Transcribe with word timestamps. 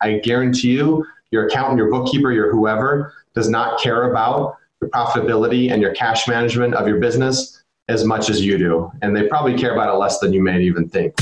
I 0.00 0.18
guarantee 0.18 0.72
you, 0.72 1.06
your 1.30 1.46
accountant, 1.46 1.78
your 1.78 1.90
bookkeeper, 1.90 2.32
your 2.32 2.50
whoever 2.50 3.12
does 3.34 3.48
not 3.48 3.80
care 3.80 4.10
about 4.10 4.56
the 4.80 4.86
profitability 4.88 5.70
and 5.70 5.82
your 5.82 5.92
cash 5.94 6.26
management 6.26 6.74
of 6.74 6.88
your 6.88 6.98
business 6.98 7.62
as 7.88 8.04
much 8.04 8.30
as 8.30 8.44
you 8.44 8.56
do. 8.56 8.90
And 9.02 9.14
they 9.14 9.28
probably 9.28 9.56
care 9.56 9.72
about 9.72 9.94
it 9.94 9.98
less 9.98 10.18
than 10.18 10.32
you 10.32 10.42
may 10.42 10.62
even 10.62 10.88
think. 10.88 11.14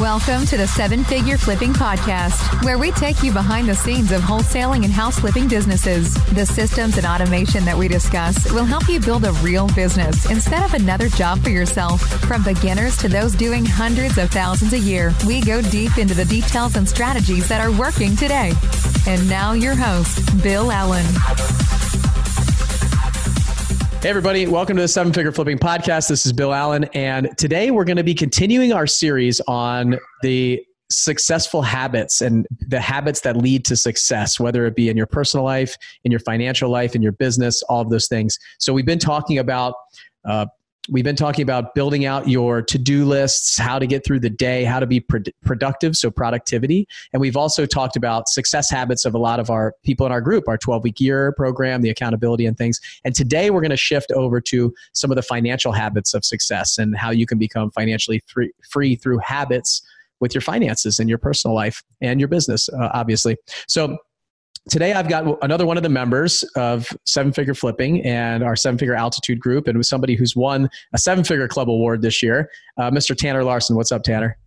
Welcome 0.00 0.44
to 0.46 0.56
the 0.56 0.66
Seven 0.66 1.04
Figure 1.04 1.38
Flipping 1.38 1.72
Podcast, 1.72 2.64
where 2.64 2.78
we 2.78 2.90
take 2.90 3.22
you 3.22 3.32
behind 3.32 3.68
the 3.68 3.76
scenes 3.76 4.10
of 4.10 4.22
wholesaling 4.22 4.84
and 4.84 4.92
house 4.92 5.20
flipping 5.20 5.46
businesses. 5.46 6.12
The 6.34 6.44
systems 6.44 6.96
and 6.96 7.06
automation 7.06 7.64
that 7.64 7.78
we 7.78 7.86
discuss 7.86 8.50
will 8.50 8.64
help 8.64 8.88
you 8.88 8.98
build 8.98 9.24
a 9.24 9.30
real 9.34 9.68
business 9.68 10.28
instead 10.28 10.64
of 10.64 10.74
another 10.74 11.08
job 11.08 11.44
for 11.44 11.50
yourself. 11.50 12.00
From 12.22 12.42
beginners 12.42 12.96
to 12.98 13.08
those 13.08 13.36
doing 13.36 13.64
hundreds 13.64 14.18
of 14.18 14.30
thousands 14.30 14.72
a 14.72 14.78
year, 14.78 15.14
we 15.28 15.40
go 15.40 15.62
deep 15.62 15.96
into 15.96 16.14
the 16.14 16.24
details 16.24 16.74
and 16.74 16.88
strategies 16.88 17.48
that 17.48 17.60
are 17.60 17.70
working 17.70 18.16
today. 18.16 18.52
And 19.06 19.28
now, 19.28 19.52
your 19.52 19.76
host, 19.76 20.42
Bill 20.42 20.72
Allen. 20.72 21.06
Hey, 24.04 24.10
everybody, 24.10 24.46
welcome 24.46 24.76
to 24.76 24.82
the 24.82 24.88
Seven 24.88 25.14
Figure 25.14 25.32
Flipping 25.32 25.56
Podcast. 25.58 26.10
This 26.10 26.26
is 26.26 26.34
Bill 26.34 26.52
Allen, 26.52 26.84
and 26.92 27.30
today 27.38 27.70
we're 27.70 27.86
going 27.86 27.96
to 27.96 28.04
be 28.04 28.12
continuing 28.12 28.70
our 28.70 28.86
series 28.86 29.40
on 29.48 29.98
the 30.20 30.62
successful 30.90 31.62
habits 31.62 32.20
and 32.20 32.46
the 32.68 32.82
habits 32.82 33.22
that 33.22 33.34
lead 33.34 33.64
to 33.64 33.76
success, 33.76 34.38
whether 34.38 34.66
it 34.66 34.76
be 34.76 34.90
in 34.90 34.96
your 34.98 35.06
personal 35.06 35.42
life, 35.42 35.78
in 36.04 36.10
your 36.12 36.20
financial 36.20 36.68
life, 36.68 36.94
in 36.94 37.00
your 37.00 37.12
business, 37.12 37.62
all 37.62 37.80
of 37.80 37.88
those 37.88 38.06
things. 38.06 38.38
So, 38.58 38.74
we've 38.74 38.84
been 38.84 38.98
talking 38.98 39.38
about 39.38 39.72
uh, 40.26 40.44
We've 40.90 41.04
been 41.04 41.16
talking 41.16 41.42
about 41.42 41.74
building 41.74 42.04
out 42.04 42.28
your 42.28 42.60
to 42.60 42.76
do 42.76 43.06
lists, 43.06 43.56
how 43.56 43.78
to 43.78 43.86
get 43.86 44.04
through 44.04 44.20
the 44.20 44.28
day, 44.28 44.64
how 44.64 44.80
to 44.80 44.86
be 44.86 45.00
pro- 45.00 45.22
productive, 45.42 45.96
so 45.96 46.10
productivity. 46.10 46.86
And 47.14 47.20
we've 47.22 47.38
also 47.38 47.64
talked 47.64 47.96
about 47.96 48.28
success 48.28 48.68
habits 48.68 49.06
of 49.06 49.14
a 49.14 49.18
lot 49.18 49.40
of 49.40 49.48
our 49.48 49.74
people 49.82 50.04
in 50.04 50.12
our 50.12 50.20
group, 50.20 50.46
our 50.46 50.58
12 50.58 50.84
week 50.84 51.00
year 51.00 51.32
program, 51.32 51.80
the 51.80 51.88
accountability 51.88 52.44
and 52.44 52.58
things. 52.58 52.80
And 53.02 53.14
today 53.14 53.48
we're 53.48 53.62
going 53.62 53.70
to 53.70 53.78
shift 53.78 54.12
over 54.12 54.42
to 54.42 54.74
some 54.92 55.10
of 55.10 55.16
the 55.16 55.22
financial 55.22 55.72
habits 55.72 56.12
of 56.12 56.22
success 56.22 56.76
and 56.76 56.94
how 56.94 57.10
you 57.10 57.24
can 57.24 57.38
become 57.38 57.70
financially 57.70 58.22
free, 58.26 58.52
free 58.68 58.94
through 58.94 59.18
habits 59.18 59.80
with 60.20 60.34
your 60.34 60.42
finances 60.42 60.98
and 60.98 61.08
your 61.08 61.18
personal 61.18 61.54
life 61.54 61.82
and 62.02 62.20
your 62.20 62.28
business, 62.28 62.68
uh, 62.68 62.90
obviously. 62.92 63.36
So, 63.68 63.96
today 64.70 64.92
I've 64.92 65.08
got 65.08 65.42
another 65.42 65.66
one 65.66 65.76
of 65.76 65.82
the 65.82 65.88
members 65.88 66.42
of 66.56 66.86
Seven 67.04 67.32
Figure 67.32 67.54
Flipping 67.54 68.04
and 68.04 68.42
our 68.42 68.56
Seven 68.56 68.78
Figure 68.78 68.94
Altitude 68.94 69.40
Group, 69.40 69.68
and 69.68 69.76
with 69.76 69.86
somebody 69.86 70.14
who's 70.14 70.34
won 70.36 70.68
a 70.92 70.98
Seven 70.98 71.24
Figure 71.24 71.48
Club 71.48 71.68
award 71.68 72.02
this 72.02 72.22
year, 72.22 72.50
uh, 72.78 72.90
Mr. 72.90 73.16
Tanner 73.16 73.44
Larson. 73.44 73.76
What's 73.76 73.92
up, 73.92 74.02
Tanner? 74.02 74.38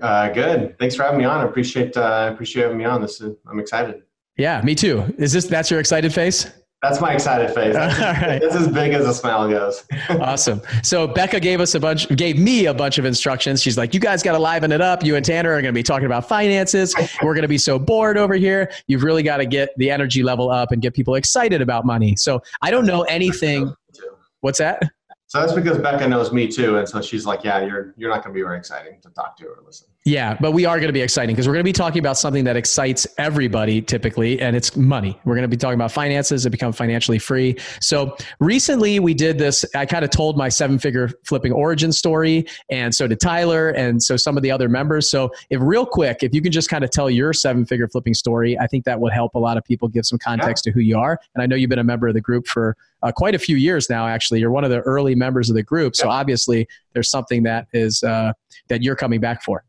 Uh, 0.00 0.28
good. 0.28 0.78
Thanks 0.78 0.94
for 0.94 1.02
having 1.02 1.18
me 1.18 1.24
on. 1.24 1.40
I 1.40 1.48
appreciate 1.48 1.96
uh, 1.96 2.30
appreciate 2.32 2.62
having 2.62 2.78
me 2.78 2.84
on. 2.84 3.00
This 3.00 3.20
is, 3.20 3.36
I'm 3.50 3.58
excited. 3.58 4.02
Yeah, 4.36 4.62
me 4.62 4.74
too. 4.74 5.02
Is 5.18 5.32
this 5.32 5.46
that's 5.46 5.70
your 5.70 5.80
excited 5.80 6.14
face? 6.14 6.50
That's 6.82 6.98
my 6.98 7.12
excited 7.12 7.54
face. 7.54 7.76
All 7.76 7.88
right. 7.88 8.42
It's 8.42 8.54
as 8.54 8.66
big 8.68 8.94
as 8.94 9.06
a 9.06 9.12
smile 9.12 9.48
goes. 9.48 9.84
awesome. 10.08 10.62
So 10.82 11.06
Becca 11.06 11.38
gave 11.38 11.60
us 11.60 11.74
a 11.74 11.80
bunch, 11.80 12.08
gave 12.16 12.38
me 12.38 12.66
a 12.66 12.74
bunch 12.74 12.96
of 12.96 13.04
instructions. 13.04 13.60
She's 13.60 13.76
like, 13.76 13.92
"You 13.92 14.00
guys 14.00 14.22
got 14.22 14.32
to 14.32 14.38
liven 14.38 14.72
it 14.72 14.80
up. 14.80 15.04
You 15.04 15.16
and 15.16 15.24
Tanner 15.24 15.50
are 15.50 15.60
going 15.60 15.74
to 15.74 15.78
be 15.78 15.82
talking 15.82 16.06
about 16.06 16.26
finances. 16.26 16.94
We're 17.22 17.34
going 17.34 17.42
to 17.42 17.48
be 17.48 17.58
so 17.58 17.78
bored 17.78 18.16
over 18.16 18.34
here. 18.34 18.70
You've 18.86 19.02
really 19.02 19.22
got 19.22 19.38
to 19.38 19.46
get 19.46 19.76
the 19.76 19.90
energy 19.90 20.22
level 20.22 20.50
up 20.50 20.72
and 20.72 20.80
get 20.80 20.94
people 20.94 21.16
excited 21.16 21.60
about 21.60 21.84
money." 21.84 22.16
So 22.16 22.42
I 22.62 22.70
don't 22.70 22.86
know 22.86 23.02
anything. 23.02 23.74
What's 24.40 24.58
that? 24.58 24.82
So 25.26 25.38
that's 25.38 25.52
because 25.52 25.78
Becca 25.78 26.08
knows 26.08 26.32
me 26.32 26.48
too, 26.48 26.78
and 26.78 26.88
so 26.88 27.02
she's 27.02 27.26
like, 27.26 27.44
"Yeah, 27.44 27.62
you're 27.62 27.94
you're 27.98 28.10
not 28.10 28.24
going 28.24 28.34
to 28.34 28.38
be 28.38 28.42
very 28.42 28.56
exciting 28.56 29.00
to 29.02 29.10
talk 29.10 29.36
to 29.36 29.46
or 29.46 29.58
listen." 29.66 29.89
Yeah, 30.10 30.36
but 30.40 30.50
we 30.50 30.64
are 30.64 30.78
going 30.78 30.88
to 30.88 30.92
be 30.92 31.02
exciting 31.02 31.36
because 31.36 31.46
we're 31.46 31.54
going 31.54 31.62
to 31.62 31.68
be 31.68 31.72
talking 31.72 32.00
about 32.00 32.18
something 32.18 32.42
that 32.42 32.56
excites 32.56 33.06
everybody 33.16 33.80
typically, 33.80 34.40
and 34.40 34.56
it's 34.56 34.74
money. 34.74 35.16
We're 35.24 35.36
going 35.36 35.42
to 35.42 35.48
be 35.48 35.56
talking 35.56 35.76
about 35.76 35.92
finances 35.92 36.44
and 36.44 36.50
become 36.50 36.72
financially 36.72 37.20
free. 37.20 37.56
So 37.80 38.16
recently 38.40 38.98
we 38.98 39.14
did 39.14 39.38
this. 39.38 39.64
I 39.76 39.86
kind 39.86 40.04
of 40.04 40.10
told 40.10 40.36
my 40.36 40.48
seven 40.48 40.80
figure 40.80 41.10
flipping 41.22 41.52
origin 41.52 41.92
story, 41.92 42.44
and 42.72 42.92
so 42.92 43.06
did 43.06 43.20
Tyler, 43.20 43.68
and 43.70 44.02
so 44.02 44.16
some 44.16 44.36
of 44.36 44.42
the 44.42 44.50
other 44.50 44.68
members. 44.68 45.08
So 45.08 45.30
if 45.48 45.60
real 45.62 45.86
quick, 45.86 46.24
if 46.24 46.34
you 46.34 46.42
can 46.42 46.50
just 46.50 46.68
kind 46.68 46.82
of 46.82 46.90
tell 46.90 47.08
your 47.08 47.32
seven 47.32 47.64
figure 47.64 47.86
flipping 47.86 48.14
story, 48.14 48.58
I 48.58 48.66
think 48.66 48.86
that 48.86 48.98
would 48.98 49.12
help 49.12 49.36
a 49.36 49.38
lot 49.38 49.56
of 49.56 49.62
people 49.62 49.86
give 49.86 50.06
some 50.06 50.18
context 50.18 50.66
yeah. 50.66 50.72
to 50.72 50.74
who 50.74 50.80
you 50.80 50.98
are. 50.98 51.20
And 51.36 51.42
I 51.44 51.46
know 51.46 51.54
you've 51.54 51.70
been 51.70 51.78
a 51.78 51.84
member 51.84 52.08
of 52.08 52.14
the 52.14 52.20
group 52.20 52.48
for 52.48 52.76
uh, 53.04 53.12
quite 53.12 53.36
a 53.36 53.38
few 53.38 53.54
years 53.54 53.88
now. 53.88 54.08
Actually, 54.08 54.40
you're 54.40 54.50
one 54.50 54.64
of 54.64 54.70
the 54.70 54.80
early 54.80 55.14
members 55.14 55.50
of 55.50 55.54
the 55.54 55.62
group, 55.62 55.94
so 55.94 56.08
obviously 56.08 56.66
there's 56.94 57.08
something 57.08 57.44
that 57.44 57.68
is 57.72 58.02
uh, 58.02 58.32
that 58.68 58.82
you're 58.82 58.96
coming 58.96 59.20
back 59.20 59.44
for. 59.44 59.62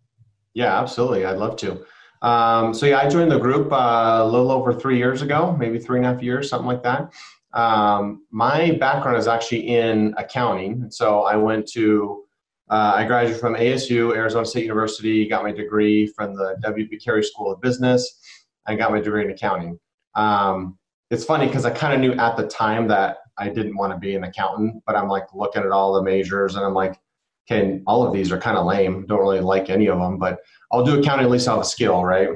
Yeah, 0.53 0.79
absolutely. 0.79 1.25
I'd 1.25 1.37
love 1.37 1.55
to. 1.57 1.85
Um, 2.21 2.73
so 2.73 2.85
yeah, 2.85 2.99
I 2.99 3.09
joined 3.09 3.31
the 3.31 3.39
group 3.39 3.71
uh, 3.71 4.19
a 4.21 4.25
little 4.25 4.51
over 4.51 4.73
three 4.73 4.97
years 4.97 5.21
ago, 5.21 5.55
maybe 5.57 5.79
three 5.79 5.97
and 5.97 6.05
a 6.05 6.13
half 6.13 6.21
years, 6.21 6.49
something 6.49 6.67
like 6.67 6.83
that. 6.83 7.11
Um, 7.53 8.25
my 8.31 8.71
background 8.79 9.17
is 9.17 9.27
actually 9.27 9.67
in 9.67 10.13
accounting. 10.17 10.87
So 10.89 11.23
I 11.23 11.35
went 11.35 11.67
to, 11.69 12.23
uh, 12.69 12.93
I 12.95 13.05
graduated 13.05 13.41
from 13.41 13.55
ASU, 13.55 14.15
Arizona 14.15 14.45
State 14.45 14.63
University, 14.63 15.27
got 15.27 15.43
my 15.43 15.51
degree 15.51 16.07
from 16.07 16.35
the 16.35 16.57
W.P. 16.61 16.97
Carey 16.97 17.23
School 17.23 17.51
of 17.51 17.59
Business, 17.59 18.19
and 18.67 18.77
got 18.77 18.91
my 18.91 19.01
degree 19.01 19.25
in 19.25 19.31
accounting. 19.31 19.79
Um, 20.15 20.77
it's 21.09 21.25
funny 21.25 21.47
because 21.47 21.65
I 21.65 21.71
kind 21.71 21.93
of 21.93 21.99
knew 21.99 22.13
at 22.13 22.37
the 22.37 22.47
time 22.47 22.87
that 22.87 23.17
I 23.37 23.49
didn't 23.49 23.75
want 23.75 23.91
to 23.91 23.97
be 23.97 24.15
an 24.15 24.23
accountant, 24.23 24.81
but 24.85 24.95
I'm 24.95 25.09
like 25.09 25.25
looking 25.33 25.63
at 25.63 25.71
all 25.71 25.93
the 25.93 26.03
majors 26.03 26.55
and 26.55 26.63
I'm 26.63 26.73
like, 26.73 27.00
okay, 27.49 27.81
all 27.87 28.05
of 28.05 28.13
these 28.13 28.31
are 28.31 28.37
kind 28.37 28.57
of 28.57 28.65
lame. 28.65 29.05
Don't 29.07 29.19
really 29.19 29.39
like 29.39 29.69
any 29.69 29.87
of 29.87 29.99
them, 29.99 30.17
but 30.17 30.39
I'll 30.71 30.83
do 30.83 30.99
accounting. 30.99 31.25
At 31.25 31.31
least 31.31 31.47
I'll 31.47 31.55
have 31.55 31.65
a 31.65 31.67
skill, 31.67 32.03
right? 32.03 32.29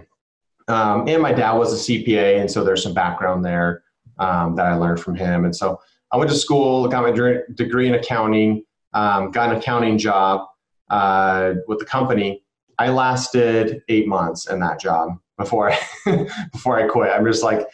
Um, 0.68 1.08
and 1.08 1.22
my 1.22 1.32
dad 1.32 1.54
was 1.54 1.74
a 1.74 1.92
CPA, 1.92 2.40
and 2.40 2.50
so 2.50 2.64
there's 2.64 2.84
some 2.84 2.94
background 2.94 3.46
there 3.46 3.84
um, 4.20 4.56
that 4.56 4.66
I 4.66 4.76
learned 4.76 5.00
from 5.00 5.16
him. 5.16 5.46
And 5.46 5.56
so 5.56 5.80
I 6.12 6.18
went 6.18 6.30
to 6.32 6.38
school, 6.38 6.88
got 6.88 7.04
my 7.04 7.12
degree 7.12 7.88
in 7.88 7.96
accounting, 7.96 8.64
um, 8.94 9.32
got 9.32 9.52
an 9.52 9.58
accounting 9.58 9.98
job 9.98 10.48
uh, 10.90 11.54
with 11.68 11.80
the 11.80 11.86
company. 11.86 12.44
I 12.80 12.90
lasted 12.90 13.82
eight 13.90 14.08
months 14.08 14.50
in 14.50 14.60
that 14.60 14.80
job 14.80 15.18
before 15.38 15.72
I 15.72 15.80
before 16.52 16.80
I 16.80 16.88
quit. 16.88 17.12
I'm 17.12 17.26
just 17.26 17.44
like, 17.44 17.68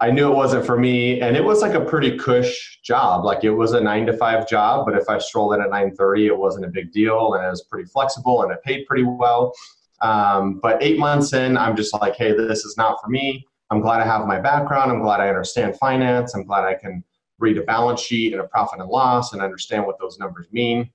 I 0.00 0.10
knew 0.10 0.30
it 0.30 0.34
wasn't 0.34 0.64
for 0.64 0.78
me, 0.78 1.20
and 1.20 1.36
it 1.36 1.44
was 1.44 1.60
like 1.60 1.74
a 1.74 1.80
pretty 1.80 2.16
cush 2.16 2.80
job. 2.82 3.24
Like 3.24 3.44
it 3.44 3.50
was 3.50 3.72
a 3.72 3.80
nine 3.80 4.06
to 4.06 4.16
five 4.16 4.48
job, 4.48 4.86
but 4.86 4.96
if 4.96 5.08
I 5.08 5.18
strolled 5.18 5.54
in 5.54 5.60
at 5.60 5.70
nine 5.70 5.94
thirty, 5.94 6.26
it 6.26 6.36
wasn't 6.36 6.64
a 6.64 6.68
big 6.68 6.90
deal, 6.92 7.34
and 7.34 7.44
it 7.44 7.50
was 7.50 7.62
pretty 7.64 7.86
flexible, 7.88 8.42
and 8.42 8.50
it 8.50 8.62
paid 8.62 8.86
pretty 8.86 9.04
well. 9.04 9.52
Um, 10.00 10.58
but 10.62 10.82
eight 10.82 10.98
months 10.98 11.34
in, 11.34 11.58
I'm 11.58 11.76
just 11.76 11.92
like, 12.00 12.16
hey, 12.16 12.32
this 12.32 12.64
is 12.64 12.76
not 12.78 12.98
for 13.02 13.08
me. 13.08 13.46
I'm 13.70 13.80
glad 13.80 14.00
I 14.00 14.06
have 14.06 14.26
my 14.26 14.40
background. 14.40 14.90
I'm 14.90 15.02
glad 15.02 15.20
I 15.20 15.28
understand 15.28 15.76
finance. 15.76 16.34
I'm 16.34 16.44
glad 16.44 16.64
I 16.64 16.74
can 16.74 17.04
read 17.38 17.58
a 17.58 17.62
balance 17.62 18.00
sheet 18.00 18.32
and 18.32 18.40
a 18.40 18.46
profit 18.46 18.80
and 18.80 18.88
loss 18.88 19.32
and 19.32 19.42
understand 19.42 19.86
what 19.86 19.98
those 19.98 20.18
numbers 20.18 20.46
mean. 20.50 20.90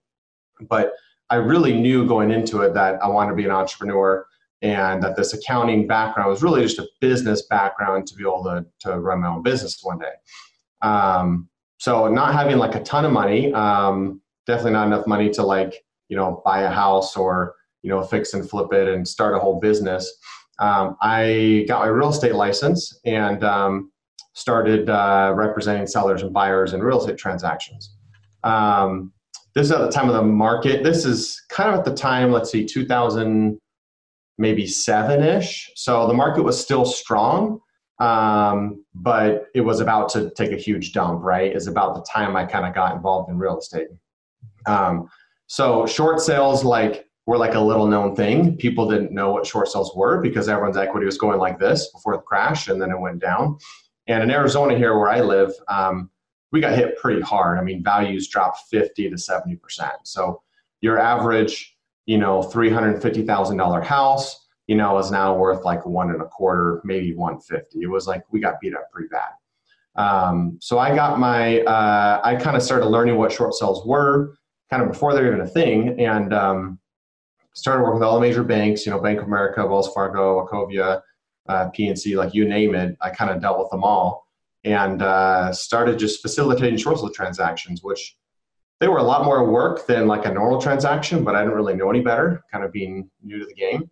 But 0.68 0.94
I 1.30 1.36
really 1.36 1.74
knew 1.74 2.08
going 2.08 2.32
into 2.32 2.62
it 2.62 2.74
that 2.74 3.02
I 3.02 3.08
wanted 3.08 3.32
to 3.32 3.36
be 3.36 3.46
an 3.46 3.52
entrepreneur 3.52 4.26
and 4.66 5.04
that 5.04 5.16
this 5.16 5.34
accounting 5.34 5.86
background 5.86 6.28
was 6.28 6.42
really 6.42 6.64
just 6.64 6.80
a 6.80 6.88
business 7.00 7.44
background 7.44 8.08
to 8.08 8.16
be 8.16 8.24
able 8.24 8.44
to, 8.44 8.66
to 8.80 9.00
run 9.00 9.22
my 9.22 9.28
own 9.28 9.44
business 9.44 9.80
one 9.84 10.00
day. 10.00 10.14
Um, 10.82 11.48
so 11.78 12.08
not 12.08 12.34
having 12.34 12.58
like 12.58 12.74
a 12.74 12.82
ton 12.82 13.06
of 13.06 13.12
money, 13.12 13.54
um, 13.54 14.22
definitely 14.48 14.72
not 14.72 14.88
enough 14.88 15.06
money 15.06 15.30
to 15.30 15.44
like, 15.44 15.86
you 16.10 16.18
know, 16.18 16.42
buy 16.44 16.62
a 16.62 16.70
house 16.70 17.16
or, 17.16 17.54
you 17.84 17.92
know, 17.92 18.02
fix 18.02 18.34
and 18.34 18.50
flip 18.50 18.74
it 18.74 18.88
and 18.88 19.08
start 19.08 19.36
a 19.36 19.40
whole 19.40 19.60
business. 19.60 20.12
Um, 20.58 20.98
I 21.00 21.66
got 21.68 21.82
my 21.82 21.88
real 21.88 22.10
estate 22.10 22.34
license 22.34 23.00
and 23.06 23.44
um, 23.44 23.92
started 24.34 24.90
uh, 24.90 25.32
representing 25.36 25.86
sellers 25.86 26.24
and 26.24 26.34
buyers 26.34 26.74
in 26.74 26.82
real 26.82 27.00
estate 27.00 27.20
transactions. 27.20 27.96
Um, 28.44 29.14
this 29.54 29.68
is 29.68 29.72
at 29.72 29.82
the 29.82 29.92
time 29.92 30.10
of 30.10 30.16
the 30.16 30.24
market. 30.24 30.84
This 30.84 31.06
is 31.06 31.40
kind 31.50 31.70
of 31.70 31.78
at 31.78 31.86
the 31.86 31.94
time, 31.94 32.32
let's 32.32 32.50
see, 32.50 32.66
2000- 32.66 33.60
maybe 34.38 34.68
seven 34.68 35.24
ish. 35.24 35.72
So 35.76 36.08
the 36.08 36.14
market 36.14 36.44
was 36.44 36.60
still 36.60 36.86
strong, 36.86 37.60
um, 38.00 38.84
but 38.94 39.46
it 39.56 39.62
was 39.62 39.80
about 39.80 40.10
to 40.10 40.32
take 40.32 40.52
a 40.52 40.58
huge 40.58 40.94
dump, 40.94 41.24
right? 41.24 41.56
Is 41.56 41.68
about 41.68 41.96
the 41.96 42.02
time 42.02 42.36
I 42.36 42.46
kind 42.46 42.66
of 42.66 42.74
got 42.74 42.96
involved 42.96 43.30
in 43.30 43.38
real 43.38 43.58
estate. 43.58 43.88
Um, 44.66 45.10
so 45.48 45.86
short 45.86 46.20
sales, 46.20 46.64
like, 46.64 47.06
were 47.26 47.38
like 47.38 47.56
a 47.56 47.60
little 47.60 47.88
known 47.88 48.16
thing. 48.16 48.56
People 48.58 48.90
didn't 48.90 49.12
know 49.12 49.32
what 49.32 49.46
short 49.46 49.68
sales 49.68 49.96
were 49.96 50.22
because 50.22 50.48
everyone's 50.48 50.78
equity 50.78 51.06
was 51.06 51.18
going 51.18 51.40
like 51.40 51.60
this 51.60 51.92
before 51.92 52.16
the 52.16 52.22
crash 52.22 52.68
and 52.68 52.82
then 52.82 52.92
it 52.92 53.00
went 53.00 53.20
down. 53.20 53.58
And 54.08 54.22
in 54.22 54.30
Arizona, 54.30 54.78
here 54.78 54.98
where 54.98 55.10
I 55.10 55.22
live, 55.22 55.52
um, 55.68 56.12
we 56.52 56.62
got 56.62 56.78
hit 56.78 56.98
pretty 56.98 57.22
hard. 57.22 57.58
I 57.58 57.64
mean, 57.64 57.84
values 57.84 58.28
dropped 58.28 58.60
50 58.70 59.10
to 59.10 59.16
70%. 59.16 59.58
So 60.04 60.42
your 60.82 61.00
average 61.00 61.75
you 62.06 62.18
know, 62.18 62.42
$350,000 62.42 63.84
house, 63.84 64.48
you 64.68 64.76
know, 64.76 64.98
is 64.98 65.12
now 65.12 65.36
worth 65.36 65.64
like 65.64 65.86
one 65.86 66.12
and 66.12 66.22
a 66.22 66.26
quarter, 66.26 66.82
maybe 66.84 67.14
150. 67.14 67.82
It 67.82 67.88
was 67.88 68.08
like, 68.08 68.24
we 68.32 68.40
got 68.40 68.60
beat 68.60 68.76
up 68.76 68.92
pretty 68.92 69.10
bad. 69.10 69.32
Um, 69.96 70.58
so 70.62 70.78
I 70.78 70.94
got 70.94 71.20
my, 71.20 71.62
uh, 71.62 72.22
I 72.24 72.36
kind 72.36 72.56
of 72.56 72.64
started 72.64 72.88
learning 72.88 73.16
what 73.18 73.32
short 73.32 73.54
sales 73.54 73.86
were 73.86 74.36
kind 74.70 74.84
of 74.84 74.90
before 74.90 75.14
they 75.14 75.22
were 75.22 75.28
even 75.28 75.42
a 75.42 75.48
thing. 75.48 76.00
And 76.00 76.34
um, 76.34 76.80
started 77.54 77.82
working 77.82 78.00
with 78.00 78.04
all 78.04 78.16
the 78.16 78.22
major 78.22 78.44
banks, 78.44 78.86
you 78.86 78.92
know, 78.92 79.00
Bank 79.00 79.20
of 79.20 79.28
America, 79.28 79.66
Wells 79.66 79.94
Fargo, 79.94 80.46
Wachovia, 80.46 81.02
uh, 81.48 81.70
PNC, 81.70 82.16
like 82.18 82.34
you 82.34 82.48
name 82.48 82.76
it. 82.76 82.98
I 83.02 83.10
kind 83.10 83.32
of 83.32 83.42
dealt 83.42 83.60
with 83.60 83.70
them 83.70 83.84
all 83.84 84.26
and 84.66 85.02
uh, 85.04 85.54
started 85.54 86.00
just 86.00 86.22
facilitating 86.22 86.78
short 86.78 86.98
sale 86.98 87.10
transactions, 87.12 87.84
which 87.84 88.18
they 88.80 88.88
were 88.88 88.98
a 88.98 89.04
lot 89.04 89.26
more 89.26 89.50
work 89.50 89.88
than 89.88 90.08
like 90.08 90.26
a 90.26 90.34
normal 90.34 90.62
transaction, 90.62 91.24
but 91.24 91.36
I 91.36 91.42
didn't 91.42 91.56
really 91.56 91.76
know 91.76 91.90
any 91.90 92.02
better, 92.02 92.44
kind 92.52 92.64
of 92.64 92.72
being 92.72 93.10
new 93.24 93.40
to 93.40 93.46
the 93.46 93.54
game. 93.54 93.90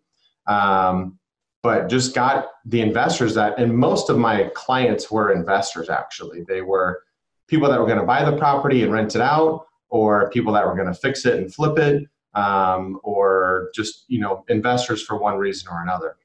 Um, 0.47 1.19
but 1.61 1.87
just 1.87 2.13
got 2.13 2.47
the 2.65 2.81
investors 2.81 3.33
that, 3.35 3.57
and 3.57 3.75
most 3.75 4.09
of 4.09 4.17
my 4.17 4.51
clients 4.53 5.09
were 5.09 5.31
investors 5.31 5.89
actually. 5.89 6.43
They 6.47 6.61
were 6.61 7.01
people 7.47 7.69
that 7.69 7.79
were 7.79 7.85
going 7.85 7.99
to 7.99 8.05
buy 8.05 8.29
the 8.29 8.37
property 8.37 8.83
and 8.83 8.91
rent 8.91 9.15
it 9.15 9.21
out, 9.21 9.65
or 9.89 10.29
people 10.31 10.51
that 10.53 10.65
were 10.65 10.75
going 10.75 10.87
to 10.87 10.93
fix 10.93 11.25
it 11.25 11.35
and 11.35 11.53
flip 11.53 11.77
it, 11.77 12.03
um, 12.33 12.99
or 13.03 13.69
just 13.73 14.05
you 14.07 14.19
know 14.19 14.43
investors 14.49 15.01
for 15.01 15.17
one 15.17 15.37
reason 15.37 15.69
or 15.71 15.81
another. 15.81 16.17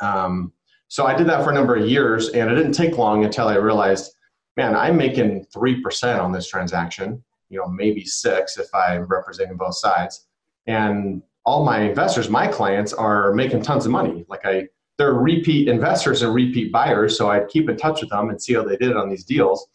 Um, 0.00 0.52
so 0.88 1.06
I 1.06 1.14
did 1.14 1.26
that 1.28 1.44
for 1.44 1.50
a 1.50 1.54
number 1.54 1.76
of 1.76 1.86
years, 1.86 2.30
and 2.30 2.50
it 2.50 2.54
didn't 2.54 2.72
take 2.72 2.96
long 2.96 3.24
until 3.24 3.48
I 3.48 3.56
realized, 3.56 4.12
man, 4.56 4.74
I'm 4.74 4.96
making 4.96 5.44
three 5.52 5.82
percent 5.82 6.20
on 6.20 6.32
this 6.32 6.48
transaction. 6.48 7.22
You 7.54 7.60
know, 7.60 7.68
maybe 7.68 8.04
six 8.04 8.58
if 8.58 8.66
I'm 8.74 9.04
representing 9.04 9.56
both 9.56 9.76
sides, 9.76 10.26
and 10.66 11.22
all 11.44 11.64
my 11.64 11.82
investors, 11.82 12.28
my 12.28 12.48
clients, 12.48 12.92
are 12.92 13.32
making 13.32 13.62
tons 13.62 13.86
of 13.86 13.92
money. 13.92 14.24
Like 14.28 14.44
I, 14.44 14.66
they're 14.98 15.12
repeat 15.12 15.68
investors 15.68 16.22
and 16.22 16.34
repeat 16.34 16.72
buyers, 16.72 17.16
so 17.16 17.30
I'd 17.30 17.48
keep 17.48 17.68
in 17.68 17.76
touch 17.76 18.00
with 18.00 18.10
them 18.10 18.30
and 18.30 18.42
see 18.42 18.54
how 18.54 18.64
they 18.64 18.76
did 18.76 18.96
on 18.96 19.08
these 19.08 19.22
deals. 19.22 19.68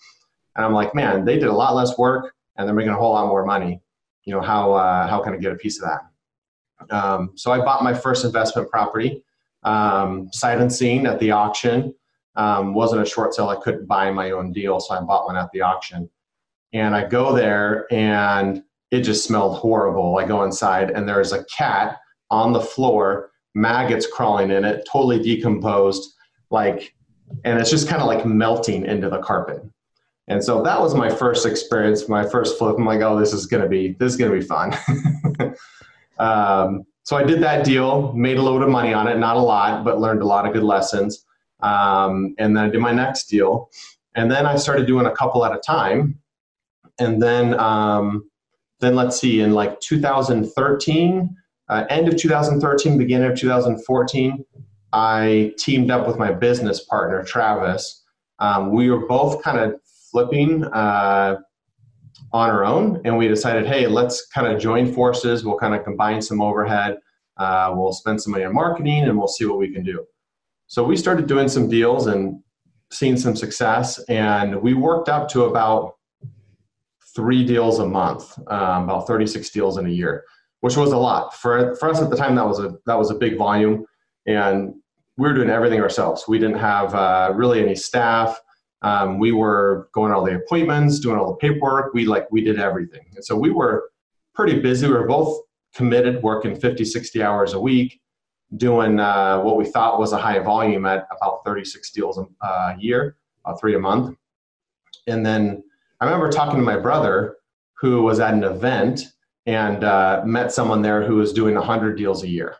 And 0.57 0.65
I'm 0.65 0.73
like, 0.73 0.93
man, 0.93 1.23
they 1.23 1.35
did 1.35 1.47
a 1.47 1.53
lot 1.53 1.73
less 1.73 1.97
work 1.97 2.33
and 2.57 2.67
they're 2.67 2.75
making 2.75 2.91
a 2.91 2.97
whole 2.97 3.13
lot 3.13 3.27
more 3.27 3.45
money. 3.45 3.81
You 4.25 4.33
know, 4.33 4.41
how 4.41 4.73
uh, 4.73 5.07
how 5.07 5.21
can 5.23 5.33
I 5.33 5.37
get 5.37 5.53
a 5.53 5.55
piece 5.55 5.81
of 5.81 5.89
that? 5.89 6.93
Um, 6.93 7.31
so 7.35 7.51
I 7.53 7.59
bought 7.59 7.81
my 7.81 7.93
first 7.93 8.25
investment 8.25 8.69
property, 8.69 9.23
um, 9.63 10.29
sight 10.33 10.59
unseen 10.59 11.07
at 11.07 11.19
the 11.19 11.31
auction. 11.31 11.95
Um, 12.35 12.73
wasn't 12.73 13.01
a 13.01 13.05
short 13.05 13.33
sale. 13.33 13.49
I 13.49 13.55
couldn't 13.55 13.85
buy 13.85 14.11
my 14.11 14.31
own 14.31 14.51
deal, 14.51 14.79
so 14.79 14.95
I 14.95 15.01
bought 15.01 15.25
one 15.25 15.35
at 15.35 15.49
the 15.51 15.61
auction. 15.61 16.09
And 16.73 16.95
I 16.95 17.07
go 17.07 17.33
there 17.33 17.87
and 17.91 18.63
it 18.91 19.01
just 19.01 19.25
smelled 19.25 19.57
horrible. 19.57 20.17
I 20.17 20.25
go 20.25 20.43
inside 20.43 20.91
and 20.91 21.07
there's 21.07 21.31
a 21.31 21.43
cat 21.45 21.97
on 22.31 22.53
the 22.53 22.61
floor, 22.61 23.31
maggots 23.55 24.07
crawling 24.07 24.51
in 24.51 24.63
it, 24.65 24.87
totally 24.91 25.19
decomposed, 25.21 26.13
like, 26.51 26.95
and 27.43 27.59
it's 27.59 27.69
just 27.69 27.87
kind 27.87 28.01
of 28.01 28.07
like 28.07 28.25
melting 28.25 28.85
into 28.85 29.09
the 29.09 29.19
carpet. 29.19 29.63
And 30.27 30.43
so 30.43 30.61
that 30.61 30.79
was 30.79 30.93
my 30.93 31.09
first 31.09 31.45
experience, 31.45 32.07
my 32.07 32.27
first 32.27 32.57
flip. 32.57 32.75
I'm 32.77 32.85
like, 32.85 33.01
oh, 33.01 33.19
this 33.19 33.33
is 33.33 33.47
gonna 33.47 33.67
be 33.67 33.95
this 33.99 34.13
is 34.13 34.17
gonna 34.17 34.31
be 34.31 34.41
fun. 34.41 34.75
um, 36.19 36.85
so 37.03 37.17
I 37.17 37.23
did 37.23 37.41
that 37.41 37.65
deal, 37.65 38.13
made 38.13 38.37
a 38.37 38.41
load 38.41 38.61
of 38.61 38.69
money 38.69 38.93
on 38.93 39.07
it, 39.07 39.17
not 39.17 39.37
a 39.37 39.41
lot, 39.41 39.83
but 39.83 39.99
learned 39.99 40.21
a 40.21 40.25
lot 40.25 40.45
of 40.45 40.53
good 40.53 40.63
lessons. 40.63 41.25
Um, 41.61 42.35
and 42.37 42.55
then 42.55 42.65
I 42.65 42.69
did 42.69 42.79
my 42.79 42.93
next 42.93 43.25
deal, 43.25 43.71
and 44.15 44.29
then 44.29 44.45
I 44.45 44.55
started 44.55 44.85
doing 44.85 45.07
a 45.07 45.11
couple 45.11 45.43
at 45.43 45.51
a 45.51 45.59
time. 45.59 46.19
And 46.99 47.21
then 47.21 47.59
um, 47.59 48.29
then 48.79 48.95
let's 48.95 49.19
see, 49.19 49.41
in 49.41 49.53
like 49.53 49.79
2013, 49.81 51.35
uh, 51.67 51.85
end 51.89 52.07
of 52.07 52.17
2013, 52.17 52.97
beginning 52.97 53.31
of 53.31 53.37
2014, 53.37 54.45
I 54.91 55.53
teamed 55.57 55.91
up 55.91 56.07
with 56.07 56.17
my 56.17 56.31
business 56.31 56.83
partner, 56.85 57.23
Travis. 57.23 58.03
Um, 58.39 58.71
we 58.71 58.89
were 58.89 59.05
both 59.05 59.43
kind 59.43 59.59
of 59.59 59.79
flipping 60.11 60.63
uh, 60.63 61.37
on 62.31 62.49
our 62.49 62.65
own, 62.65 63.01
and 63.05 63.17
we 63.17 63.27
decided, 63.27 63.67
hey, 63.67 63.87
let's 63.87 64.25
kind 64.27 64.47
of 64.47 64.59
join 64.59 64.91
forces. 64.91 65.43
We'll 65.43 65.57
kind 65.57 65.75
of 65.75 65.83
combine 65.83 66.21
some 66.21 66.41
overhead. 66.41 66.97
Uh, 67.37 67.73
we'll 67.75 67.93
spend 67.93 68.21
some 68.21 68.31
money 68.31 68.45
on 68.45 68.53
marketing, 68.53 69.03
and 69.03 69.17
we'll 69.17 69.27
see 69.27 69.45
what 69.45 69.57
we 69.57 69.71
can 69.71 69.83
do. 69.83 70.05
So 70.67 70.83
we 70.83 70.95
started 70.95 71.27
doing 71.27 71.49
some 71.49 71.69
deals 71.69 72.07
and 72.07 72.41
seeing 72.91 73.17
some 73.17 73.35
success, 73.35 73.99
and 74.09 74.61
we 74.61 74.73
worked 74.73 75.09
up 75.09 75.27
to 75.29 75.45
about 75.45 75.95
three 77.19 77.43
deals 77.43 77.79
a 77.79 77.85
month, 77.85 78.37
um, 78.47 78.83
about 78.85 79.05
36 79.05 79.49
deals 79.49 79.77
in 79.77 79.85
a 79.85 79.89
year, 79.89 80.23
which 80.61 80.77
was 80.77 80.93
a 80.93 80.97
lot 80.97 81.35
for 81.35 81.75
for 81.75 81.89
us 81.89 82.01
at 82.01 82.09
the 82.09 82.15
time. 82.15 82.33
That 82.35 82.47
was 82.47 82.59
a 82.59 82.77
that 82.85 82.97
was 82.97 83.11
a 83.11 83.15
big 83.15 83.37
volume, 83.37 83.85
and 84.25 84.73
we 85.17 85.27
were 85.27 85.33
doing 85.33 85.49
everything 85.49 85.81
ourselves. 85.81 86.23
We 86.29 86.39
didn't 86.39 86.59
have 86.59 86.95
uh, 86.95 87.33
really 87.35 87.61
any 87.61 87.75
staff. 87.75 88.39
Um, 88.83 89.19
we 89.19 89.33
were 89.33 89.89
going 89.93 90.13
all 90.13 90.23
the 90.23 90.35
appointments, 90.35 91.01
doing 91.01 91.17
all 91.19 91.31
the 91.31 91.35
paperwork. 91.45 91.93
We 91.93 92.05
like 92.05 92.31
we 92.31 92.41
did 92.41 92.57
everything, 92.57 93.05
and 93.15 93.25
so 93.25 93.35
we 93.35 93.49
were 93.49 93.91
pretty 94.33 94.61
busy. 94.61 94.87
We 94.87 94.93
were 94.93 95.07
both 95.07 95.41
committed, 95.75 96.23
working 96.23 96.55
50, 96.55 96.85
60 96.85 97.21
hours 97.21 97.51
a 97.51 97.59
week, 97.59 97.99
doing 98.55 98.97
uh, 98.97 99.41
what 99.41 99.57
we 99.57 99.65
thought 99.65 99.99
was 99.99 100.13
a 100.13 100.17
high 100.17 100.39
volume 100.39 100.85
at 100.85 101.05
about 101.11 101.41
36 101.45 101.91
deals 101.91 102.17
a 102.17 102.25
uh, 102.45 102.75
year, 102.79 103.17
about 103.43 103.59
three 103.59 103.75
a 103.75 103.79
month, 103.79 104.15
and 105.07 105.25
then 105.25 105.61
I 106.01 106.05
remember 106.05 106.29
talking 106.29 106.57
to 106.57 106.63
my 106.63 106.77
brother 106.77 107.37
who 107.79 108.03
was 108.03 108.19
at 108.19 108.33
an 108.33 108.43
event 108.43 109.01
and 109.45 109.83
uh, 109.83 110.21
met 110.25 110.51
someone 110.51 110.81
there 110.81 111.05
who 111.05 111.15
was 111.15 111.33
doing 111.33 111.55
100 111.55 111.97
deals 111.97 112.23
a 112.23 112.27
year. 112.27 112.55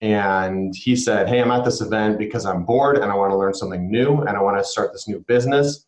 And 0.00 0.74
he 0.74 0.96
said, 0.96 1.28
Hey, 1.28 1.40
I'm 1.40 1.50
at 1.50 1.64
this 1.64 1.80
event 1.80 2.18
because 2.18 2.46
I'm 2.46 2.64
bored 2.64 2.96
and 2.96 3.10
I 3.10 3.14
want 3.14 3.30
to 3.30 3.36
learn 3.36 3.54
something 3.54 3.90
new 3.90 4.20
and 4.22 4.36
I 4.36 4.40
want 4.40 4.58
to 4.58 4.64
start 4.64 4.92
this 4.92 5.06
new 5.06 5.20
business 5.20 5.86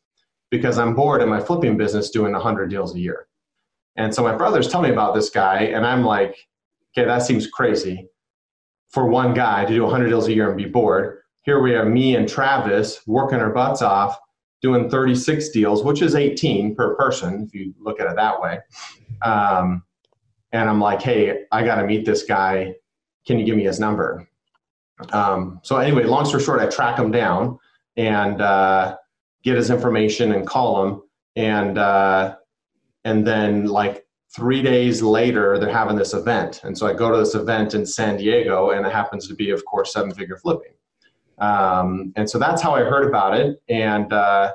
because 0.50 0.78
I'm 0.78 0.94
bored 0.94 1.22
in 1.22 1.28
my 1.28 1.40
flipping 1.40 1.76
business 1.76 2.10
doing 2.10 2.32
100 2.32 2.68
deals 2.68 2.94
a 2.94 3.00
year. 3.00 3.26
And 3.96 4.14
so 4.14 4.22
my 4.22 4.34
brother's 4.34 4.68
telling 4.68 4.90
me 4.90 4.92
about 4.92 5.14
this 5.14 5.30
guy, 5.30 5.62
and 5.62 5.86
I'm 5.86 6.04
like, 6.04 6.36
Okay, 6.96 7.06
that 7.06 7.22
seems 7.22 7.48
crazy 7.48 8.08
for 8.90 9.08
one 9.08 9.34
guy 9.34 9.64
to 9.64 9.72
do 9.72 9.82
100 9.82 10.08
deals 10.08 10.28
a 10.28 10.32
year 10.32 10.48
and 10.48 10.56
be 10.56 10.66
bored. 10.66 11.18
Here 11.42 11.60
we 11.60 11.74
are, 11.74 11.84
me 11.84 12.14
and 12.14 12.28
Travis 12.28 13.00
working 13.06 13.40
our 13.40 13.50
butts 13.50 13.82
off 13.82 14.16
doing 14.64 14.88
36 14.88 15.50
deals, 15.50 15.84
which 15.84 16.00
is 16.00 16.14
18 16.14 16.74
per 16.74 16.94
person, 16.94 17.42
if 17.46 17.54
you 17.54 17.74
look 17.78 18.00
at 18.00 18.06
it 18.10 18.16
that 18.16 18.40
way. 18.40 18.58
Um, 19.22 19.84
and 20.52 20.70
I'm 20.70 20.80
like, 20.80 21.02
hey, 21.02 21.40
I 21.52 21.62
got 21.62 21.74
to 21.74 21.84
meet 21.84 22.06
this 22.06 22.22
guy. 22.22 22.74
Can 23.26 23.38
you 23.38 23.44
give 23.44 23.58
me 23.58 23.64
his 23.64 23.78
number? 23.78 24.26
Um, 25.12 25.60
so 25.62 25.76
anyway, 25.76 26.04
long 26.04 26.24
story 26.24 26.42
short, 26.42 26.60
I 26.62 26.66
track 26.68 26.98
him 26.98 27.10
down 27.10 27.58
and 27.98 28.40
uh, 28.40 28.96
get 29.42 29.58
his 29.58 29.68
information 29.68 30.32
and 30.32 30.46
call 30.46 30.86
him. 30.86 31.02
And 31.36 31.76
uh, 31.76 32.36
and 33.04 33.26
then 33.26 33.66
like 33.66 34.06
three 34.34 34.62
days 34.62 35.02
later, 35.02 35.58
they're 35.58 35.70
having 35.70 35.96
this 35.96 36.14
event. 36.14 36.62
And 36.64 36.78
so 36.78 36.86
I 36.86 36.94
go 36.94 37.10
to 37.10 37.18
this 37.18 37.34
event 37.34 37.74
in 37.74 37.84
San 37.84 38.16
Diego, 38.16 38.70
and 38.70 38.86
it 38.86 38.92
happens 38.92 39.28
to 39.28 39.34
be, 39.34 39.50
of 39.50 39.62
course, 39.66 39.92
seven 39.92 40.14
figure 40.14 40.38
flipping. 40.38 40.72
Um, 41.38 42.12
and 42.16 42.28
so 42.28 42.38
that's 42.38 42.62
how 42.62 42.74
I 42.74 42.80
heard 42.80 43.06
about 43.08 43.36
it 43.36 43.60
and 43.68 44.12
uh, 44.12 44.52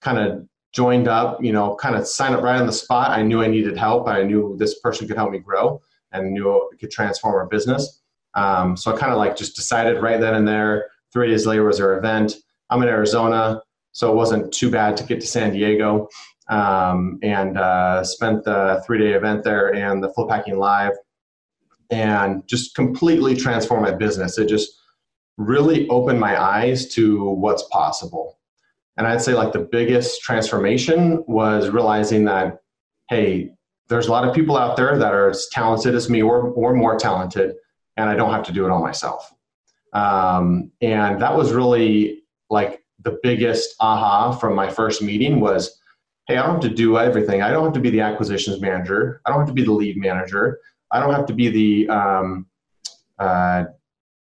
kind 0.00 0.18
of 0.18 0.46
joined 0.72 1.08
up, 1.08 1.42
you 1.42 1.52
know, 1.52 1.74
kind 1.76 1.94
of 1.94 2.06
signed 2.06 2.34
up 2.34 2.42
right 2.42 2.60
on 2.60 2.66
the 2.66 2.72
spot. 2.72 3.10
I 3.10 3.22
knew 3.22 3.42
I 3.42 3.46
needed 3.46 3.76
help. 3.76 4.08
I 4.08 4.22
knew 4.22 4.56
this 4.58 4.78
person 4.80 5.06
could 5.06 5.16
help 5.16 5.30
me 5.30 5.38
grow 5.38 5.80
and 6.12 6.32
knew 6.32 6.68
it 6.72 6.78
could 6.78 6.90
transform 6.90 7.34
our 7.34 7.46
business. 7.46 8.02
Um, 8.34 8.76
so 8.76 8.94
I 8.94 8.98
kind 8.98 9.12
of 9.12 9.18
like 9.18 9.36
just 9.36 9.56
decided 9.56 10.02
right 10.02 10.20
then 10.20 10.34
and 10.34 10.46
there. 10.46 10.88
Three 11.12 11.28
days 11.28 11.46
later 11.46 11.64
was 11.64 11.80
our 11.80 11.96
event. 11.96 12.36
I'm 12.68 12.82
in 12.82 12.88
Arizona, 12.88 13.62
so 13.92 14.12
it 14.12 14.16
wasn't 14.16 14.52
too 14.52 14.70
bad 14.70 14.96
to 14.98 15.04
get 15.04 15.20
to 15.20 15.26
San 15.26 15.52
Diego 15.52 16.08
um, 16.50 17.18
and 17.22 17.56
uh, 17.56 18.04
spent 18.04 18.44
the 18.44 18.82
three 18.86 18.98
day 18.98 19.12
event 19.12 19.44
there 19.44 19.74
and 19.74 20.02
the 20.02 20.12
Flip 20.12 20.28
Hacking 20.28 20.58
Live 20.58 20.92
and 21.90 22.46
just 22.46 22.74
completely 22.74 23.34
transformed 23.34 23.82
my 23.82 23.92
business. 23.92 24.38
It 24.38 24.48
just 24.48 24.78
really 25.36 25.88
opened 25.88 26.20
my 26.20 26.40
eyes 26.40 26.88
to 26.94 27.30
what's 27.30 27.62
possible. 27.64 28.38
And 28.96 29.06
I'd 29.06 29.20
say 29.20 29.34
like 29.34 29.52
the 29.52 29.68
biggest 29.70 30.22
transformation 30.22 31.22
was 31.26 31.68
realizing 31.68 32.24
that, 32.24 32.60
hey, 33.10 33.52
there's 33.88 34.08
a 34.08 34.10
lot 34.10 34.26
of 34.26 34.34
people 34.34 34.56
out 34.56 34.76
there 34.76 34.98
that 34.98 35.14
are 35.14 35.30
as 35.30 35.48
talented 35.52 35.94
as 35.94 36.08
me 36.08 36.22
or, 36.22 36.48
or 36.48 36.74
more 36.74 36.96
talented, 36.96 37.54
and 37.96 38.08
I 38.08 38.16
don't 38.16 38.32
have 38.32 38.44
to 38.46 38.52
do 38.52 38.64
it 38.64 38.70
all 38.70 38.82
myself. 38.82 39.32
Um, 39.92 40.72
and 40.80 41.20
that 41.22 41.36
was 41.36 41.52
really 41.52 42.24
like 42.50 42.82
the 43.02 43.18
biggest 43.22 43.76
aha 43.80 44.32
from 44.32 44.54
my 44.54 44.68
first 44.68 45.02
meeting 45.02 45.40
was, 45.40 45.78
hey, 46.26 46.36
I 46.36 46.42
don't 46.44 46.62
have 46.62 46.70
to 46.70 46.76
do 46.76 46.98
everything. 46.98 47.42
I 47.42 47.50
don't 47.50 47.64
have 47.64 47.74
to 47.74 47.80
be 47.80 47.90
the 47.90 48.00
acquisitions 48.00 48.60
manager. 48.60 49.20
I 49.24 49.30
don't 49.30 49.38
have 49.38 49.48
to 49.48 49.54
be 49.54 49.64
the 49.64 49.72
lead 49.72 49.96
manager. 49.96 50.58
I 50.90 51.00
don't 51.00 51.14
have 51.14 51.26
to 51.26 51.32
be 51.32 51.48
the 51.48 51.88
um, 51.88 52.46
uh, 53.18 53.64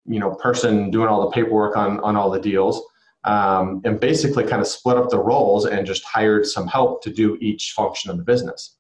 you 0.06 0.20
know 0.20 0.34
person 0.34 0.90
doing 0.90 1.08
all 1.08 1.23
the 1.23 1.30
paperwork 1.30 1.76
on 1.76 2.00
on 2.00 2.16
all 2.16 2.30
the 2.30 2.40
deals 2.40 2.82
um, 3.25 3.80
and 3.84 4.00
basically 4.00 4.44
kind 4.44 4.61
of 4.61 4.68
split 4.68 4.96
up 4.96 5.08
the 5.11 5.18
roles 5.18 5.64
and 5.64 5.87
just 5.87 6.04
hired 6.04 6.46
some 6.46 6.66
help 6.66 7.02
to 7.02 7.11
do 7.11 7.38
each 7.40 7.73
function 7.73 8.11
of 8.11 8.18
the 8.18 8.23
business. 8.23 8.76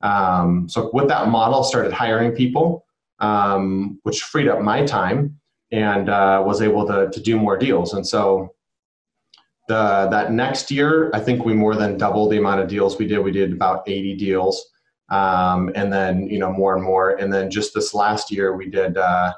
Um, 0.00 0.68
so 0.68 0.90
with 0.92 1.08
that 1.08 1.28
model 1.28 1.62
started 1.62 1.92
hiring 1.92 2.32
people 2.32 2.86
um, 3.20 4.00
which 4.02 4.22
freed 4.22 4.48
up 4.48 4.60
my 4.60 4.84
time 4.84 5.38
and 5.70 6.08
uh, 6.08 6.42
was 6.44 6.60
able 6.60 6.86
to, 6.86 7.08
to 7.10 7.20
do 7.20 7.38
more 7.38 7.56
deals. 7.56 7.94
And 7.94 8.06
so 8.06 8.54
the, 9.68 10.08
that 10.10 10.32
next 10.32 10.72
year 10.72 11.08
i 11.14 11.20
think 11.20 11.44
we 11.44 11.54
more 11.54 11.76
than 11.76 11.96
doubled 11.96 12.32
the 12.32 12.38
amount 12.38 12.60
of 12.60 12.68
deals 12.68 12.98
we 12.98 13.06
did. 13.06 13.20
We 13.20 13.30
did 13.30 13.52
about 13.52 13.88
80 13.88 14.16
deals 14.16 14.72
um, 15.12 15.70
and 15.74 15.92
then 15.92 16.26
you 16.28 16.38
know 16.38 16.50
more 16.50 16.74
and 16.74 16.82
more. 16.82 17.10
And 17.16 17.32
then 17.32 17.50
just 17.50 17.74
this 17.74 17.94
last 17.94 18.30
year, 18.30 18.56
we 18.56 18.68
did 18.68 18.96
uh, 18.96 19.34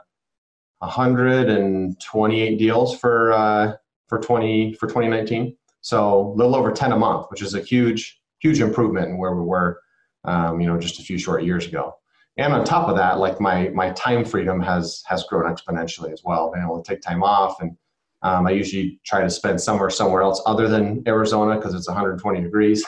128 0.79 2.59
deals 2.59 2.99
for 2.99 3.33
uh, 3.33 3.75
for 4.09 4.19
20 4.21 4.75
for 4.75 4.87
2019. 4.87 5.57
So 5.81 6.33
a 6.33 6.35
little 6.35 6.57
over 6.57 6.73
10 6.73 6.93
a 6.93 6.99
month, 6.99 7.27
which 7.31 7.43
is 7.43 7.55
a 7.55 7.61
huge 7.61 8.21
huge 8.41 8.61
improvement 8.61 9.09
in 9.09 9.19
where 9.19 9.35
we 9.35 9.43
were, 9.43 9.81
um, 10.25 10.61
you 10.61 10.67
know, 10.67 10.79
just 10.79 10.99
a 10.99 11.03
few 11.03 11.19
short 11.19 11.45
years 11.45 11.67
ago. 11.67 11.95
And 12.37 12.53
on 12.53 12.65
top 12.65 12.89
of 12.89 12.97
that, 12.97 13.19
like 13.19 13.41
my 13.41 13.69
my 13.71 13.91
time 13.91 14.25
freedom 14.25 14.61
has 14.61 15.03
has 15.07 15.25
grown 15.25 15.45
exponentially 15.53 16.13
as 16.13 16.23
well. 16.25 16.51
Being 16.53 16.65
able 16.65 16.83
to 16.83 16.89
take 16.89 17.01
time 17.01 17.23
off, 17.23 17.61
and 17.61 17.77
um, 18.23 18.47
I 18.47 18.51
usually 18.51 18.99
try 19.05 19.21
to 19.21 19.31
spend 19.31 19.61
somewhere 19.61 19.91
somewhere 19.91 20.23
else 20.23 20.43
other 20.45 20.67
than 20.67 21.03
Arizona 21.07 21.57
because 21.57 21.75
it's 21.75 21.87
120 21.87 22.41
degrees. 22.41 22.85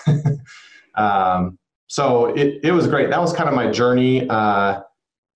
um, 0.96 1.58
so 1.86 2.26
it 2.34 2.60
it 2.64 2.72
was 2.72 2.88
great. 2.88 3.10
That 3.10 3.20
was 3.20 3.32
kind 3.32 3.48
of 3.48 3.54
my 3.54 3.70
journey. 3.70 4.28
Uh, 4.28 4.80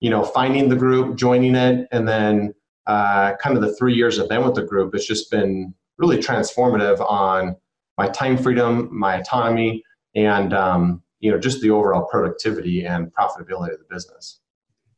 you 0.01 0.11
know, 0.11 0.25
finding 0.25 0.69
the 0.69 0.77
group, 0.77 1.17
joining 1.17 1.55
it, 1.55 1.87
and 1.93 2.09
then 2.09 2.55
uh, 2.87 3.37
kind 3.37 3.57
of 3.57 3.63
the 3.63 3.75
three 3.77 3.95
years 3.95 4.19
I've 4.19 4.29
been 4.29 4.45
with 4.45 4.55
the 4.55 4.63
group. 4.63 4.95
It's 4.95 5.07
just 5.07 5.31
been 5.31 5.75
really 5.99 6.17
transformative 6.17 7.01
on 7.01 7.57
my 7.99 8.09
time 8.09 8.39
freedom, 8.39 8.89
my 8.91 9.17
autonomy, 9.17 9.83
and 10.15 10.53
um, 10.53 11.03
you 11.21 11.31
know 11.31 11.39
just 11.39 11.61
the 11.61 11.71
overall 11.71 12.07
productivity 12.11 12.85
and 12.85 13.13
profitability 13.15 13.73
of 13.73 13.79
the 13.79 13.87
business. 13.89 14.41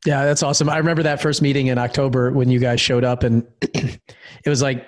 Yeah, 0.07 0.25
that's 0.25 0.43
awesome. 0.43 0.69
I 0.69 0.79
remember 0.79 1.03
that 1.05 1.21
first 1.21 1.43
meeting 1.43 1.69
in 1.69 1.79
October 1.79 2.33
when 2.33 2.49
you 2.49 2.59
guys 2.59 2.81
showed 2.81 3.05
up, 3.05 3.23
and 3.25 3.47
it 3.63 4.01
was 4.47 4.63
like 4.63 4.87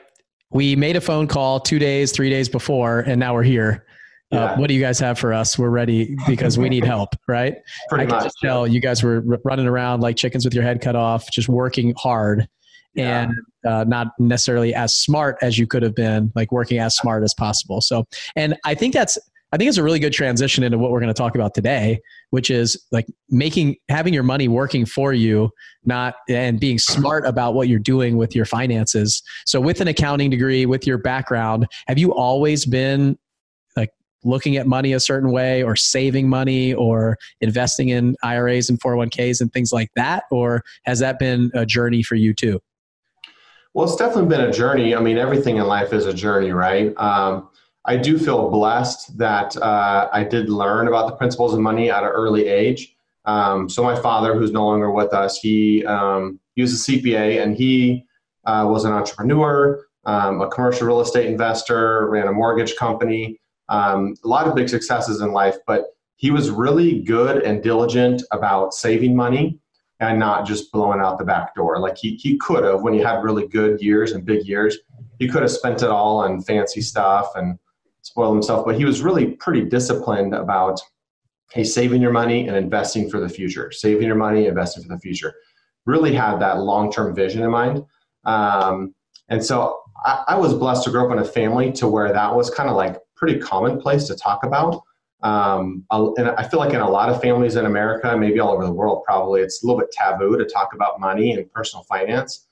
we 0.50 0.76
made 0.76 0.96
a 0.96 1.00
phone 1.00 1.26
call 1.26 1.60
two 1.60 1.78
days, 1.78 2.12
three 2.12 2.30
days 2.30 2.48
before, 2.48 3.00
and 3.00 3.18
now 3.18 3.34
we're 3.34 3.42
here. 3.42 3.84
Yeah. 4.34 4.44
Uh, 4.44 4.56
what 4.56 4.68
do 4.68 4.74
you 4.74 4.80
guys 4.80 4.98
have 5.00 5.18
for 5.18 5.32
us? 5.32 5.58
We're 5.58 5.70
ready 5.70 6.16
because 6.26 6.58
we 6.58 6.68
need 6.68 6.84
help, 6.84 7.10
right? 7.28 7.56
Pretty 7.88 8.04
I 8.04 8.06
can 8.06 8.16
much, 8.16 8.24
just 8.24 8.36
tell 8.42 8.66
you 8.66 8.80
guys 8.80 9.02
were 9.02 9.22
running 9.44 9.66
around 9.66 10.00
like 10.00 10.16
chickens 10.16 10.44
with 10.44 10.54
your 10.54 10.64
head 10.64 10.80
cut 10.80 10.96
off, 10.96 11.30
just 11.30 11.48
working 11.48 11.94
hard 11.96 12.48
yeah. 12.94 13.22
and 13.22 13.34
uh, 13.66 13.84
not 13.84 14.08
necessarily 14.18 14.74
as 14.74 14.94
smart 14.94 15.36
as 15.42 15.58
you 15.58 15.66
could 15.66 15.82
have 15.82 15.94
been, 15.94 16.32
like 16.34 16.52
working 16.52 16.78
as 16.78 16.96
smart 16.96 17.22
as 17.22 17.34
possible. 17.34 17.80
So, 17.80 18.06
and 18.36 18.56
I 18.64 18.74
think 18.74 18.94
that's 18.94 19.18
I 19.52 19.56
think 19.56 19.68
it's 19.68 19.78
a 19.78 19.84
really 19.84 20.00
good 20.00 20.12
transition 20.12 20.64
into 20.64 20.78
what 20.78 20.90
we're 20.90 20.98
going 20.98 21.14
to 21.14 21.16
talk 21.16 21.36
about 21.36 21.54
today, 21.54 22.00
which 22.30 22.50
is 22.50 22.76
like 22.90 23.06
making 23.30 23.76
having 23.88 24.12
your 24.12 24.24
money 24.24 24.48
working 24.48 24.84
for 24.84 25.12
you, 25.12 25.48
not 25.84 26.16
and 26.28 26.58
being 26.58 26.76
smart 26.76 27.24
about 27.24 27.54
what 27.54 27.68
you're 27.68 27.78
doing 27.78 28.16
with 28.16 28.34
your 28.34 28.46
finances. 28.46 29.22
So, 29.46 29.60
with 29.60 29.80
an 29.80 29.86
accounting 29.86 30.30
degree, 30.30 30.66
with 30.66 30.88
your 30.88 30.98
background, 30.98 31.68
have 31.86 31.98
you 31.98 32.12
always 32.12 32.66
been 32.66 33.16
looking 34.24 34.56
at 34.56 34.66
money 34.66 34.92
a 34.92 35.00
certain 35.00 35.30
way, 35.30 35.62
or 35.62 35.76
saving 35.76 36.28
money, 36.28 36.74
or 36.74 37.16
investing 37.40 37.90
in 37.90 38.16
IRAs 38.22 38.68
and 38.68 38.80
401ks 38.80 39.40
and 39.40 39.52
things 39.52 39.72
like 39.72 39.90
that, 39.96 40.24
or 40.30 40.62
has 40.84 40.98
that 41.00 41.18
been 41.18 41.50
a 41.54 41.64
journey 41.66 42.02
for 42.02 42.14
you 42.14 42.34
too? 42.34 42.60
Well, 43.74 43.86
it's 43.86 43.96
definitely 43.96 44.28
been 44.28 44.48
a 44.48 44.52
journey. 44.52 44.94
I 44.94 45.00
mean, 45.00 45.18
everything 45.18 45.56
in 45.56 45.64
life 45.66 45.92
is 45.92 46.06
a 46.06 46.14
journey, 46.14 46.52
right? 46.52 46.96
Um, 46.96 47.48
I 47.84 47.96
do 47.96 48.18
feel 48.18 48.48
blessed 48.48 49.18
that 49.18 49.56
uh, 49.56 50.08
I 50.12 50.24
did 50.24 50.48
learn 50.48 50.88
about 50.88 51.06
the 51.06 51.16
principles 51.16 51.52
of 51.52 51.60
money 51.60 51.90
at 51.90 52.02
an 52.02 52.08
early 52.08 52.46
age. 52.46 52.96
Um, 53.26 53.68
so 53.68 53.82
my 53.82 53.98
father, 54.00 54.34
who's 54.34 54.52
no 54.52 54.66
longer 54.66 54.90
with 54.90 55.12
us, 55.12 55.38
he 55.38 55.84
um, 55.86 56.38
he 56.54 56.62
was 56.62 56.88
a 56.88 56.92
CPA 56.92 57.42
and 57.42 57.56
he 57.56 58.04
uh, 58.46 58.66
was 58.68 58.84
an 58.84 58.92
entrepreneur, 58.92 59.84
um, 60.04 60.40
a 60.40 60.48
commercial 60.48 60.86
real 60.86 61.00
estate 61.00 61.26
investor, 61.26 62.08
ran 62.08 62.28
a 62.28 62.32
mortgage 62.32 62.76
company, 62.76 63.40
um, 63.68 64.14
a 64.24 64.28
lot 64.28 64.46
of 64.46 64.54
big 64.54 64.68
successes 64.68 65.20
in 65.20 65.32
life. 65.32 65.56
But 65.66 65.86
he 66.16 66.30
was 66.30 66.50
really 66.50 67.00
good 67.00 67.42
and 67.42 67.62
diligent 67.62 68.22
about 68.30 68.74
saving 68.74 69.16
money 69.16 69.58
and 70.00 70.18
not 70.18 70.46
just 70.46 70.72
blowing 70.72 71.00
out 71.00 71.18
the 71.18 71.24
back 71.24 71.54
door. 71.54 71.78
Like 71.78 71.96
he 71.96 72.16
he 72.16 72.36
could 72.38 72.64
have 72.64 72.82
when 72.82 72.94
he 72.94 73.00
had 73.00 73.22
really 73.22 73.46
good 73.48 73.80
years 73.80 74.12
and 74.12 74.24
big 74.24 74.46
years, 74.46 74.78
he 75.18 75.28
could 75.28 75.42
have 75.42 75.50
spent 75.50 75.82
it 75.82 75.88
all 75.88 76.18
on 76.18 76.42
fancy 76.42 76.80
stuff 76.80 77.30
and 77.34 77.58
spoil 78.02 78.32
himself, 78.32 78.66
but 78.66 78.76
he 78.76 78.84
was 78.84 79.02
really 79.02 79.32
pretty 79.32 79.62
disciplined 79.62 80.34
about 80.34 80.80
hey, 81.52 81.64
saving 81.64 82.02
your 82.02 82.10
money 82.10 82.48
and 82.48 82.56
investing 82.56 83.08
for 83.08 83.20
the 83.20 83.28
future, 83.28 83.70
saving 83.70 84.06
your 84.06 84.16
money, 84.16 84.46
investing 84.46 84.82
for 84.82 84.88
the 84.88 84.98
future. 84.98 85.34
Really 85.86 86.12
had 86.12 86.38
that 86.38 86.60
long 86.60 86.92
term 86.92 87.14
vision 87.14 87.42
in 87.42 87.50
mind. 87.50 87.84
Um, 88.24 88.94
and 89.28 89.44
so 89.44 89.80
I, 90.04 90.24
I, 90.28 90.36
was 90.36 90.54
blessed 90.54 90.84
to 90.84 90.90
grow 90.90 91.06
up 91.06 91.12
in 91.12 91.18
a 91.18 91.24
family 91.24 91.70
to 91.72 91.86
where 91.86 92.10
that 92.12 92.34
was 92.34 92.48
kind 92.48 92.70
of 92.70 92.76
like 92.76 92.96
pretty 93.24 93.40
commonplace 93.40 94.04
to 94.04 94.14
talk 94.14 94.44
about. 94.44 94.82
Um, 95.22 95.86
and 95.90 96.28
I 96.28 96.46
feel 96.46 96.60
like 96.60 96.74
in 96.74 96.80
a 96.80 96.88
lot 96.88 97.08
of 97.08 97.22
families 97.22 97.56
in 97.56 97.64
America, 97.64 98.14
maybe 98.14 98.38
all 98.38 98.52
over 98.52 98.66
the 98.66 98.72
world, 98.72 99.02
probably 99.06 99.40
it's 99.40 99.62
a 99.62 99.66
little 99.66 99.80
bit 99.80 99.90
taboo 99.90 100.36
to 100.36 100.44
talk 100.44 100.74
about 100.74 101.00
money 101.00 101.32
and 101.32 101.50
personal 101.50 101.84
finance. 101.84 102.48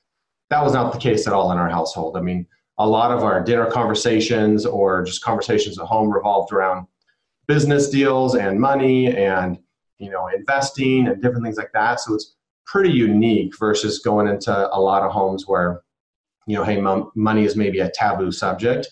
That 0.49 0.63
was 0.63 0.73
not 0.73 0.91
the 0.91 0.99
case 0.99 1.27
at 1.27 1.35
all 1.35 1.53
in 1.53 1.59
our 1.59 1.69
household. 1.69 2.17
I 2.17 2.23
mean, 2.23 2.47
a 2.79 2.89
lot 2.89 3.11
of 3.11 3.23
our 3.23 3.43
dinner 3.45 3.71
conversations 3.71 4.65
or 4.65 5.03
just 5.03 5.23
conversations 5.23 5.79
at 5.79 5.85
home 5.85 6.11
revolved 6.11 6.55
around 6.55 6.87
business 7.47 7.91
deals 7.91 8.35
and 8.35 8.59
money 8.59 9.15
and 9.15 9.59
you 9.99 10.11
know 10.11 10.29
investing 10.29 11.09
and 11.09 11.21
different 11.21 11.45
things 11.45 11.59
like 11.59 11.73
that 11.75 12.01
so 12.01 12.15
it's 12.15 12.37
pretty 12.65 12.91
unique 12.91 13.53
versus 13.59 13.99
going 13.99 14.29
into 14.29 14.53
a 14.75 14.81
lot 14.81 15.03
of 15.03 15.11
homes 15.11 15.47
where 15.47 15.83
you 16.47 16.57
know 16.57 16.65
hey 16.65 16.81
money 17.15 17.45
is 17.45 17.57
maybe 17.57 17.81
a 17.81 17.91
taboo 17.91 18.31
subject 18.31 18.89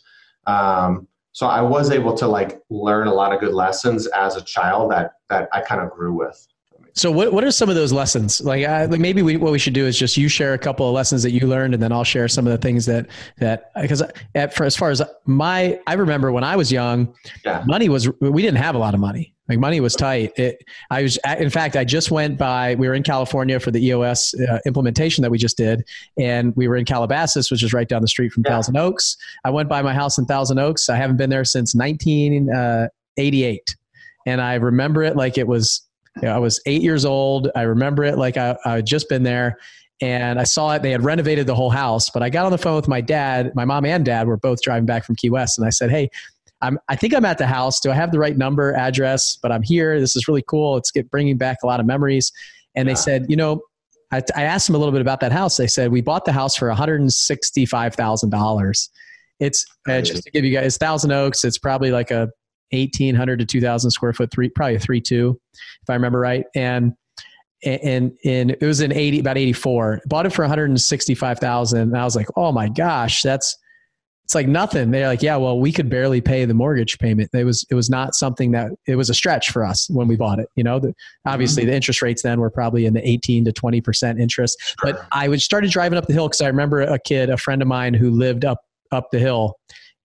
um, 0.46 1.06
so 1.32 1.46
i 1.46 1.60
was 1.60 1.90
able 1.90 2.14
to 2.14 2.26
like 2.26 2.60
learn 2.70 3.06
a 3.06 3.14
lot 3.14 3.32
of 3.32 3.40
good 3.40 3.54
lessons 3.54 4.06
as 4.08 4.37
a 4.37 4.42
child 4.42 4.90
that 4.90 5.12
that 5.28 5.49
i 5.52 5.60
kind 5.60 5.80
of 5.80 5.90
grew 5.90 6.12
with 6.12 6.46
so 6.94 7.10
what, 7.10 7.32
what 7.32 7.44
are 7.44 7.50
some 7.50 7.68
of 7.68 7.75
those 7.75 7.92
lessons? 7.92 8.40
Like, 8.40 8.66
uh, 8.66 8.88
like 8.90 9.00
maybe 9.00 9.22
we, 9.22 9.37
what 9.37 9.52
we 9.52 9.58
should 9.58 9.75
do 9.75 9.87
is 9.87 9.99
just 9.99 10.16
you 10.16 10.28
share 10.28 10.54
a 10.54 10.58
couple 10.58 10.88
of 10.88 10.94
lessons 10.94 11.22
that 11.22 11.30
you 11.30 11.46
learned, 11.46 11.75
and 11.75 11.82
then 11.82 11.92
I'll 11.92 12.04
share 12.04 12.28
some 12.28 12.46
of 12.46 12.52
the 12.52 12.58
things 12.58 12.87
that 12.87 13.06
that 13.38 13.70
because 13.80 14.02
at, 14.34 14.54
for 14.54 14.64
as 14.64 14.76
far 14.76 14.90
as 14.90 15.02
my 15.25 15.80
I 15.87 15.94
remember 15.94 16.32
when 16.32 16.44
I 16.44 16.56
was 16.56 16.72
young, 16.72 17.14
yeah. 17.44 17.62
money 17.66 17.88
was 17.88 18.08
we 18.20 18.42
didn't 18.42 18.58
have 18.58 18.75
a 18.75 18.78
lot 18.78 18.94
of 18.94 19.00
money. 19.00 19.34
Like 19.50 19.59
money 19.59 19.80
was 19.80 19.97
tight. 19.97 20.33
It, 20.38 20.62
I 20.90 21.02
was 21.02 21.19
in 21.38 21.50
fact 21.50 21.75
I 21.75 21.83
just 21.83 22.12
went 22.12 22.38
by. 22.38 22.76
We 22.76 22.87
were 22.87 22.95
in 22.95 23.02
California 23.02 23.59
for 23.59 23.73
the 23.73 23.85
EOS 23.85 24.33
uh, 24.35 24.61
implementation 24.64 25.23
that 25.23 25.30
we 25.30 25.38
just 25.38 25.57
did, 25.57 25.85
and 26.16 26.54
we 26.54 26.69
were 26.69 26.76
in 26.76 26.85
Calabasas, 26.85 27.50
which 27.50 27.64
is 27.64 27.73
right 27.73 27.88
down 27.88 28.00
the 28.00 28.07
street 28.07 28.30
from 28.33 28.45
yeah. 28.47 28.52
Thousand 28.52 28.76
Oaks. 28.76 29.16
I 29.45 29.50
went 29.50 29.69
by 29.69 29.83
my 29.83 29.92
house 29.92 30.19
in 30.19 30.25
Thousand 30.26 30.61
Oaks. 30.61 30.88
I 30.88 30.95
haven't 30.95 31.16
been 31.16 31.30
there 31.30 31.45
since 31.45 31.75
1988, 31.75 33.61
uh, 33.61 34.30
and 34.30 34.40
I 34.40 34.54
remember 34.54 35.02
it 35.02 35.16
like 35.16 35.37
it 35.37 35.49
was 35.49 35.83
you 36.23 36.28
know, 36.28 36.35
I 36.37 36.38
was 36.38 36.61
eight 36.66 36.83
years 36.83 37.04
old. 37.04 37.50
I 37.57 37.62
remember 37.62 38.04
it 38.04 38.19
like 38.19 38.37
I, 38.37 38.57
I 38.64 38.76
had 38.76 38.87
just 38.87 39.09
been 39.09 39.25
there 39.25 39.59
and 40.00 40.40
I 40.40 40.45
saw 40.45 40.73
it. 40.75 40.83
They 40.83 40.92
had 40.92 41.04
renovated 41.04 41.47
the 41.47 41.54
whole 41.54 41.71
house, 41.71 42.09
but 42.09 42.23
I 42.23 42.30
got 42.30 42.47
on 42.47 42.52
the 42.52 42.59
phone 42.59 42.76
with 42.76 42.88
my 42.88 43.00
dad. 43.00 43.54
My 43.54 43.64
mom 43.64 43.85
and 43.85 44.04
dad 44.04 44.26
were 44.26 44.37
both 44.37 44.62
driving 44.62 44.87
back 44.87 45.04
from 45.04 45.16
Key 45.16 45.30
West, 45.30 45.59
and 45.59 45.66
I 45.66 45.71
said, 45.71 45.90
"Hey, 45.90 46.09
I'm, 46.62 46.79
I 46.88 46.97
think 46.97 47.14
I'm 47.14 47.25
at 47.25 47.38
the 47.38 47.47
house. 47.47 47.81
Do 47.81 47.90
I 47.90 47.95
have 47.95 48.12
the 48.12 48.19
right 48.19 48.37
number, 48.37 48.75
address? 48.75 49.38
But 49.40 49.52
I'm 49.52 49.62
here. 49.62 49.99
This 49.99 50.17
is 50.17 50.29
really 50.29 50.45
cool. 50.47 50.76
It's 50.76 50.90
get, 50.90 51.11
bringing 51.11 51.38
back 51.38 51.59
a 51.62 51.67
lot 51.67 51.81
of 51.81 51.87
memories." 51.87 52.33
And 52.75 52.87
yeah. 52.87 52.95
they 52.95 52.99
said, 52.99 53.26
"You 53.29 53.37
know." 53.37 53.62
I, 54.12 54.21
I 54.35 54.43
asked 54.43 54.67
them 54.67 54.75
a 54.75 54.79
little 54.79 54.90
bit 54.90 55.02
about 55.02 55.21
that 55.21 55.31
house. 55.31 55.57
They 55.57 55.69
said 55.69 55.93
we 55.93 56.00
bought 56.00 56.25
the 56.25 56.33
house 56.33 56.57
for 56.57 56.67
one 56.67 56.76
hundred 56.76 57.00
and 57.00 57.12
sixty-five 57.12 57.95
thousand 57.95 58.31
dollars. 58.31 58.90
It's 59.38 59.64
uh, 59.88 60.00
just 60.00 60.25
to 60.25 60.31
give 60.33 60.45
you 60.45 60.52
guys 60.52 60.76
Thousand 60.76 61.12
Oaks. 61.12 61.45
It's 61.45 61.59
probably 61.59 61.93
like 61.93 62.11
a 62.11 62.29
1800 62.73 63.38
to 63.38 63.45
2000 63.45 63.90
square 63.90 64.12
foot 64.12 64.31
three 64.31 64.49
probably 64.49 64.76
a 64.76 64.79
three 64.79 65.00
two 65.00 65.38
if 65.83 65.90
i 65.90 65.95
remember 65.95 66.21
right 66.21 66.45
and 66.55 66.93
and 67.64 68.12
and 68.25 68.52
it 68.52 68.62
was 68.62 68.81
in 68.81 68.93
80 68.93 69.21
about 69.21 69.37
84 69.37 70.02
bought 70.07 70.26
it 70.26 70.31
for 70.31 70.43
165000 70.47 71.81
and 71.81 71.97
i 71.97 72.05
was 72.05 72.17
like 72.17 72.29
oh 72.37 72.52
my 72.52 72.69
gosh 72.69 73.23
that's 73.23 73.57
it's 74.30 74.34
like 74.37 74.46
nothing 74.46 74.92
they're 74.92 75.08
like 75.08 75.22
yeah 75.22 75.34
well 75.34 75.58
we 75.58 75.72
could 75.72 75.90
barely 75.90 76.20
pay 76.20 76.44
the 76.44 76.54
mortgage 76.54 77.00
payment 77.00 77.28
it 77.32 77.42
was 77.42 77.66
it 77.68 77.75
was 77.75 77.90
not 77.90 78.14
something 78.14 78.52
that 78.52 78.70
it 78.87 78.94
was 78.94 79.10
a 79.10 79.14
stretch 79.14 79.50
for 79.50 79.64
us 79.64 79.90
when 79.90 80.06
we 80.06 80.14
bought 80.14 80.38
it 80.38 80.49
you 80.54 80.62
know 80.62 80.78
the, 80.78 80.94
obviously 81.26 81.64
mm-hmm. 81.64 81.70
the 81.70 81.75
interest 81.75 82.00
rates 82.00 82.22
then 82.22 82.38
were 82.38 82.49
probably 82.49 82.87
in 82.87 82.94
the 82.94 83.08
18 83.08 83.44
to 83.44 83.52
20 83.52 83.80
percent 83.80 84.20
interest 84.20 84.56
sure. 84.60 84.92
but 84.92 85.04
i 85.10 85.26
would 85.26 85.42
started 85.42 85.72
driving 85.72 85.99
up 85.99 86.06
the 86.06 86.12
hill 86.12 86.28
because 86.28 86.40
i 86.40 86.46
remember 86.46 86.80
a 86.80 86.96
kid 87.00 87.28
a 87.28 87.37
friend 87.37 87.60
of 87.60 87.66
mine 87.66 87.92
who 87.92 88.08
lived 88.08 88.44
up 88.44 88.60
up 88.92 89.10
the 89.10 89.18
hill 89.18 89.56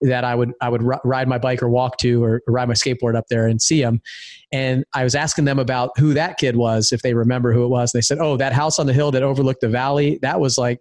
that 0.02 0.26
I 0.26 0.36
would 0.36 0.52
I 0.62 0.68
would 0.70 0.84
r- 0.84 1.02
ride 1.06 1.28
my 1.28 1.38
bike 1.38 1.64
or 1.64 1.70
walk 1.70 1.98
to 2.00 2.24
or, 2.24 2.42
ride 2.48 2.68
my 2.68 2.74
skateboard 2.74 3.16
up 3.16 3.28
there 3.30 3.48
and 3.48 3.62
see 3.62 3.82
him. 3.82 4.02
And 4.52 4.84
I 4.94 5.06
was 5.06 5.16
asking 5.16 5.46
them 5.46 5.58
about 5.58 5.98
who 5.98 6.14
that 6.14 6.38
kid 6.38 6.58
was, 6.58 6.92
if 6.92 7.02
they 7.02 7.14
remember 7.14 7.54
who 7.54 7.64
it 7.64 7.70
was. 7.70 7.94
They 7.94 8.02
said, 8.02 8.20
"Oh, 8.20 8.36
that 8.36 8.52
house 8.52 8.78
on 8.78 8.88
the 8.88 8.94
hill 8.94 9.10
that 9.12 9.24
overlooked 9.24 9.62
the 9.62 9.70
valley. 9.70 10.20
That 10.22 10.42
was 10.42 10.58
like 10.58 10.80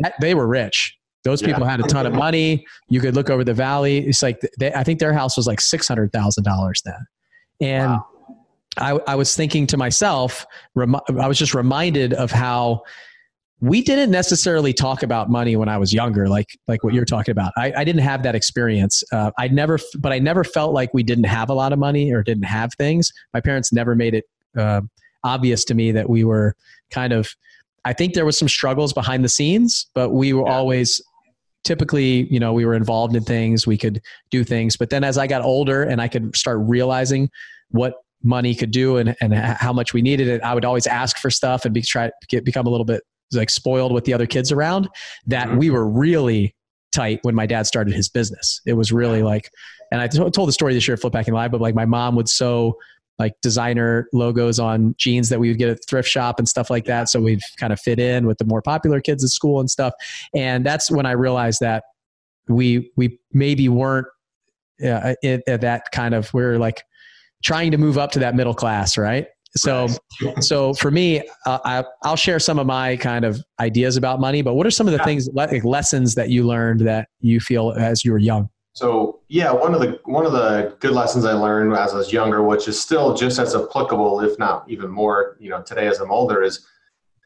that, 0.00 0.14
they 0.20 0.34
were 0.34 0.46
rich. 0.46 0.97
Those 1.24 1.42
people 1.42 1.64
had 1.64 1.80
a 1.80 1.84
ton 1.84 2.06
of 2.06 2.14
money. 2.14 2.64
You 2.88 3.00
could 3.00 3.14
look 3.14 3.28
over 3.28 3.44
the 3.44 3.54
valley. 3.54 4.06
It's 4.06 4.22
like 4.22 4.40
they, 4.58 4.72
I 4.72 4.84
think 4.84 5.00
their 5.00 5.12
house 5.12 5.36
was 5.36 5.46
like 5.46 5.60
six 5.60 5.88
hundred 5.88 6.12
thousand 6.12 6.44
dollars 6.44 6.82
then, 6.84 7.06
and." 7.60 7.90
Wow. 7.92 8.06
I, 8.76 8.92
I 9.08 9.14
was 9.16 9.34
thinking 9.34 9.66
to 9.68 9.76
myself, 9.76 10.46
I 10.76 11.26
was 11.26 11.36
just 11.36 11.52
reminded 11.52 12.12
of 12.12 12.30
how 12.30 12.82
we 13.60 13.82
didn't 13.82 14.10
necessarily 14.10 14.72
talk 14.72 15.02
about 15.02 15.28
money 15.28 15.56
when 15.56 15.68
I 15.68 15.78
was 15.78 15.92
younger, 15.92 16.28
like 16.28 16.46
like 16.68 16.84
what 16.84 16.94
you're 16.94 17.04
talking 17.04 17.32
about. 17.32 17.52
I, 17.56 17.72
I 17.78 17.84
didn't 17.84 18.02
have 18.02 18.22
that 18.22 18.34
experience. 18.34 19.02
Uh, 19.12 19.32
I 19.36 19.48
never, 19.48 19.78
but 19.98 20.12
I 20.12 20.20
never 20.20 20.44
felt 20.44 20.72
like 20.72 20.94
we 20.94 21.02
didn't 21.02 21.24
have 21.24 21.50
a 21.50 21.54
lot 21.54 21.72
of 21.72 21.78
money 21.78 22.12
or 22.12 22.22
didn't 22.22 22.44
have 22.44 22.72
things. 22.74 23.12
My 23.34 23.40
parents 23.40 23.72
never 23.72 23.96
made 23.96 24.14
it 24.14 24.24
uh, 24.56 24.82
obvious 25.24 25.64
to 25.64 25.74
me 25.74 25.90
that 25.92 26.08
we 26.08 26.22
were 26.22 26.54
kind 26.90 27.12
of 27.12 27.34
I 27.84 27.92
think 27.92 28.14
there 28.14 28.26
was 28.26 28.38
some 28.38 28.48
struggles 28.48 28.92
behind 28.92 29.24
the 29.24 29.28
scenes, 29.28 29.86
but 29.94 30.10
we 30.10 30.32
were 30.32 30.46
yeah. 30.46 30.52
always 30.52 31.02
typically, 31.64 32.32
you 32.32 32.40
know, 32.40 32.52
we 32.52 32.64
were 32.64 32.74
involved 32.74 33.14
in 33.14 33.22
things, 33.22 33.66
we 33.66 33.76
could 33.76 34.00
do 34.30 34.44
things. 34.44 34.76
But 34.76 34.90
then 34.90 35.04
as 35.04 35.18
I 35.18 35.26
got 35.26 35.42
older 35.42 35.82
and 35.82 36.00
I 36.00 36.08
could 36.08 36.34
start 36.36 36.58
realizing 36.62 37.30
what 37.70 37.94
money 38.22 38.54
could 38.54 38.70
do 38.70 38.96
and, 38.96 39.14
and 39.20 39.34
how 39.34 39.72
much 39.72 39.92
we 39.92 40.02
needed 40.02 40.28
it, 40.28 40.42
I 40.42 40.54
would 40.54 40.64
always 40.64 40.86
ask 40.86 41.18
for 41.18 41.30
stuff 41.30 41.64
and 41.64 41.74
be 41.74 41.82
try 41.82 42.10
get, 42.28 42.44
become 42.44 42.66
a 42.66 42.70
little 42.70 42.84
bit 42.84 43.02
like 43.32 43.50
spoiled 43.50 43.92
with 43.92 44.04
the 44.04 44.14
other 44.14 44.26
kids 44.26 44.50
around 44.50 44.88
that 45.26 45.48
mm-hmm. 45.48 45.58
we 45.58 45.70
were 45.70 45.86
really 45.86 46.54
tight 46.92 47.20
when 47.22 47.34
my 47.34 47.46
dad 47.46 47.66
started 47.66 47.94
his 47.94 48.08
business. 48.08 48.60
It 48.66 48.72
was 48.72 48.90
really 48.90 49.22
like, 49.22 49.50
and 49.92 50.00
I 50.00 50.08
t- 50.08 50.18
told 50.30 50.48
the 50.48 50.52
story 50.52 50.74
this 50.74 50.88
year 50.88 50.94
at 50.94 51.00
Flip 51.00 51.14
Hacking 51.14 51.34
Live, 51.34 51.50
but 51.50 51.60
like 51.60 51.74
my 51.74 51.84
mom 51.84 52.16
would 52.16 52.28
sew 52.28 52.76
like 53.18 53.34
designer 53.42 54.08
logos 54.12 54.58
on 54.58 54.94
jeans 54.98 55.28
that 55.28 55.40
we 55.40 55.48
would 55.48 55.58
get 55.58 55.68
at 55.68 55.78
thrift 55.88 56.08
shop 56.08 56.38
and 56.38 56.48
stuff 56.48 56.70
like 56.70 56.84
that. 56.84 57.08
So 57.08 57.20
we'd 57.20 57.40
kind 57.58 57.72
of 57.72 57.80
fit 57.80 57.98
in 57.98 58.26
with 58.26 58.38
the 58.38 58.44
more 58.44 58.62
popular 58.62 59.00
kids 59.00 59.24
at 59.24 59.30
school 59.30 59.60
and 59.60 59.70
stuff. 59.70 59.94
And 60.34 60.64
that's 60.64 60.90
when 60.90 61.06
I 61.06 61.12
realized 61.12 61.60
that 61.60 61.84
we 62.48 62.90
we 62.96 63.18
maybe 63.32 63.68
weren't 63.68 64.06
uh, 64.82 65.14
at, 65.22 65.42
at 65.46 65.60
that 65.60 65.90
kind 65.92 66.14
of 66.14 66.32
we're 66.32 66.58
like 66.58 66.82
trying 67.44 67.70
to 67.72 67.78
move 67.78 67.98
up 67.98 68.12
to 68.12 68.18
that 68.20 68.34
middle 68.34 68.54
class, 68.54 68.96
right? 68.96 69.26
So, 69.56 69.88
so 70.40 70.74
for 70.74 70.90
me, 70.90 71.20
uh, 71.46 71.58
I, 71.64 71.84
I'll 72.02 72.16
share 72.16 72.38
some 72.38 72.58
of 72.58 72.66
my 72.66 72.96
kind 72.96 73.24
of 73.24 73.40
ideas 73.60 73.96
about 73.96 74.20
money. 74.20 74.42
But 74.42 74.54
what 74.54 74.66
are 74.66 74.70
some 74.70 74.86
of 74.86 74.92
the 74.92 74.98
yeah. 74.98 75.04
things, 75.04 75.28
like 75.32 75.64
lessons 75.64 76.14
that 76.14 76.30
you 76.30 76.46
learned 76.46 76.80
that 76.80 77.08
you 77.20 77.40
feel 77.40 77.72
as 77.72 78.04
you 78.04 78.12
were 78.12 78.18
young? 78.18 78.48
So 78.78 79.22
yeah, 79.28 79.50
one 79.50 79.74
of 79.74 79.80
the 79.80 79.98
one 80.04 80.24
of 80.24 80.30
the 80.30 80.76
good 80.78 80.92
lessons 80.92 81.24
I 81.24 81.32
learned 81.32 81.74
as 81.74 81.94
I 81.94 81.96
was 81.96 82.12
younger, 82.12 82.44
which 82.44 82.68
is 82.68 82.80
still 82.80 83.12
just 83.12 83.40
as 83.40 83.56
applicable, 83.56 84.20
if 84.20 84.38
not 84.38 84.70
even 84.70 84.88
more, 84.88 85.36
you 85.40 85.50
know, 85.50 85.62
today 85.62 85.88
as 85.88 85.98
I'm 85.98 86.12
older, 86.12 86.44
is 86.44 86.64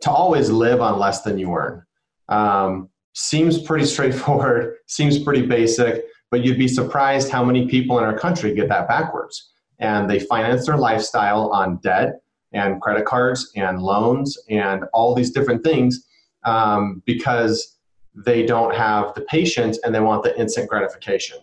to 0.01 0.11
always 0.11 0.49
live 0.49 0.81
on 0.81 0.99
less 0.99 1.21
than 1.21 1.37
you 1.39 1.55
earn. 1.55 1.85
Um, 2.31 2.89
seems 3.13 3.61
pretty 3.61 3.85
straightforward, 3.95 4.77
seems 4.87 5.19
pretty 5.19 5.45
basic, 5.45 6.07
but 6.31 6.43
you'd 6.43 6.57
be 6.57 6.69
surprised 6.69 7.31
how 7.31 7.45
many 7.45 7.69
people 7.69 7.99
in 7.99 8.05
our 8.05 8.19
country 8.19 8.55
get 8.55 8.71
that 8.71 8.89
backwards, 8.89 9.53
and 9.79 10.09
they 10.09 10.21
finance 10.21 10.65
their 10.65 10.79
lifestyle 10.79 11.51
on 11.51 11.77
debt 11.83 12.15
and 12.55 12.81
credit 12.81 13.05
cards 13.05 13.53
and 13.57 13.79
loans 13.79 14.39
and 14.49 14.85
all 14.95 15.15
these 15.15 15.33
different 15.33 15.63
things 15.63 16.07
um, 16.45 17.03
because 17.05 17.77
they 18.15 18.45
don't 18.45 18.75
have 18.75 19.15
the 19.15 19.23
patience 19.23 19.79
and 19.85 19.95
they 19.95 20.01
want 20.01 20.23
the 20.23 20.39
instant 20.39 20.69
gratification. 20.69 21.39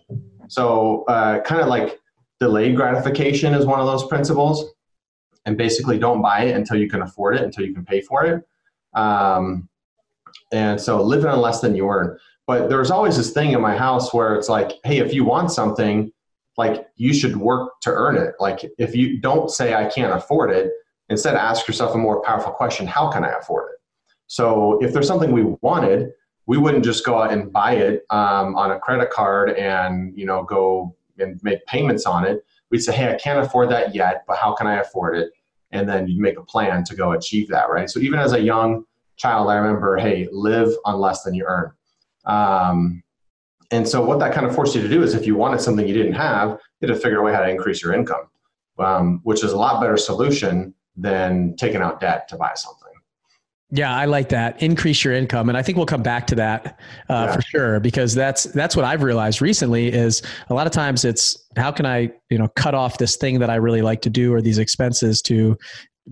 So, 0.48 1.04
uh, 1.04 1.40
kind 1.42 1.60
of 1.60 1.68
like 1.68 2.00
delayed 2.38 2.76
gratification 2.76 3.54
is 3.54 3.66
one 3.66 3.80
of 3.80 3.86
those 3.86 4.06
principles. 4.06 4.72
And 5.46 5.56
basically, 5.56 5.98
don't 5.98 6.22
buy 6.22 6.44
it 6.44 6.56
until 6.56 6.76
you 6.76 6.88
can 6.88 7.02
afford 7.02 7.36
it, 7.36 7.42
until 7.42 7.64
you 7.64 7.74
can 7.74 7.84
pay 7.84 8.00
for 8.00 8.24
it. 8.24 8.44
Um, 8.94 9.68
and 10.52 10.80
so, 10.80 11.02
living 11.02 11.30
on 11.30 11.40
less 11.40 11.60
than 11.60 11.74
you 11.74 11.88
earn. 11.88 12.18
But 12.46 12.68
there's 12.68 12.90
always 12.90 13.16
this 13.16 13.32
thing 13.32 13.52
in 13.52 13.60
my 13.60 13.76
house 13.76 14.12
where 14.12 14.34
it's 14.34 14.48
like, 14.48 14.72
hey, 14.84 14.98
if 14.98 15.14
you 15.14 15.24
want 15.24 15.52
something, 15.52 16.10
like 16.56 16.86
you 16.96 17.14
should 17.14 17.36
work 17.36 17.80
to 17.82 17.90
earn 17.90 18.16
it. 18.16 18.34
Like, 18.40 18.64
if 18.76 18.94
you 18.94 19.20
don't 19.20 19.50
say, 19.50 19.74
I 19.74 19.86
can't 19.86 20.12
afford 20.12 20.50
it, 20.50 20.72
instead 21.08 21.36
ask 21.36 21.66
yourself 21.66 21.94
a 21.94 21.98
more 21.98 22.22
powerful 22.22 22.52
question 22.52 22.86
how 22.86 23.10
can 23.10 23.24
I 23.24 23.32
afford 23.38 23.70
it? 23.70 23.78
So, 24.26 24.78
if 24.82 24.92
there's 24.92 25.06
something 25.06 25.32
we 25.32 25.44
wanted, 25.62 26.10
we 26.50 26.58
wouldn't 26.58 26.84
just 26.84 27.06
go 27.06 27.22
out 27.22 27.32
and 27.32 27.52
buy 27.52 27.74
it 27.74 28.04
um, 28.10 28.56
on 28.56 28.72
a 28.72 28.78
credit 28.80 29.08
card 29.10 29.50
and 29.50 30.12
you 30.18 30.26
know 30.26 30.42
go 30.42 30.96
and 31.20 31.38
make 31.44 31.64
payments 31.66 32.06
on 32.06 32.26
it. 32.26 32.44
We'd 32.70 32.80
say 32.80 32.92
hey 32.92 33.08
i 33.14 33.14
can't 33.14 33.38
afford 33.38 33.70
that 33.70 33.94
yet 33.94 34.24
but 34.26 34.36
how 34.36 34.52
can 34.56 34.66
i 34.66 34.80
afford 34.80 35.16
it? 35.16 35.30
And 35.70 35.88
then 35.88 36.08
you 36.08 36.20
make 36.20 36.36
a 36.38 36.42
plan 36.42 36.82
to 36.84 36.96
go 36.96 37.12
achieve 37.12 37.46
that 37.50 37.70
right? 37.70 37.88
So 37.88 38.00
even 38.00 38.18
as 38.18 38.32
a 38.32 38.40
young 38.40 38.82
child 39.16 39.48
i 39.48 39.54
remember 39.54 39.96
hey 39.96 40.26
live 40.32 40.70
on 40.84 40.98
less 40.98 41.22
than 41.22 41.34
you 41.34 41.44
earn. 41.46 41.70
Um, 42.24 43.04
and 43.70 43.88
so 43.88 44.04
what 44.04 44.18
that 44.18 44.34
kind 44.34 44.44
of 44.44 44.52
forced 44.52 44.74
you 44.74 44.82
to 44.82 44.88
do 44.88 45.04
is 45.04 45.14
if 45.14 45.26
you 45.28 45.36
wanted 45.36 45.60
something 45.60 45.86
you 45.86 45.94
didn't 45.94 46.14
have 46.14 46.58
you 46.80 46.88
had 46.88 46.94
to 46.94 47.00
figure 47.00 47.24
out 47.24 47.32
how 47.32 47.42
to 47.42 47.48
increase 47.48 47.80
your 47.80 47.92
income 47.92 48.26
um, 48.80 49.20
which 49.22 49.44
is 49.44 49.52
a 49.52 49.56
lot 49.56 49.80
better 49.80 49.96
solution 49.96 50.74
than 50.96 51.54
taking 51.56 51.80
out 51.80 52.00
debt 52.00 52.26
to 52.26 52.36
buy 52.36 52.52
something 52.56 52.89
yeah, 53.72 53.94
I 53.94 54.06
like 54.06 54.30
that. 54.30 54.60
Increase 54.62 55.04
your 55.04 55.14
income, 55.14 55.48
and 55.48 55.56
I 55.56 55.62
think 55.62 55.76
we'll 55.76 55.86
come 55.86 56.02
back 56.02 56.26
to 56.28 56.34
that 56.36 56.78
uh, 57.08 57.26
yeah. 57.26 57.32
for 57.34 57.42
sure 57.42 57.80
because 57.80 58.14
that's 58.14 58.44
that's 58.44 58.74
what 58.74 58.84
I've 58.84 59.02
realized 59.02 59.40
recently. 59.40 59.88
Is 59.88 60.22
a 60.48 60.54
lot 60.54 60.66
of 60.66 60.72
times 60.72 61.04
it's 61.04 61.36
how 61.56 61.70
can 61.70 61.86
I 61.86 62.10
you 62.30 62.38
know 62.38 62.48
cut 62.56 62.74
off 62.74 62.98
this 62.98 63.16
thing 63.16 63.38
that 63.38 63.50
I 63.50 63.56
really 63.56 63.82
like 63.82 64.02
to 64.02 64.10
do 64.10 64.34
or 64.34 64.42
these 64.42 64.58
expenses 64.58 65.22
to 65.22 65.56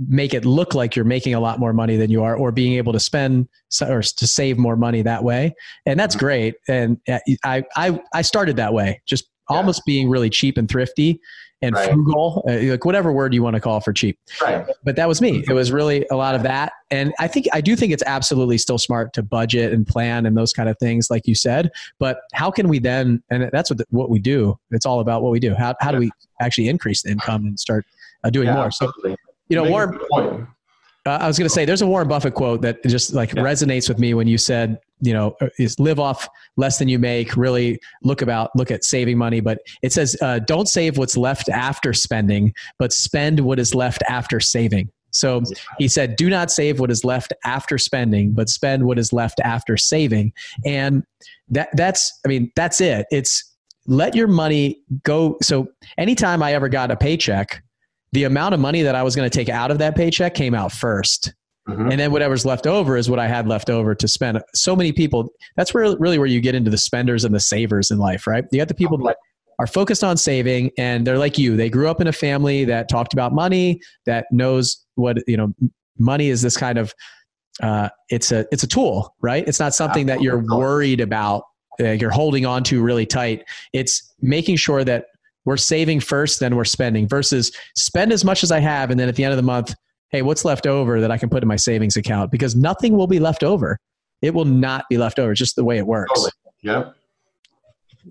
make 0.06 0.34
it 0.34 0.44
look 0.44 0.74
like 0.74 0.94
you're 0.94 1.04
making 1.04 1.34
a 1.34 1.40
lot 1.40 1.58
more 1.58 1.72
money 1.72 1.96
than 1.96 2.10
you 2.10 2.22
are, 2.22 2.36
or 2.36 2.52
being 2.52 2.74
able 2.74 2.92
to 2.92 3.00
spend 3.00 3.48
or 3.82 4.02
to 4.02 4.26
save 4.26 4.56
more 4.56 4.76
money 4.76 5.02
that 5.02 5.24
way, 5.24 5.52
and 5.84 5.98
that's 5.98 6.14
mm-hmm. 6.14 6.26
great. 6.26 6.54
And 6.68 6.98
uh, 7.08 7.18
I 7.44 7.64
I 7.76 8.00
I 8.14 8.22
started 8.22 8.54
that 8.56 8.72
way, 8.72 9.02
just 9.04 9.28
yeah. 9.50 9.56
almost 9.56 9.82
being 9.84 10.08
really 10.08 10.30
cheap 10.30 10.58
and 10.58 10.68
thrifty 10.68 11.20
and 11.60 11.74
right. 11.74 11.90
frugal, 11.90 12.44
uh, 12.48 12.52
like 12.52 12.84
whatever 12.84 13.12
word 13.12 13.34
you 13.34 13.42
want 13.42 13.54
to 13.54 13.60
call 13.60 13.80
for 13.80 13.92
cheap. 13.92 14.18
Right. 14.40 14.64
But 14.84 14.96
that 14.96 15.08
was 15.08 15.20
me. 15.20 15.42
It 15.48 15.52
was 15.52 15.72
really 15.72 16.06
a 16.10 16.14
lot 16.14 16.34
of 16.34 16.42
that. 16.44 16.72
And 16.90 17.12
I 17.18 17.26
think, 17.26 17.46
I 17.52 17.60
do 17.60 17.74
think 17.74 17.92
it's 17.92 18.02
absolutely 18.06 18.58
still 18.58 18.78
smart 18.78 19.12
to 19.14 19.22
budget 19.22 19.72
and 19.72 19.86
plan 19.86 20.26
and 20.26 20.36
those 20.36 20.52
kind 20.52 20.68
of 20.68 20.78
things, 20.78 21.10
like 21.10 21.26
you 21.26 21.34
said. 21.34 21.70
But 21.98 22.20
how 22.32 22.50
can 22.50 22.68
we 22.68 22.78
then, 22.78 23.22
and 23.30 23.50
that's 23.52 23.70
what, 23.70 23.78
the, 23.78 23.86
what 23.90 24.08
we 24.08 24.20
do. 24.20 24.58
It's 24.70 24.86
all 24.86 25.00
about 25.00 25.22
what 25.22 25.32
we 25.32 25.40
do. 25.40 25.54
How, 25.54 25.74
how 25.80 25.90
do 25.90 25.98
we 25.98 26.10
actually 26.40 26.68
increase 26.68 27.02
the 27.02 27.10
income 27.10 27.44
and 27.44 27.58
start 27.58 27.84
uh, 28.22 28.30
doing 28.30 28.46
yeah, 28.46 28.54
more? 28.54 28.66
Absolutely. 28.66 29.12
So, 29.12 29.16
you 29.48 29.56
know, 29.56 29.68
Warren, 29.68 29.98
uh, 31.06 31.10
I 31.10 31.26
was 31.26 31.38
going 31.38 31.46
to 31.48 31.54
say, 31.54 31.64
there's 31.64 31.82
a 31.82 31.86
Warren 31.86 32.06
Buffett 32.06 32.34
quote 32.34 32.62
that 32.62 32.82
just 32.84 33.14
like 33.14 33.32
yeah. 33.32 33.42
resonates 33.42 33.88
with 33.88 33.98
me 33.98 34.14
when 34.14 34.28
you 34.28 34.38
said, 34.38 34.78
you 35.00 35.12
know, 35.12 35.36
uh, 35.40 35.48
is 35.58 35.78
live 35.78 36.00
off 36.00 36.28
less 36.56 36.78
than 36.78 36.88
you 36.88 36.98
make. 36.98 37.36
Really 37.36 37.78
look 38.02 38.22
about 38.22 38.50
look 38.54 38.70
at 38.70 38.84
saving 38.84 39.18
money, 39.18 39.40
but 39.40 39.58
it 39.82 39.92
says 39.92 40.16
uh, 40.22 40.38
don't 40.40 40.68
save 40.68 40.98
what's 40.98 41.16
left 41.16 41.48
after 41.48 41.92
spending, 41.92 42.52
but 42.78 42.92
spend 42.92 43.40
what 43.40 43.58
is 43.58 43.74
left 43.74 44.02
after 44.08 44.40
saving. 44.40 44.90
So 45.10 45.42
he 45.78 45.88
said, 45.88 46.16
do 46.16 46.28
not 46.28 46.50
save 46.50 46.80
what 46.80 46.90
is 46.90 47.02
left 47.02 47.32
after 47.44 47.78
spending, 47.78 48.32
but 48.32 48.48
spend 48.48 48.84
what 48.84 48.98
is 48.98 49.12
left 49.12 49.40
after 49.40 49.76
saving. 49.76 50.32
And 50.66 51.02
that 51.48 51.70
that's, 51.74 52.18
I 52.24 52.28
mean, 52.28 52.52
that's 52.54 52.80
it. 52.80 53.06
It's 53.10 53.56
let 53.86 54.14
your 54.14 54.28
money 54.28 54.82
go. 55.02 55.38
So 55.42 55.68
anytime 55.96 56.42
I 56.42 56.52
ever 56.52 56.68
got 56.68 56.90
a 56.90 56.96
paycheck, 56.96 57.62
the 58.12 58.24
amount 58.24 58.54
of 58.54 58.60
money 58.60 58.82
that 58.82 58.94
I 58.94 59.02
was 59.02 59.16
going 59.16 59.28
to 59.28 59.36
take 59.36 59.48
out 59.48 59.70
of 59.70 59.78
that 59.78 59.96
paycheck 59.96 60.34
came 60.34 60.54
out 60.54 60.70
1st 60.70 61.32
mm-hmm. 61.68 61.90
And 61.90 62.00
then 62.00 62.12
whatever's 62.12 62.44
left 62.44 62.66
over 62.66 62.96
is 62.96 63.10
what 63.10 63.18
I 63.18 63.28
had 63.28 63.46
left 63.46 63.70
over 63.70 63.94
to 63.94 64.08
spend. 64.08 64.40
So 64.54 64.74
many 64.74 64.92
people, 64.92 65.30
that's 65.56 65.74
where 65.74 65.96
really 65.98 66.18
where 66.18 66.26
you 66.26 66.40
get 66.40 66.54
into 66.54 66.70
the 66.70 66.78
spenders 66.78 67.24
and 67.24 67.34
the 67.34 67.40
savers 67.40 67.90
in 67.90 67.98
life, 67.98 68.26
right? 68.26 68.44
You 68.50 68.58
got 68.58 68.68
the 68.68 68.74
people 68.74 68.98
that 68.98 69.16
are 69.58 69.66
focused 69.66 70.04
on 70.04 70.16
saving 70.16 70.70
and 70.78 71.06
they're 71.06 71.18
like 71.18 71.36
you. 71.38 71.56
They 71.56 71.68
grew 71.68 71.88
up 71.88 72.00
in 72.00 72.06
a 72.06 72.12
family 72.12 72.64
that 72.64 72.88
talked 72.88 73.12
about 73.12 73.32
money, 73.32 73.80
that 74.06 74.26
knows 74.30 74.84
what, 74.94 75.18
you 75.26 75.36
know, 75.36 75.52
money 75.98 76.28
is 76.28 76.42
this 76.42 76.56
kind 76.56 76.78
of 76.78 76.94
uh, 77.62 77.88
it's 78.08 78.30
a 78.30 78.46
it's 78.52 78.62
a 78.62 78.66
tool, 78.68 79.14
right? 79.20 79.46
It's 79.46 79.58
not 79.58 79.74
something 79.74 80.06
that 80.06 80.22
you're 80.22 80.44
worried 80.44 81.00
about. 81.00 81.42
Uh, 81.80 81.90
you're 81.90 82.10
holding 82.10 82.46
on 82.46 82.62
to 82.64 82.82
really 82.82 83.06
tight. 83.06 83.44
It's 83.72 84.14
making 84.20 84.56
sure 84.56 84.84
that 84.84 85.06
we're 85.44 85.56
saving 85.56 86.00
first, 86.00 86.40
then 86.40 86.56
we're 86.56 86.64
spending 86.64 87.08
versus 87.08 87.52
spend 87.74 88.12
as 88.12 88.24
much 88.24 88.42
as 88.42 88.52
I 88.52 88.60
have. 88.60 88.90
And 88.90 89.00
then 89.00 89.08
at 89.08 89.16
the 89.16 89.24
end 89.24 89.32
of 89.32 89.36
the 89.36 89.42
month, 89.42 89.74
hey, 90.10 90.22
what's 90.22 90.44
left 90.44 90.66
over 90.66 91.00
that 91.00 91.10
I 91.10 91.18
can 91.18 91.28
put 91.28 91.42
in 91.42 91.48
my 91.48 91.56
savings 91.56 91.96
account? 91.96 92.30
Because 92.30 92.56
nothing 92.56 92.96
will 92.96 93.06
be 93.06 93.18
left 93.18 93.42
over. 93.42 93.78
It 94.22 94.34
will 94.34 94.44
not 94.44 94.84
be 94.88 94.98
left 94.98 95.18
over. 95.18 95.32
It's 95.32 95.38
just 95.38 95.56
the 95.56 95.64
way 95.64 95.78
it 95.78 95.86
works. 95.86 96.10
Totally. 96.10 96.32
Yep. 96.62 96.94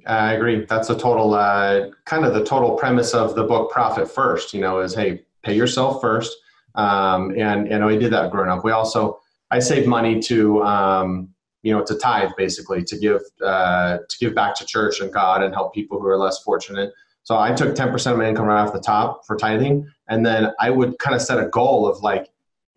I 0.05 0.33
agree. 0.33 0.65
That's 0.65 0.89
a 0.89 0.97
total, 0.97 1.33
uh, 1.33 1.89
kind 2.05 2.25
of 2.25 2.33
the 2.33 2.43
total 2.43 2.75
premise 2.75 3.13
of 3.13 3.35
the 3.35 3.43
book 3.43 3.71
Profit 3.71 4.09
First, 4.09 4.53
you 4.53 4.61
know, 4.61 4.79
is 4.79 4.93
hey, 4.93 5.23
pay 5.43 5.55
yourself 5.55 5.99
first. 6.01 6.35
Um, 6.75 7.31
and, 7.31 7.67
and 7.67 7.85
we 7.85 7.97
did 7.97 8.13
that 8.13 8.31
growing 8.31 8.49
up. 8.49 8.63
We 8.63 8.71
also, 8.71 9.19
I 9.49 9.59
saved 9.59 9.87
money 9.87 10.19
to, 10.21 10.61
um, 10.63 11.29
you 11.63 11.73
know, 11.73 11.83
to 11.83 11.95
tithe 11.95 12.29
basically, 12.37 12.83
to 12.83 12.97
give, 12.97 13.21
uh, 13.43 13.97
to 14.07 14.17
give 14.19 14.35
back 14.35 14.55
to 14.55 14.65
church 14.65 14.99
and 14.99 15.11
God 15.11 15.41
and 15.41 15.53
help 15.53 15.73
people 15.73 15.99
who 15.99 16.07
are 16.07 16.17
less 16.17 16.39
fortunate. 16.43 16.93
So 17.23 17.37
I 17.37 17.51
took 17.53 17.75
10% 17.75 18.11
of 18.11 18.17
my 18.17 18.29
income 18.29 18.45
right 18.45 18.61
off 18.61 18.73
the 18.73 18.79
top 18.79 19.25
for 19.25 19.35
tithing. 19.35 19.89
And 20.09 20.25
then 20.25 20.51
I 20.59 20.69
would 20.69 20.97
kind 20.99 21.15
of 21.15 21.21
set 21.21 21.39
a 21.39 21.47
goal 21.47 21.87
of 21.87 22.01
like, 22.01 22.29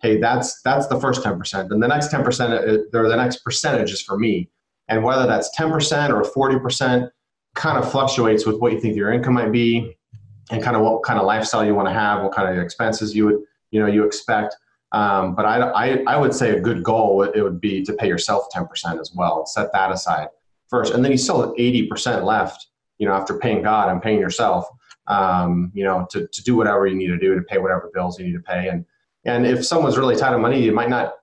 hey, 0.03 0.19
that's 0.19 0.61
that's 0.63 0.87
the 0.87 0.99
first 0.99 1.23
10%. 1.23 1.71
And 1.71 1.83
the 1.83 1.89
next 1.89 2.11
10% 2.11 2.95
or 2.95 3.09
the 3.09 3.17
next 3.17 3.39
percentage 3.39 3.93
is 3.93 4.03
for 4.03 4.19
me. 4.19 4.49
And 4.89 5.05
whether 5.05 5.27
that's 5.27 5.57
10% 5.57 6.11
or 6.11 6.23
40% 6.23 7.11
kind 7.55 7.79
of 7.79 7.91
fluctuates 7.91 8.47
with 8.47 8.59
what 8.59 8.73
you 8.73 8.81
think 8.81 8.97
your 8.97 9.13
income 9.13 9.35
might 9.35 9.53
be 9.53 9.97
and 10.51 10.63
kind 10.63 10.77
of 10.77 10.83
what 10.83 11.03
kind 11.05 11.19
of 11.19 11.27
lifestyle 11.27 11.65
you 11.65 11.75
want 11.75 11.89
to 11.89 11.95
have, 11.95 12.23
what 12.23 12.33
kind 12.33 12.49
of 12.49 12.63
expenses 12.63 13.15
you 13.15 13.27
would, 13.27 13.39
you 13.71 13.81
know, 13.81 13.87
you 13.87 14.05
expect. 14.05 14.57
Um, 14.93 15.37
but 15.37 15.45
I, 15.45 15.61
I, 15.71 16.03
I 16.09 16.17
would 16.17 16.35
say 16.35 16.57
a 16.57 16.61
good 16.61 16.83
goal, 16.83 17.23
it 17.23 17.41
would 17.41 17.61
be 17.61 17.85
to 17.85 17.93
pay 17.93 18.09
yourself 18.09 18.47
10% 18.53 19.01
as 19.01 19.13
well. 19.15 19.47
Set 19.47 19.73
that 19.73 19.93
aside 19.93 20.29
first. 20.69 20.93
And 20.93 21.05
then 21.05 21.13
you 21.13 21.19
still 21.19 21.41
have 21.41 21.51
80% 21.51 22.25
left 22.25 22.67
you 23.01 23.07
know, 23.07 23.15
after 23.15 23.39
paying 23.39 23.63
God 23.63 23.91
and 23.91 24.01
paying 24.01 24.21
yourself, 24.21 24.69
um, 25.11 25.73
you 25.75 25.83
know, 25.83 26.07
to, 26.11 26.29
to 26.29 26.43
do 26.43 26.57
whatever 26.57 26.87
you 26.87 26.95
need 26.95 27.09
to 27.09 27.19
do 27.19 27.35
to 27.35 27.43
pay 27.43 27.59
whatever 27.59 27.91
bills 27.93 28.19
you 28.19 28.25
need 28.25 28.33
to 28.33 28.41
pay. 28.41 28.69
And, 28.69 28.87
and 29.25 29.45
if 29.45 29.67
someone's 29.67 29.99
really 29.99 30.17
tight 30.17 30.33
on 30.33 30.41
money, 30.41 30.63
you 30.63 30.73
might 30.73 30.89
not 30.89 31.15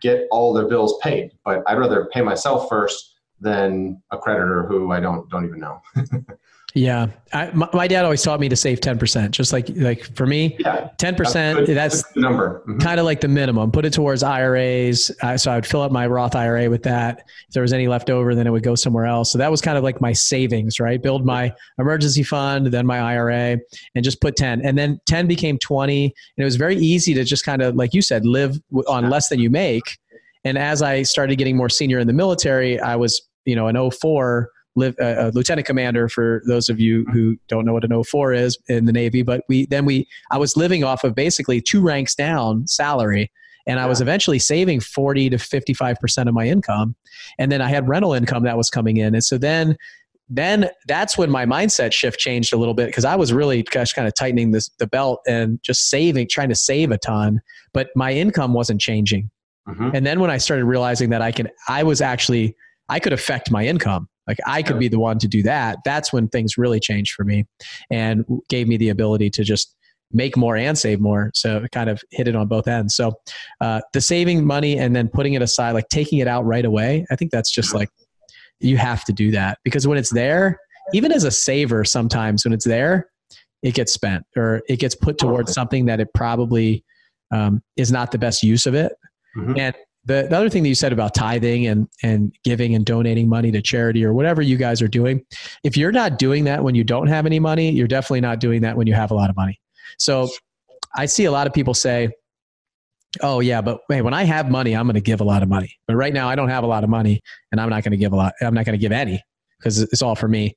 get 0.00 0.28
all 0.30 0.52
their 0.52 0.68
bills 0.68 0.98
paid, 1.02 1.32
but 1.44 1.62
I'd 1.66 1.78
rather 1.78 2.08
pay 2.12 2.20
myself 2.20 2.68
first 2.68 3.14
than 3.40 4.02
a 4.10 4.18
creditor 4.18 4.66
who 4.66 4.92
I 4.92 5.00
don't, 5.00 5.28
don't 5.30 5.46
even 5.46 5.58
know. 5.58 5.80
Yeah, 6.74 7.08
I, 7.32 7.50
my, 7.50 7.68
my, 7.72 7.88
dad 7.88 8.04
always 8.04 8.22
taught 8.22 8.38
me 8.38 8.48
to 8.48 8.54
save 8.54 8.80
ten 8.80 8.96
percent. 8.96 9.32
Just 9.34 9.52
like 9.52 9.68
like 9.74 10.04
for 10.14 10.24
me, 10.24 10.56
ten 10.98 11.16
percent. 11.16 11.66
That's, 11.66 12.04
the 12.12 12.20
number. 12.20 12.60
Mm-hmm. 12.60 12.78
Kind 12.78 13.00
of 13.00 13.06
like 13.06 13.20
the 13.20 13.28
minimum. 13.28 13.72
Put 13.72 13.84
it 13.84 13.92
towards 13.92 14.22
IRAs. 14.22 15.10
Uh, 15.20 15.36
so 15.36 15.50
I 15.50 15.56
would 15.56 15.66
fill 15.66 15.82
up 15.82 15.90
my 15.90 16.06
Roth 16.06 16.36
IRA 16.36 16.70
with 16.70 16.84
that. 16.84 17.24
If 17.48 17.54
there 17.54 17.62
was 17.62 17.72
any 17.72 17.88
left 17.88 18.08
over, 18.08 18.36
then 18.36 18.46
it 18.46 18.50
would 18.50 18.62
go 18.62 18.76
somewhere 18.76 19.06
else. 19.06 19.32
So 19.32 19.38
that 19.38 19.50
was 19.50 19.60
kind 19.60 19.78
of 19.78 19.82
like 19.82 20.00
my 20.00 20.12
savings, 20.12 20.78
right? 20.78 21.02
Build 21.02 21.26
my 21.26 21.52
emergency 21.78 22.22
fund, 22.22 22.66
then 22.66 22.86
my 22.86 23.00
IRA, 23.00 23.58
and 23.96 24.04
just 24.04 24.20
put 24.20 24.36
ten. 24.36 24.64
And 24.64 24.78
then 24.78 25.00
ten 25.06 25.26
became 25.26 25.58
twenty, 25.58 26.04
and 26.04 26.42
it 26.42 26.44
was 26.44 26.56
very 26.56 26.76
easy 26.76 27.14
to 27.14 27.24
just 27.24 27.44
kind 27.44 27.62
of 27.62 27.74
like 27.74 27.94
you 27.94 28.02
said, 28.02 28.24
live 28.24 28.56
on 28.86 29.10
less 29.10 29.28
than 29.28 29.40
you 29.40 29.50
make. 29.50 29.98
And 30.44 30.56
as 30.56 30.82
I 30.82 31.02
started 31.02 31.36
getting 31.36 31.56
more 31.56 31.68
senior 31.68 31.98
in 31.98 32.06
the 32.06 32.12
military, 32.12 32.78
I 32.78 32.94
was 32.94 33.20
you 33.44 33.56
know 33.56 33.66
an 33.66 33.90
04 33.90 34.50
live, 34.76 34.94
uh, 35.00 35.14
a 35.18 35.30
lieutenant 35.30 35.66
commander 35.66 36.08
for 36.08 36.42
those 36.46 36.68
of 36.68 36.78
you 36.80 37.04
who 37.12 37.36
don't 37.48 37.64
know 37.64 37.72
what 37.72 37.84
an 37.84 38.02
04 38.02 38.32
is 38.32 38.58
in 38.68 38.84
the 38.84 38.92
Navy. 38.92 39.22
But 39.22 39.42
we 39.48 39.66
then 39.66 39.84
we 39.84 40.08
I 40.30 40.38
was 40.38 40.56
living 40.56 40.84
off 40.84 41.04
of 41.04 41.14
basically 41.14 41.60
two 41.60 41.80
ranks 41.80 42.14
down 42.14 42.66
salary. 42.66 43.30
And 43.66 43.78
I 43.78 43.86
was 43.86 44.00
eventually 44.00 44.38
saving 44.38 44.80
40 44.80 45.30
to 45.30 45.36
55% 45.36 46.28
of 46.28 46.34
my 46.34 46.46
income. 46.46 46.96
And 47.38 47.52
then 47.52 47.60
I 47.60 47.68
had 47.68 47.86
rental 47.88 48.14
income 48.14 48.42
that 48.44 48.56
was 48.56 48.70
coming 48.70 48.96
in. 48.96 49.14
And 49.14 49.22
so 49.22 49.38
then 49.38 49.76
then 50.30 50.70
that's 50.86 51.18
when 51.18 51.28
my 51.28 51.44
mindset 51.44 51.92
shift 51.92 52.18
changed 52.18 52.52
a 52.52 52.56
little 52.56 52.72
bit 52.72 52.86
because 52.86 53.04
I 53.04 53.16
was 53.16 53.32
really 53.32 53.64
gosh, 53.64 53.92
kind 53.92 54.06
of 54.06 54.14
tightening 54.14 54.52
this, 54.52 54.68
the 54.78 54.86
belt 54.86 55.20
and 55.26 55.60
just 55.62 55.90
saving, 55.90 56.28
trying 56.28 56.48
to 56.50 56.54
save 56.54 56.92
a 56.92 56.98
ton, 56.98 57.40
but 57.72 57.88
my 57.96 58.12
income 58.12 58.54
wasn't 58.54 58.80
changing. 58.80 59.28
Mm-hmm. 59.68 59.90
And 59.92 60.06
then 60.06 60.20
when 60.20 60.30
I 60.30 60.38
started 60.38 60.64
realizing 60.64 61.10
that 61.10 61.20
I 61.20 61.32
can, 61.32 61.48
I 61.68 61.82
was 61.82 62.00
actually, 62.00 62.56
I 62.88 63.00
could 63.00 63.12
affect 63.12 63.50
my 63.50 63.66
income. 63.66 64.08
Like 64.30 64.38
I 64.46 64.62
could 64.62 64.78
be 64.78 64.86
the 64.86 65.00
one 65.00 65.18
to 65.18 65.26
do 65.26 65.42
that. 65.42 65.78
That's 65.84 66.12
when 66.12 66.28
things 66.28 66.56
really 66.56 66.78
changed 66.78 67.14
for 67.14 67.24
me 67.24 67.46
and 67.90 68.24
gave 68.48 68.68
me 68.68 68.76
the 68.76 68.90
ability 68.90 69.28
to 69.30 69.42
just 69.42 69.74
make 70.12 70.36
more 70.36 70.56
and 70.56 70.78
save 70.78 71.00
more. 71.00 71.32
So 71.34 71.58
it 71.64 71.72
kind 71.72 71.90
of 71.90 72.00
hit 72.12 72.28
it 72.28 72.36
on 72.36 72.46
both 72.46 72.68
ends. 72.68 72.94
So 72.94 73.14
uh, 73.60 73.80
the 73.92 74.00
saving 74.00 74.46
money 74.46 74.78
and 74.78 74.94
then 74.94 75.08
putting 75.08 75.34
it 75.34 75.42
aside, 75.42 75.72
like 75.72 75.88
taking 75.88 76.20
it 76.20 76.28
out 76.28 76.44
right 76.44 76.64
away, 76.64 77.06
I 77.10 77.16
think 77.16 77.32
that's 77.32 77.50
just 77.50 77.74
like 77.74 77.88
you 78.60 78.76
have 78.76 79.04
to 79.06 79.12
do 79.12 79.32
that 79.32 79.58
because 79.64 79.88
when 79.88 79.98
it's 79.98 80.12
there, 80.12 80.58
even 80.94 81.10
as 81.10 81.24
a 81.24 81.30
saver, 81.30 81.84
sometimes 81.84 82.44
when 82.44 82.52
it's 82.52 82.64
there, 82.64 83.10
it 83.62 83.74
gets 83.74 83.92
spent 83.92 84.24
or 84.36 84.62
it 84.68 84.78
gets 84.78 84.94
put 84.94 85.18
towards 85.18 85.52
something 85.52 85.86
that 85.86 85.98
it 85.98 86.08
probably 86.14 86.84
um, 87.32 87.62
is 87.76 87.90
not 87.90 88.12
the 88.12 88.18
best 88.18 88.44
use 88.44 88.66
of 88.66 88.74
it. 88.74 88.92
Mm-hmm. 89.36 89.58
And 89.58 89.74
the, 90.04 90.26
the 90.28 90.36
other 90.36 90.48
thing 90.48 90.62
that 90.62 90.68
you 90.68 90.74
said 90.74 90.92
about 90.92 91.14
tithing 91.14 91.66
and, 91.66 91.88
and 92.02 92.34
giving 92.42 92.74
and 92.74 92.84
donating 92.84 93.28
money 93.28 93.50
to 93.52 93.60
charity 93.60 94.04
or 94.04 94.14
whatever 94.14 94.40
you 94.42 94.56
guys 94.56 94.80
are 94.80 94.88
doing, 94.88 95.24
if 95.62 95.76
you're 95.76 95.92
not 95.92 96.18
doing 96.18 96.44
that 96.44 96.64
when 96.64 96.74
you 96.74 96.84
don't 96.84 97.08
have 97.08 97.26
any 97.26 97.38
money, 97.38 97.70
you're 97.70 97.88
definitely 97.88 98.22
not 98.22 98.40
doing 98.40 98.62
that 98.62 98.76
when 98.76 98.86
you 98.86 98.94
have 98.94 99.10
a 99.10 99.14
lot 99.14 99.30
of 99.30 99.36
money. 99.36 99.60
So 99.98 100.28
I 100.96 101.06
see 101.06 101.26
a 101.26 101.32
lot 101.32 101.46
of 101.46 101.52
people 101.52 101.74
say, 101.74 102.10
oh 103.22 103.40
yeah 103.40 103.60
but 103.60 103.80
hey 103.88 104.02
when 104.02 104.14
i 104.14 104.22
have 104.22 104.48
money 104.48 104.72
i'm 104.72 104.86
going 104.86 104.94
to 104.94 105.00
give 105.00 105.20
a 105.20 105.24
lot 105.24 105.42
of 105.42 105.48
money 105.48 105.76
but 105.88 105.96
right 105.96 106.14
now 106.14 106.28
i 106.28 106.36
don't 106.36 106.48
have 106.48 106.62
a 106.62 106.66
lot 106.66 106.84
of 106.84 106.90
money 106.90 107.20
and 107.50 107.60
i'm 107.60 107.68
not 107.68 107.82
going 107.82 107.90
to 107.90 107.96
give 107.96 108.12
a 108.12 108.16
lot 108.16 108.32
i'm 108.40 108.54
not 108.54 108.64
going 108.64 108.78
to 108.78 108.80
give 108.80 108.92
any 108.92 109.20
because 109.58 109.80
it's 109.80 110.00
all 110.00 110.14
for 110.14 110.28
me 110.28 110.54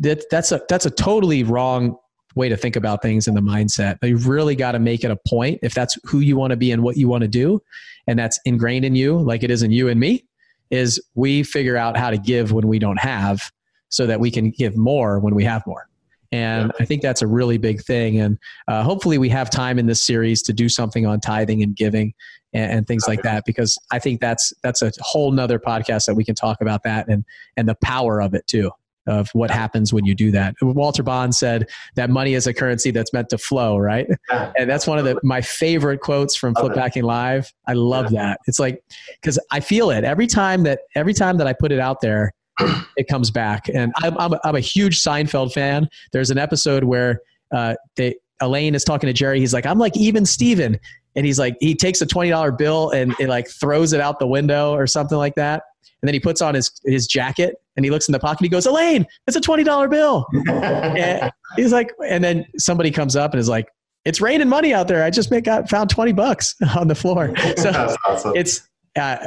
that, 0.00 0.24
that's 0.30 0.52
a 0.52 0.60
that's 0.68 0.84
a 0.84 0.90
totally 0.90 1.42
wrong 1.42 1.96
way 2.34 2.48
to 2.48 2.56
think 2.56 2.76
about 2.76 3.02
things 3.02 3.28
in 3.28 3.34
the 3.34 3.40
mindset 3.40 3.98
But 4.00 4.08
you've 4.08 4.28
really 4.28 4.54
got 4.54 4.72
to 4.72 4.78
make 4.78 5.04
it 5.04 5.10
a 5.10 5.18
point 5.28 5.58
if 5.62 5.74
that's 5.74 5.98
who 6.04 6.20
you 6.20 6.36
want 6.36 6.50
to 6.52 6.56
be 6.56 6.72
and 6.72 6.82
what 6.82 6.96
you 6.96 7.08
want 7.08 7.22
to 7.22 7.28
do 7.28 7.62
and 8.06 8.18
that's 8.18 8.38
ingrained 8.44 8.84
in 8.84 8.94
you 8.94 9.18
like 9.18 9.42
it 9.42 9.50
is 9.50 9.62
in 9.62 9.70
you 9.70 9.88
and 9.88 9.98
me 9.98 10.24
is 10.70 11.02
we 11.14 11.42
figure 11.42 11.76
out 11.76 11.96
how 11.96 12.10
to 12.10 12.18
give 12.18 12.52
when 12.52 12.68
we 12.68 12.78
don't 12.78 13.00
have 13.00 13.50
so 13.88 14.06
that 14.06 14.20
we 14.20 14.30
can 14.30 14.50
give 14.50 14.76
more 14.76 15.18
when 15.18 15.34
we 15.34 15.44
have 15.44 15.66
more. 15.66 15.88
And 16.32 16.70
i 16.78 16.84
think 16.84 17.02
that's 17.02 17.22
a 17.22 17.26
really 17.26 17.58
big 17.58 17.82
thing 17.82 18.20
and 18.20 18.38
uh, 18.68 18.84
hopefully 18.84 19.18
we 19.18 19.28
have 19.30 19.50
time 19.50 19.80
in 19.80 19.86
this 19.86 20.04
series 20.04 20.42
to 20.42 20.52
do 20.52 20.68
something 20.68 21.04
on 21.04 21.18
tithing 21.18 21.60
and 21.64 21.74
giving 21.74 22.14
and, 22.52 22.72
and 22.72 22.86
things 22.86 23.08
like 23.08 23.22
that 23.22 23.44
because 23.44 23.76
i 23.90 23.98
think 23.98 24.20
that's 24.20 24.52
that's 24.62 24.80
a 24.80 24.92
whole 25.00 25.32
nother 25.32 25.58
podcast 25.58 26.06
that 26.06 26.14
we 26.14 26.24
can 26.24 26.36
talk 26.36 26.60
about 26.60 26.84
that 26.84 27.08
and 27.08 27.24
and 27.56 27.68
the 27.68 27.74
power 27.82 28.22
of 28.22 28.32
it 28.32 28.46
too 28.46 28.70
of 29.10 29.28
what 29.32 29.50
happens 29.50 29.92
when 29.92 30.04
you 30.04 30.14
do 30.14 30.30
that. 30.30 30.54
Walter 30.62 31.02
Bond 31.02 31.34
said 31.34 31.68
that 31.96 32.08
money 32.08 32.34
is 32.34 32.46
a 32.46 32.54
currency 32.54 32.90
that's 32.90 33.12
meant 33.12 33.28
to 33.30 33.38
flow, 33.38 33.76
right? 33.76 34.06
Yeah. 34.30 34.52
And 34.56 34.70
that's 34.70 34.86
one 34.86 34.98
of 34.98 35.04
the 35.04 35.18
my 35.22 35.40
favorite 35.40 36.00
quotes 36.00 36.36
from 36.36 36.54
Flip 36.54 36.76
Hacking 36.76 37.02
Live. 37.02 37.52
I 37.66 37.72
love 37.72 38.12
yeah. 38.12 38.22
that. 38.22 38.40
It's 38.46 38.60
like 38.60 38.82
because 39.20 39.38
I 39.50 39.60
feel 39.60 39.90
it 39.90 40.04
every 40.04 40.26
time 40.26 40.62
that 40.62 40.80
every 40.94 41.12
time 41.12 41.36
that 41.38 41.46
I 41.46 41.52
put 41.52 41.72
it 41.72 41.80
out 41.80 42.00
there, 42.00 42.32
it 42.96 43.08
comes 43.08 43.30
back. 43.30 43.68
And 43.68 43.92
I'm 43.96 44.16
I'm 44.18 44.32
a, 44.34 44.40
I'm 44.44 44.56
a 44.56 44.60
huge 44.60 45.02
Seinfeld 45.02 45.52
fan. 45.52 45.88
There's 46.12 46.30
an 46.30 46.38
episode 46.38 46.84
where 46.84 47.20
uh, 47.52 47.74
they 47.96 48.14
Elaine 48.40 48.74
is 48.74 48.84
talking 48.84 49.06
to 49.06 49.12
Jerry. 49.12 49.38
He's 49.38 49.52
like, 49.52 49.66
I'm 49.66 49.78
like 49.78 49.96
even 49.96 50.24
Steven. 50.24 50.78
And 51.16 51.26
he's 51.26 51.38
like, 51.38 51.56
he 51.60 51.74
takes 51.74 52.00
a 52.00 52.06
$20 52.06 52.56
bill 52.56 52.90
and 52.90 53.14
it 53.18 53.28
like 53.28 53.48
throws 53.48 53.92
it 53.92 54.00
out 54.00 54.18
the 54.18 54.26
window 54.26 54.72
or 54.72 54.86
something 54.86 55.18
like 55.18 55.34
that. 55.34 55.62
And 56.02 56.08
then 56.08 56.14
he 56.14 56.20
puts 56.20 56.40
on 56.40 56.54
his, 56.54 56.70
his 56.84 57.06
jacket 57.06 57.56
and 57.76 57.84
he 57.84 57.90
looks 57.90 58.08
in 58.08 58.12
the 58.12 58.18
pocket. 58.18 58.42
He 58.42 58.48
goes, 58.48 58.66
Elaine, 58.66 59.06
it's 59.26 59.36
a 59.36 59.40
$20 59.40 59.90
bill. 59.90 60.26
and 60.48 61.30
he's 61.56 61.72
like, 61.72 61.92
and 62.06 62.22
then 62.22 62.46
somebody 62.56 62.90
comes 62.90 63.16
up 63.16 63.32
and 63.32 63.40
is 63.40 63.48
like, 63.48 63.68
it's 64.04 64.20
raining 64.20 64.48
money 64.48 64.72
out 64.72 64.88
there. 64.88 65.04
I 65.04 65.10
just 65.10 65.30
make, 65.30 65.44
got, 65.44 65.68
found 65.68 65.90
20 65.90 66.12
bucks 66.12 66.54
on 66.76 66.88
the 66.88 66.94
floor. 66.94 67.34
So 67.56 67.70
awesome. 68.06 68.32
it's, 68.34 68.66
uh, 68.96 69.26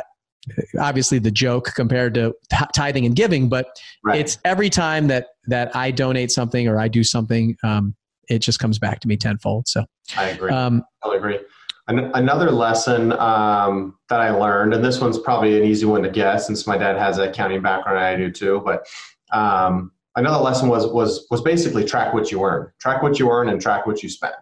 obviously 0.79 1.19
the 1.19 1.31
joke 1.31 1.71
compared 1.75 2.15
to 2.15 2.33
tithing 2.75 3.05
and 3.05 3.15
giving, 3.15 3.47
but 3.47 3.67
right. 4.03 4.19
it's 4.19 4.39
every 4.43 4.69
time 4.69 5.07
that, 5.07 5.27
that 5.47 5.75
I 5.75 5.91
donate 5.91 6.31
something 6.31 6.67
or 6.67 6.79
I 6.79 6.87
do 6.87 7.03
something, 7.03 7.55
um, 7.63 7.95
it 8.29 8.39
just 8.39 8.59
comes 8.59 8.79
back 8.79 8.99
to 9.01 9.07
me 9.07 9.15
tenfold. 9.15 9.67
So 9.67 9.85
I 10.17 10.29
agree. 10.29 10.51
Um, 10.51 10.83
I 11.03 11.15
agree. 11.15 11.39
An- 11.87 12.11
another 12.13 12.49
lesson 12.49 13.11
um, 13.13 13.97
that 14.09 14.21
I 14.21 14.31
learned, 14.31 14.73
and 14.73 14.83
this 14.83 15.01
one's 15.01 15.19
probably 15.19 15.57
an 15.57 15.65
easy 15.65 15.85
one 15.85 16.03
to 16.03 16.09
guess 16.09 16.47
since 16.47 16.65
my 16.65 16.77
dad 16.77 16.97
has 16.97 17.17
an 17.17 17.27
accounting 17.27 17.61
background 17.61 17.97
and 17.97 18.05
I 18.05 18.15
do 18.15 18.31
too, 18.31 18.61
but 18.63 18.87
um, 19.33 19.91
another 20.15 20.41
lesson 20.41 20.69
was, 20.69 20.87
was, 20.87 21.27
was 21.29 21.41
basically 21.41 21.83
track 21.83 22.13
what 22.13 22.31
you 22.31 22.41
earn, 22.43 22.71
track 22.79 23.03
what 23.03 23.19
you 23.19 23.29
earn 23.29 23.49
and 23.49 23.59
track 23.59 23.85
what 23.85 24.01
you 24.01 24.09
spend. 24.09 24.33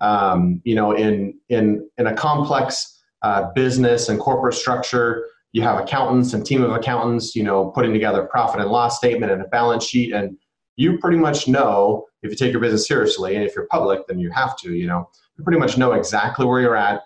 Um, 0.00 0.60
you 0.64 0.74
know, 0.74 0.92
in, 0.92 1.38
in, 1.48 1.88
in 1.96 2.06
a 2.08 2.14
complex 2.14 3.02
uh, 3.22 3.50
business 3.54 4.08
and 4.08 4.20
corporate 4.20 4.54
structure, 4.54 5.26
you 5.52 5.62
have 5.62 5.78
accountants 5.78 6.34
and 6.34 6.44
team 6.44 6.62
of 6.62 6.72
accountants, 6.72 7.34
you 7.34 7.44
know, 7.44 7.70
putting 7.70 7.92
together 7.92 8.22
a 8.22 8.26
profit 8.26 8.60
and 8.60 8.70
loss 8.70 8.98
statement 8.98 9.30
and 9.30 9.40
a 9.40 9.46
balance 9.46 9.84
sheet. 9.84 10.12
And 10.12 10.36
you 10.76 10.98
pretty 10.98 11.16
much 11.16 11.46
know 11.46 12.06
if 12.22 12.30
you 12.30 12.36
take 12.36 12.50
your 12.50 12.60
business 12.60 12.88
seriously 12.88 13.36
and 13.36 13.44
if 13.44 13.54
you're 13.54 13.68
public, 13.68 14.06
then 14.08 14.18
you 14.18 14.30
have 14.32 14.56
to, 14.58 14.74
you 14.74 14.88
know, 14.88 15.08
you 15.36 15.44
pretty 15.44 15.58
much 15.58 15.76
know 15.76 15.92
exactly 15.92 16.46
where 16.46 16.60
you're 16.60 16.76
at 16.76 17.02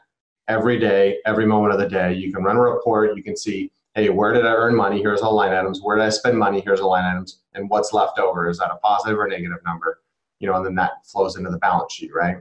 every 0.48 0.78
day, 0.78 1.18
every 1.26 1.46
moment 1.46 1.74
of 1.74 1.80
the 1.80 1.88
day. 1.88 2.14
You 2.14 2.32
can 2.32 2.42
run 2.42 2.56
a 2.56 2.60
report. 2.60 3.16
You 3.16 3.22
can 3.22 3.36
see, 3.36 3.70
hey, 3.94 4.08
where 4.08 4.32
did 4.32 4.46
I 4.46 4.52
earn 4.52 4.74
money? 4.74 5.00
Here's 5.00 5.20
all 5.20 5.34
line 5.34 5.52
items. 5.52 5.80
Where 5.82 5.96
did 5.96 6.04
I 6.04 6.10
spend 6.10 6.38
money? 6.38 6.60
Here's 6.60 6.80
all 6.80 6.90
line 6.90 7.04
items. 7.04 7.40
And 7.54 7.68
what's 7.70 7.92
left 7.92 8.18
over? 8.18 8.48
Is 8.48 8.58
that 8.58 8.70
a 8.70 8.76
positive 8.76 9.18
or 9.18 9.28
negative 9.28 9.58
number? 9.64 10.00
You 10.40 10.48
know, 10.48 10.56
and 10.56 10.64
then 10.64 10.74
that 10.76 11.06
flows 11.06 11.36
into 11.36 11.50
the 11.50 11.58
balance 11.58 11.92
sheet, 11.92 12.10
right? 12.14 12.36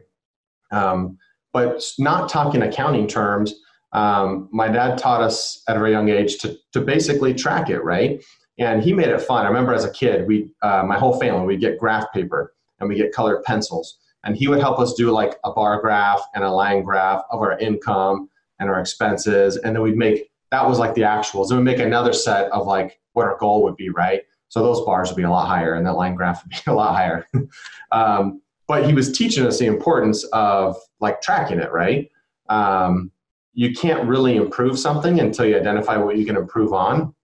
Um, 0.71 1.17
but 1.53 1.83
not 1.97 2.29
talking 2.29 2.61
accounting 2.61 3.07
terms, 3.07 3.55
um, 3.93 4.49
my 4.51 4.67
dad 4.67 4.97
taught 4.97 5.21
us 5.21 5.63
at 5.67 5.75
a 5.75 5.79
very 5.79 5.91
young 5.91 6.09
age 6.09 6.37
to, 6.39 6.55
to 6.73 6.81
basically 6.81 7.33
track 7.33 7.69
it, 7.69 7.83
right? 7.83 8.23
And 8.59 8.83
he 8.83 8.93
made 8.93 9.07
it 9.07 9.21
fun. 9.21 9.45
I 9.45 9.47
remember 9.47 9.73
as 9.73 9.85
a 9.85 9.91
kid, 9.91 10.27
we, 10.27 10.49
uh, 10.61 10.83
my 10.83 10.97
whole 10.97 11.19
family, 11.19 11.45
we'd 11.45 11.61
get 11.61 11.79
graph 11.79 12.11
paper 12.13 12.53
and 12.79 12.89
we 12.89 12.95
get 12.95 13.13
colored 13.13 13.43
pencils 13.43 13.97
and 14.27 14.35
he 14.35 14.49
would 14.49 14.59
help 14.59 14.77
us 14.77 14.93
do 14.93 15.09
like 15.09 15.39
a 15.45 15.51
bar 15.53 15.79
graph 15.79 16.21
and 16.35 16.43
a 16.43 16.51
line 16.51 16.83
graph 16.83 17.23
of 17.31 17.39
our 17.39 17.57
income 17.59 18.29
and 18.59 18.69
our 18.69 18.77
expenses. 18.77 19.55
And 19.55 19.73
then 19.73 19.81
we'd 19.81 19.95
make 19.95 20.29
that 20.51 20.67
was 20.67 20.79
like 20.79 20.93
the 20.95 21.01
actuals. 21.01 21.49
And 21.49 21.59
we'd 21.59 21.63
make 21.63 21.79
another 21.79 22.11
set 22.11 22.51
of 22.51 22.67
like 22.67 22.99
what 23.13 23.25
our 23.25 23.37
goal 23.37 23.63
would 23.63 23.77
be 23.77 23.89
right? 23.89 24.23
So 24.49 24.61
those 24.61 24.81
bars 24.81 25.09
would 25.09 25.15
be 25.15 25.23
a 25.23 25.29
lot 25.29 25.47
higher 25.47 25.75
and 25.75 25.85
that 25.85 25.93
line 25.93 26.15
graph 26.15 26.43
would 26.43 26.51
be 26.51 26.57
a 26.67 26.73
lot 26.73 26.93
higher. 26.93 27.25
Um, 27.93 28.41
but 28.67 28.85
he 28.85 28.93
was 28.93 29.17
teaching 29.17 29.47
us 29.47 29.59
the 29.59 29.65
importance 29.65 30.25
of 30.33 30.75
like 30.99 31.21
tracking 31.21 31.59
it 31.59 31.71
right? 31.71 32.11
Um, 32.49 33.11
you 33.53 33.73
can't 33.73 34.05
really 34.05 34.35
improve 34.35 34.77
something 34.77 35.21
until 35.21 35.45
you 35.45 35.55
identify 35.55 35.95
what 35.95 36.17
you 36.17 36.25
can 36.25 36.35
improve 36.35 36.73
on. 36.73 37.15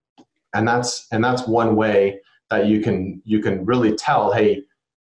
And 0.54 0.66
that's 0.66 1.06
and 1.12 1.22
that's 1.22 1.46
one 1.50 1.76
way 1.76 2.22
that 2.50 2.68
you 2.68 2.80
can 2.80 3.22
you 3.26 3.42
can 3.42 3.66
really 3.66 3.94
tell 3.94 4.32
hey 4.32 4.64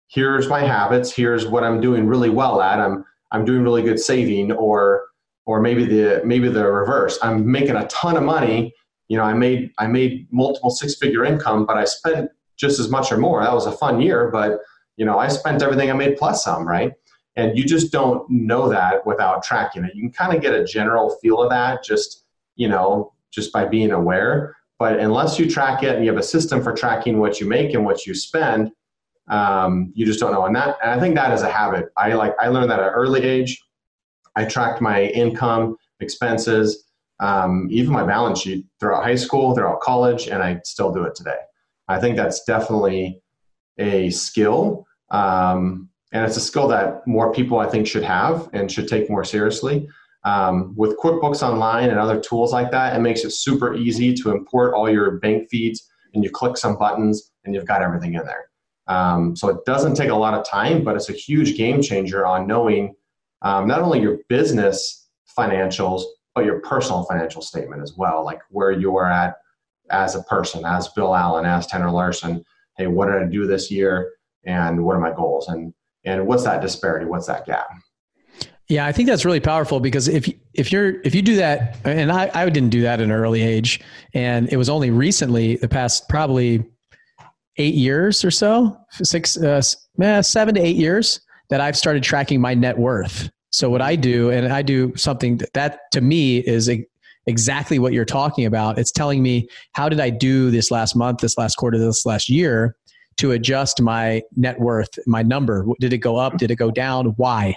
here's 0.08 0.48
my 0.48 0.62
habits 0.62 1.12
here's 1.12 1.48
what 1.48 1.64
i'm 1.64 1.82
doing 1.82 2.06
really 2.06 2.30
well 2.30 2.62
at 2.62 2.80
i'm 2.80 3.04
i'm 3.32 3.46
doing 3.46 3.64
really 3.64 3.82
good 3.82 4.00
saving 4.00 4.52
or 4.52 5.06
or 5.46 5.60
maybe 5.62 5.86
the 5.86 6.22
maybe 6.24 6.50
the 6.50 6.66
reverse 6.66 7.18
i'm 7.22 7.50
making 7.50 7.76
a 7.76 7.88
ton 7.88 8.16
of 8.18 8.24
money 8.24 8.74
you 9.08 9.18
know 9.18 9.24
i 9.24 9.34
made 9.34 9.72
i 9.78 9.88
made 9.88 10.28
multiple 10.32 10.70
six 10.70 10.96
figure 10.96 11.26
income 11.26 11.66
but 11.66 11.78
i 11.78 11.86
spent 11.86 12.30
just 12.56 12.80
as 12.80 12.90
much 12.90 13.12
or 13.12 13.18
more 13.18 13.44
that 13.44 13.54
was 13.54 13.66
a 13.66 13.72
fun 13.72 14.00
year 14.00 14.30
but 14.32 14.60
you 14.98 15.06
know, 15.06 15.18
I 15.18 15.28
spent 15.28 15.62
everything 15.62 15.90
I 15.90 15.94
made 15.94 16.18
plus 16.18 16.44
some, 16.44 16.68
right? 16.68 16.94
And 17.36 17.58
you 17.58 17.66
just 17.66 17.92
don't 17.92 18.30
know 18.30 18.70
that 18.70 19.06
without 19.06 19.44
tracking 19.44 19.84
it. 19.84 19.96
You 19.96 20.04
can 20.04 20.12
kind 20.12 20.36
of 20.36 20.42
get 20.42 20.54
a 20.54 20.64
general 20.64 21.18
feel 21.22 21.42
of 21.42 21.50
that 21.50 21.84
just, 21.84 22.26
you 22.56 22.68
know, 22.68 23.14
just 23.32 23.52
by 23.52 23.66
being 23.66 23.92
aware. 23.92 24.56
But 24.78 25.00
unless 25.00 25.40
you 25.40 25.50
track 25.50 25.82
it 25.82 25.96
and 25.96 26.06
you 26.06 26.12
have 26.12 26.20
a 26.20 26.24
system 26.24 26.62
for 26.62 26.74
tracking 26.74 27.20
what 27.20 27.40
you 27.40 27.48
make 27.48 27.74
and 27.74 27.86
what 27.86 28.06
you 28.06 28.14
spend, 28.14 28.72
um, 29.30 29.92
you 29.96 30.06
just 30.06 30.20
don't 30.20 30.32
know. 30.32 30.46
And 30.46 30.56
that, 30.56 30.78
and 30.82 30.92
I 30.92 31.00
think 31.00 31.16
that 31.16 31.32
is 31.32 31.42
a 31.42 31.52
habit. 31.52 31.86
I 31.98 32.14
like, 32.14 32.34
I 32.40 32.48
learned 32.48 32.72
that 32.72 32.80
at 32.80 32.88
an 32.88 32.94
early 32.94 33.24
age. 33.24 33.62
I 34.36 34.46
tracked 34.46 34.82
my 34.82 35.04
income, 35.04 35.78
expenses, 36.00 36.86
um, 37.20 37.68
even 37.72 37.94
my 37.94 38.04
balance 38.04 38.42
sheet 38.42 38.66
throughout 38.80 39.04
high 39.04 39.16
school, 39.16 39.56
throughout 39.56 39.80
college, 39.82 40.28
and 40.28 40.42
I 40.42 40.60
still 40.64 40.92
do 40.92 41.04
it 41.04 41.16
today. 41.16 41.38
I 41.88 42.00
think 42.00 42.18
that's 42.18 42.44
definitely 42.44 43.22
a 43.78 44.10
skill. 44.10 44.86
Um, 45.12 45.90
and 46.12 46.26
it's 46.26 46.38
a 46.38 46.42
skill 46.42 46.68
that 46.70 47.06
more 47.08 47.32
people 47.34 47.60
I 47.60 47.68
think 47.68 47.88
should 47.88 48.04
have 48.04 48.50
and 48.54 48.72
should 48.72 48.88
take 48.88 49.10
more 49.10 49.24
seriously. 49.24 49.88
Um, 50.26 50.74
with 50.78 50.98
QuickBooks 50.98 51.42
Online 51.42 51.90
and 51.90 52.00
other 52.00 52.20
tools 52.20 52.54
like 52.54 52.72
that, 52.72 52.96
it 52.96 53.00
makes 53.00 53.24
it 53.26 53.32
super 53.32 53.74
easy 53.74 54.14
to 54.16 54.32
import 54.32 54.74
all 54.74 54.90
your 54.90 55.20
bank 55.20 55.50
feeds 55.50 55.90
and 56.14 56.24
you 56.24 56.30
click 56.30 56.56
some 56.56 56.78
buttons 56.78 57.32
and 57.44 57.54
you've 57.54 57.66
got 57.66 57.82
everything 57.82 58.14
in 58.14 58.26
there. 58.26 58.46
Um, 58.88 59.36
so 59.36 59.50
it 59.50 59.66
doesn't 59.66 59.96
take 59.96 60.10
a 60.10 60.16
lot 60.16 60.34
of 60.34 60.46
time, 60.46 60.84
but 60.84 60.96
it's 60.96 61.10
a 61.10 61.14
huge 61.14 61.56
game 61.56 61.82
changer 61.82 62.26
on 62.26 62.48
knowing 62.48 62.96
um, 63.42 63.68
not 63.68 63.82
only 63.82 64.02
your 64.02 64.20
business 64.30 65.08
financials, 65.38 66.04
but 66.36 66.46
your 66.46 66.60
personal 66.60 67.04
financial 67.06 67.42
statement 67.42 67.82
as 67.82 67.94
well, 67.96 68.24
like 68.24 68.42
where 68.50 68.72
you 68.72 68.98
are 68.98 69.10
at 69.10 69.36
as 69.92 70.16
a 70.16 70.24
person, 70.24 70.66
as 70.66 70.88
Bill 70.90 71.14
Allen, 71.16 71.46
as 71.46 71.68
Tanner 71.68 71.92
Larson. 71.92 72.44
Hey, 72.78 72.88
what 72.88 73.06
did 73.06 73.22
I 73.22 73.26
do 73.26 73.46
this 73.46 73.70
year, 73.70 74.12
and 74.46 74.84
what 74.84 74.96
are 74.96 75.00
my 75.00 75.14
goals, 75.14 75.48
and 75.48 75.74
and 76.06 76.26
what's 76.26 76.44
that 76.44 76.62
disparity? 76.62 77.06
What's 77.06 77.28
that 77.28 77.46
gap? 77.46 77.70
Yeah, 78.68 78.86
I 78.86 78.92
think 78.92 79.08
that's 79.08 79.26
really 79.26 79.40
powerful 79.40 79.80
because 79.80 80.08
if 80.08 80.28
if 80.54 80.72
you're 80.72 81.02
if 81.02 81.14
you 81.14 81.22
do 81.22 81.36
that, 81.36 81.78
and 81.84 82.12
I 82.12 82.32
I 82.34 82.50
didn't 82.50 82.70
do 82.70 82.82
that 82.82 83.00
at 83.00 83.02
an 83.02 83.12
early 83.12 83.44
age, 83.44 83.80
and 84.14 84.52
it 84.52 84.58
was 84.58 84.70
only 84.70 84.90
recently, 84.90 85.58
the 85.58 85.68
past 85.68 86.10
probably 86.10 86.66
eight 87.58 87.76
years 87.76 88.24
or 88.26 88.32
so, 88.32 88.78
six, 88.92 89.38
uh, 89.38 89.62
seven 90.22 90.56
to 90.56 90.62
eight 90.62 90.76
years, 90.76 91.22
that 91.50 91.62
I've 91.62 91.78
started 91.78 92.04
tracking 92.04 92.42
my 92.42 92.54
net 92.54 92.78
worth. 92.78 93.30
So 93.52 93.70
what 93.70 93.82
I 93.82 93.96
do, 93.96 94.32
and 94.32 94.52
I 94.52 94.62
do 94.64 94.96
something 94.96 95.38
that, 95.38 95.54
that 95.54 95.80
to 95.92 96.02
me 96.02 96.40
is 96.40 96.70
a, 96.70 96.86
exactly 97.28 97.78
what 97.80 97.94
you're 97.94 98.06
talking 98.06 98.46
about. 98.46 98.80
It's 98.80 98.92
telling 98.92 99.22
me 99.22 99.48
how 99.74 99.88
did 99.90 100.00
I 100.00 100.10
do 100.10 100.50
this 100.50 100.72
last 100.72 100.96
month, 100.96 101.20
this 101.20 101.38
last 101.38 101.56
quarter, 101.56 101.78
this 101.78 102.06
last 102.06 102.30
year 102.30 102.76
to 103.18 103.32
adjust 103.32 103.82
my 103.82 104.24
net 104.36 104.60
worth, 104.60 104.90
my 105.06 105.22
number. 105.22 105.66
Did 105.80 105.94
it 105.94 106.00
go 106.00 106.18
up? 106.18 106.38
Did 106.38 106.50
it 106.50 106.56
go 106.56 106.72
down? 106.72 107.08
Why? 107.18 107.56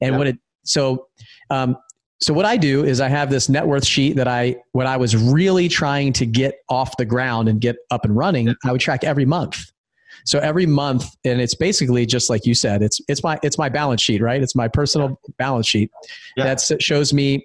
And 0.00 0.12
yeah. 0.12 0.18
what 0.18 0.26
it 0.28 0.38
so 0.64 1.08
um, 1.50 1.76
so 2.20 2.32
what 2.32 2.46
I 2.46 2.56
do 2.56 2.84
is 2.84 3.00
I 3.00 3.08
have 3.08 3.30
this 3.30 3.48
net 3.48 3.66
worth 3.66 3.84
sheet 3.84 4.16
that 4.16 4.26
I 4.26 4.56
when 4.72 4.86
I 4.86 4.96
was 4.96 5.16
really 5.16 5.68
trying 5.68 6.12
to 6.14 6.26
get 6.26 6.58
off 6.68 6.96
the 6.96 7.04
ground 7.04 7.48
and 7.48 7.60
get 7.60 7.76
up 7.90 8.04
and 8.04 8.16
running, 8.16 8.54
I 8.64 8.72
would 8.72 8.80
track 8.80 9.04
every 9.04 9.26
month. 9.26 9.58
So 10.24 10.38
every 10.38 10.66
month, 10.66 11.04
and 11.24 11.40
it's 11.40 11.54
basically 11.54 12.06
just 12.06 12.30
like 12.30 12.46
you 12.46 12.54
said, 12.54 12.82
it's 12.82 13.00
it's 13.08 13.22
my 13.22 13.38
it's 13.42 13.58
my 13.58 13.68
balance 13.68 14.00
sheet, 14.00 14.22
right? 14.22 14.42
It's 14.42 14.56
my 14.56 14.66
personal 14.66 15.20
balance 15.36 15.68
sheet 15.68 15.90
yeah. 16.36 16.54
that 16.54 16.82
shows 16.82 17.12
me 17.12 17.44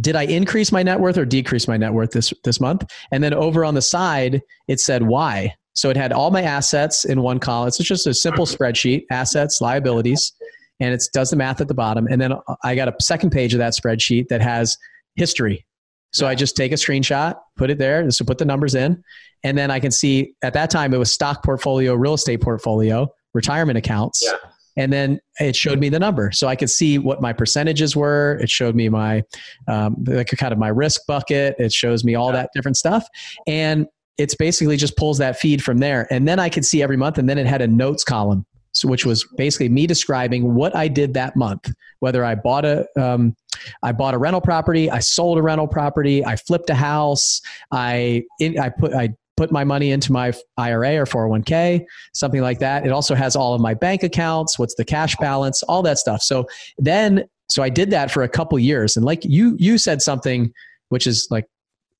did 0.00 0.16
I 0.16 0.24
increase 0.24 0.70
my 0.70 0.82
net 0.82 1.00
worth 1.00 1.16
or 1.16 1.24
decrease 1.24 1.66
my 1.66 1.76
net 1.76 1.92
worth 1.92 2.10
this 2.10 2.32
this 2.44 2.60
month? 2.60 2.84
And 3.12 3.22
then 3.22 3.34
over 3.34 3.64
on 3.64 3.74
the 3.74 3.82
side, 3.82 4.42
it 4.66 4.80
said 4.80 5.02
why. 5.02 5.54
So 5.74 5.90
it 5.90 5.96
had 5.96 6.12
all 6.12 6.30
my 6.30 6.42
assets 6.42 7.04
in 7.04 7.22
one 7.22 7.38
column. 7.38 7.68
It's 7.68 7.78
just 7.78 8.06
a 8.06 8.14
simple 8.14 8.46
spreadsheet: 8.46 9.04
assets, 9.10 9.60
liabilities, 9.60 10.32
and 10.80 10.94
it 10.94 11.02
does 11.12 11.30
the 11.30 11.36
math 11.36 11.60
at 11.60 11.68
the 11.68 11.74
bottom. 11.74 12.06
And 12.06 12.20
then 12.20 12.34
I 12.64 12.74
got 12.74 12.88
a 12.88 12.94
second 13.00 13.30
page 13.30 13.54
of 13.54 13.58
that 13.58 13.74
spreadsheet 13.74 14.28
that 14.28 14.40
has 14.40 14.76
history. 15.16 15.66
So 16.12 16.26
I 16.26 16.34
just 16.34 16.56
take 16.56 16.72
a 16.72 16.76
screenshot, 16.76 17.36
put 17.56 17.70
it 17.70 17.78
there, 17.78 18.10
so 18.10 18.24
put 18.24 18.38
the 18.38 18.44
numbers 18.44 18.74
in, 18.74 19.02
and 19.44 19.56
then 19.58 19.70
I 19.70 19.78
can 19.78 19.90
see 19.90 20.34
at 20.42 20.54
that 20.54 20.70
time 20.70 20.94
it 20.94 20.98
was 20.98 21.12
stock 21.12 21.44
portfolio, 21.44 21.94
real 21.94 22.14
estate 22.14 22.40
portfolio, 22.40 23.08
retirement 23.34 23.76
accounts. 23.78 24.22
Yeah. 24.24 24.38
And 24.76 24.92
then 24.92 25.20
it 25.40 25.56
showed 25.56 25.80
me 25.80 25.88
the 25.88 25.98
number. 25.98 26.30
So 26.30 26.46
I 26.46 26.54
could 26.54 26.70
see 26.70 26.98
what 26.98 27.20
my 27.20 27.32
percentages 27.32 27.96
were. 27.96 28.38
It 28.40 28.48
showed 28.48 28.76
me 28.76 28.88
my, 28.88 29.24
um, 29.66 29.96
like 30.06 30.28
kind 30.28 30.52
of 30.52 30.58
my 30.58 30.68
risk 30.68 31.00
bucket. 31.08 31.56
It 31.58 31.72
shows 31.72 32.04
me 32.04 32.14
all 32.14 32.28
yeah. 32.28 32.42
that 32.42 32.50
different 32.54 32.76
stuff. 32.76 33.04
And 33.48 33.88
it's 34.18 34.36
basically 34.36 34.76
just 34.76 34.96
pulls 34.96 35.18
that 35.18 35.38
feed 35.38 35.64
from 35.64 35.78
there. 35.78 36.06
And 36.12 36.28
then 36.28 36.38
I 36.38 36.48
could 36.48 36.64
see 36.64 36.80
every 36.80 36.96
month. 36.96 37.18
And 37.18 37.28
then 37.28 37.38
it 37.38 37.46
had 37.46 37.60
a 37.60 37.66
notes 37.66 38.04
column. 38.04 38.46
So, 38.78 38.88
which 38.88 39.04
was 39.04 39.24
basically 39.36 39.68
me 39.68 39.86
describing 39.86 40.54
what 40.54 40.74
I 40.76 40.86
did 40.86 41.14
that 41.14 41.34
month, 41.34 41.72
whether 41.98 42.24
I 42.24 42.36
bought 42.36 42.64
a, 42.64 42.86
um, 42.96 43.34
I 43.82 43.90
bought 43.90 44.14
a 44.14 44.18
rental 44.18 44.40
property, 44.40 44.88
I 44.88 45.00
sold 45.00 45.36
a 45.36 45.42
rental 45.42 45.66
property, 45.66 46.24
I 46.24 46.36
flipped 46.36 46.70
a 46.70 46.74
house, 46.74 47.40
I, 47.72 48.22
I 48.40 48.68
put, 48.68 48.94
I 48.94 49.14
put 49.36 49.50
my 49.50 49.64
money 49.64 49.90
into 49.90 50.12
my 50.12 50.32
IRA 50.56 50.96
or 50.96 51.06
401k, 51.06 51.84
something 52.12 52.40
like 52.40 52.60
that. 52.60 52.86
It 52.86 52.92
also 52.92 53.16
has 53.16 53.34
all 53.34 53.52
of 53.54 53.60
my 53.60 53.74
bank 53.74 54.04
accounts, 54.04 54.58
what's 54.58 54.76
the 54.76 54.84
cash 54.84 55.16
balance, 55.16 55.62
all 55.64 55.82
that 55.82 55.98
stuff. 55.98 56.22
So 56.22 56.46
then, 56.78 57.24
so 57.48 57.62
I 57.62 57.70
did 57.70 57.90
that 57.90 58.10
for 58.10 58.22
a 58.22 58.28
couple 58.28 58.58
years. 58.58 58.96
And 58.96 59.04
like 59.04 59.24
you, 59.24 59.56
you 59.58 59.78
said 59.78 60.02
something, 60.02 60.52
which 60.90 61.06
is 61.06 61.26
like 61.30 61.46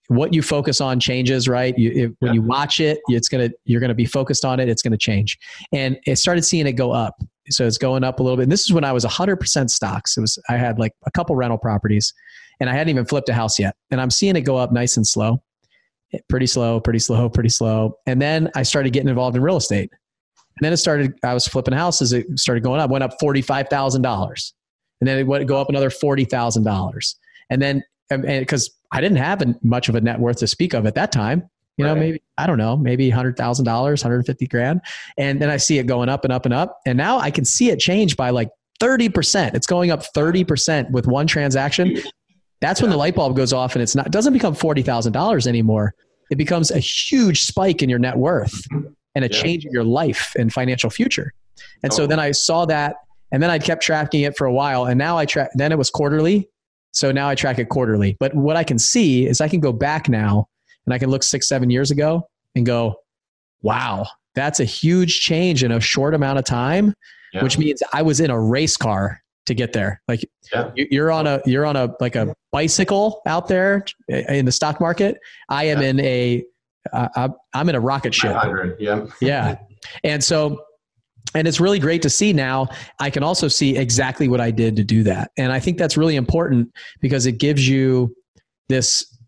what 0.08 0.34
you 0.34 0.42
focus 0.42 0.80
on 0.80 1.00
changes, 1.00 1.48
right? 1.48 1.76
You, 1.78 1.90
it, 1.90 2.16
when 2.18 2.30
yeah. 2.30 2.34
you 2.34 2.42
watch 2.42 2.80
it, 2.80 2.98
it's 3.08 3.28
gonna 3.28 3.50
you're 3.64 3.80
gonna 3.80 3.94
be 3.94 4.06
focused 4.06 4.44
on 4.44 4.60
it. 4.60 4.68
It's 4.68 4.82
gonna 4.82 4.98
change, 4.98 5.38
and 5.72 5.98
it 6.06 6.16
started 6.16 6.42
seeing 6.42 6.66
it 6.66 6.72
go 6.72 6.92
up. 6.92 7.14
So 7.50 7.66
it's 7.66 7.78
going 7.78 8.04
up 8.04 8.20
a 8.20 8.22
little 8.22 8.36
bit. 8.36 8.42
And 8.42 8.52
this 8.52 8.64
is 8.64 8.74
when 8.74 8.84
I 8.84 8.92
was 8.92 9.06
100% 9.06 9.70
stocks. 9.70 10.18
It 10.18 10.20
was 10.20 10.38
I 10.50 10.58
had 10.58 10.78
like 10.78 10.92
a 11.06 11.10
couple 11.10 11.34
rental 11.34 11.56
properties, 11.56 12.12
and 12.60 12.68
I 12.68 12.74
hadn't 12.74 12.90
even 12.90 13.06
flipped 13.06 13.28
a 13.30 13.34
house 13.34 13.58
yet. 13.58 13.74
And 13.90 14.00
I'm 14.00 14.10
seeing 14.10 14.36
it 14.36 14.42
go 14.42 14.56
up 14.56 14.70
nice 14.70 14.96
and 14.96 15.06
slow 15.06 15.42
pretty 16.28 16.46
slow, 16.46 16.80
pretty 16.80 16.98
slow, 16.98 17.28
pretty 17.28 17.48
slow. 17.48 17.98
And 18.06 18.20
then 18.20 18.50
I 18.54 18.62
started 18.62 18.92
getting 18.92 19.08
involved 19.08 19.36
in 19.36 19.42
real 19.42 19.56
estate. 19.56 19.90
And 19.90 20.64
then 20.64 20.72
it 20.72 20.78
started, 20.78 21.14
I 21.22 21.34
was 21.34 21.46
flipping 21.46 21.74
houses. 21.74 22.12
It 22.12 22.26
started 22.38 22.64
going 22.64 22.80
up, 22.80 22.90
went 22.90 23.04
up 23.04 23.12
$45,000. 23.22 24.52
And 25.00 25.08
then 25.08 25.18
it 25.18 25.26
would 25.26 25.46
go 25.46 25.60
up 25.60 25.68
another 25.68 25.90
$40,000. 25.90 27.14
And 27.50 27.62
then, 27.62 27.82
because 28.10 28.70
I 28.92 29.00
didn't 29.00 29.18
have 29.18 29.42
much 29.62 29.88
of 29.88 29.94
a 29.94 30.00
net 30.00 30.18
worth 30.18 30.38
to 30.38 30.46
speak 30.46 30.74
of 30.74 30.86
at 30.86 30.94
that 30.94 31.12
time, 31.12 31.48
you 31.76 31.84
know, 31.84 31.92
right. 31.92 32.00
maybe, 32.00 32.22
I 32.36 32.46
don't 32.46 32.58
know, 32.58 32.76
maybe 32.76 33.10
$100,000, 33.10 33.66
150 33.66 34.46
grand. 34.46 34.80
And 35.16 35.40
then 35.40 35.50
I 35.50 35.56
see 35.58 35.78
it 35.78 35.86
going 35.86 36.08
up 36.08 36.24
and 36.24 36.32
up 36.32 36.44
and 36.44 36.54
up. 36.54 36.80
And 36.86 36.96
now 36.96 37.18
I 37.18 37.30
can 37.30 37.44
see 37.44 37.70
it 37.70 37.78
change 37.78 38.16
by 38.16 38.30
like 38.30 38.48
30%. 38.80 39.54
It's 39.54 39.66
going 39.66 39.90
up 39.90 40.02
30% 40.14 40.90
with 40.90 41.06
one 41.06 41.26
transaction. 41.26 41.98
That's 42.60 42.80
when 42.80 42.90
the 42.90 42.96
light 42.96 43.14
bulb 43.14 43.36
goes 43.36 43.52
off 43.52 43.74
and 43.74 43.82
it's 43.82 43.94
not 43.94 44.06
it 44.06 44.12
doesn't 44.12 44.32
become 44.32 44.54
$40,000 44.54 45.46
anymore. 45.46 45.94
It 46.30 46.36
becomes 46.36 46.70
a 46.70 46.78
huge 46.78 47.44
spike 47.44 47.82
in 47.82 47.88
your 47.88 47.98
net 47.98 48.16
worth 48.16 48.66
and 49.14 49.24
a 49.24 49.28
yeah. 49.28 49.42
change 49.42 49.64
in 49.64 49.72
your 49.72 49.84
life 49.84 50.32
and 50.36 50.52
financial 50.52 50.90
future. 50.90 51.32
And 51.82 51.92
oh. 51.92 51.96
so 51.96 52.06
then 52.06 52.18
oh. 52.18 52.22
I 52.22 52.32
saw 52.32 52.66
that 52.66 52.96
and 53.30 53.42
then 53.42 53.50
I 53.50 53.58
kept 53.58 53.82
tracking 53.82 54.22
it 54.22 54.36
for 54.36 54.46
a 54.46 54.52
while 54.52 54.86
and 54.86 54.98
now 54.98 55.16
I 55.16 55.26
track 55.26 55.50
then 55.54 55.72
it 55.72 55.78
was 55.78 55.90
quarterly. 55.90 56.48
So 56.98 57.12
now 57.12 57.28
I 57.28 57.36
track 57.36 57.60
it 57.60 57.68
quarterly. 57.68 58.16
But 58.18 58.34
what 58.34 58.56
I 58.56 58.64
can 58.64 58.76
see 58.76 59.24
is 59.24 59.40
I 59.40 59.46
can 59.46 59.60
go 59.60 59.72
back 59.72 60.08
now 60.08 60.48
and 60.84 60.92
I 60.92 60.98
can 60.98 61.10
look 61.10 61.22
6 61.22 61.46
7 61.46 61.70
years 61.70 61.92
ago 61.92 62.28
and 62.56 62.66
go, 62.66 62.96
"Wow, 63.62 64.08
that's 64.34 64.58
a 64.58 64.64
huge 64.64 65.20
change 65.20 65.62
in 65.62 65.70
a 65.70 65.78
short 65.78 66.12
amount 66.12 66.40
of 66.40 66.44
time." 66.44 66.92
Yeah. 67.32 67.44
Which 67.44 67.56
means 67.56 67.84
I 67.92 68.02
was 68.02 68.18
in 68.18 68.30
a 68.30 68.40
race 68.40 68.76
car 68.76 69.22
to 69.46 69.54
get 69.54 69.72
there. 69.72 70.02
Like 70.08 70.28
yeah. 70.52 70.72
you're 70.74 71.12
on 71.12 71.28
a 71.28 71.40
you're 71.46 71.66
on 71.66 71.76
a 71.76 71.94
like 72.00 72.16
a 72.16 72.34
bicycle 72.50 73.22
out 73.26 73.46
there 73.46 73.84
in 74.08 74.44
the 74.44 74.52
stock 74.52 74.80
market. 74.80 75.18
I 75.48 75.64
am 75.64 75.80
yeah. 75.80 75.88
in 75.88 76.00
a 76.00 76.44
uh, 76.92 77.28
I'm 77.54 77.68
in 77.68 77.76
a 77.76 77.80
rocket 77.80 78.12
ship. 78.12 78.34
Yeah. 78.80 79.06
yeah. 79.20 79.56
And 80.02 80.24
so 80.24 80.64
and 81.34 81.46
it's 81.46 81.60
really 81.60 81.78
great 81.78 82.02
to 82.02 82.10
see 82.10 82.32
now 82.32 82.66
i 83.00 83.10
can 83.10 83.22
also 83.22 83.48
see 83.48 83.76
exactly 83.76 84.28
what 84.28 84.40
i 84.40 84.50
did 84.50 84.76
to 84.76 84.84
do 84.84 85.02
that 85.02 85.30
and 85.36 85.52
i 85.52 85.60
think 85.60 85.78
that's 85.78 85.96
really 85.96 86.16
important 86.16 86.72
because 87.00 87.26
it 87.26 87.38
gives 87.38 87.68
you 87.68 88.14
this 88.68 89.18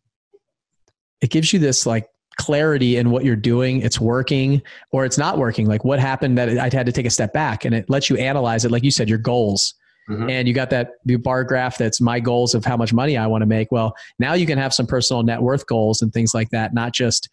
it 1.21 1.31
gives 1.31 1.53
you 1.53 1.59
this 1.59 1.87
like 1.87 2.07
clarity 2.39 2.97
in 2.97 3.11
what 3.11 3.25
you're 3.25 3.37
doing 3.37 3.83
it's 3.83 4.01
working 4.01 4.63
or 4.93 5.05
it's 5.05 5.19
not 5.19 5.37
working 5.37 5.67
like 5.67 5.85
what 5.85 5.99
happened 5.99 6.39
that 6.39 6.49
i 6.59 6.75
had 6.75 6.87
to 6.87 6.93
take 6.93 7.07
a 7.07 7.11
step 7.11 7.33
back 7.33 7.65
and 7.65 7.75
it 7.75 7.89
lets 7.91 8.09
you 8.09 8.17
analyze 8.17 8.65
it 8.65 8.71
like 8.71 8.83
you 8.83 8.91
said 8.91 9.09
your 9.09 9.19
goals 9.19 9.75
Mm-hmm. 10.11 10.29
And 10.29 10.49
you 10.49 10.55
got 10.55 10.71
that 10.71 10.95
bar 11.23 11.45
graph 11.45 11.79
that's 11.79 12.01
my 12.01 12.19
goals 12.19 12.55
of 12.55 12.65
how 12.65 12.77
much 12.77 12.93
money 12.93 13.17
I 13.17 13.27
want 13.29 13.43
to 13.43 13.47
make. 13.47 13.71
Well, 13.71 13.95
now 14.19 14.35
you 14.35 14.45
can 14.45 14.59
have 14.59 14.75
some 14.75 14.87
personal 14.87 15.23
net 15.23 15.41
worth 15.41 15.67
goals 15.67 16.03
and 16.03 16.13
things 16.13 16.35
like 16.35 16.51
that, 16.51 16.75
not 16.75 16.93
just, 16.93 17.29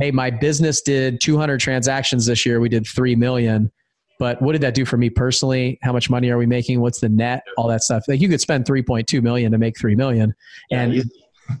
hey, 0.00 0.10
my 0.10 0.30
business 0.30 0.82
did 0.82 1.20
200 1.22 1.60
transactions 1.60 2.26
this 2.26 2.44
year. 2.44 2.58
We 2.58 2.68
did 2.68 2.86
3 2.86 3.14
million. 3.14 3.70
But 4.18 4.40
what 4.40 4.52
did 4.52 4.62
that 4.62 4.74
do 4.74 4.84
for 4.84 4.96
me 4.96 5.10
personally? 5.10 5.78
How 5.82 5.92
much 5.92 6.08
money 6.08 6.30
are 6.30 6.38
we 6.38 6.46
making? 6.46 6.80
What's 6.80 7.00
the 7.00 7.08
net? 7.08 7.44
All 7.56 7.68
that 7.68 7.82
stuff. 7.82 8.04
Like 8.08 8.20
you 8.20 8.28
could 8.28 8.40
spend 8.40 8.64
3.2 8.64 9.22
million 9.22 9.52
to 9.52 9.58
make 9.58 9.78
3 9.78 9.94
million. 9.94 10.34
And 10.70 11.04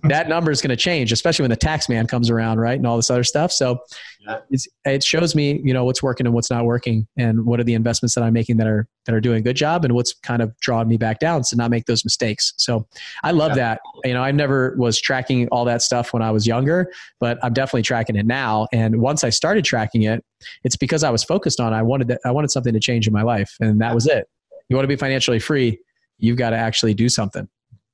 that 0.04 0.28
number 0.28 0.50
is 0.50 0.60
going 0.60 0.70
to 0.70 0.76
change, 0.76 1.12
especially 1.12 1.42
when 1.42 1.50
the 1.50 1.56
tax 1.56 1.88
man 1.88 2.06
comes 2.06 2.30
around, 2.30 2.58
right? 2.58 2.76
And 2.76 2.86
all 2.86 2.96
this 2.96 3.10
other 3.10 3.24
stuff. 3.24 3.52
So 3.52 3.80
yeah. 4.20 4.40
it 4.84 5.04
shows 5.04 5.34
me, 5.34 5.60
you 5.64 5.72
know, 5.72 5.84
what's 5.84 6.02
working 6.02 6.26
and 6.26 6.34
what's 6.34 6.50
not 6.50 6.64
working 6.64 7.06
and 7.16 7.44
what 7.44 7.60
are 7.60 7.64
the 7.64 7.74
investments 7.74 8.14
that 8.14 8.22
I'm 8.22 8.32
making 8.32 8.56
that 8.58 8.66
are, 8.66 8.86
that 9.06 9.14
are 9.14 9.20
doing 9.20 9.38
a 9.38 9.40
good 9.42 9.56
job 9.56 9.84
and 9.84 9.94
what's 9.94 10.12
kind 10.12 10.42
of 10.42 10.58
drawing 10.60 10.88
me 10.88 10.96
back 10.96 11.20
down 11.20 11.42
to 11.42 11.56
not 11.56 11.70
make 11.70 11.86
those 11.86 12.04
mistakes. 12.04 12.52
So 12.56 12.86
I 13.22 13.30
love 13.30 13.50
yeah. 13.50 13.54
that. 13.56 13.80
You 14.04 14.14
know, 14.14 14.22
I 14.22 14.32
never 14.32 14.74
was 14.78 15.00
tracking 15.00 15.48
all 15.48 15.64
that 15.66 15.82
stuff 15.82 16.12
when 16.12 16.22
I 16.22 16.30
was 16.30 16.46
younger, 16.46 16.90
but 17.20 17.38
I'm 17.42 17.52
definitely 17.52 17.82
tracking 17.82 18.16
it 18.16 18.26
now. 18.26 18.66
And 18.72 19.00
once 19.00 19.24
I 19.24 19.30
started 19.30 19.64
tracking 19.64 20.02
it, 20.02 20.24
it's 20.64 20.76
because 20.76 21.04
I 21.04 21.10
was 21.10 21.24
focused 21.24 21.60
on, 21.60 21.72
I 21.72 21.82
wanted, 21.82 22.08
that, 22.08 22.20
I 22.24 22.30
wanted 22.30 22.50
something 22.50 22.72
to 22.72 22.80
change 22.80 23.06
in 23.06 23.12
my 23.12 23.22
life 23.22 23.54
and 23.60 23.80
that 23.80 23.94
was 23.94 24.06
it. 24.06 24.28
You 24.68 24.76
want 24.76 24.84
to 24.84 24.88
be 24.88 24.96
financially 24.96 25.38
free, 25.38 25.78
you've 26.18 26.36
got 26.36 26.50
to 26.50 26.56
actually 26.56 26.94
do 26.94 27.08
something 27.08 27.48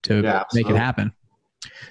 to 0.05 0.23
yeah, 0.23 0.45
make 0.55 0.69
it 0.69 0.77
happen. 0.77 1.13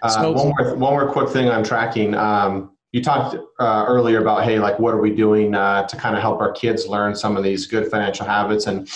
Uh, 0.01 0.31
one 0.31 0.47
more 0.49 0.75
one 0.75 0.93
more 0.93 1.11
quick 1.11 1.29
thing 1.29 1.49
on 1.49 1.63
tracking. 1.63 2.13
Um, 2.15 2.75
you 2.91 3.01
talked 3.01 3.35
uh, 3.59 3.85
earlier 3.87 4.21
about 4.21 4.43
hey, 4.43 4.59
like 4.59 4.77
what 4.79 4.93
are 4.93 5.01
we 5.01 5.15
doing 5.15 5.55
uh, 5.55 5.87
to 5.87 5.95
kind 5.95 6.15
of 6.15 6.21
help 6.21 6.41
our 6.41 6.51
kids 6.51 6.87
learn 6.87 7.15
some 7.15 7.37
of 7.37 7.43
these 7.43 7.67
good 7.67 7.89
financial 7.89 8.25
habits 8.25 8.67
and 8.67 8.89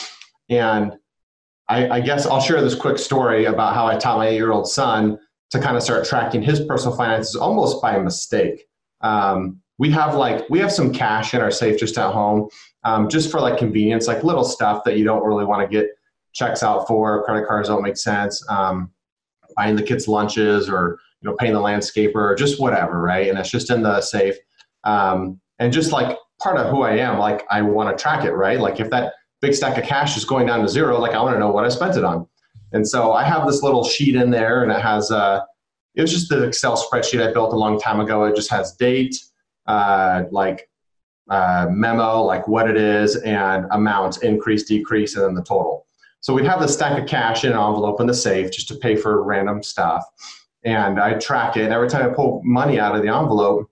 and 0.50 0.98
I, 1.68 1.90
I 1.90 2.00
guess 2.00 2.26
I'll 2.26 2.42
share 2.42 2.62
this 2.62 2.76
quick 2.76 3.00
story 3.00 3.46
about 3.46 3.74
how 3.74 3.88
I 3.88 3.98
taught 3.98 4.18
my 4.18 4.28
eight 4.28 4.36
year 4.36 4.52
old 4.52 4.70
son 4.70 5.18
to 5.52 5.60
kind 5.60 5.76
of 5.76 5.84
start 5.84 6.06
tracking 6.06 6.42
his 6.42 6.60
personal 6.62 6.96
finances 6.96 7.36
almost 7.36 7.82
by 7.82 7.98
mistake. 8.00 8.66
Um, 9.02 9.62
we 9.78 9.92
have 9.92 10.16
like 10.16 10.48
we 10.50 10.60
have 10.60 10.72
some 10.72 10.94
cash 10.94 11.34
in 11.34 11.42
our 11.42 11.52
safe 11.52 11.80
just 11.80 11.98
at 11.98 12.12
home, 12.12 12.50
um, 12.84 13.10
just 13.10 13.32
for 13.32 13.40
like 13.40 13.58
convenience, 13.58 14.08
like 14.08 14.24
little 14.24 14.44
stuff 14.44 14.84
that 14.86 14.98
you 14.98 15.04
don't 15.04 15.24
really 15.26 15.46
want 15.46 15.70
to 15.70 15.74
get 15.76 15.90
checks 16.34 16.64
out 16.64 16.88
for. 16.88 17.24
Credit 17.24 17.48
cards 17.48 17.68
don't 17.68 17.82
make 17.82 17.98
sense. 17.98 18.44
Um, 18.50 18.92
buying 19.56 19.76
the 19.76 19.84
kids 19.84 20.08
lunches 20.08 20.70
or 20.70 21.00
you 21.22 21.30
know 21.30 21.36
paying 21.38 21.54
the 21.54 21.60
landscaper 21.60 22.16
or 22.16 22.36
just 22.36 22.60
whatever, 22.60 23.02
right? 23.02 23.28
And 23.30 23.38
it's 23.38 23.50
just 23.50 23.70
in 23.70 23.82
the 23.82 24.02
safe. 24.02 24.36
Um, 24.84 25.40
and 25.60 25.72
just 25.72 25.92
like 25.92 26.18
part 26.42 26.58
of 26.58 26.70
who 26.70 26.84
I 26.84 26.98
am, 26.98 27.18
like 27.18 27.46
I 27.50 27.62
want 27.62 27.96
to 27.96 28.02
track 28.02 28.26
it, 28.26 28.34
right? 28.34 28.60
Like 28.60 28.80
if 28.80 28.90
that 28.90 29.14
big 29.42 29.54
stack 29.54 29.78
of 29.78 29.84
cash 29.84 30.18
is 30.18 30.26
going 30.26 30.48
down 30.48 30.62
to 30.62 30.68
zero, 30.68 31.00
like 31.00 31.14
I 31.14 31.22
want 31.22 31.36
to 31.36 31.40
know 31.40 31.52
what 31.52 31.66
I 31.66 31.70
spent 31.70 31.98
it 31.98 32.04
on. 32.04 32.28
And 32.72 32.88
so 32.88 33.14
I 33.14 33.24
have 33.24 33.48
this 33.48 33.64
little 33.64 33.84
sheet 33.84 34.16
in 34.16 34.32
there, 34.32 34.64
and 34.64 34.72
it 34.72 34.82
has 34.82 35.12
uh, 35.12 35.42
it 35.96 36.02
was 36.02 36.12
just 36.12 36.30
the 36.30 36.44
Excel 36.44 36.78
spreadsheet 36.78 37.26
I 37.26 37.32
built 37.32 37.54
a 37.54 37.58
long 37.58 37.80
time 37.80 38.00
ago. 38.00 38.26
It 38.26 38.36
just 38.36 38.50
has 38.52 38.74
date, 38.74 39.16
uh, 39.66 40.24
like 40.32 40.70
uh, 41.30 41.68
memo, 41.70 42.22
like 42.22 42.48
what 42.48 42.70
it 42.70 42.76
is, 42.76 43.16
and 43.18 43.66
amount, 43.72 44.24
increase, 44.24 44.64
decrease, 44.64 45.16
and 45.16 45.26
then 45.26 45.36
the 45.36 45.44
total. 45.44 45.85
So 46.26 46.34
we'd 46.34 46.46
have 46.46 46.60
the 46.60 46.68
stack 46.68 47.00
of 47.00 47.08
cash 47.08 47.44
in 47.44 47.52
an 47.52 47.60
envelope 47.60 48.02
in 48.02 48.08
the 48.08 48.14
safe 48.16 48.50
just 48.50 48.68
to 48.70 48.76
pay 48.76 48.96
for 48.96 49.22
random 49.22 49.62
stuff. 49.62 50.04
And 50.64 51.00
I'd 51.00 51.22
track 51.22 51.56
it. 51.56 51.66
And 51.66 51.72
every 51.72 51.88
time 51.88 52.10
I 52.10 52.12
pull 52.12 52.42
money 52.44 52.80
out 52.80 52.96
of 52.96 53.04
the 53.04 53.10
envelope, 53.10 53.70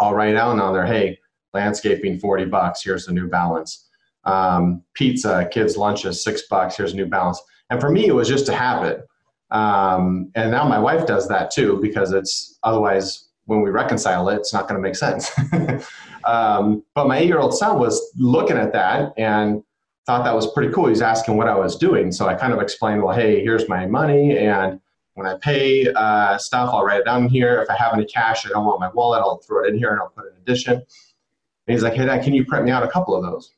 I'll 0.00 0.14
write 0.14 0.32
down 0.32 0.58
on 0.58 0.72
there, 0.72 0.86
hey, 0.86 1.18
landscaping, 1.52 2.18
40 2.18 2.46
bucks. 2.46 2.82
Here's 2.82 3.04
the 3.04 3.12
new 3.12 3.28
balance. 3.28 3.90
Um, 4.24 4.82
pizza, 4.94 5.46
kids' 5.52 5.76
lunches, 5.76 6.24
six 6.24 6.44
bucks. 6.48 6.78
Here's 6.78 6.94
a 6.94 6.96
new 6.96 7.04
balance. 7.04 7.42
And 7.68 7.78
for 7.78 7.90
me, 7.90 8.06
it 8.06 8.14
was 8.14 8.26
just 8.26 8.48
a 8.48 8.54
habit. 8.54 9.06
Um, 9.50 10.30
and 10.34 10.50
now 10.50 10.66
my 10.66 10.78
wife 10.78 11.06
does 11.06 11.28
that 11.28 11.50
too 11.50 11.78
because 11.82 12.12
it's 12.12 12.58
otherwise 12.62 13.28
when 13.44 13.60
we 13.60 13.68
reconcile 13.68 14.30
it, 14.30 14.36
it's 14.36 14.54
not 14.54 14.66
going 14.66 14.80
to 14.80 14.82
make 14.82 14.96
sense. 14.96 15.30
um, 16.24 16.84
but 16.94 17.06
my 17.06 17.18
eight 17.18 17.26
year 17.26 17.38
old 17.38 17.52
son 17.52 17.78
was 17.78 18.00
looking 18.16 18.56
at 18.56 18.72
that 18.72 19.12
and 19.18 19.62
thought 20.06 20.24
that 20.24 20.34
was 20.34 20.52
pretty 20.52 20.72
cool. 20.72 20.88
He's 20.88 21.02
asking 21.02 21.36
what 21.36 21.48
I 21.48 21.54
was 21.54 21.76
doing. 21.76 22.10
So 22.10 22.28
I 22.28 22.34
kind 22.34 22.52
of 22.52 22.60
explained, 22.60 23.02
well, 23.02 23.14
hey, 23.14 23.40
here's 23.40 23.68
my 23.68 23.86
money. 23.86 24.36
And 24.38 24.80
when 25.14 25.26
I 25.26 25.36
pay 25.36 25.92
uh, 25.92 26.38
stuff, 26.38 26.70
I'll 26.72 26.84
write 26.84 27.00
it 27.00 27.04
down 27.04 27.28
here. 27.28 27.62
If 27.62 27.70
I 27.70 27.76
have 27.76 27.94
any 27.94 28.06
cash 28.06 28.46
I 28.46 28.50
don't 28.50 28.64
want 28.64 28.80
my 28.80 28.90
wallet, 28.90 29.20
I'll 29.20 29.38
throw 29.38 29.64
it 29.64 29.68
in 29.68 29.78
here 29.78 29.90
and 29.90 30.00
I'll 30.00 30.08
put 30.08 30.24
an 30.24 30.32
addition. 30.40 30.74
And 30.74 31.74
he's 31.74 31.82
like, 31.82 31.94
hey, 31.94 32.06
Dad, 32.06 32.24
can 32.24 32.34
you 32.34 32.44
print 32.44 32.64
me 32.64 32.70
out 32.70 32.82
a 32.82 32.88
couple 32.88 33.14
of 33.14 33.22
those? 33.22 33.52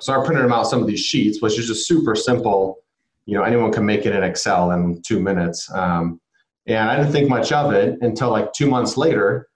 So 0.00 0.18
I 0.18 0.24
printed 0.24 0.44
him 0.44 0.52
out 0.52 0.66
some 0.66 0.80
of 0.80 0.86
these 0.86 1.00
sheets, 1.00 1.42
which 1.42 1.58
is 1.58 1.66
just 1.66 1.86
super 1.86 2.14
simple. 2.14 2.78
You 3.26 3.36
know, 3.36 3.42
anyone 3.42 3.72
can 3.72 3.84
make 3.84 4.06
it 4.06 4.14
in 4.14 4.22
Excel 4.22 4.70
in 4.70 5.02
two 5.02 5.20
minutes. 5.20 5.70
Um, 5.72 6.20
and 6.66 6.88
I 6.88 6.96
didn't 6.96 7.12
think 7.12 7.28
much 7.28 7.52
of 7.52 7.72
it 7.72 7.98
until 8.00 8.30
like 8.30 8.52
two 8.52 8.68
months 8.68 8.96
later. 8.96 9.48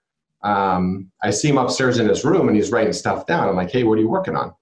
Um, 0.43 1.11
I 1.21 1.31
see 1.31 1.49
him 1.49 1.57
upstairs 1.57 1.99
in 1.99 2.07
his 2.07 2.25
room 2.25 2.47
and 2.47 2.55
he's 2.55 2.71
writing 2.71 2.93
stuff 2.93 3.25
down. 3.27 3.47
I'm 3.47 3.55
like, 3.55 3.71
hey, 3.71 3.83
what 3.83 3.97
are 3.97 4.01
you 4.01 4.09
working 4.09 4.35
on? 4.35 4.53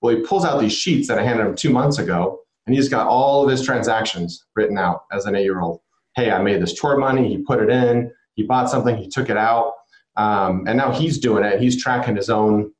Well, 0.00 0.16
he 0.16 0.22
pulls 0.22 0.44
out 0.44 0.60
these 0.60 0.72
sheets 0.72 1.08
that 1.08 1.18
I 1.18 1.24
handed 1.24 1.46
him 1.46 1.54
two 1.54 1.70
months 1.70 1.98
ago, 1.98 2.40
and 2.66 2.74
he's 2.74 2.88
got 2.88 3.06
all 3.06 3.42
of 3.42 3.50
his 3.50 3.64
transactions 3.64 4.44
written 4.54 4.78
out 4.78 5.04
as 5.12 5.24
an 5.26 5.34
eight 5.34 5.44
year 5.44 5.60
old. 5.60 5.80
Hey, 6.14 6.30
I 6.30 6.40
made 6.42 6.62
this 6.62 6.78
tour 6.78 6.96
money. 6.96 7.28
He 7.28 7.38
put 7.38 7.60
it 7.60 7.70
in. 7.70 8.10
He 8.34 8.42
bought 8.44 8.70
something. 8.70 8.96
He 8.96 9.08
took 9.08 9.30
it 9.30 9.36
out, 9.36 9.72
um, 10.16 10.64
and 10.66 10.76
now 10.76 10.92
he's 10.92 11.18
doing 11.18 11.44
it. 11.44 11.60
He's 11.60 11.82
tracking 11.82 12.16
his 12.16 12.30
own 12.30 12.72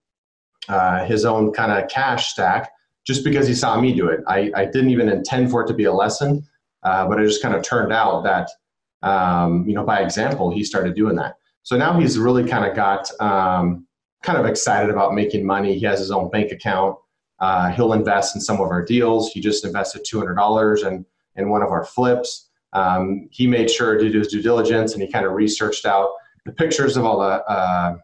uh, 0.69 1.05
his 1.07 1.25
own 1.25 1.53
kind 1.53 1.73
of 1.73 1.89
cash 1.89 2.29
stack 2.29 2.71
just 3.07 3.25
because 3.25 3.49
he 3.49 3.55
saw 3.55 3.81
me 3.81 3.95
do 3.95 4.09
it. 4.09 4.21
I, 4.29 4.51
I 4.55 4.65
didn't 4.67 4.91
even 4.91 5.09
intend 5.09 5.51
for 5.51 5.65
it 5.65 5.67
to 5.69 5.75
be 5.75 5.85
a 5.85 5.93
lesson, 5.93 6.47
uh, 6.83 7.09
but 7.09 7.19
it 7.19 7.27
just 7.27 7.43
kind 7.43 7.55
of 7.55 7.63
turned 7.63 7.93
out 7.93 8.23
that 8.25 8.49
um, 9.03 9.67
you 9.67 9.75
know 9.75 9.85
by 9.85 10.01
example 10.01 10.51
he 10.53 10.63
started 10.63 10.95
doing 10.95 11.17
that. 11.17 11.37
So 11.63 11.77
now 11.77 11.99
he's 11.99 12.19
really 12.19 12.47
kind 12.47 12.65
of 12.65 12.77
got 12.77 13.11
um, 13.21 13.87
kind 14.23 14.39
of 14.39 14.47
excited 14.47 14.91
about 14.91 15.15
making 15.15 15.45
money. 15.45 15.79
He 15.79 15.87
has 15.87 15.99
his 15.99 16.11
own 16.11 16.31
bank 16.31 16.53
account. 16.53 16.97
Uh, 17.41 17.71
he'll 17.71 17.93
invest 17.93 18.35
in 18.35 18.41
some 18.41 18.61
of 18.61 18.69
our 18.69 18.85
deals. 18.85 19.31
He 19.31 19.41
just 19.41 19.65
invested 19.65 20.05
$200 20.05 20.87
in, 20.87 21.07
in 21.37 21.49
one 21.49 21.63
of 21.63 21.71
our 21.71 21.85
flips. 21.85 22.49
Um, 22.73 23.29
he 23.31 23.47
made 23.47 23.71
sure 23.71 23.97
to 23.97 24.11
do 24.11 24.19
his 24.19 24.29
due 24.29 24.43
diligence 24.43 24.93
and 24.93 25.03
he 25.03 25.11
kind 25.11 25.25
of 25.25 25.33
researched 25.33 25.87
out 25.87 26.11
the 26.45 26.53
pictures 26.53 26.97
of 26.97 27.05
all 27.05 27.21
the 27.21 27.45
uh, 27.45 27.97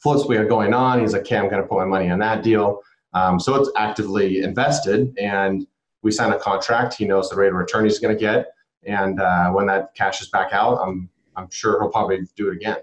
flips 0.00 0.26
we 0.26 0.36
had 0.36 0.48
going 0.48 0.74
on. 0.74 1.00
He's 1.00 1.12
like, 1.12 1.22
okay, 1.22 1.38
I'm 1.38 1.48
going 1.48 1.62
to 1.62 1.68
put 1.68 1.78
my 1.78 1.84
money 1.84 2.10
on 2.10 2.18
that 2.18 2.42
deal. 2.42 2.80
Um, 3.14 3.40
so 3.40 3.54
it's 3.54 3.70
actively 3.76 4.42
invested 4.42 5.16
and 5.18 5.66
we 6.02 6.10
sign 6.12 6.32
a 6.32 6.38
contract. 6.38 6.94
He 6.94 7.06
knows 7.06 7.30
the 7.30 7.36
rate 7.36 7.48
of 7.48 7.54
return 7.54 7.84
he's 7.84 7.98
going 7.98 8.14
to 8.14 8.20
get. 8.20 8.48
And 8.84 9.20
uh, 9.20 9.50
when 9.50 9.66
that 9.66 9.94
cash 9.94 10.20
is 10.20 10.28
back 10.28 10.52
out, 10.52 10.78
I'm, 10.78 11.08
I'm 11.34 11.50
sure 11.50 11.80
he'll 11.80 11.90
probably 11.90 12.20
do 12.36 12.48
it 12.48 12.56
again. 12.56 12.78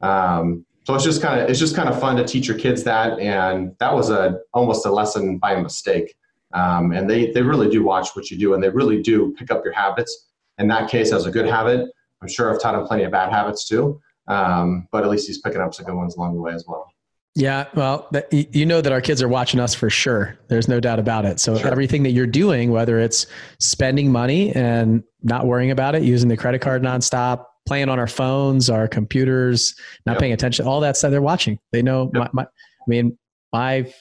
Um, 0.00 0.64
so 0.84 0.94
it's 0.94 1.04
just 1.04 1.22
kind 1.22 1.40
of 1.40 1.48
it's 1.48 1.58
just 1.58 1.76
kind 1.76 1.88
of 1.88 1.98
fun 1.98 2.16
to 2.16 2.24
teach 2.24 2.46
your 2.46 2.58
kids 2.58 2.82
that 2.84 3.18
and 3.18 3.74
that 3.78 3.94
was 3.94 4.10
a 4.10 4.40
almost 4.52 4.86
a 4.86 4.90
lesson 4.90 5.38
by 5.38 5.60
mistake 5.60 6.14
um, 6.54 6.92
and 6.92 7.08
they 7.08 7.30
they 7.32 7.42
really 7.42 7.70
do 7.70 7.82
watch 7.82 8.10
what 8.14 8.30
you 8.30 8.38
do 8.38 8.54
and 8.54 8.62
they 8.62 8.68
really 8.68 9.02
do 9.02 9.34
pick 9.38 9.50
up 9.50 9.64
your 9.64 9.74
habits 9.74 10.28
in 10.58 10.68
that 10.68 10.90
case 10.90 11.12
as 11.12 11.26
a 11.26 11.30
good 11.30 11.46
habit 11.46 11.90
i'm 12.20 12.28
sure 12.28 12.52
i've 12.52 12.60
taught 12.60 12.74
him 12.74 12.86
plenty 12.86 13.04
of 13.04 13.12
bad 13.12 13.30
habits 13.30 13.66
too 13.66 14.00
um, 14.28 14.86
but 14.92 15.02
at 15.02 15.10
least 15.10 15.26
he's 15.26 15.38
picking 15.38 15.60
up 15.60 15.74
some 15.74 15.84
good 15.84 15.96
ones 15.96 16.16
along 16.16 16.34
the 16.34 16.40
way 16.40 16.52
as 16.52 16.64
well 16.66 16.92
yeah, 17.34 17.68
well, 17.74 18.10
you 18.30 18.66
know 18.66 18.82
that 18.82 18.92
our 18.92 19.00
kids 19.00 19.22
are 19.22 19.28
watching 19.28 19.58
us 19.58 19.74
for 19.74 19.88
sure. 19.88 20.38
There's 20.48 20.68
no 20.68 20.80
doubt 20.80 20.98
about 20.98 21.24
it. 21.24 21.40
So 21.40 21.56
sure. 21.56 21.66
everything 21.66 22.02
that 22.02 22.10
you're 22.10 22.26
doing, 22.26 22.70
whether 22.70 22.98
it's 22.98 23.26
spending 23.58 24.12
money 24.12 24.54
and 24.54 25.02
not 25.22 25.46
worrying 25.46 25.70
about 25.70 25.94
it, 25.94 26.02
using 26.02 26.28
the 26.28 26.36
credit 26.36 26.60
card 26.60 26.82
nonstop, 26.82 27.46
playing 27.66 27.88
on 27.88 27.98
our 27.98 28.06
phones, 28.06 28.68
our 28.68 28.88
computers, 28.88 29.74
not 30.06 30.12
yep. 30.12 30.20
paying 30.20 30.32
attention, 30.32 30.66
all 30.66 30.80
that 30.80 30.96
stuff 30.96 31.10
they're 31.10 31.22
watching. 31.22 31.58
They 31.70 31.82
know 31.82 32.10
yep. 32.14 32.30
my, 32.32 32.42
my, 32.42 32.42
I 32.42 32.84
mean, 32.86 33.18
my, 33.52 33.92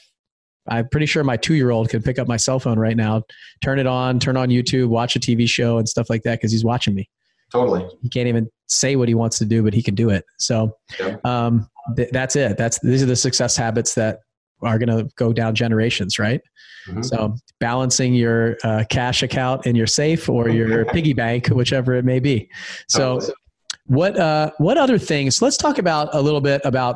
I'm 0.67 0.87
pretty 0.89 1.05
sure 1.05 1.23
my 1.23 1.37
two 1.37 1.55
year 1.55 1.71
old 1.71 1.89
can 1.89 2.01
pick 2.01 2.19
up 2.19 2.27
my 2.27 2.37
cell 2.37 2.59
phone 2.59 2.79
right 2.79 2.95
now, 2.95 3.23
turn 3.61 3.79
it 3.79 3.87
on, 3.87 4.19
turn 4.19 4.37
on 4.37 4.49
YouTube, 4.49 4.87
watch 4.87 5.15
a 5.15 5.19
TV 5.19 5.47
show 5.47 5.77
and 5.77 5.87
stuff 5.87 6.09
like 6.09 6.23
that 6.23 6.39
because 6.39 6.51
he's 6.51 6.63
watching 6.63 6.95
me. 6.95 7.09
Totally. 7.51 7.85
He 8.01 8.09
can't 8.09 8.27
even 8.27 8.49
say 8.67 8.95
what 8.95 9.07
he 9.07 9.15
wants 9.15 9.37
to 9.39 9.45
do, 9.45 9.61
but 9.63 9.73
he 9.73 9.83
can 9.83 9.95
do 9.95 10.09
it. 10.09 10.23
So 10.37 10.77
yep. 10.99 11.23
um, 11.25 11.67
th- 11.97 12.09
that's 12.11 12.35
it. 12.35 12.57
That's 12.57 12.79
these 12.79 13.03
are 13.03 13.07
the 13.07 13.15
success 13.15 13.57
habits 13.57 13.95
that 13.95 14.19
are 14.63 14.77
going 14.77 14.95
to 14.97 15.09
go 15.15 15.33
down 15.33 15.55
generations, 15.55 16.19
right? 16.19 16.39
Mm-hmm. 16.87 17.01
So 17.01 17.35
balancing 17.59 18.13
your 18.13 18.57
uh, 18.63 18.83
cash 18.89 19.23
account 19.23 19.65
in 19.65 19.75
your 19.75 19.87
safe 19.87 20.29
or 20.29 20.49
your 20.49 20.85
piggy 20.93 21.13
bank, 21.13 21.47
whichever 21.47 21.93
it 21.95 22.05
may 22.05 22.19
be. 22.19 22.49
So 22.87 23.19
what 23.91 24.17
uh, 24.17 24.51
what 24.57 24.77
other 24.77 24.97
things? 24.97 25.41
Let's 25.41 25.57
talk 25.57 25.77
about 25.77 26.07
a 26.13 26.21
little 26.21 26.39
bit 26.39 26.61
about 26.63 26.95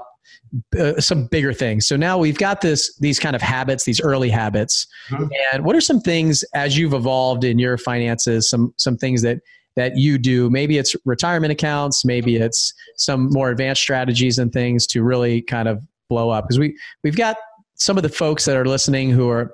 uh, 0.80 1.00
some 1.02 1.28
bigger 1.28 1.52
things. 1.52 1.88
So 1.88 1.98
now 1.98 2.18
we've 2.18 2.38
got 2.38 2.62
this 2.62 2.98
these 3.00 3.20
kind 3.20 3.36
of 3.36 3.42
habits, 3.42 3.84
these 3.84 4.00
early 4.00 4.30
habits, 4.30 4.88
mm-hmm. 5.10 5.26
and 5.52 5.66
what 5.66 5.76
are 5.76 5.82
some 5.82 6.00
things 6.00 6.44
as 6.54 6.78
you've 6.78 6.94
evolved 6.94 7.44
in 7.44 7.60
your 7.60 7.78
finances? 7.78 8.50
Some 8.50 8.74
some 8.78 8.96
things 8.96 9.22
that 9.24 9.40
that 9.76 9.98
you 9.98 10.18
do. 10.18 10.50
Maybe 10.50 10.78
it's 10.78 10.96
retirement 11.04 11.52
accounts, 11.52 12.06
maybe 12.06 12.38
it's 12.38 12.74
some 12.96 13.30
more 13.30 13.50
advanced 13.50 13.82
strategies 13.82 14.40
and 14.40 14.54
things 14.54 14.88
to 14.88 15.04
really 15.04 15.42
kind 15.42 15.68
of 15.68 15.84
blow 16.10 16.30
up. 16.30 16.46
Because 16.46 16.60
we 16.60 16.78
we've 17.04 17.18
got 17.18 17.36
some 17.76 17.98
of 17.98 18.04
the 18.04 18.10
folks 18.10 18.46
that 18.46 18.56
are 18.56 18.66
listening 18.66 19.12
who 19.12 19.30
are, 19.30 19.54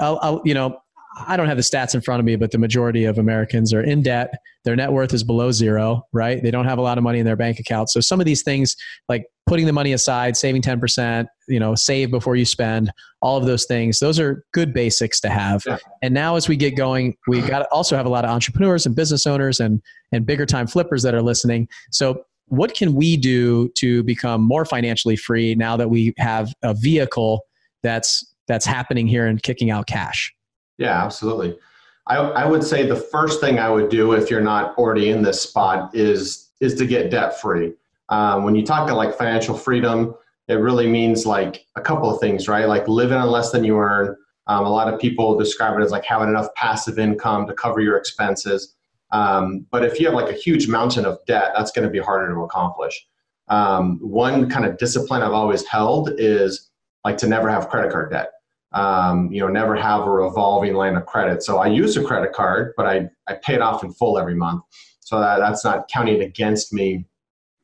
I'll, 0.00 0.18
I'll, 0.22 0.42
you 0.44 0.54
know, 0.54 0.76
I 1.16 1.36
don't 1.36 1.48
have 1.48 1.56
the 1.56 1.62
stats 1.62 1.94
in 1.94 2.00
front 2.00 2.20
of 2.20 2.26
me, 2.26 2.36
but 2.36 2.52
the 2.52 2.58
majority 2.58 3.04
of 3.04 3.18
Americans 3.18 3.74
are 3.74 3.82
in 3.82 4.02
debt. 4.02 4.32
Their 4.64 4.76
net 4.76 4.92
worth 4.92 5.12
is 5.12 5.24
below 5.24 5.50
zero, 5.50 6.06
right? 6.12 6.40
They 6.40 6.52
don't 6.52 6.66
have 6.66 6.78
a 6.78 6.82
lot 6.82 6.98
of 6.98 7.04
money 7.04 7.18
in 7.18 7.26
their 7.26 7.36
bank 7.36 7.58
account. 7.58 7.90
So 7.90 8.00
some 8.00 8.20
of 8.20 8.26
these 8.26 8.42
things, 8.42 8.76
like 9.08 9.26
putting 9.46 9.66
the 9.66 9.72
money 9.72 9.92
aside, 9.92 10.36
saving 10.36 10.62
10%, 10.62 11.26
you 11.48 11.58
know, 11.58 11.74
save 11.74 12.12
before 12.12 12.36
you 12.36 12.44
spend, 12.44 12.92
all 13.22 13.36
of 13.36 13.44
those 13.44 13.64
things, 13.64 13.98
those 13.98 14.20
are 14.20 14.44
good 14.52 14.72
basics 14.72 15.18
to 15.20 15.28
have. 15.28 15.64
Yeah. 15.66 15.78
And 16.00 16.14
now 16.14 16.36
as 16.36 16.48
we 16.48 16.56
get 16.56 16.76
going, 16.76 17.16
we 17.26 17.40
got 17.40 17.66
also 17.72 17.96
have 17.96 18.06
a 18.06 18.10
lot 18.10 18.24
of 18.24 18.30
entrepreneurs 18.30 18.86
and 18.86 18.94
business 18.94 19.26
owners 19.26 19.58
and 19.58 19.82
and 20.12 20.24
bigger 20.24 20.46
time 20.46 20.68
flippers 20.68 21.02
that 21.02 21.14
are 21.14 21.22
listening. 21.22 21.68
So 21.90 22.24
what 22.46 22.74
can 22.74 22.94
we 22.94 23.16
do 23.16 23.68
to 23.76 24.02
become 24.04 24.42
more 24.42 24.64
financially 24.64 25.16
free 25.16 25.54
now 25.54 25.76
that 25.76 25.90
we 25.90 26.14
have 26.18 26.52
a 26.62 26.74
vehicle 26.74 27.42
that's 27.82 28.24
that's 28.46 28.66
happening 28.66 29.06
here 29.06 29.26
and 29.26 29.42
kicking 29.42 29.70
out 29.70 29.86
cash? 29.86 30.32
Yeah, 30.80 31.04
absolutely. 31.04 31.58
I, 32.06 32.16
I 32.16 32.46
would 32.46 32.64
say 32.64 32.86
the 32.86 32.96
first 32.96 33.40
thing 33.40 33.58
I 33.58 33.68
would 33.68 33.90
do 33.90 34.12
if 34.12 34.30
you're 34.30 34.40
not 34.40 34.76
already 34.78 35.10
in 35.10 35.22
this 35.22 35.40
spot 35.40 35.94
is 35.94 36.48
is 36.60 36.74
to 36.74 36.86
get 36.86 37.10
debt 37.10 37.40
free. 37.40 37.74
Um, 38.08 38.44
when 38.44 38.54
you 38.54 38.64
talk 38.66 38.84
about 38.84 38.96
like 38.96 39.16
financial 39.16 39.56
freedom, 39.56 40.14
it 40.48 40.54
really 40.54 40.86
means 40.86 41.24
like 41.24 41.64
a 41.76 41.80
couple 41.80 42.12
of 42.12 42.20
things, 42.20 42.48
right? 42.48 42.66
Like 42.66 42.88
living 42.88 43.16
on 43.16 43.30
less 43.30 43.52
than 43.52 43.62
you 43.62 43.78
earn. 43.78 44.16
Um, 44.46 44.66
a 44.66 44.70
lot 44.70 44.92
of 44.92 45.00
people 45.00 45.38
describe 45.38 45.78
it 45.78 45.82
as 45.82 45.90
like 45.90 46.04
having 46.04 46.28
enough 46.28 46.52
passive 46.54 46.98
income 46.98 47.46
to 47.46 47.54
cover 47.54 47.80
your 47.80 47.96
expenses. 47.96 48.74
Um, 49.12 49.66
but 49.70 49.84
if 49.84 50.00
you 50.00 50.06
have 50.06 50.14
like 50.14 50.28
a 50.30 50.36
huge 50.36 50.66
mountain 50.66 51.04
of 51.04 51.18
debt, 51.26 51.52
that's 51.56 51.70
going 51.70 51.86
to 51.86 51.90
be 51.90 51.98
harder 51.98 52.32
to 52.34 52.40
accomplish. 52.42 53.06
Um, 53.48 53.98
one 54.00 54.48
kind 54.50 54.64
of 54.64 54.76
discipline 54.78 55.22
I've 55.22 55.32
always 55.32 55.66
held 55.66 56.10
is 56.18 56.70
like 57.04 57.16
to 57.18 57.26
never 57.26 57.48
have 57.48 57.68
credit 57.68 57.92
card 57.92 58.10
debt 58.10 58.32
um, 58.72 59.30
you 59.32 59.40
know, 59.40 59.48
never 59.48 59.74
have 59.74 60.02
a 60.02 60.10
revolving 60.10 60.74
line 60.74 60.96
of 60.96 61.06
credit. 61.06 61.42
So 61.42 61.58
I 61.58 61.66
use 61.66 61.96
a 61.96 62.04
credit 62.04 62.32
card, 62.32 62.72
but 62.76 62.86
I, 62.86 63.08
I 63.26 63.34
pay 63.34 63.54
it 63.54 63.62
off 63.62 63.82
in 63.82 63.92
full 63.92 64.18
every 64.18 64.34
month. 64.34 64.62
So 65.00 65.18
that, 65.20 65.38
that's 65.38 65.64
not 65.64 65.88
counting 65.88 66.22
against 66.22 66.72
me 66.72 67.04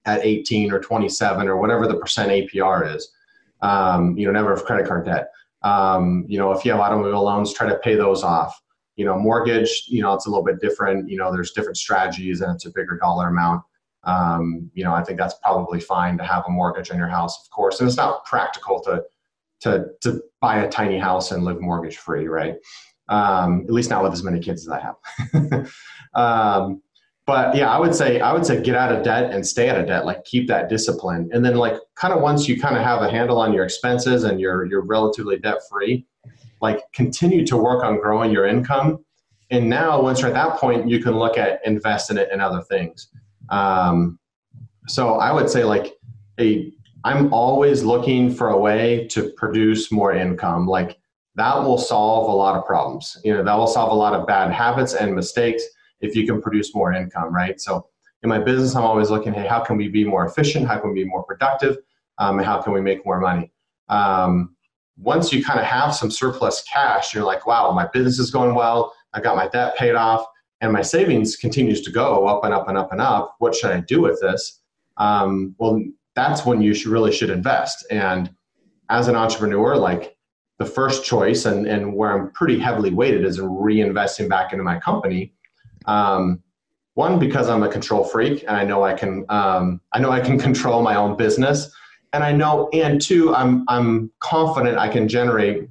at 0.05 0.25
18 0.25 0.73
or 0.73 0.81
27 0.81 1.49
or 1.49 1.57
whatever 1.59 1.87
the 1.87 1.97
percent 1.97 2.31
APR 2.31 2.95
is. 2.95 3.09
Um, 3.63 4.17
you 4.17 4.27
know, 4.27 4.33
never 4.33 4.55
have 4.55 4.65
credit 4.65 4.87
card 4.87 5.05
debt. 5.05 5.31
Um, 5.63 6.25
you 6.29 6.39
know, 6.39 6.53
if 6.53 6.65
you 6.65 6.73
have 6.73 6.81
automobile 6.81 7.25
loans, 7.25 7.53
try 7.53 7.69
to 7.69 7.79
pay 7.79 7.95
those 7.95 8.23
off. 8.23 8.61
You 8.97 9.05
know, 9.05 9.19
mortgage, 9.19 9.85
you 9.89 10.03
know, 10.03 10.15
it's 10.15 10.27
a 10.27 10.31
little 10.31 10.45
bit 10.45 10.61
different. 10.61 11.09
You 11.09 11.19
know, 11.19 11.33
there's 11.33 11.53
different 11.53 11.77
strategies 11.77 12.41
and 12.41 12.55
it's 12.55 12.67
a 12.67 12.71
bigger 12.71 12.97
dollar 12.97 13.29
amount. 13.29 13.63
Um, 14.05 14.71
you 14.75 14.85
know, 14.85 14.95
I 14.95 15.03
think 15.03 15.19
that's 15.19 15.35
probably 15.35 15.81
fine 15.81 16.17
to 16.19 16.25
have 16.25 16.45
a 16.47 16.51
mortgage 16.51 16.91
on 16.91 16.97
your 16.97 17.09
house, 17.09 17.45
of 17.45 17.51
course. 17.51 17.81
And 17.81 17.89
it's 17.89 17.97
not 17.97 18.25
practical 18.25 18.81
to 18.83 19.03
to 19.61 19.87
to 20.03 20.23
buy 20.41 20.59
a 20.59 20.69
tiny 20.69 20.99
house 20.99 21.31
and 21.31 21.45
live 21.45 21.61
mortgage 21.61 21.97
free, 21.97 22.29
right? 22.29 22.57
Um, 23.09 23.63
at 23.63 23.73
least 23.73 23.91
not 23.91 24.03
with 24.03 24.13
as 24.13 24.23
many 24.23 24.41
kids 24.41 24.67
as 24.67 24.69
I 24.69 24.81
have. 24.81 25.69
um, 26.15 26.83
but 27.27 27.57
yeah, 27.57 27.71
I 27.71 27.79
would 27.81 27.95
say 27.95 28.21
I 28.21 28.33
would 28.33 28.47
say 28.47 28.63
get 28.63 28.77
out 28.77 28.93
of 28.93 29.03
debt 29.03 29.33
and 29.33 29.47
stay 29.47 29.69
out 29.69 29.79
of 29.79 29.87
debt. 29.87 30.07
Like 30.07 30.25
keep 30.25 30.47
that 30.49 30.69
discipline, 30.69 31.29
and 31.33 31.45
then 31.45 31.57
like 31.57 31.75
kind 31.97 32.15
of 32.15 32.23
once 32.23 32.49
you 32.49 32.61
kind 32.61 32.77
of 32.77 32.83
have 32.83 33.03
a 33.03 33.11
handle 33.11 33.39
on 33.39 33.53
your 33.53 33.65
expenses 33.65 34.25
and 34.25 34.41
you're 34.41 34.65
you're 34.67 34.85
relatively 34.85 35.39
debt 35.39 35.59
free, 35.69 36.07
like 36.63 36.81
continue 36.93 37.45
to 37.47 37.57
work 37.57 37.85
on 37.85 38.01
growing 38.01 38.31
your 38.31 38.47
income. 38.47 39.05
And 39.51 39.69
now 39.69 40.01
once 40.03 40.21
you're 40.21 40.29
at 40.29 40.35
that 40.35 40.59
point, 40.59 40.89
you 40.89 41.01
can 41.01 41.13
look 41.17 41.39
at 41.39 41.61
investing 41.65 42.17
it 42.17 42.29
in 42.33 42.41
other 42.41 42.63
things. 42.63 43.09
Um, 43.49 44.19
so 44.89 45.15
I 45.15 45.33
would 45.33 45.49
say 45.49 45.65
like 45.65 45.95
a 46.39 46.73
I'm 47.07 47.33
always 47.33 47.85
looking 47.85 48.35
for 48.35 48.49
a 48.49 48.59
way 48.59 49.07
to 49.13 49.31
produce 49.37 49.93
more 49.93 50.13
income. 50.13 50.67
Like 50.67 50.99
that 51.37 51.55
will 51.55 51.79
solve 51.79 52.29
a 52.29 52.33
lot 52.33 52.57
of 52.57 52.67
problems. 52.67 53.17
You 53.23 53.33
know, 53.33 53.45
that 53.45 53.55
will 53.55 53.69
solve 53.69 53.93
a 53.93 53.95
lot 53.95 54.13
of 54.13 54.27
bad 54.27 54.51
habits 54.51 54.93
and 54.93 55.15
mistakes 55.15 55.63
if 56.01 56.17
you 56.17 56.27
can 56.27 56.43
produce 56.43 56.75
more 56.75 56.93
income, 56.93 57.33
right? 57.33 57.61
So 57.61 57.87
in 58.25 58.29
my 58.29 58.41
business, 58.41 58.75
I'm 58.75 58.83
always 58.83 59.09
looking, 59.09 59.33
hey, 59.33 59.47
how 59.47 59.61
can 59.61 59.77
we 59.77 59.87
be 59.87 60.05
more 60.05 60.27
efficient? 60.27 60.67
How 60.67 60.81
can 60.81 60.93
we 60.93 61.05
be 61.05 61.09
more 61.09 61.23
productive? 61.23 61.77
Um, 62.19 62.41
how 62.41 62.61
can 62.61 62.73
we 62.73 62.81
make 62.81 63.07
more 63.07 63.21
money? 63.21 63.53
Um, 63.89 64.57
once 64.99 65.33
you 65.33 65.45
kind 65.45 65.61
of 65.61 65.67
have 65.67 65.95
some 65.95 66.11
surplus 66.11 66.65
cash, 66.65 67.15
you're 67.15 67.23
like, 67.23 67.47
wow, 67.47 67.71
my 67.71 67.87
business 67.87 68.19
is 68.19 68.33
going 68.33 68.57
well. 68.57 68.93
I 69.13 69.21
got 69.21 69.37
my 69.37 69.47
debt 69.47 69.77
paid 69.77 69.95
off, 69.95 70.27
and 70.61 70.73
my 70.73 70.83
savings 70.83 71.37
continues 71.37 71.83
to 71.83 71.93
go 71.93 72.27
up 72.27 72.43
and 72.43 72.53
up 72.53 72.69
and 72.69 72.77
up 72.77 72.91
and 72.91 73.01
up. 73.01 73.37
What 73.39 73.55
should 73.55 73.71
I 73.71 73.79
do 73.79 74.01
with 74.01 74.21
this? 74.21 74.61
Um, 74.97 75.55
well, 75.59 75.81
that's 76.17 76.45
when 76.45 76.61
you 76.61 76.75
should 76.75 76.91
really 76.91 77.13
should 77.13 77.31
invest. 77.31 77.87
And 77.91 78.35
as 78.91 79.07
an 79.07 79.15
entrepreneur, 79.15 79.77
like 79.77 80.17
the 80.59 80.65
first 80.65 81.05
choice 81.05 81.45
and, 81.45 81.67
and 81.67 81.95
where 81.95 82.11
I'm 82.11 82.33
pretty 82.33 82.59
heavily 82.59 82.91
weighted 82.91 83.25
is 83.25 83.39
reinvesting 83.39 84.29
back 84.29 84.53
into 84.53 84.65
my 84.65 84.81
company. 84.81 85.35
Um, 85.85 86.43
one, 86.95 87.19
because 87.19 87.49
I'm 87.49 87.63
a 87.63 87.69
control 87.69 88.05
freak 88.05 88.43
and 88.49 88.57
I 88.57 88.65
know 88.65 88.83
I 88.83 88.95
can, 88.95 89.27
um, 89.29 89.83
I 89.93 89.99
know 90.01 90.11
I 90.11 90.21
can 90.21 90.39
control 90.47 90.83
my 90.83 90.97
own 90.97 91.17
business. 91.17 91.71
And 92.15 92.25
I 92.25 92.33
know, 92.33 92.71
and 92.73 93.01
two, 93.01 93.35
I'm, 93.35 93.65
I'm 93.69 94.11
confident 94.21 94.79
I 94.79 94.89
can 94.89 95.07
generate 95.07 95.69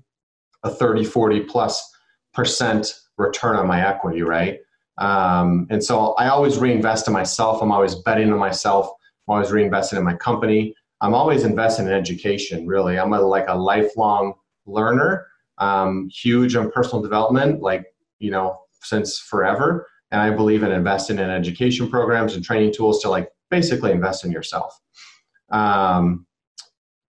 a 0.64 0.70
30, 0.70 1.04
40 1.04 1.40
plus 1.42 1.92
percent 2.34 2.94
return 3.18 3.56
on 3.56 3.66
my 3.66 3.88
equity, 3.88 4.22
right? 4.22 4.60
Um, 5.00 5.68
and 5.72 5.84
so 5.84 6.14
I 6.14 6.28
always 6.28 6.58
reinvest 6.58 7.08
in 7.08 7.14
myself. 7.14 7.62
I'm 7.62 7.72
always 7.72 7.96
betting 7.96 8.32
on 8.32 8.38
myself. 8.38 8.90
I'm 9.28 9.34
always 9.34 9.50
reinvesting 9.50 9.98
in 9.98 10.04
my 10.04 10.16
company. 10.16 10.76
I'm 11.02 11.14
always 11.14 11.44
investing 11.44 11.88
in 11.88 11.94
education, 11.94 12.66
really. 12.66 12.98
I'm 12.98 13.14
a, 13.14 13.22
like 13.22 13.46
a 13.48 13.56
lifelong 13.56 14.34
learner, 14.66 15.28
um, 15.58 16.10
huge 16.10 16.56
on 16.56 16.72
personal 16.72 17.02
development, 17.02 17.62
like, 17.62 17.86
you 18.20 18.32
know, 18.32 18.62
since 18.82 19.20
forever. 19.20 19.88
And 20.12 20.22
I 20.22 20.30
believe 20.30 20.64
in 20.64 20.72
investing 20.72 21.20
in 21.20 21.30
education 21.30 21.90
programs 21.90 22.36
and 22.36 22.44
training 22.44 22.74
tools 22.74 23.02
to 23.02 23.10
like 23.10 23.30
basically 23.50 23.92
invest 23.92 24.24
in 24.24 24.32
yourself. 24.32 24.80
Um, 25.50 26.26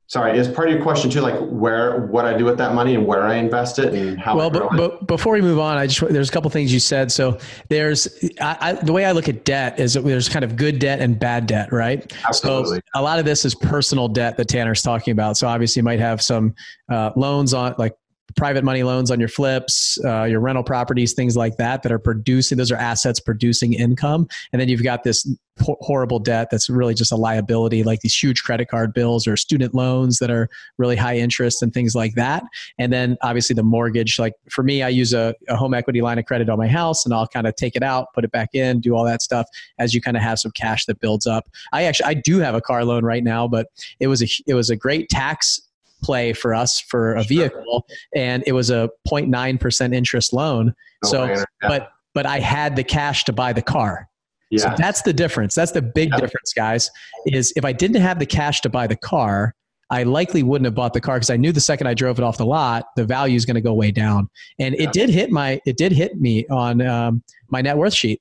sorry 0.09 0.38
is 0.38 0.48
part 0.48 0.68
of 0.68 0.74
your 0.74 0.82
question 0.82 1.11
too 1.11 1.20
like 1.20 1.38
where 1.40 2.07
what 2.07 2.24
i 2.24 2.36
do 2.36 2.44
with 2.44 2.57
that 2.57 2.74
money 2.74 2.94
and 2.94 3.07
where 3.07 3.24
i 3.24 3.34
invest 3.34 3.78
it 3.78 3.92
and 3.92 4.18
how 4.20 4.36
well 4.36 4.50
but, 4.50 4.70
but, 4.76 5.07
before 5.07 5.32
we 5.32 5.40
move 5.40 5.59
on 5.59 5.76
i 5.76 5.86
just 5.86 6.00
there's 6.12 6.28
a 6.28 6.32
couple 6.32 6.50
things 6.50 6.72
you 6.72 6.80
said. 6.80 7.11
So 7.11 7.38
there's 7.68 8.09
I, 8.40 8.57
I, 8.61 8.72
the 8.72 8.92
way 8.92 9.04
i 9.04 9.12
look 9.12 9.28
at 9.28 9.44
debt 9.44 9.78
is 9.78 9.94
that 9.94 10.02
there's 10.02 10.28
kind 10.28 10.44
of 10.44 10.57
good 10.57 10.78
debt 10.78 11.00
and 11.00 11.18
bad 11.18 11.46
debt 11.46 11.72
right? 11.72 12.12
Absolutely. 12.26 12.78
so 12.78 13.00
a 13.00 13.02
lot 13.02 13.18
of 13.18 13.24
this 13.24 13.44
is 13.44 13.54
personal 13.54 14.09
debt 14.09 14.36
that 14.36 14.48
tanner's 14.48 14.82
talking 14.82 15.12
about. 15.12 15.36
So 15.36 15.46
obviously 15.46 15.80
you 15.80 15.84
might 15.84 16.00
have 16.00 16.22
some 16.22 16.54
uh, 16.90 17.11
loans 17.16 17.54
on 17.54 17.74
like 17.78 17.94
private 18.37 18.64
money 18.64 18.82
loans 18.82 19.11
on 19.11 19.18
your 19.18 19.28
flips, 19.28 19.99
uh, 20.05 20.24
your 20.24 20.41
rental 20.41 20.62
properties, 20.62 21.14
things 21.14 21.37
like 21.37 21.57
that, 21.57 21.82
that 21.82 21.91
are 21.91 21.99
producing, 21.99 22.59
those 22.59 22.70
are 22.70 22.76
assets 22.76 23.18
producing 23.18 23.72
income. 23.72 24.28
And 24.53 24.61
then 24.61 24.68
you've 24.68 24.82
got 24.82 25.05
this 25.05 25.26
horrible 25.59 26.18
debt 26.18 26.49
that's 26.51 26.68
really 26.68 26.93
just 26.93 27.11
a 27.12 27.16
liability, 27.16 27.82
like 27.82 28.01
these 28.01 28.14
huge 28.14 28.43
credit 28.43 28.68
card 28.68 28.93
bills 28.93 29.26
or 29.26 29.39
student 29.39 29.74
loans 29.74 30.18
that 30.18 30.30
are 30.30 30.49
really 30.76 30.97
high 30.97 31.16
interest 31.16 31.62
and 31.62 31.72
things 31.72 31.95
like 31.95 32.14
that. 32.14 32.43
And 32.78 32.93
then 32.93 33.16
obviously 33.22 33.55
the 33.55 33.62
mortgage, 33.62 34.18
like 34.18 34.34
for 34.51 34.62
me, 34.62 34.82
I 34.82 34.91
use 34.91 35.14
a, 35.14 35.34
a 35.49 35.57
home 35.57 35.72
equity 35.72 36.03
line 36.03 36.18
of 36.18 36.26
credit 36.26 36.51
on 36.51 36.59
my 36.59 36.68
house 36.68 37.07
and 37.07 37.14
I'll 37.14 37.26
kind 37.26 37.47
of 37.47 37.57
take 37.57 37.74
it 37.74 37.82
out, 37.82 38.12
put 38.14 38.22
it 38.24 38.32
back 38.32 38.51
in, 38.55 38.80
do 38.80 38.95
all 38.95 39.05
that 39.05 39.22
stuff 39.22 39.49
as 39.78 39.95
you 39.95 40.03
kind 40.03 40.16
of 40.16 40.22
have 40.22 40.39
some 40.39 40.53
cash 40.53 40.84
that 40.87 41.01
builds 41.01 41.26
up. 41.26 41.49
I 41.72 41.84
actually, 41.84 42.07
I 42.07 42.14
do 42.14 42.39
have 42.41 42.55
a 42.55 42.61
car 42.61 42.84
loan 42.84 43.05
right 43.05 43.24
now, 43.24 43.49
but 43.49 43.68
it 43.99 44.09
was 44.09 44.22
a, 44.22 44.28
it 44.47 44.55
was 44.55 44.68
a 44.68 44.76
great 44.76 45.09
tax 45.09 45.62
play 46.03 46.32
for 46.32 46.55
us 46.55 46.80
for 46.80 47.14
a 47.14 47.22
vehicle 47.22 47.86
and 48.14 48.42
it 48.47 48.53
was 48.53 48.70
a 48.70 48.88
0.9% 49.09 49.94
interest 49.94 50.32
loan 50.32 50.74
so 51.05 51.24
yeah. 51.24 51.44
but 51.62 51.90
but 52.14 52.26
i 52.26 52.38
had 52.38 52.76
the 52.76 52.84
cash 52.84 53.24
to 53.24 53.32
buy 53.32 53.53
the 53.53 53.62
car 53.62 54.09
yeah. 54.51 54.62
so 54.62 54.74
that's 54.76 55.03
the 55.03 55.12
difference 55.12 55.55
that's 55.55 55.72
the 55.72 55.82
big 55.82 56.11
difference 56.12 56.53
guys 56.55 56.90
is 57.26 57.53
if 57.57 57.64
i 57.64 57.72
didn't 57.72 58.01
have 58.01 58.18
the 58.18 58.26
cash 58.26 58.61
to 58.61 58.68
buy 58.68 58.86
the 58.86 58.97
car 58.97 59.55
I 59.90 60.03
likely 60.03 60.42
wouldn't 60.42 60.64
have 60.64 60.74
bought 60.74 60.94
the 60.94 61.01
car 61.01 61.16
because 61.16 61.30
I 61.30 61.36
knew 61.36 61.53
the 61.53 61.61
second 61.61 61.86
I 61.86 61.94
drove 61.94 62.18
it 62.18 62.24
off 62.24 62.38
the 62.38 62.47
lot, 62.47 62.86
the 62.97 63.05
value 63.05 63.36
is 63.36 63.44
going 63.44 63.55
to 63.55 63.61
go 63.61 63.72
way 63.72 63.92
down. 63.92 64.28
And 64.59 64.74
it 64.74 64.92
did 64.92 65.11
hit 65.11 65.30
my, 65.30 65.61
it 65.64 65.76
did 65.76 65.92
hit 65.92 66.20
me 66.20 66.47
on 66.49 66.80
um, 66.82 67.22
my 67.51 67.62
net 67.62 67.76
worth 67.76 67.94
sheet. 67.94 68.20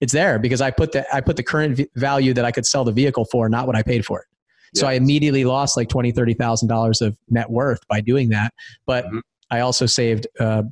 It's 0.00 0.12
there 0.12 0.38
because 0.38 0.60
I 0.60 0.70
put 0.70 0.92
the, 0.92 1.06
I 1.14 1.20
put 1.20 1.36
the 1.36 1.42
current 1.42 1.76
v- 1.76 1.88
value 1.94 2.34
that 2.34 2.44
I 2.44 2.50
could 2.50 2.66
sell 2.66 2.84
the 2.84 2.92
vehicle 2.92 3.24
for, 3.26 3.48
not 3.48 3.66
what 3.66 3.76
I 3.76 3.82
paid 3.82 4.04
for 4.04 4.20
it. 4.20 4.26
So 4.74 4.86
I 4.86 4.94
immediately 4.94 5.44
lost 5.44 5.76
like 5.76 5.88
twenty, 5.88 6.12
thirty 6.12 6.34
thousand 6.34 6.68
dollars 6.68 7.00
of 7.00 7.16
net 7.28 7.50
worth 7.50 7.86
by 7.88 8.00
doing 8.00 8.30
that. 8.30 8.52
But 8.86 9.04
mm-hmm. 9.06 9.18
I 9.50 9.60
also 9.60 9.86
saved 9.86 10.26
uh, 10.40 10.64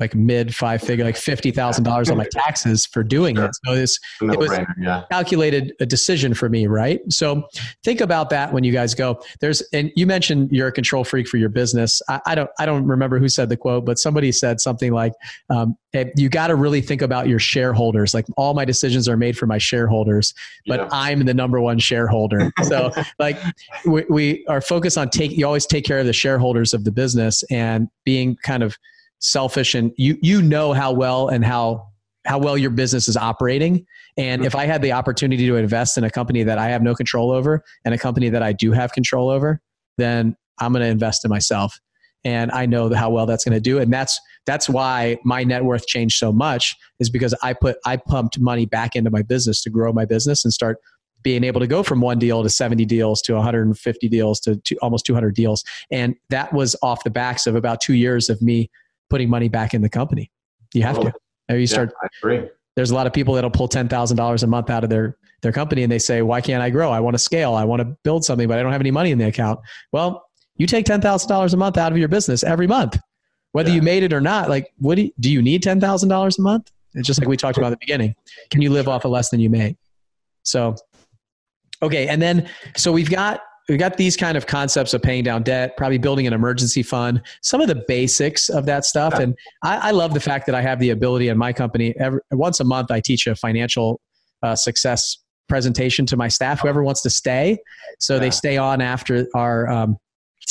like 0.00 0.14
mid 0.14 0.54
five 0.54 0.82
figure, 0.82 1.04
like 1.04 1.16
fifty 1.16 1.50
thousand 1.50 1.84
dollars 1.84 2.10
on 2.10 2.16
my 2.16 2.26
taxes 2.32 2.86
for 2.86 3.02
doing 3.02 3.36
sure. 3.36 3.44
it. 3.44 3.50
So 3.64 3.74
this 3.74 3.98
it 4.22 4.38
was 4.38 4.58
yeah. 4.80 5.04
calculated 5.10 5.74
a 5.80 5.86
decision 5.86 6.32
for 6.32 6.48
me, 6.48 6.66
right? 6.66 7.00
So 7.10 7.46
think 7.84 8.00
about 8.00 8.30
that 8.30 8.52
when 8.52 8.64
you 8.64 8.72
guys 8.72 8.94
go. 8.94 9.20
There's 9.40 9.62
and 9.72 9.92
you 9.94 10.06
mentioned 10.06 10.50
you're 10.50 10.68
a 10.68 10.72
control 10.72 11.04
freak 11.04 11.28
for 11.28 11.36
your 11.36 11.50
business. 11.50 12.00
I, 12.08 12.20
I 12.26 12.34
don't 12.34 12.50
I 12.58 12.66
don't 12.66 12.86
remember 12.86 13.18
who 13.18 13.28
said 13.28 13.50
the 13.50 13.56
quote, 13.56 13.84
but 13.84 13.98
somebody 13.98 14.32
said 14.32 14.60
something 14.60 14.92
like, 14.92 15.12
um, 15.50 15.76
hey, 15.92 16.10
"You 16.16 16.28
got 16.28 16.46
to 16.48 16.54
really 16.54 16.80
think 16.80 17.02
about 17.02 17.28
your 17.28 17.38
shareholders. 17.38 18.14
Like 18.14 18.26
all 18.36 18.54
my 18.54 18.64
decisions 18.64 19.08
are 19.08 19.16
made 19.16 19.36
for 19.36 19.46
my 19.46 19.58
shareholders, 19.58 20.32
but 20.66 20.80
yeah. 20.80 20.88
I'm 20.90 21.24
the 21.26 21.34
number 21.34 21.60
one 21.60 21.78
shareholder. 21.78 22.50
so 22.62 22.90
like 23.18 23.38
we, 23.84 24.04
we 24.08 24.46
are 24.48 24.62
focused 24.62 24.96
on 24.96 25.10
take. 25.10 25.32
You 25.32 25.46
always 25.46 25.66
take 25.66 25.84
care 25.84 25.98
of 25.98 26.06
the 26.06 26.12
shareholders 26.14 26.72
of 26.72 26.84
the 26.84 26.90
business 26.90 27.44
and 27.50 27.88
being 28.04 28.36
kind 28.42 28.62
of 28.62 28.78
selfish 29.20 29.74
and 29.74 29.92
you 29.96 30.18
you 30.22 30.42
know 30.42 30.72
how 30.72 30.92
well 30.92 31.28
and 31.28 31.44
how 31.44 31.86
how 32.26 32.38
well 32.38 32.58
your 32.58 32.70
business 32.70 33.08
is 33.08 33.16
operating. 33.16 33.86
And 34.16 34.40
mm-hmm. 34.40 34.46
if 34.46 34.54
I 34.54 34.66
had 34.66 34.82
the 34.82 34.92
opportunity 34.92 35.46
to 35.46 35.56
invest 35.56 35.96
in 35.96 36.04
a 36.04 36.10
company 36.10 36.42
that 36.42 36.58
I 36.58 36.68
have 36.68 36.82
no 36.82 36.94
control 36.94 37.30
over 37.30 37.62
and 37.84 37.94
a 37.94 37.98
company 37.98 38.28
that 38.28 38.42
I 38.42 38.52
do 38.52 38.72
have 38.72 38.92
control 38.92 39.30
over, 39.30 39.60
then 39.96 40.36
I'm 40.58 40.72
going 40.72 40.82
to 40.82 40.88
invest 40.88 41.24
in 41.24 41.30
myself. 41.30 41.80
And 42.22 42.50
I 42.52 42.66
know 42.66 42.92
how 42.92 43.08
well 43.08 43.24
that's 43.24 43.44
going 43.44 43.54
to 43.54 43.60
do. 43.60 43.78
And 43.78 43.90
that's 43.90 44.20
that's 44.44 44.68
why 44.68 45.16
my 45.24 45.44
net 45.44 45.64
worth 45.64 45.86
changed 45.86 46.18
so 46.18 46.32
much 46.32 46.76
is 46.98 47.08
because 47.08 47.34
I 47.42 47.54
put 47.54 47.78
I 47.86 47.96
pumped 47.96 48.38
money 48.38 48.66
back 48.66 48.96
into 48.96 49.10
my 49.10 49.22
business 49.22 49.62
to 49.62 49.70
grow 49.70 49.92
my 49.92 50.04
business 50.04 50.44
and 50.44 50.52
start 50.52 50.78
being 51.22 51.44
able 51.44 51.60
to 51.60 51.66
go 51.66 51.82
from 51.82 52.00
one 52.00 52.18
deal 52.18 52.42
to 52.42 52.48
70 52.48 52.84
deals 52.86 53.20
to 53.22 53.34
150 53.34 54.08
deals 54.08 54.40
to, 54.40 54.56
to 54.56 54.76
almost 54.76 55.04
200 55.04 55.34
deals. 55.34 55.64
And 55.90 56.14
that 56.30 56.52
was 56.52 56.74
off 56.82 57.04
the 57.04 57.10
backs 57.10 57.46
of 57.46 57.54
about 57.54 57.80
two 57.80 57.94
years 57.94 58.30
of 58.30 58.40
me 58.40 58.70
putting 59.10 59.28
money 59.28 59.48
back 59.48 59.74
in 59.74 59.82
the 59.82 59.88
company. 59.88 60.30
You 60.72 60.82
have 60.84 61.00
to. 61.00 61.12
You 61.50 61.66
start. 61.66 61.90
Yeah, 61.90 62.08
I 62.08 62.08
agree. 62.22 62.48
There's 62.76 62.92
a 62.92 62.94
lot 62.94 63.06
of 63.06 63.12
people 63.12 63.34
that'll 63.34 63.50
pull 63.50 63.68
ten 63.68 63.88
thousand 63.88 64.16
dollars 64.16 64.42
a 64.42 64.46
month 64.46 64.70
out 64.70 64.84
of 64.84 64.90
their 64.90 65.16
their 65.42 65.52
company, 65.52 65.82
and 65.82 65.90
they 65.90 65.98
say, 65.98 66.22
"Why 66.22 66.40
can't 66.40 66.62
I 66.62 66.70
grow? 66.70 66.90
I 66.90 67.00
want 67.00 67.14
to 67.14 67.18
scale. 67.18 67.54
I 67.54 67.64
want 67.64 67.80
to 67.80 67.96
build 68.04 68.24
something, 68.24 68.46
but 68.46 68.58
I 68.58 68.62
don't 68.62 68.72
have 68.72 68.80
any 68.80 68.90
money 68.90 69.10
in 69.10 69.18
the 69.18 69.26
account." 69.26 69.60
Well, 69.92 70.24
you 70.56 70.66
take 70.66 70.86
ten 70.86 71.00
thousand 71.00 71.28
dollars 71.28 71.52
a 71.54 71.56
month 71.56 71.76
out 71.76 71.92
of 71.92 71.98
your 71.98 72.08
business 72.08 72.44
every 72.44 72.66
month, 72.66 72.98
whether 73.52 73.68
yeah. 73.68 73.76
you 73.76 73.82
made 73.82 74.02
it 74.04 74.12
or 74.12 74.20
not. 74.20 74.48
Like, 74.48 74.72
what 74.78 74.94
do 74.94 75.02
you, 75.02 75.10
do 75.18 75.30
you 75.30 75.42
need 75.42 75.62
ten 75.62 75.80
thousand 75.80 76.08
dollars 76.08 76.38
a 76.38 76.42
month? 76.42 76.70
It's 76.94 77.06
just 77.06 77.20
like 77.20 77.28
we 77.28 77.36
talked 77.36 77.58
about 77.58 77.68
at 77.68 77.78
the 77.80 77.84
beginning. 77.86 78.14
Can 78.50 78.62
you 78.62 78.70
live 78.70 78.88
off 78.88 79.04
of 79.04 79.10
less 79.10 79.30
than 79.30 79.40
you 79.40 79.50
make? 79.50 79.76
So, 80.42 80.74
okay, 81.82 82.08
and 82.08 82.20
then 82.20 82.48
so 82.76 82.92
we've 82.92 83.10
got 83.10 83.42
we 83.70 83.76
got 83.76 83.96
these 83.96 84.16
kind 84.16 84.36
of 84.36 84.48
concepts 84.48 84.92
of 84.94 85.00
paying 85.00 85.22
down 85.22 85.44
debt, 85.44 85.76
probably 85.76 85.96
building 85.96 86.26
an 86.26 86.32
emergency 86.32 86.82
fund, 86.82 87.22
some 87.40 87.60
of 87.60 87.68
the 87.68 87.84
basics 87.86 88.48
of 88.48 88.66
that 88.66 88.84
stuff. 88.84 89.14
And 89.14 89.38
I, 89.62 89.76
I 89.76 89.90
love 89.92 90.12
the 90.12 90.18
fact 90.18 90.46
that 90.46 90.56
I 90.56 90.60
have 90.60 90.80
the 90.80 90.90
ability 90.90 91.28
in 91.28 91.38
my 91.38 91.52
company. 91.52 91.94
Every, 91.96 92.18
once 92.32 92.58
a 92.58 92.64
month, 92.64 92.90
I 92.90 93.00
teach 93.00 93.28
a 93.28 93.36
financial 93.36 94.00
uh, 94.42 94.56
success 94.56 95.18
presentation 95.48 96.04
to 96.06 96.16
my 96.16 96.26
staff, 96.26 96.60
whoever 96.60 96.82
wants 96.82 97.00
to 97.02 97.10
stay. 97.10 97.58
So 98.00 98.14
yeah. 98.14 98.20
they 98.20 98.30
stay 98.30 98.56
on 98.56 98.80
after 98.80 99.28
our 99.34 99.68
um, 99.68 99.98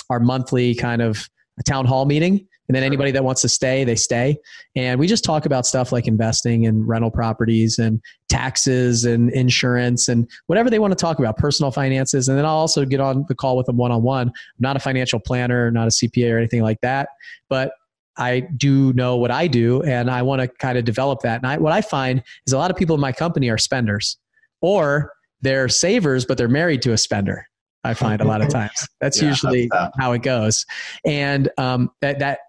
our 0.10 0.22
monthly 0.22 0.74
kind 0.74 1.02
of 1.02 1.28
town 1.66 1.86
hall 1.86 2.06
meeting. 2.06 2.48
And 2.70 2.76
then 2.76 2.84
anybody 2.84 3.10
that 3.12 3.24
wants 3.24 3.42
to 3.42 3.50
stay, 3.50 3.84
they 3.84 3.96
stay. 3.96 4.38
And 4.76 5.00
we 5.00 5.08
just 5.08 5.24
talk 5.24 5.48
about 5.48 5.66
stuff 5.66 5.92
like 5.92 6.08
investing 6.08 6.68
and 6.68 6.88
rental 6.88 7.10
properties 7.10 7.80
and 7.80 8.00
taxes 8.30 9.06
and 9.06 9.32
insurance 9.32 10.08
and 10.08 10.30
whatever 10.46 10.70
they 10.70 10.78
want 10.78 10.92
to 10.92 10.96
talk 10.96 11.18
about, 11.18 11.36
personal 11.36 11.72
finances. 11.72 12.30
And 12.30 12.38
then 12.38 12.46
I'll 12.46 12.58
also 12.58 12.86
get 12.86 13.00
on 13.00 13.26
the 13.28 13.34
call 13.34 13.58
with 13.58 13.66
them 13.66 13.78
one 13.78 13.92
on 13.92 14.04
one. 14.04 14.28
I'm 14.28 14.34
not 14.60 14.76
a 14.78 14.80
financial 14.80 15.20
planner, 15.20 15.72
not 15.72 15.88
a 15.88 15.90
CPA 15.90 16.32
or 16.32 16.38
anything 16.38 16.62
like 16.62 16.80
that, 16.82 17.10
but 17.50 17.72
I 18.18 18.42
do 18.42 18.94
know 18.94 19.18
what 19.18 19.32
I 19.32 19.48
do 19.48 19.82
and 19.82 20.12
I 20.12 20.22
want 20.22 20.42
to 20.42 20.48
kind 20.48 20.78
of 20.78 20.86
develop 20.86 21.22
that. 21.22 21.38
And 21.42 21.48
I, 21.48 21.58
what 21.58 21.74
I 21.74 21.82
find 21.82 22.22
is 22.46 22.54
a 22.54 22.58
lot 22.58 22.70
of 22.70 22.78
people 22.78 22.94
in 22.94 23.02
my 23.02 23.14
company 23.14 23.50
are 23.50 23.58
spenders 23.58 24.18
or 24.62 25.14
they're 25.42 25.70
savers, 25.70 26.24
but 26.24 26.38
they're 26.38 26.48
married 26.48 26.84
to 26.84 26.92
a 26.92 26.98
spender. 26.98 27.48
I 27.84 27.94
find 27.94 28.22
a 28.22 28.26
lot 28.26 28.42
of 28.42 28.50
times. 28.52 28.88
That's 29.00 29.22
yeah, 29.22 29.30
usually 29.30 29.70
that's 29.72 29.96
how 29.98 30.12
it 30.12 30.22
goes. 30.22 30.66
And 31.06 31.50
um, 31.58 31.90
that, 32.02 32.20
that 32.20 32.40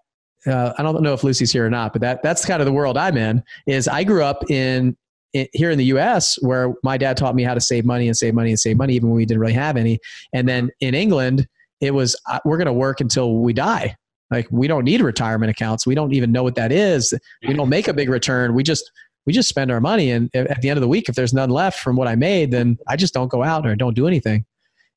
uh, 0.47 0.73
I 0.77 0.83
don't 0.83 1.01
know 1.01 1.13
if 1.13 1.23
Lucy's 1.23 1.51
here 1.51 1.65
or 1.65 1.69
not, 1.69 1.93
but 1.93 2.01
that 2.01 2.23
that's 2.23 2.45
kind 2.45 2.61
of 2.61 2.65
the 2.65 2.71
world 2.71 2.97
I'm 2.97 3.17
in. 3.17 3.43
Is 3.67 3.87
I 3.87 4.03
grew 4.03 4.23
up 4.23 4.49
in, 4.49 4.97
in, 5.33 5.47
here 5.53 5.71
in 5.71 5.77
the 5.77 5.85
U.S. 5.85 6.37
where 6.41 6.73
my 6.83 6.97
dad 6.97 7.17
taught 7.17 7.35
me 7.35 7.43
how 7.43 7.53
to 7.53 7.61
save 7.61 7.85
money 7.85 8.07
and 8.07 8.17
save 8.17 8.33
money 8.33 8.49
and 8.49 8.59
save 8.59 8.77
money, 8.77 8.93
even 8.95 9.09
when 9.09 9.17
we 9.17 9.25
didn't 9.25 9.41
really 9.41 9.53
have 9.53 9.77
any. 9.77 9.99
And 10.33 10.47
then 10.47 10.71
in 10.79 10.95
England, 10.95 11.47
it 11.79 11.93
was 11.93 12.15
uh, 12.29 12.39
we're 12.45 12.57
going 12.57 12.67
to 12.67 12.73
work 12.73 13.01
until 13.01 13.37
we 13.37 13.53
die. 13.53 13.95
Like 14.31 14.47
we 14.49 14.67
don't 14.67 14.85
need 14.85 15.01
retirement 15.01 15.51
accounts. 15.51 15.85
We 15.85 15.93
don't 15.93 16.13
even 16.13 16.31
know 16.31 16.43
what 16.43 16.55
that 16.55 16.71
is. 16.71 17.13
We 17.45 17.53
don't 17.53 17.69
make 17.69 17.87
a 17.87 17.93
big 17.93 18.09
return. 18.09 18.53
We 18.55 18.63
just 18.63 18.89
we 19.25 19.33
just 19.33 19.49
spend 19.49 19.71
our 19.71 19.81
money, 19.81 20.09
and 20.09 20.33
at 20.33 20.61
the 20.61 20.69
end 20.69 20.77
of 20.77 20.81
the 20.81 20.87
week, 20.87 21.07
if 21.07 21.15
there's 21.15 21.33
none 21.33 21.51
left 21.51 21.79
from 21.79 21.95
what 21.95 22.07
I 22.07 22.15
made, 22.15 22.49
then 22.51 22.79
I 22.87 22.95
just 22.95 23.13
don't 23.13 23.27
go 23.27 23.43
out 23.43 23.67
or 23.67 23.75
don't 23.75 23.93
do 23.93 24.07
anything. 24.07 24.45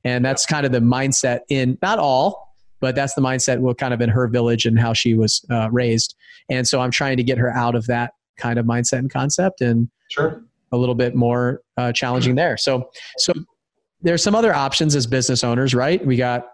And 0.05 0.25
that's 0.25 0.47
kind 0.47 0.65
of 0.65 0.73
the 0.73 0.79
mindset 0.79 1.41
in 1.49 1.77
not 1.83 1.99
all, 1.99 2.54
but 2.85 2.95
that's 2.95 3.15
the 3.15 3.23
mindset 3.23 3.61
well 3.61 3.73
kind 3.73 3.95
of 3.95 4.03
in 4.03 4.11
her 4.11 4.29
village 4.29 4.67
and 4.67 4.79
how 4.79 4.93
she 4.93 5.15
was 5.15 5.43
uh, 5.51 5.71
raised. 5.71 6.15
And 6.51 6.69
so 6.69 6.83
i'm 6.83 6.91
trying 6.91 7.17
to 7.17 7.23
get 7.23 7.39
her 7.39 7.51
out 7.51 7.75
of 7.75 7.87
that 7.87 8.13
kind 8.37 8.59
of 8.59 8.67
mindset 8.67 8.99
and 8.99 9.11
concept 9.11 9.63
and 9.63 9.89
sure. 10.11 10.43
a 10.71 10.77
little 10.77 10.95
bit 10.95 11.15
more 11.15 11.63
uh, 11.79 11.93
challenging 11.93 12.35
there. 12.35 12.59
So 12.59 12.91
so 13.17 13.33
there's 14.03 14.23
some 14.23 14.35
other 14.35 14.55
options 14.55 14.95
as 14.95 15.07
business 15.07 15.43
owners 15.43 15.75
right? 15.75 16.05
We 16.05 16.17
got 16.17 16.47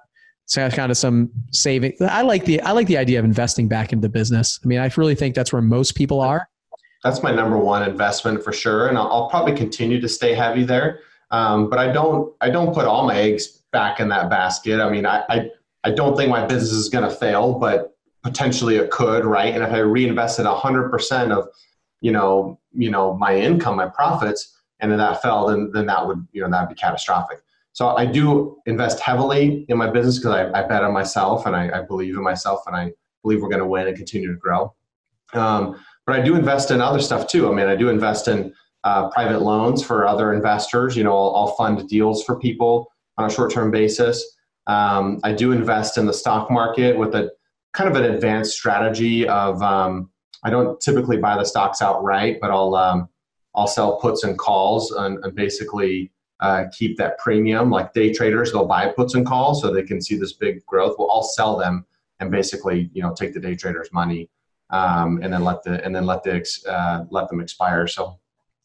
kind 0.54 0.90
of 0.90 0.96
some 0.96 1.30
saving 1.52 1.92
i 2.00 2.22
like 2.22 2.44
the 2.44 2.60
i 2.62 2.72
like 2.72 2.88
the 2.88 2.96
idea 2.96 3.20
of 3.20 3.24
investing 3.24 3.66
back 3.68 3.92
into 3.92 4.02
the 4.02 4.08
business. 4.08 4.60
I 4.64 4.68
mean 4.68 4.78
i 4.78 4.88
really 4.96 5.16
think 5.16 5.34
that's 5.34 5.52
where 5.52 5.62
most 5.62 5.96
people 5.96 6.20
are. 6.20 6.48
That's 7.02 7.24
my 7.24 7.32
number 7.32 7.58
one 7.58 7.82
investment 7.88 8.44
for 8.44 8.52
sure 8.52 8.86
and 8.88 8.96
i'll, 8.96 9.10
I'll 9.14 9.30
probably 9.30 9.56
continue 9.56 10.00
to 10.00 10.08
stay 10.08 10.32
heavy 10.34 10.62
there. 10.62 11.00
Um, 11.32 11.68
but 11.68 11.80
i 11.80 11.92
don't 11.92 12.32
i 12.40 12.50
don't 12.50 12.72
put 12.72 12.84
all 12.86 13.04
my 13.04 13.16
eggs 13.16 13.62
back 13.72 13.98
in 14.00 14.08
that 14.08 14.30
basket. 14.30 14.80
I 14.80 14.90
mean 14.90 15.06
i, 15.06 15.24
I 15.28 15.50
I 15.84 15.90
don't 15.90 16.16
think 16.16 16.30
my 16.30 16.46
business 16.46 16.72
is 16.72 16.88
going 16.88 17.08
to 17.08 17.14
fail, 17.14 17.58
but 17.58 17.96
potentially 18.22 18.76
it 18.76 18.90
could, 18.90 19.24
right? 19.24 19.54
And 19.54 19.62
if 19.62 19.70
I 19.70 19.78
reinvested 19.78 20.46
100% 20.46 21.30
of, 21.32 21.48
you 22.00 22.12
know, 22.12 22.58
you 22.72 22.90
know, 22.90 23.14
my 23.14 23.36
income, 23.36 23.76
my 23.76 23.88
profits, 23.88 24.56
and 24.80 24.90
then 24.90 24.98
that 24.98 25.22
fell, 25.22 25.46
then 25.48 25.70
then 25.72 25.86
that 25.86 26.06
would, 26.06 26.26
you 26.32 26.42
know, 26.42 26.50
that 26.50 26.60
would 26.60 26.74
be 26.74 26.80
catastrophic. 26.80 27.40
So 27.72 27.88
I 27.88 28.04
do 28.06 28.58
invest 28.66 29.00
heavily 29.00 29.64
in 29.68 29.78
my 29.78 29.88
business 29.88 30.18
because 30.18 30.32
I, 30.32 30.58
I, 30.58 30.66
bet 30.66 30.82
on 30.82 30.92
myself 30.92 31.46
and 31.46 31.54
I, 31.54 31.78
I, 31.78 31.82
believe 31.82 32.16
in 32.16 32.22
myself 32.22 32.62
and 32.66 32.74
I 32.74 32.92
believe 33.22 33.42
we're 33.42 33.48
going 33.48 33.60
to 33.60 33.66
win 33.66 33.86
and 33.86 33.96
continue 33.96 34.32
to 34.32 34.38
grow. 34.38 34.74
Um, 35.34 35.78
but 36.04 36.18
I 36.18 36.22
do 36.22 36.34
invest 36.34 36.72
in 36.72 36.80
other 36.80 36.98
stuff 36.98 37.28
too. 37.28 37.48
I 37.48 37.54
mean, 37.54 37.68
I 37.68 37.76
do 37.76 37.88
invest 37.88 38.26
in 38.26 38.52
uh, 38.82 39.08
private 39.10 39.42
loans 39.42 39.84
for 39.84 40.06
other 40.06 40.32
investors. 40.32 40.96
You 40.96 41.04
know, 41.04 41.16
I'll, 41.16 41.36
I'll 41.36 41.54
fund 41.54 41.88
deals 41.88 42.24
for 42.24 42.38
people 42.38 42.90
on 43.18 43.26
a 43.26 43.30
short-term 43.30 43.70
basis. 43.70 44.24
Um, 44.70 45.18
I 45.24 45.32
do 45.32 45.50
invest 45.50 45.98
in 45.98 46.06
the 46.06 46.12
stock 46.12 46.48
market 46.48 46.96
with 46.96 47.16
a 47.16 47.32
kind 47.72 47.90
of 47.90 47.96
an 47.96 48.14
advanced 48.14 48.52
strategy 48.52 49.26
of 49.26 49.60
um, 49.62 50.10
I 50.44 50.50
don't 50.50 50.80
typically 50.80 51.16
buy 51.16 51.36
the 51.36 51.44
stocks 51.44 51.82
outright, 51.82 52.38
but 52.40 52.52
I'll 52.52 52.76
um, 52.76 53.08
I'll 53.56 53.66
sell 53.66 53.98
puts 53.98 54.22
and 54.22 54.38
calls 54.38 54.92
and, 54.92 55.18
and 55.24 55.34
basically 55.34 56.12
uh, 56.38 56.66
keep 56.72 56.96
that 56.98 57.18
premium. 57.18 57.68
Like 57.68 57.92
day 57.94 58.12
traders, 58.12 58.52
they'll 58.52 58.64
buy 58.64 58.86
puts 58.88 59.14
and 59.14 59.26
calls 59.26 59.60
so 59.60 59.72
they 59.72 59.82
can 59.82 60.00
see 60.00 60.16
this 60.16 60.34
big 60.34 60.64
growth. 60.66 60.94
Well, 60.98 61.10
I'll 61.10 61.24
sell 61.24 61.56
them 61.56 61.84
and 62.20 62.30
basically 62.30 62.90
you 62.92 63.02
know 63.02 63.12
take 63.12 63.34
the 63.34 63.40
day 63.40 63.56
traders' 63.56 63.90
money 63.92 64.30
um, 64.70 65.18
and 65.20 65.32
then 65.32 65.42
let 65.42 65.64
the 65.64 65.84
and 65.84 65.92
then 65.92 66.06
let 66.06 66.22
the 66.22 66.46
uh, 66.68 67.06
let 67.10 67.28
them 67.28 67.40
expire. 67.40 67.88
So 67.88 68.20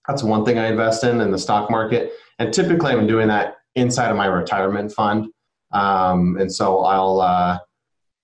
that's 0.07 0.21
one 0.21 0.45
thing 0.45 0.59
I 0.59 0.67
invest 0.67 1.03
in 1.03 1.19
in 1.19 1.31
the 1.31 1.39
stock 1.39 1.71
market, 1.71 2.11
and 2.37 2.53
typically 2.53 2.91
I'm 2.91 3.07
doing 3.07 3.27
that 3.29 3.55
inside 3.73 4.11
of 4.11 4.17
my 4.17 4.27
retirement 4.27 4.91
fund. 4.91 5.29
Um, 5.75 6.37
and 6.37 6.51
so 6.51 6.79
I'll, 6.79 7.19
uh, 7.19 7.59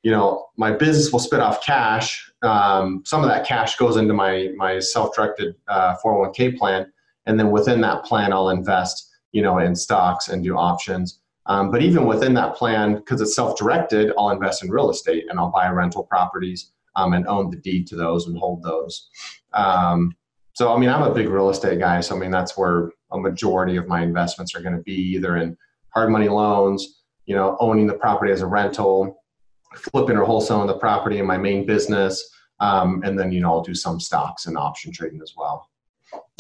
you 0.04 0.12
know, 0.12 0.48
my 0.58 0.72
business 0.72 1.12
will 1.12 1.20
spit 1.20 1.42
off 1.42 1.64
cash. 1.64 2.32
Um, 2.42 3.04
some 3.06 3.24
of 3.24 3.30
that 3.30 3.46
cash 3.46 3.76
goes 3.76 3.98
into 3.98 4.14
my 4.14 4.50
my 4.56 4.80
self-directed 4.80 5.56
uh, 5.68 5.96
401k 6.04 6.58
plan, 6.58 6.92
and 7.26 7.40
then 7.40 7.52
within 7.52 7.82
that 7.82 8.04
plan, 8.06 8.34
I'll 8.34 8.50
invest, 8.50 9.12
you 9.32 9.44
know, 9.44 9.60
in 9.60 9.76
stocks 9.76 10.30
and 10.30 10.44
do 10.44 10.58
options. 10.58 11.20
Um, 11.48 11.72
but 11.72 11.82
even 11.82 12.06
within 12.06 12.34
that 12.36 12.56
plan, 12.56 12.96
because 12.96 13.20
it's 13.20 13.36
self-directed, 13.36 14.14
I'll 14.18 14.30
invest 14.30 14.64
in 14.64 14.70
real 14.70 14.90
estate 14.90 15.26
and 15.30 15.40
I'll 15.40 15.52
buy 15.52 15.70
rental 15.70 16.04
properties 16.04 16.72
um, 16.96 17.14
and 17.14 17.28
own 17.28 17.50
the 17.50 17.58
deed 17.58 17.88
to 17.88 17.96
those 17.96 18.28
and 18.28 18.38
hold 18.38 18.64
those. 18.64 19.10
Um, 19.54 20.16
so, 20.54 20.74
I 20.74 20.78
mean, 20.78 20.90
I'm 20.90 21.02
a 21.02 21.14
big 21.14 21.28
real 21.28 21.50
estate 21.50 21.80
guy. 21.80 22.00
So, 22.02 22.16
I 22.16 22.20
mean, 22.20 22.32
that's 22.32 22.58
where 22.58 22.92
a 23.12 23.18
majority 23.18 23.76
of 23.78 23.88
my 23.88 24.02
investments 24.04 24.56
are 24.56 24.62
going 24.62 24.76
to 24.76 24.84
be 24.84 24.94
either 24.94 25.38
in 25.38 25.58
hard 25.90 26.12
money 26.12 26.30
loans, 26.30 27.01
you 27.26 27.36
know, 27.36 27.58
owning 27.60 27.88
the 27.88 27.94
property 27.94 28.32
as 28.32 28.42
a 28.42 28.48
rental, 28.48 29.24
flipping 29.76 30.18
or 30.18 30.26
wholesaling 30.26 30.68
the 30.68 30.78
property 30.78 31.20
in 31.20 31.26
my 31.26 31.38
main 31.38 31.66
business, 31.66 32.30
um, 32.60 33.02
and 33.04 33.18
then 33.18 33.32
you 33.32 33.42
know 33.42 33.52
I'll 33.52 33.62
do 33.62 33.76
some 33.76 34.00
stocks 34.00 34.46
and 34.46 34.58
option 34.58 34.92
trading 34.92 35.22
as 35.22 35.34
well. 35.36 35.71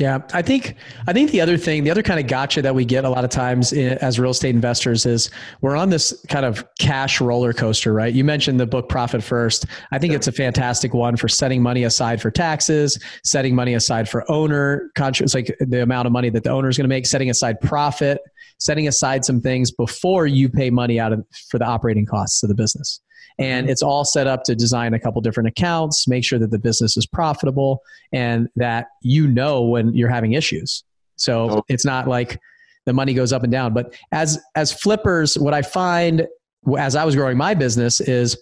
Yeah, 0.01 0.19
I 0.33 0.41
think 0.41 0.77
I 1.05 1.13
think 1.13 1.29
the 1.29 1.41
other 1.41 1.57
thing, 1.57 1.83
the 1.83 1.91
other 1.91 2.01
kind 2.01 2.19
of 2.19 2.25
gotcha 2.25 2.63
that 2.63 2.73
we 2.73 2.85
get 2.85 3.05
a 3.05 3.09
lot 3.09 3.23
of 3.23 3.29
times 3.29 3.71
as 3.71 4.19
real 4.19 4.31
estate 4.31 4.55
investors 4.55 5.05
is 5.05 5.29
we're 5.61 5.75
on 5.75 5.91
this 5.91 6.25
kind 6.27 6.43
of 6.43 6.65
cash 6.79 7.21
roller 7.21 7.53
coaster, 7.53 7.93
right? 7.93 8.11
You 8.11 8.23
mentioned 8.23 8.59
the 8.59 8.65
book 8.65 8.89
Profit 8.89 9.21
First. 9.21 9.67
I 9.91 9.99
think 9.99 10.13
it's 10.13 10.27
a 10.27 10.31
fantastic 10.31 10.95
one 10.95 11.17
for 11.17 11.27
setting 11.27 11.61
money 11.61 11.83
aside 11.83 12.19
for 12.19 12.31
taxes, 12.31 12.97
setting 13.23 13.53
money 13.53 13.75
aside 13.75 14.09
for 14.09 14.29
owner 14.31 14.89
conscious, 14.95 15.35
like 15.35 15.55
the 15.59 15.83
amount 15.83 16.07
of 16.07 16.11
money 16.11 16.31
that 16.31 16.43
the 16.43 16.49
owner 16.49 16.69
is 16.69 16.77
going 16.77 16.85
to 16.85 16.89
make, 16.89 17.05
setting 17.05 17.29
aside 17.29 17.61
profit, 17.61 18.21
setting 18.57 18.87
aside 18.87 19.23
some 19.23 19.39
things 19.39 19.69
before 19.69 20.25
you 20.25 20.49
pay 20.49 20.71
money 20.71 20.99
out 20.99 21.13
of 21.13 21.23
for 21.49 21.59
the 21.59 21.65
operating 21.65 22.07
costs 22.07 22.41
of 22.41 22.49
the 22.49 22.55
business. 22.55 23.01
And 23.41 23.69
it's 23.69 23.81
all 23.81 24.05
set 24.05 24.27
up 24.27 24.43
to 24.43 24.55
design 24.55 24.93
a 24.93 24.99
couple 24.99 25.21
different 25.21 25.49
accounts, 25.49 26.07
make 26.07 26.23
sure 26.23 26.39
that 26.39 26.51
the 26.51 26.59
business 26.59 26.95
is 26.95 27.05
profitable 27.05 27.81
and 28.11 28.47
that 28.55 28.87
you 29.01 29.27
know 29.27 29.63
when 29.63 29.93
you're 29.93 30.09
having 30.09 30.33
issues. 30.33 30.83
So 31.15 31.49
oh. 31.49 31.63
it's 31.67 31.85
not 31.85 32.07
like 32.07 32.39
the 32.85 32.93
money 32.93 33.13
goes 33.13 33.33
up 33.33 33.43
and 33.43 33.51
down. 33.51 33.73
But 33.73 33.95
as 34.11 34.39
as 34.55 34.71
flippers, 34.71 35.37
what 35.37 35.53
I 35.53 35.61
find 35.61 36.27
as 36.77 36.95
I 36.95 37.03
was 37.03 37.15
growing 37.15 37.37
my 37.37 37.53
business 37.53 37.99
is 37.99 38.41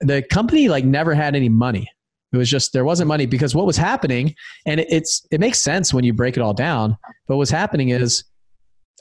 the 0.00 0.22
company 0.22 0.68
like 0.68 0.84
never 0.84 1.14
had 1.14 1.34
any 1.36 1.48
money. 1.48 1.88
It 2.32 2.36
was 2.36 2.48
just 2.48 2.72
there 2.72 2.84
wasn't 2.84 3.08
money 3.08 3.26
because 3.26 3.54
what 3.54 3.66
was 3.66 3.76
happening, 3.76 4.34
and 4.66 4.80
it's 4.80 5.26
it 5.32 5.40
makes 5.40 5.60
sense 5.60 5.92
when 5.92 6.04
you 6.04 6.12
break 6.12 6.36
it 6.36 6.40
all 6.40 6.54
down. 6.54 6.96
But 7.26 7.34
what 7.34 7.38
was 7.38 7.50
happening 7.50 7.88
is 7.88 8.24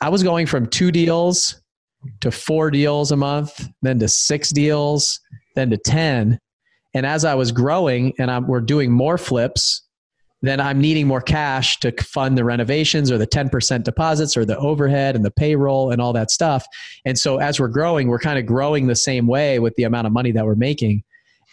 I 0.02 0.10
was 0.10 0.24
going 0.24 0.48
from 0.48 0.66
two 0.68 0.92
deals 0.92 1.62
to 2.22 2.32
four 2.32 2.72
deals 2.72 3.12
a 3.12 3.18
month, 3.18 3.68
then 3.82 4.00
to 4.00 4.08
six 4.08 4.52
deals, 4.52 5.20
then 5.56 5.70
to 5.70 5.78
ten, 5.78 6.40
and 6.94 7.06
as 7.06 7.26
I 7.26 7.36
was 7.36 7.52
growing 7.52 8.14
and 8.20 8.32
I'm, 8.32 8.48
we're 8.48 8.62
doing 8.62 8.92
more 8.92 9.18
flips, 9.18 9.84
then 10.42 10.60
I'm 10.60 10.80
needing 10.80 11.06
more 11.06 11.22
cash 11.22 11.80
to 11.82 11.92
fund 12.02 12.38
the 12.38 12.46
renovations 12.46 13.12
or 13.12 13.18
the 13.18 13.28
10% 13.28 13.84
deposits 13.84 14.38
or 14.38 14.46
the 14.46 14.58
overhead 14.58 15.16
and 15.16 15.24
the 15.24 15.32
payroll 15.32 15.92
and 15.92 16.02
all 16.02 16.14
that 16.14 16.32
stuff. 16.32 16.66
And 17.06 17.18
so 17.18 17.38
as 17.38 17.60
we're 17.60 17.68
growing, 17.68 18.08
we're 18.08 18.20
kind 18.20 18.40
of 18.40 18.46
growing 18.46 18.88
the 18.88 18.96
same 18.96 19.28
way 19.28 19.60
with 19.60 19.76
the 19.76 19.84
amount 19.84 20.08
of 20.08 20.14
money 20.14 20.32
that 20.32 20.46
we're 20.46 20.56
making. 20.56 21.04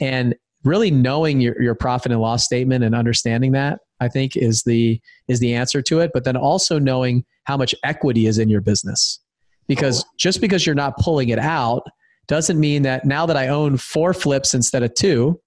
And 0.00 0.36
really 0.64 0.90
knowing 0.90 1.40
your, 1.40 1.60
your 1.60 1.74
profit 1.74 2.12
and 2.12 2.20
loss 2.20 2.44
statement 2.44 2.82
and 2.82 2.94
understanding 2.94 3.52
that 3.52 3.78
i 4.00 4.08
think 4.08 4.36
is 4.36 4.64
the 4.64 5.00
is 5.28 5.38
the 5.38 5.54
answer 5.54 5.80
to 5.80 6.00
it 6.00 6.10
but 6.12 6.24
then 6.24 6.36
also 6.36 6.78
knowing 6.78 7.24
how 7.44 7.56
much 7.56 7.74
equity 7.84 8.26
is 8.26 8.38
in 8.38 8.48
your 8.48 8.60
business 8.60 9.20
because 9.68 10.04
just 10.18 10.40
because 10.40 10.64
you're 10.64 10.74
not 10.74 10.96
pulling 10.98 11.28
it 11.28 11.38
out 11.38 11.82
doesn't 12.28 12.58
mean 12.58 12.82
that 12.82 13.04
now 13.04 13.26
that 13.26 13.36
i 13.36 13.48
own 13.48 13.76
four 13.76 14.12
flips 14.12 14.54
instead 14.54 14.82
of 14.82 14.92
two 14.94 15.40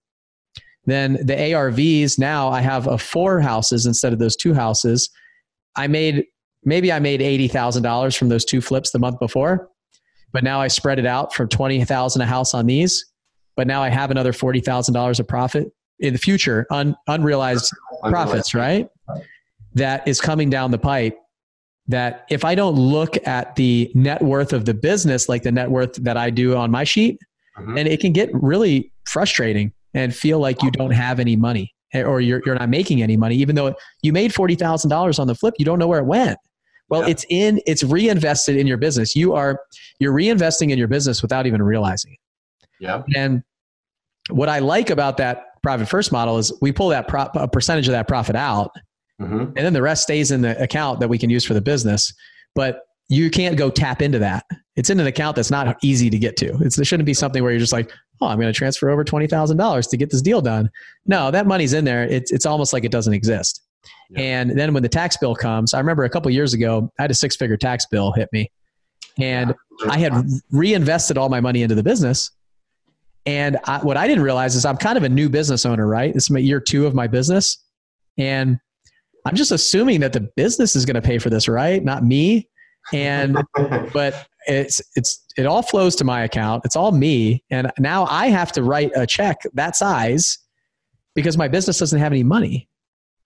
then 0.86 1.13
the 1.26 1.36
arvs 1.36 2.17
now 2.17 2.49
i 2.49 2.61
have 2.61 2.88
a 2.88 2.97
four 2.97 3.39
houses 3.39 3.86
instead 3.86 4.13
of 4.13 4.20
those 4.20 4.36
two 4.36 4.53
houses 4.53 5.09
i 5.76 5.88
made 5.88 6.26
maybe 6.63 6.91
i 6.91 6.99
made 6.99 7.22
$80000 7.22 8.17
from 8.17 8.30
those 8.30 8.45
two 8.45 8.61
flips 8.61 8.91
the 8.91 8.99
month 8.99 9.20
before 9.20 9.70
but 10.32 10.43
now 10.43 10.61
i 10.61 10.67
spread 10.67 10.99
it 10.99 11.05
out 11.05 11.34
from 11.34 11.47
20000 11.49 12.22
a 12.22 12.26
house 12.26 12.53
on 12.53 12.65
these 12.65 13.05
but 13.59 13.67
now 13.67 13.84
I 13.84 13.89
have 13.89 14.09
another 14.09 14.32
forty 14.32 14.61
thousand 14.61 14.93
dollars 14.93 15.20
of 15.20 15.28
profit 15.28 15.67
in 15.99 16.13
the 16.13 16.17
future, 16.17 16.65
un, 16.72 16.95
unrealized 17.09 17.70
profits, 18.03 18.55
right? 18.55 18.88
That 19.74 20.07
is 20.07 20.22
coming 20.22 20.49
down 20.49 20.72
the 20.72 20.78
pipe. 20.78 21.17
That 21.90 22.26
if 22.30 22.46
I 22.46 22.56
don't 22.56 22.76
look 22.76 23.18
at 23.28 23.56
the 23.56 23.92
net 23.94 24.22
worth 24.22 24.54
of 24.54 24.66
the 24.66 24.74
business 24.74 25.28
like 25.28 25.44
the 25.44 25.52
net 25.52 25.70
worth 25.70 25.96
that 25.96 26.16
I 26.16 26.30
do 26.30 26.56
on 26.56 26.72
my 26.72 26.84
sheet, 26.84 27.20
mm-hmm. 27.58 27.78
and 27.78 27.88
it 27.88 28.00
can 28.00 28.14
get 28.14 28.30
really 28.34 28.92
frustrating 29.08 29.74
and 29.94 30.16
feel 30.16 30.40
like 30.40 30.62
you 30.62 30.72
don't 30.72 30.92
have 30.92 31.20
any 31.20 31.36
money 31.36 31.74
eh, 31.94 32.04
or 32.04 32.22
you're, 32.22 32.42
you're 32.46 32.56
not 32.56 32.70
making 32.70 33.02
any 33.02 33.18
money, 33.18 33.36
even 33.36 33.56
though 33.56 33.74
you 34.02 34.14
made 34.14 34.32
$40,000 34.32 35.20
on 35.20 35.28
the 35.28 35.36
flip, 35.36 35.56
you 35.58 35.66
don't 35.66 35.80
know 35.80 35.88
where 35.88 36.00
it 36.00 36.06
went. 36.06 36.38
Well, 36.90 37.02
yeah. 37.02 37.10
it's 37.10 37.26
in, 37.30 37.62
it's 37.68 37.84
reinvested 37.84 38.56
in 38.56 38.68
your 38.68 38.78
business. 38.78 39.16
You 39.16 39.34
are, 39.34 39.60
you're 40.00 40.14
reinvesting 40.14 40.72
in 40.72 40.78
your 40.78 40.88
business 40.88 41.22
without 41.22 41.46
even 41.46 41.62
realizing 41.62 42.14
it. 42.14 42.20
Yeah. 42.80 43.04
And 43.16 43.44
what 44.30 44.50
I 44.50 44.60
like 44.60 44.90
about 44.90 45.18
that 45.18 45.62
Profit 45.62 45.90
First 45.90 46.12
model 46.12 46.38
is 46.38 46.54
we 46.62 46.72
pull 46.72 46.90
that 46.90 47.08
pro- 47.08 47.30
a 47.34 47.48
percentage 47.48 47.88
of 47.88 47.92
that 47.92 48.08
profit 48.08 48.36
out, 48.36 48.72
mm-hmm. 49.20 49.39
and 49.39 49.57
then 49.57 49.74
the 49.74 49.82
rest 49.82 50.03
stays 50.03 50.32
in 50.32 50.41
the 50.41 50.61
account 50.61 50.99
that 50.99 51.07
we 51.07 51.17
can 51.17 51.30
use 51.30 51.45
for 51.45 51.53
the 51.53 51.61
business. 51.61 52.13
But 52.55 52.82
you 53.09 53.30
can't 53.30 53.57
go 53.57 53.70
tap 53.70 54.01
into 54.01 54.20
that. 54.20 54.45
It's 54.76 54.89
in 54.89 54.99
an 54.99 55.07
account 55.07 55.36
that's 55.36 55.51
not 55.51 55.78
easy 55.84 56.09
to 56.09 56.17
get 56.17 56.38
to. 56.38 56.57
It's, 56.61 56.76
there 56.76 56.86
shouldn't 56.86 57.05
be 57.05 57.13
something 57.13 57.41
where 57.41 57.51
you're 57.51 57.59
just 57.59 57.74
like, 57.74 57.91
oh, 58.22 58.28
I'm 58.28 58.38
going 58.39 58.51
to 58.51 58.57
transfer 58.57 58.89
over 58.89 59.03
twenty 59.03 59.28
thousand 59.28 59.57
dollars 59.57 59.88
to 59.88 59.97
get 59.97 60.09
this 60.09 60.22
deal 60.22 60.41
done. 60.41 60.70
No, 61.05 61.32
that 61.32 61.47
money's 61.47 61.74
in 61.74 61.86
there. 61.86 62.03
It's 62.03 62.32
it's 62.32 62.45
almost 62.45 62.74
like 62.74 62.84
it 62.84 62.91
doesn't 62.91 63.13
exist. 63.13 63.61
Yeah. 64.09 64.22
And 64.22 64.57
then 64.57 64.74
when 64.74 64.84
the 64.84 64.89
tax 64.89 65.17
bill 65.17 65.36
comes, 65.36 65.74
I 65.74 65.80
remember 65.80 66.03
a 66.03 66.09
couple 66.09 66.32
years 66.32 66.53
ago, 66.53 66.91
I 66.99 67.03
had 67.03 67.11
a 67.11 67.15
six 67.15 67.36
figure 67.36 67.57
tax 67.57 67.86
bill 67.86 68.11
hit 68.11 68.30
me, 68.32 68.51
and 69.17 69.53
I 69.88 69.97
had 69.97 70.13
reinvested 70.51 71.17
all 71.17 71.30
my 71.30 71.39
money 71.41 71.63
into 71.63 71.76
the 71.76 71.84
business 71.84 72.32
and 73.26 73.57
I, 73.65 73.80
what 73.80 73.97
I 73.97 74.07
didn't 74.07 74.24
realize 74.24 74.55
is 74.55 74.65
I'm 74.65 74.78
kind 74.78 74.97
of 74.97 75.03
a 75.03 75.09
new 75.09 75.30
business 75.30 75.65
owner, 75.65 75.86
right? 75.88 76.13
This 76.13 76.24
is 76.24 76.30
my 76.30 76.39
year 76.39 76.59
two 76.59 76.88
of 76.88 76.95
my 76.95 77.07
business. 77.07 77.57
And 78.17 78.59
I'm 79.26 79.36
just 79.36 79.51
assuming 79.51 79.99
that 80.01 80.13
the 80.13 80.22
business 80.22 80.76
is 80.76 80.86
going 80.86 80.95
to 80.95 81.01
pay 81.01 81.17
for 81.17 81.30
this, 81.30 81.47
right? 81.47 81.84
Not 81.84 82.03
me. 82.03 82.49
And, 82.93 83.38
but 83.93 84.28
it's, 84.47 84.82
it's, 84.95 85.24
it 85.38 85.45
all 85.45 85.61
flows 85.61 85.95
to 85.97 86.03
my 86.03 86.24
account. 86.24 86.63
It's 86.65 86.76
all 86.76 86.91
me. 86.91 87.43
And 87.49 87.72
now 87.78 88.05
I 88.05 88.28
have 88.28 88.51
to 88.53 88.63
write 88.63 88.91
a 88.95 89.05
check 89.05 89.38
that 89.53 89.76
size 89.76 90.38
because 91.15 91.38
my 91.38 91.47
business 91.47 91.80
doesn't 91.80 91.99
have 91.99 92.11
any 92.11 92.24
money. 92.24 92.67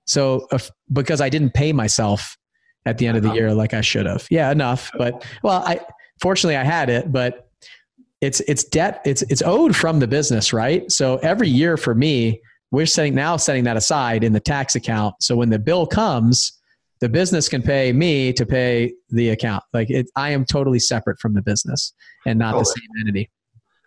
So, 0.06 0.48
if, 0.52 0.70
because 0.92 1.22
I 1.22 1.30
didn't 1.30 1.54
pay 1.54 1.72
myself 1.72 2.38
at 2.86 2.98
the 2.98 3.08
end 3.08 3.16
of 3.16 3.24
the 3.24 3.30
uh-huh. 3.30 3.38
year 3.38 3.54
like 3.54 3.74
I 3.74 3.80
should 3.80 4.06
have. 4.06 4.28
Yeah, 4.30 4.52
enough. 4.52 4.92
But, 4.98 5.26
well, 5.44 5.64
I, 5.66 5.80
fortunately 6.20 6.58
I 6.58 6.64
had 6.64 6.90
it, 6.90 7.12
but 7.12 7.48
it's 8.24 8.40
it's 8.42 8.64
debt 8.64 9.02
it's 9.04 9.22
it's 9.24 9.42
owed 9.42 9.76
from 9.76 10.00
the 10.00 10.08
business 10.08 10.54
right 10.54 10.90
so 10.90 11.18
every 11.18 11.50
year 11.50 11.76
for 11.76 11.94
me 11.94 12.42
we're 12.74 12.88
setting 12.88 13.14
now 13.14 13.38
setting 13.38 13.64
that 13.64 13.78
aside 13.78 14.24
in 14.24 14.34
the 14.34 14.40
tax 14.40 14.76
account. 14.76 15.14
So 15.20 15.36
when 15.36 15.50
the 15.50 15.60
bill 15.60 15.86
comes 15.86 16.60
the 17.02 17.10
business 17.10 17.50
can 17.50 17.62
pay 17.62 17.92
me 17.92 18.32
to 18.32 18.46
pay 18.46 18.94
the 19.10 19.30
account. 19.30 19.64
Like 19.74 19.90
it, 19.90 20.10
i 20.16 20.30
am 20.30 20.46
totally 20.46 20.80
separate 20.80 21.20
from 21.20 21.34
the 21.34 21.42
business 21.42 21.94
and 22.26 22.40
not 22.40 22.52
totally. 22.52 22.64
the 22.64 22.66
same 22.66 23.02
entity. 23.02 23.30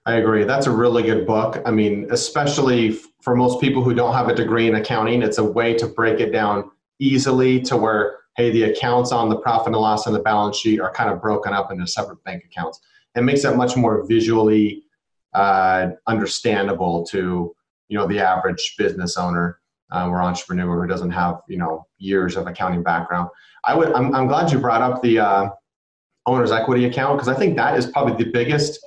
I 0.05 0.17
agree. 0.17 0.45
That's 0.45 0.67
a 0.67 0.71
really 0.71 1.03
good 1.03 1.27
book. 1.27 1.61
I 1.67 1.71
mean 1.71 2.07
especially 2.11 2.93
for 3.23 3.35
most 3.35 3.61
people 3.61 3.83
who 3.83 3.93
don't 3.93 4.15
have 4.15 4.29
a 4.29 4.35
degree 4.35 4.69
in 4.69 4.77
accounting 4.77 5.23
it's 5.23 5.39
a 5.39 5.45
way 5.45 5.75
to 5.75 5.87
break 5.89 6.21
it 6.21 6.31
down 6.31 6.71
easily 7.01 7.61
to 7.63 7.77
where 7.77 8.19
hey 8.37 8.51
the 8.51 8.65
accounts 8.65 9.11
on 9.11 9.29
the 9.29 9.39
profit 9.39 9.69
and 9.69 9.77
loss 9.77 10.07
and 10.07 10.15
the 10.15 10.21
balance 10.21 10.59
sheet 10.59 10.79
are 10.79 10.93
kind 10.93 11.11
of 11.11 11.21
broken 11.21 11.53
up 11.53 11.73
into 11.73 11.87
separate 11.89 12.23
bank 12.23 12.45
accounts. 12.45 12.79
It 13.17 13.23
makes 13.23 13.45
it 13.45 13.57
much 13.57 13.77
more 13.77 14.07
visually 14.07 14.85
uh, 15.35 15.89
understandable 16.07 17.05
to 17.07 17.56
you 17.89 17.97
know 17.97 18.07
the 18.07 18.21
average 18.21 18.75
business 18.79 19.17
owner 19.17 19.61
um, 19.91 20.11
or 20.11 20.23
entrepreneur 20.23 20.83
who 20.83 20.89
doesn't 20.89 21.11
have 21.11 21.41
you 21.49 21.59
know 21.59 21.87
years 21.99 22.37
of 22.37 22.47
accounting 22.47 22.83
background. 22.83 23.29
I 23.65 23.75
would 23.75 23.93
I'm, 23.93 24.15
I'm 24.15 24.27
glad 24.27 24.51
you 24.51 24.59
brought 24.59 24.83
up 24.83 25.03
the 25.03 25.19
uh, 25.19 25.51
owner's 26.27 26.53
equity 26.53 26.85
account 26.85 27.19
because 27.19 27.29
I 27.29 27.39
think 27.39 27.57
that 27.57 27.77
is 27.79 27.87
probably 27.87 28.23
the 28.23 28.31
biggest 28.31 28.85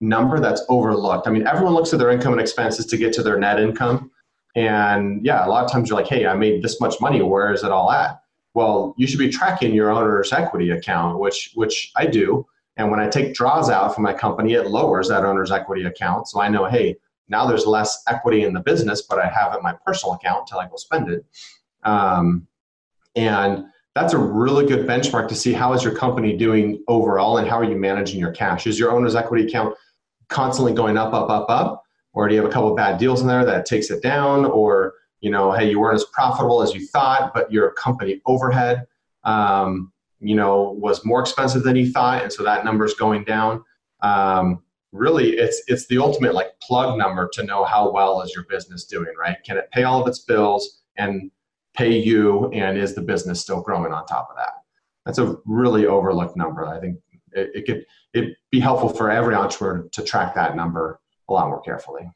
number 0.00 0.40
that's 0.40 0.62
overlooked. 0.68 1.26
I 1.28 1.30
mean, 1.30 1.46
everyone 1.46 1.74
looks 1.74 1.92
at 1.92 1.98
their 1.98 2.10
income 2.10 2.32
and 2.32 2.40
expenses 2.40 2.86
to 2.86 2.96
get 2.96 3.12
to 3.14 3.22
their 3.22 3.38
net 3.38 3.60
income. 3.60 4.10
And 4.54 5.24
yeah, 5.24 5.46
a 5.46 5.48
lot 5.48 5.64
of 5.64 5.70
times 5.70 5.88
you're 5.88 5.98
like, 5.98 6.08
hey, 6.08 6.26
I 6.26 6.34
made 6.34 6.62
this 6.62 6.80
much 6.80 7.00
money. 7.00 7.22
Where 7.22 7.52
is 7.52 7.62
it 7.62 7.70
all 7.70 7.90
at? 7.90 8.20
Well, 8.54 8.94
you 8.98 9.06
should 9.06 9.18
be 9.18 9.30
tracking 9.30 9.72
your 9.72 9.90
owner's 9.90 10.32
equity 10.32 10.70
account, 10.70 11.18
which 11.18 11.52
which 11.54 11.90
I 11.96 12.06
do. 12.06 12.46
And 12.76 12.90
when 12.90 13.00
I 13.00 13.08
take 13.08 13.34
draws 13.34 13.70
out 13.70 13.94
from 13.94 14.02
my 14.02 14.12
company, 14.12 14.54
it 14.54 14.66
lowers 14.66 15.08
that 15.08 15.24
owner's 15.24 15.52
equity 15.52 15.84
account. 15.84 16.28
So 16.28 16.40
I 16.40 16.48
know, 16.48 16.66
hey, 16.66 16.96
now 17.28 17.46
there's 17.46 17.66
less 17.66 18.02
equity 18.08 18.44
in 18.44 18.52
the 18.52 18.60
business, 18.60 19.02
but 19.02 19.18
I 19.18 19.28
have 19.28 19.54
it 19.54 19.58
in 19.58 19.62
my 19.62 19.74
personal 19.86 20.14
account 20.14 20.42
until 20.42 20.58
I 20.58 20.68
go 20.68 20.76
spend 20.76 21.10
it. 21.10 21.24
Um, 21.82 22.46
and 23.16 23.64
that's 23.94 24.14
a 24.14 24.18
really 24.18 24.66
good 24.66 24.86
benchmark 24.86 25.28
to 25.28 25.34
see 25.34 25.52
how 25.52 25.72
is 25.74 25.84
your 25.84 25.94
company 25.94 26.36
doing 26.36 26.82
overall 26.88 27.38
and 27.38 27.48
how 27.48 27.58
are 27.58 27.64
you 27.64 27.76
managing 27.76 28.18
your 28.18 28.32
cash. 28.32 28.66
Is 28.66 28.78
your 28.78 28.90
owner's 28.90 29.14
equity 29.14 29.46
account 29.46 29.76
constantly 30.28 30.72
going 30.72 30.96
up, 30.96 31.12
up, 31.12 31.28
up, 31.28 31.50
up? 31.50 31.84
Or 32.14 32.28
do 32.28 32.34
you 32.34 32.40
have 32.42 32.50
a 32.50 32.52
couple 32.52 32.70
of 32.70 32.76
bad 32.76 32.98
deals 32.98 33.20
in 33.20 33.26
there 33.26 33.44
that 33.44 33.66
takes 33.66 33.90
it 33.90 34.02
down? 34.02 34.44
Or, 34.44 34.94
you 35.20 35.30
know, 35.30 35.52
hey, 35.52 35.70
you 35.70 35.80
weren't 35.80 35.96
as 35.96 36.04
profitable 36.12 36.62
as 36.62 36.74
you 36.74 36.86
thought, 36.86 37.32
but 37.34 37.50
your 37.52 37.72
company 37.72 38.20
overhead 38.26 38.86
um, 39.24 39.92
you 40.20 40.34
know, 40.34 40.76
was 40.78 41.04
more 41.04 41.20
expensive 41.20 41.62
than 41.62 41.76
you 41.76 41.90
thought, 41.90 42.22
and 42.22 42.32
so 42.32 42.42
that 42.44 42.64
number 42.64 42.84
is 42.84 42.94
going 42.94 43.24
down. 43.24 43.64
Um, 44.00 44.62
really, 44.92 45.30
it's 45.30 45.62
it's 45.66 45.86
the 45.86 45.98
ultimate 45.98 46.34
like 46.34 46.48
plug 46.60 46.98
number 46.98 47.28
to 47.32 47.42
know 47.42 47.64
how 47.64 47.90
well 47.90 48.22
is 48.22 48.34
your 48.34 48.44
business 48.44 48.84
doing, 48.84 49.12
right? 49.18 49.36
Can 49.44 49.56
it 49.56 49.70
pay 49.72 49.84
all 49.84 50.00
of 50.00 50.08
its 50.08 50.20
bills 50.20 50.82
and 50.96 51.30
pay 51.74 51.98
you, 51.98 52.50
and 52.52 52.76
is 52.78 52.94
the 52.94 53.02
business 53.02 53.40
still 53.40 53.60
growing 53.60 53.92
on 53.92 54.06
top 54.06 54.28
of 54.30 54.36
that? 54.36 54.52
That's 55.06 55.18
a 55.18 55.36
really 55.46 55.86
overlooked 55.86 56.36
number. 56.36 56.66
I 56.66 56.78
think 56.80 56.98
it, 57.32 57.50
it 57.54 57.66
could 57.66 57.84
it 58.12 58.36
be 58.50 58.60
helpful 58.60 58.90
for 58.90 59.10
every 59.10 59.34
entrepreneur 59.34 59.88
to 59.92 60.04
track 60.04 60.34
that 60.34 60.54
number 60.54 61.00
a 61.28 61.32
lot 61.32 61.48
more 61.48 61.62
carefully. 61.62 62.10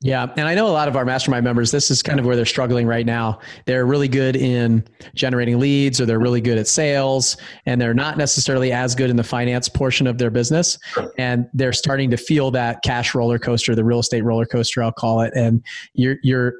Yeah. 0.00 0.28
And 0.36 0.46
I 0.46 0.54
know 0.54 0.68
a 0.68 0.70
lot 0.70 0.86
of 0.86 0.94
our 0.94 1.04
mastermind 1.04 1.42
members, 1.42 1.72
this 1.72 1.90
is 1.90 2.04
kind 2.04 2.20
of 2.20 2.26
where 2.26 2.36
they're 2.36 2.46
struggling 2.46 2.86
right 2.86 3.04
now. 3.04 3.40
They're 3.66 3.84
really 3.84 4.06
good 4.06 4.36
in 4.36 4.86
generating 5.16 5.58
leads 5.58 6.00
or 6.00 6.06
they're 6.06 6.20
really 6.20 6.40
good 6.40 6.56
at 6.56 6.68
sales 6.68 7.36
and 7.66 7.80
they're 7.80 7.94
not 7.94 8.16
necessarily 8.16 8.70
as 8.70 8.94
good 8.94 9.10
in 9.10 9.16
the 9.16 9.24
finance 9.24 9.68
portion 9.68 10.06
of 10.06 10.18
their 10.18 10.30
business. 10.30 10.78
And 11.18 11.48
they're 11.52 11.72
starting 11.72 12.10
to 12.12 12.16
feel 12.16 12.52
that 12.52 12.80
cash 12.84 13.12
roller 13.12 13.40
coaster, 13.40 13.74
the 13.74 13.84
real 13.84 13.98
estate 13.98 14.22
roller 14.22 14.46
coaster, 14.46 14.84
I'll 14.84 14.92
call 14.92 15.20
it. 15.20 15.32
And 15.34 15.64
you're, 15.94 16.18
you're 16.22 16.54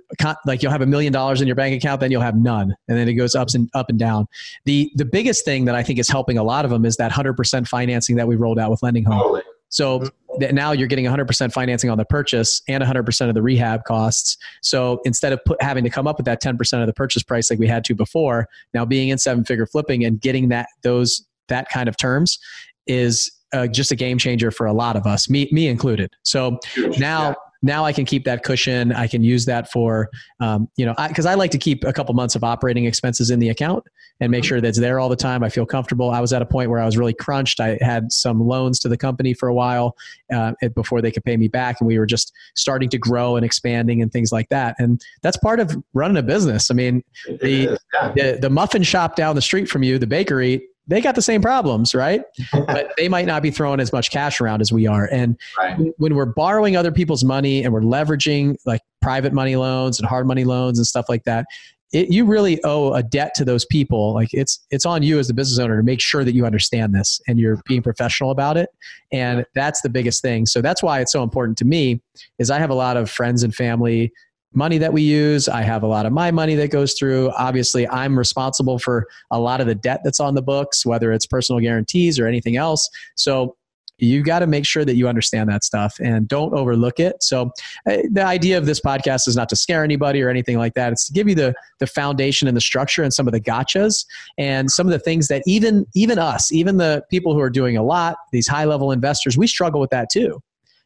like, 0.44 0.60
you'll 0.64 0.72
have 0.72 0.82
a 0.82 0.86
million 0.86 1.12
dollars 1.12 1.40
in 1.40 1.46
your 1.46 1.56
bank 1.56 1.76
account, 1.76 2.00
then 2.00 2.10
you'll 2.10 2.22
have 2.22 2.36
none. 2.36 2.74
And 2.88 2.98
then 2.98 3.08
it 3.08 3.14
goes 3.14 3.36
ups 3.36 3.54
and 3.54 3.70
up 3.72 3.88
and 3.88 4.00
down. 4.00 4.26
The, 4.64 4.90
the 4.96 5.04
biggest 5.04 5.44
thing 5.44 5.64
that 5.66 5.76
I 5.76 5.84
think 5.84 6.00
is 6.00 6.08
helping 6.08 6.38
a 6.38 6.42
lot 6.42 6.64
of 6.64 6.72
them 6.72 6.84
is 6.84 6.96
that 6.96 7.12
100% 7.12 7.68
financing 7.68 8.16
that 8.16 8.26
we 8.26 8.34
rolled 8.34 8.58
out 8.58 8.72
with 8.72 8.82
Lending 8.82 9.04
Home. 9.04 9.40
So 9.68 10.00
mm-hmm. 10.00 10.54
now 10.54 10.72
you're 10.72 10.88
getting 10.88 11.04
100% 11.04 11.52
financing 11.52 11.90
on 11.90 11.98
the 11.98 12.04
purchase 12.04 12.62
and 12.68 12.82
100% 12.82 13.28
of 13.28 13.34
the 13.34 13.42
rehab 13.42 13.84
costs. 13.84 14.36
So 14.62 15.00
instead 15.04 15.32
of 15.32 15.44
put, 15.44 15.60
having 15.62 15.84
to 15.84 15.90
come 15.90 16.06
up 16.06 16.16
with 16.16 16.26
that 16.26 16.42
10% 16.42 16.80
of 16.80 16.86
the 16.86 16.92
purchase 16.92 17.22
price 17.22 17.50
like 17.50 17.58
we 17.58 17.66
had 17.66 17.84
to 17.84 17.94
before, 17.94 18.48
now 18.74 18.84
being 18.84 19.08
in 19.08 19.18
seven 19.18 19.44
figure 19.44 19.66
flipping 19.66 20.04
and 20.04 20.20
getting 20.20 20.48
that 20.48 20.68
those 20.82 21.24
that 21.48 21.68
kind 21.70 21.88
of 21.88 21.96
terms 21.96 22.38
is 22.86 23.30
uh, 23.52 23.66
just 23.66 23.90
a 23.90 23.96
game 23.96 24.18
changer 24.18 24.50
for 24.50 24.66
a 24.66 24.72
lot 24.72 24.96
of 24.96 25.06
us, 25.06 25.30
me 25.30 25.48
me 25.50 25.68
included. 25.68 26.12
So 26.22 26.58
now 26.98 27.34
now 27.62 27.84
I 27.84 27.92
can 27.92 28.04
keep 28.04 28.24
that 28.24 28.44
cushion. 28.44 28.92
I 28.92 29.08
can 29.08 29.22
use 29.22 29.44
that 29.46 29.70
for, 29.70 30.08
um, 30.40 30.68
you 30.76 30.86
know, 30.86 30.94
because 31.08 31.26
I, 31.26 31.32
I, 31.32 31.34
like 31.34 31.50
to 31.52 31.58
keep 31.58 31.82
a 31.84 31.92
couple 31.92 32.14
months 32.14 32.36
of 32.36 32.44
operating 32.44 32.84
expenses 32.84 33.30
in 33.30 33.40
the 33.40 33.48
account 33.48 33.84
and 34.20 34.30
make 34.30 34.42
mm-hmm. 34.42 34.48
sure 34.48 34.60
that's 34.60 34.78
there 34.78 34.98
all 34.98 35.08
the 35.08 35.16
time. 35.16 35.42
I 35.42 35.48
feel 35.48 35.66
comfortable. 35.66 36.10
I 36.10 36.20
was 36.20 36.32
at 36.32 36.42
a 36.42 36.46
point 36.46 36.70
where 36.70 36.80
I 36.80 36.86
was 36.86 36.96
really 36.96 37.14
crunched. 37.14 37.60
I 37.60 37.78
had 37.80 38.12
some 38.12 38.40
loans 38.40 38.78
to 38.80 38.88
the 38.88 38.96
company 38.96 39.34
for 39.34 39.48
a 39.48 39.54
while 39.54 39.96
uh, 40.32 40.52
before 40.74 41.00
they 41.00 41.10
could 41.10 41.24
pay 41.24 41.36
me 41.36 41.48
back, 41.48 41.80
and 41.80 41.86
we 41.86 41.98
were 41.98 42.06
just 42.06 42.32
starting 42.54 42.88
to 42.90 42.98
grow 42.98 43.36
and 43.36 43.44
expanding 43.44 44.02
and 44.02 44.12
things 44.12 44.32
like 44.32 44.48
that. 44.48 44.76
And 44.78 45.00
that's 45.22 45.36
part 45.36 45.60
of 45.60 45.76
running 45.94 46.16
a 46.16 46.22
business. 46.22 46.70
I 46.70 46.74
mean, 46.74 47.02
the, 47.26 47.78
the 48.14 48.38
the 48.40 48.50
muffin 48.50 48.82
shop 48.82 49.16
down 49.16 49.34
the 49.34 49.42
street 49.42 49.68
from 49.68 49.82
you, 49.82 49.98
the 49.98 50.06
bakery, 50.06 50.68
they 50.88 51.02
got 51.02 51.14
the 51.14 51.22
same 51.22 51.42
problems, 51.42 51.94
right? 51.94 52.22
but 52.52 52.92
they 52.96 53.08
might 53.08 53.26
not 53.26 53.42
be 53.42 53.50
throwing 53.50 53.78
as 53.78 53.92
much 53.92 54.10
cash 54.10 54.40
around 54.40 54.60
as 54.60 54.72
we 54.72 54.86
are. 54.86 55.08
And 55.12 55.38
right. 55.58 55.78
when 55.98 56.14
we're 56.14 56.26
borrowing 56.26 56.76
other 56.76 56.90
people's 56.90 57.22
money 57.22 57.62
and 57.62 57.72
we're 57.72 57.82
leveraging 57.82 58.56
like 58.64 58.80
private 59.00 59.32
money 59.32 59.54
loans 59.54 60.00
and 60.00 60.08
hard 60.08 60.26
money 60.26 60.44
loans 60.44 60.78
and 60.78 60.86
stuff 60.86 61.06
like 61.08 61.24
that, 61.24 61.46
it, 61.92 62.10
you 62.10 62.24
really 62.24 62.62
owe 62.64 62.92
a 62.92 63.02
debt 63.02 63.34
to 63.36 63.44
those 63.44 63.64
people. 63.64 64.12
Like 64.14 64.28
it's 64.32 64.64
it's 64.70 64.84
on 64.84 65.02
you 65.02 65.18
as 65.18 65.28
the 65.28 65.34
business 65.34 65.58
owner 65.58 65.76
to 65.76 65.82
make 65.82 66.00
sure 66.00 66.24
that 66.24 66.34
you 66.34 66.44
understand 66.44 66.94
this 66.94 67.20
and 67.26 67.38
you're 67.38 67.60
being 67.66 67.82
professional 67.82 68.30
about 68.30 68.56
it. 68.56 68.68
And 69.12 69.46
that's 69.54 69.80
the 69.80 69.88
biggest 69.88 70.22
thing. 70.22 70.46
So 70.46 70.60
that's 70.60 70.82
why 70.82 71.00
it's 71.00 71.12
so 71.12 71.22
important 71.22 71.56
to 71.58 71.64
me. 71.64 72.00
Is 72.38 72.50
I 72.50 72.58
have 72.58 72.70
a 72.70 72.74
lot 72.74 72.96
of 72.96 73.10
friends 73.10 73.42
and 73.42 73.54
family 73.54 74.12
money 74.54 74.78
that 74.78 74.92
we 74.92 75.02
use. 75.02 75.48
I 75.48 75.62
have 75.62 75.82
a 75.82 75.86
lot 75.86 76.06
of 76.06 76.12
my 76.12 76.30
money 76.30 76.54
that 76.56 76.70
goes 76.70 76.94
through. 76.94 77.30
Obviously, 77.38 77.86
I'm 77.88 78.18
responsible 78.18 78.78
for 78.78 79.06
a 79.30 79.38
lot 79.38 79.60
of 79.60 79.66
the 79.66 79.74
debt 79.74 80.00
that's 80.04 80.20
on 80.20 80.34
the 80.34 80.42
books, 80.42 80.86
whether 80.86 81.12
it's 81.12 81.26
personal 81.26 81.60
guarantees 81.60 82.18
or 82.18 82.26
anything 82.26 82.56
else. 82.56 82.88
So 83.14 83.56
you 83.98 84.22
got 84.22 84.40
to 84.40 84.46
make 84.46 84.64
sure 84.64 84.84
that 84.84 84.96
you 84.96 85.08
understand 85.08 85.48
that 85.50 85.64
stuff 85.64 85.98
and 86.00 86.28
don't 86.28 86.54
overlook 86.54 87.00
it. 87.00 87.22
So 87.22 87.50
uh, 87.88 87.98
the 88.10 88.24
idea 88.24 88.56
of 88.56 88.66
this 88.66 88.80
podcast 88.80 89.26
is 89.26 89.36
not 89.36 89.48
to 89.50 89.56
scare 89.56 89.84
anybody 89.84 90.22
or 90.22 90.28
anything 90.28 90.56
like 90.56 90.74
that. 90.74 90.92
It's 90.92 91.06
to 91.08 91.12
give 91.12 91.28
you 91.28 91.34
the 91.34 91.54
the 91.80 91.86
foundation 91.86 92.48
and 92.48 92.56
the 92.56 92.60
structure 92.60 93.02
and 93.02 93.12
some 93.12 93.26
of 93.26 93.32
the 93.32 93.40
gotchas 93.40 94.06
and 94.36 94.70
some 94.70 94.86
of 94.86 94.92
the 94.92 94.98
things 94.98 95.28
that 95.28 95.42
even 95.46 95.86
even 95.94 96.18
us, 96.18 96.52
even 96.52 96.76
the 96.76 97.04
people 97.10 97.34
who 97.34 97.40
are 97.40 97.50
doing 97.50 97.76
a 97.76 97.82
lot, 97.82 98.16
these 98.32 98.46
high 98.46 98.64
level 98.64 98.92
investors, 98.92 99.36
we 99.36 99.46
struggle 99.46 99.80
with 99.80 99.90
that 99.90 100.08
too. 100.10 100.40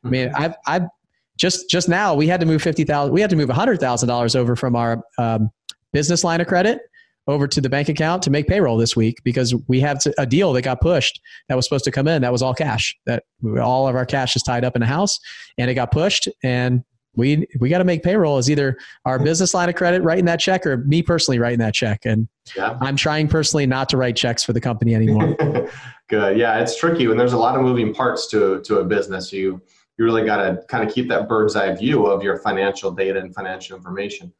I 0.04 0.08
mean, 0.08 0.28
mm-hmm. 0.28 0.42
I've 0.42 0.54
I've 0.66 0.88
just 1.36 1.68
just 1.68 1.88
now 1.88 2.14
we 2.14 2.26
had 2.26 2.40
to 2.40 2.46
move 2.46 2.62
fifty 2.62 2.84
thousand. 2.84 3.14
We 3.14 3.20
had 3.20 3.30
to 3.30 3.36
move 3.36 3.48
hundred 3.50 3.80
thousand 3.80 4.08
dollars 4.08 4.34
over 4.34 4.56
from 4.56 4.76
our 4.76 5.02
um, 5.18 5.50
business 5.92 6.24
line 6.24 6.40
of 6.40 6.46
credit 6.46 6.80
over 7.28 7.46
to 7.46 7.60
the 7.60 7.68
bank 7.68 7.88
account 7.88 8.22
to 8.22 8.30
make 8.30 8.46
payroll 8.46 8.76
this 8.76 8.96
week 8.96 9.18
because 9.24 9.54
we 9.68 9.80
have 9.80 10.00
a 10.18 10.26
deal 10.26 10.52
that 10.52 10.62
got 10.62 10.80
pushed 10.80 11.20
that 11.48 11.54
was 11.54 11.64
supposed 11.64 11.84
to 11.84 11.90
come 11.90 12.08
in. 12.08 12.22
That 12.22 12.32
was 12.32 12.42
all 12.42 12.54
cash. 12.54 12.96
That 13.06 13.24
all 13.60 13.86
of 13.88 13.94
our 13.94 14.06
cash 14.06 14.34
is 14.36 14.42
tied 14.42 14.64
up 14.64 14.76
in 14.76 14.82
a 14.82 14.86
house, 14.86 15.20
and 15.58 15.70
it 15.70 15.74
got 15.74 15.92
pushed. 15.92 16.28
And 16.42 16.82
we 17.14 17.46
we 17.60 17.68
got 17.68 17.78
to 17.78 17.84
make 17.84 18.02
payroll 18.02 18.38
as 18.38 18.50
either 18.50 18.76
our 19.04 19.18
business 19.18 19.54
line 19.54 19.68
of 19.68 19.74
credit 19.74 20.02
writing 20.02 20.24
that 20.24 20.40
check 20.40 20.66
or 20.66 20.78
me 20.78 21.02
personally 21.02 21.38
writing 21.38 21.58
that 21.58 21.74
check. 21.74 22.00
And 22.04 22.26
yeah. 22.56 22.78
I'm 22.80 22.96
trying 22.96 23.28
personally 23.28 23.66
not 23.66 23.88
to 23.90 23.96
write 23.96 24.16
checks 24.16 24.42
for 24.42 24.52
the 24.52 24.60
company 24.60 24.94
anymore. 24.94 25.36
Good. 26.08 26.38
Yeah, 26.38 26.58
it's 26.58 26.76
tricky 26.76 27.06
when 27.06 27.16
there's 27.16 27.34
a 27.34 27.38
lot 27.38 27.54
of 27.54 27.62
moving 27.62 27.94
parts 27.94 28.26
to 28.28 28.60
to 28.62 28.78
a 28.78 28.84
business. 28.84 29.32
You 29.32 29.60
you 29.98 30.04
really 30.04 30.24
got 30.24 30.38
to 30.38 30.62
kind 30.68 30.86
of 30.88 30.94
keep 30.94 31.08
that 31.08 31.28
bird's 31.28 31.54
eye 31.54 31.74
view 31.74 32.06
of 32.06 32.22
your 32.22 32.38
financial 32.38 32.90
data 32.90 33.20
and 33.20 33.34
financial 33.34 33.76
information. 33.76 34.32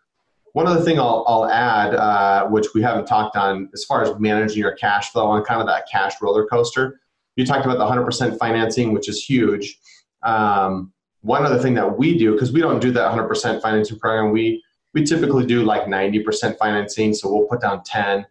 One 0.53 0.67
other 0.67 0.83
thing 0.83 0.99
I'll, 0.99 1.25
I'll 1.27 1.47
add, 1.47 1.95
uh, 1.95 2.47
which 2.49 2.67
we 2.75 2.83
haven't 2.83 3.07
talked 3.07 3.37
on 3.37 3.71
as 3.73 3.85
far 3.85 4.03
as 4.03 4.19
managing 4.19 4.59
your 4.59 4.75
cash 4.75 5.11
flow 5.11 5.27
on 5.27 5.43
kind 5.45 5.61
of 5.61 5.67
that 5.67 5.87
cash 5.91 6.15
roller 6.21 6.47
coaster. 6.47 7.01
You 7.37 7.47
talked 7.47 7.65
about 7.65 7.79
the 7.79 7.87
100% 7.87 8.39
financing, 8.39 8.93
which 8.93 9.09
is 9.09 9.25
huge. 9.25 9.79
Um, 10.23 10.93
one 11.23 11.47
other 11.47 11.59
thing 11.59 11.75
that 11.75 11.99
we 11.99 12.19
do, 12.19 12.33
because 12.33 12.53
we 12.53 12.61
don't 12.61 12.81
do 12.81 12.91
that 12.93 13.13
100% 13.13 13.63
financing 13.63 13.99
program, 13.99 14.33
we, 14.33 14.63
we 14.93 15.05
typically 15.05 15.47
do 15.47 15.63
like 15.63 15.85
90% 15.85 16.59
financing. 16.59 17.15
So 17.15 17.33
we'll 17.33 17.47
put 17.47 17.63
down 17.63 17.83
10 17.85 18.27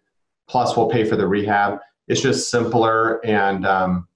plus 0.48 0.76
we'll 0.76 0.90
pay 0.90 1.06
for 1.06 1.16
the 1.16 1.26
rehab. 1.26 1.80
It's 2.08 2.22
just 2.22 2.52
simpler 2.52 3.26
and 3.26 3.66
um, 3.66 4.08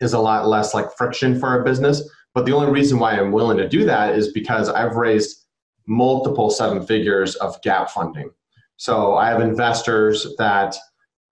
is 0.00 0.12
a 0.12 0.18
lot 0.18 0.48
less 0.48 0.74
like 0.74 0.92
friction 0.96 1.38
for 1.38 1.48
our 1.48 1.62
business. 1.62 2.02
But 2.34 2.44
the 2.44 2.52
only 2.52 2.70
reason 2.70 2.98
why 2.98 3.12
I'm 3.12 3.32
willing 3.32 3.56
to 3.58 3.68
do 3.68 3.84
that 3.84 4.14
is 4.14 4.32
because 4.32 4.68
I've 4.68 4.96
raised 4.96 5.44
multiple 5.88 6.50
seven 6.50 6.84
figures 6.84 7.34
of 7.36 7.60
gap 7.62 7.90
funding. 7.90 8.30
So 8.76 9.16
I 9.16 9.28
have 9.28 9.40
investors 9.40 10.26
that 10.38 10.76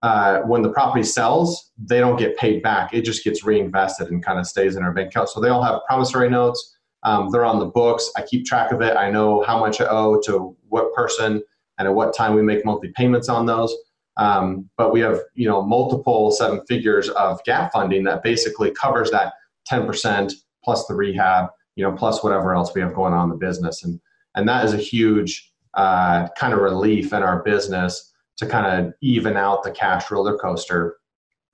uh, 0.02 0.40
when 0.40 0.62
the 0.62 0.70
property 0.70 1.04
sells, 1.04 1.72
they 1.78 2.00
don't 2.00 2.18
get 2.18 2.36
paid 2.36 2.62
back. 2.62 2.92
It 2.92 3.02
just 3.02 3.24
gets 3.24 3.44
reinvested 3.44 4.10
and 4.10 4.24
kind 4.24 4.38
of 4.38 4.46
stays 4.46 4.76
in 4.76 4.82
our 4.82 4.92
bank 4.92 5.08
account. 5.08 5.28
So 5.28 5.40
they 5.40 5.48
all 5.48 5.62
have 5.62 5.80
promissory 5.86 6.28
notes. 6.28 6.76
Um, 7.02 7.30
they're 7.30 7.44
on 7.44 7.60
the 7.60 7.66
books. 7.66 8.10
I 8.16 8.22
keep 8.22 8.46
track 8.46 8.72
of 8.72 8.82
it. 8.82 8.96
I 8.96 9.10
know 9.10 9.42
how 9.42 9.60
much 9.60 9.80
I 9.80 9.86
owe 9.86 10.20
to 10.26 10.56
what 10.68 10.92
person 10.94 11.42
and 11.78 11.88
at 11.88 11.94
what 11.94 12.14
time 12.14 12.34
we 12.34 12.42
make 12.42 12.64
monthly 12.64 12.92
payments 12.96 13.28
on 13.28 13.46
those. 13.46 13.74
Um, 14.16 14.68
but 14.78 14.92
we 14.92 15.00
have 15.00 15.20
you 15.34 15.46
know 15.46 15.62
multiple 15.62 16.30
seven 16.30 16.62
figures 16.66 17.10
of 17.10 17.42
gap 17.44 17.72
funding 17.72 18.04
that 18.04 18.22
basically 18.22 18.70
covers 18.70 19.10
that 19.10 19.34
10% 19.70 20.32
plus 20.64 20.86
the 20.86 20.94
rehab, 20.94 21.48
you 21.76 21.84
know, 21.84 21.92
plus 21.92 22.22
whatever 22.22 22.54
else 22.54 22.74
we 22.74 22.80
have 22.80 22.94
going 22.94 23.12
on 23.12 23.24
in 23.24 23.30
the 23.30 23.36
business. 23.36 23.84
And, 23.84 24.00
and 24.36 24.48
that 24.48 24.64
is 24.64 24.72
a 24.72 24.78
huge 24.78 25.52
uh, 25.74 26.28
kind 26.38 26.52
of 26.52 26.60
relief 26.60 27.12
in 27.12 27.22
our 27.22 27.42
business 27.42 28.12
to 28.36 28.46
kind 28.46 28.86
of 28.86 28.94
even 29.00 29.36
out 29.36 29.62
the 29.62 29.70
cash 29.70 30.10
roller 30.10 30.36
coaster. 30.36 30.96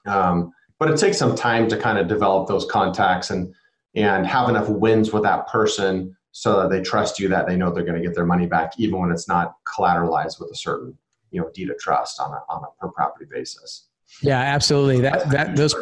Um, 0.07 0.53
but 0.79 0.91
it 0.91 0.99
takes 0.99 1.17
some 1.17 1.37
time 1.37 1.69
to 1.69 1.77
kind 1.77 1.99
of 1.99 2.09
develop 2.09 2.49
those 2.49 2.67
contacts 2.67 3.31
and, 3.31 3.55
and 3.95 4.27
have 4.27 4.49
enough 4.49 4.69
wins 4.69 5.13
with 5.13 5.23
that 5.23 5.47
person 5.47 6.17
so 6.33 6.61
that 6.61 6.71
they 6.71 6.81
trust 6.81 7.21
you 7.21 7.29
that 7.29 7.47
they 7.47 7.57
know 7.57 7.71
they're 7.71 7.85
going 7.85 8.01
to 8.01 8.07
get 8.07 8.15
their 8.15 8.27
money 8.27 8.47
back 8.47 8.73
even 8.79 8.99
when 8.99 9.13
it's 9.13 9.29
not 9.29 9.55
collateralized 9.65 10.41
with 10.41 10.51
a 10.51 10.57
certain 10.57 10.97
you 11.31 11.41
know 11.41 11.51
deed 11.55 11.71
of 11.71 11.79
trust 11.79 12.21
on 12.21 12.33
a, 12.33 12.43
on 12.49 12.65
a 12.65 12.81
per 12.81 12.89
property 12.89 13.27
basis. 13.31 13.89
Yeah 14.23 14.39
absolutely. 14.39 15.01
That 15.03 15.31
that 15.31 15.57
those 15.57 15.75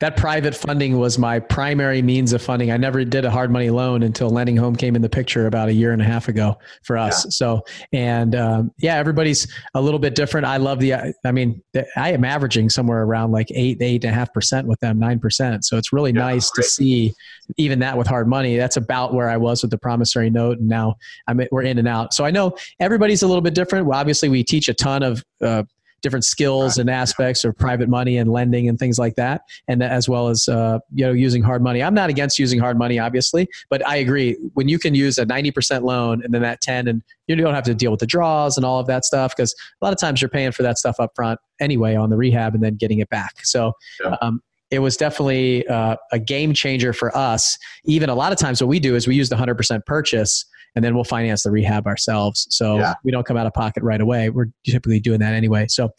that 0.00 0.16
private 0.16 0.54
funding 0.54 0.98
was 0.98 1.18
my 1.18 1.38
primary 1.38 2.02
means 2.02 2.32
of 2.32 2.42
funding. 2.42 2.70
I 2.70 2.76
never 2.78 3.04
did 3.04 3.24
a 3.24 3.30
hard 3.30 3.50
money 3.50 3.68
loan 3.68 4.02
until 4.02 4.30
Lending 4.30 4.56
Home 4.56 4.74
came 4.74 4.96
in 4.96 5.02
the 5.02 5.08
picture 5.08 5.46
about 5.46 5.68
a 5.68 5.72
year 5.72 5.92
and 5.92 6.00
a 6.00 6.04
half 6.04 6.28
ago 6.28 6.58
for 6.82 6.96
us. 6.96 7.24
Yeah. 7.24 7.30
So, 7.30 7.62
and 7.92 8.34
um, 8.34 8.72
yeah, 8.78 8.96
everybody's 8.96 9.46
a 9.74 9.80
little 9.80 9.98
bit 10.00 10.14
different. 10.14 10.46
I 10.46 10.56
love 10.56 10.78
the, 10.78 10.94
I 10.94 11.32
mean, 11.32 11.62
I 11.96 12.12
am 12.12 12.24
averaging 12.24 12.70
somewhere 12.70 13.02
around 13.02 13.32
like 13.32 13.50
eight, 13.50 13.78
eight 13.82 14.04
and 14.04 14.12
a 14.12 14.14
half 14.14 14.32
percent 14.32 14.66
with 14.66 14.80
them, 14.80 14.98
nine 14.98 15.20
percent. 15.20 15.64
So 15.66 15.76
it's 15.76 15.92
really 15.92 16.12
yeah, 16.12 16.20
nice 16.20 16.50
great. 16.50 16.64
to 16.64 16.70
see 16.70 17.14
even 17.56 17.78
that 17.80 17.98
with 17.98 18.06
hard 18.06 18.26
money. 18.28 18.56
That's 18.56 18.76
about 18.76 19.12
where 19.12 19.28
I 19.28 19.36
was 19.36 19.62
with 19.62 19.70
the 19.70 19.78
promissory 19.78 20.30
note, 20.30 20.58
and 20.58 20.68
now 20.68 20.94
I'm 21.26 21.40
we're 21.50 21.62
in 21.62 21.78
and 21.78 21.88
out. 21.88 22.14
So 22.14 22.24
I 22.24 22.30
know 22.30 22.56
everybody's 22.78 23.22
a 23.22 23.26
little 23.26 23.42
bit 23.42 23.54
different. 23.54 23.86
Well, 23.86 23.98
obviously, 23.98 24.28
we 24.28 24.44
teach 24.44 24.68
a 24.68 24.74
ton 24.74 25.02
of 25.02 25.24
uh, 25.42 25.64
different 26.02 26.24
skills 26.24 26.78
and 26.78 26.88
aspects 26.90 27.44
of 27.44 27.56
private 27.56 27.88
money 27.88 28.16
and 28.16 28.30
lending 28.30 28.68
and 28.68 28.78
things 28.78 28.98
like 28.98 29.16
that, 29.16 29.42
and 29.68 29.82
as 29.82 30.08
well 30.08 30.28
as 30.28 30.48
uh, 30.48 30.78
you 30.94 31.04
know 31.04 31.12
using 31.12 31.42
hard 31.42 31.62
money. 31.62 31.82
I'm 31.82 31.94
not 31.94 32.10
against 32.10 32.38
using 32.38 32.58
hard 32.58 32.78
money, 32.78 32.98
obviously, 32.98 33.48
but 33.68 33.86
I 33.86 33.96
agree 33.96 34.36
when 34.54 34.68
you 34.68 34.78
can 34.78 34.94
use 34.94 35.18
a 35.18 35.26
90% 35.26 35.82
loan 35.82 36.22
and 36.24 36.32
then 36.32 36.42
that 36.42 36.60
10, 36.60 36.88
and 36.88 37.02
you 37.26 37.36
don't 37.36 37.54
have 37.54 37.64
to 37.64 37.74
deal 37.74 37.90
with 37.90 38.00
the 38.00 38.06
draws 38.06 38.56
and 38.56 38.64
all 38.64 38.80
of 38.80 38.86
that 38.86 39.04
stuff 39.04 39.34
because 39.36 39.54
a 39.80 39.84
lot 39.84 39.92
of 39.92 39.98
times 39.98 40.20
you're 40.20 40.28
paying 40.28 40.52
for 40.52 40.62
that 40.62 40.78
stuff 40.78 40.96
up 40.98 41.12
front 41.14 41.38
anyway 41.60 41.94
on 41.94 42.10
the 42.10 42.16
rehab 42.16 42.54
and 42.54 42.62
then 42.62 42.76
getting 42.76 42.98
it 42.98 43.08
back. 43.08 43.44
So. 43.44 43.72
Yeah. 44.02 44.16
Um, 44.22 44.40
it 44.70 44.78
was 44.78 44.96
definitely 44.96 45.66
uh, 45.66 45.96
a 46.12 46.18
game 46.20 46.54
changer 46.54 46.92
for 46.92 47.16
us. 47.16 47.58
Even 47.86 48.08
a 48.08 48.14
lot 48.14 48.30
of 48.30 48.38
times, 48.38 48.62
what 48.62 48.68
we 48.68 48.78
do 48.78 48.94
is 48.94 49.08
we 49.08 49.16
use 49.16 49.28
the 49.28 49.34
100% 49.34 49.84
purchase 49.84 50.44
and 50.76 50.84
then 50.84 50.94
we'll 50.94 51.04
finance 51.04 51.42
the 51.42 51.50
rehab 51.50 51.86
ourselves. 51.86 52.46
So 52.50 52.78
yeah. 52.78 52.94
we 53.04 53.10
don't 53.10 53.26
come 53.26 53.36
out 53.36 53.46
of 53.46 53.52
pocket 53.52 53.82
right 53.82 54.00
away. 54.00 54.30
We're 54.30 54.46
typically 54.64 55.00
doing 55.00 55.20
that 55.20 55.34
anyway. 55.34 55.66
So 55.68 55.90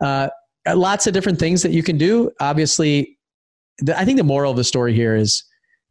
uh, 0.00 0.28
lots 0.66 1.06
of 1.06 1.14
different 1.14 1.38
things 1.38 1.62
that 1.62 1.72
you 1.72 1.82
can 1.82 1.98
do. 1.98 2.30
Obviously, 2.40 3.18
the, 3.78 3.98
I 3.98 4.04
think 4.04 4.18
the 4.18 4.24
moral 4.24 4.50
of 4.50 4.56
the 4.56 4.64
story 4.64 4.94
here 4.94 5.14
is 5.14 5.44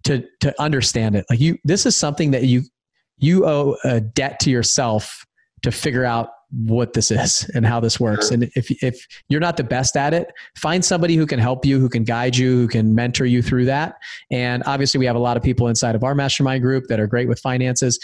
to 0.04 0.24
to 0.42 0.54
understand 0.62 1.16
it. 1.16 1.26
Like 1.30 1.40
you, 1.40 1.58
this 1.64 1.86
is 1.86 1.96
something 1.96 2.32
that 2.32 2.44
you 2.44 2.64
you 3.18 3.46
owe 3.46 3.78
a 3.84 4.00
debt 4.00 4.40
to 4.42 4.50
yourself 4.50 5.26
to 5.64 5.72
figure 5.72 6.06
out 6.06 6.30
what 6.52 6.94
this 6.94 7.12
is 7.12 7.50
and 7.56 7.66
how 7.66 7.80
this 7.80 8.00
works. 8.00 8.32
And 8.32 8.50
if 8.56 8.72
if 8.84 9.06
you're 9.30 9.42
not 9.42 9.58
the 9.58 9.64
best 9.64 9.98
at 9.98 10.14
it, 10.14 10.32
find 10.56 10.84
somebody 10.84 11.16
who 11.16 11.26
can 11.26 11.40
help 11.40 11.66
you, 11.66 11.80
who 11.80 11.90
can 11.90 12.04
guide 12.04 12.38
you, 12.38 12.58
who 12.58 12.68
can 12.68 12.96
mentor 12.96 13.26
you 13.26 13.42
through 13.42 13.66
that. 13.66 13.96
And 14.32 14.64
obviously, 14.66 15.00
we 15.00 15.06
have 15.06 15.16
a 15.16 15.20
lot 15.20 15.38
of 15.38 15.44
people 15.44 15.68
inside 15.68 15.96
of 15.96 16.04
our 16.04 16.16
mastermind 16.16 16.62
group 16.62 16.86
that 16.88 17.00
are 17.00 17.08
great 17.08 17.28
with 17.28 17.40
finances. 17.40 18.00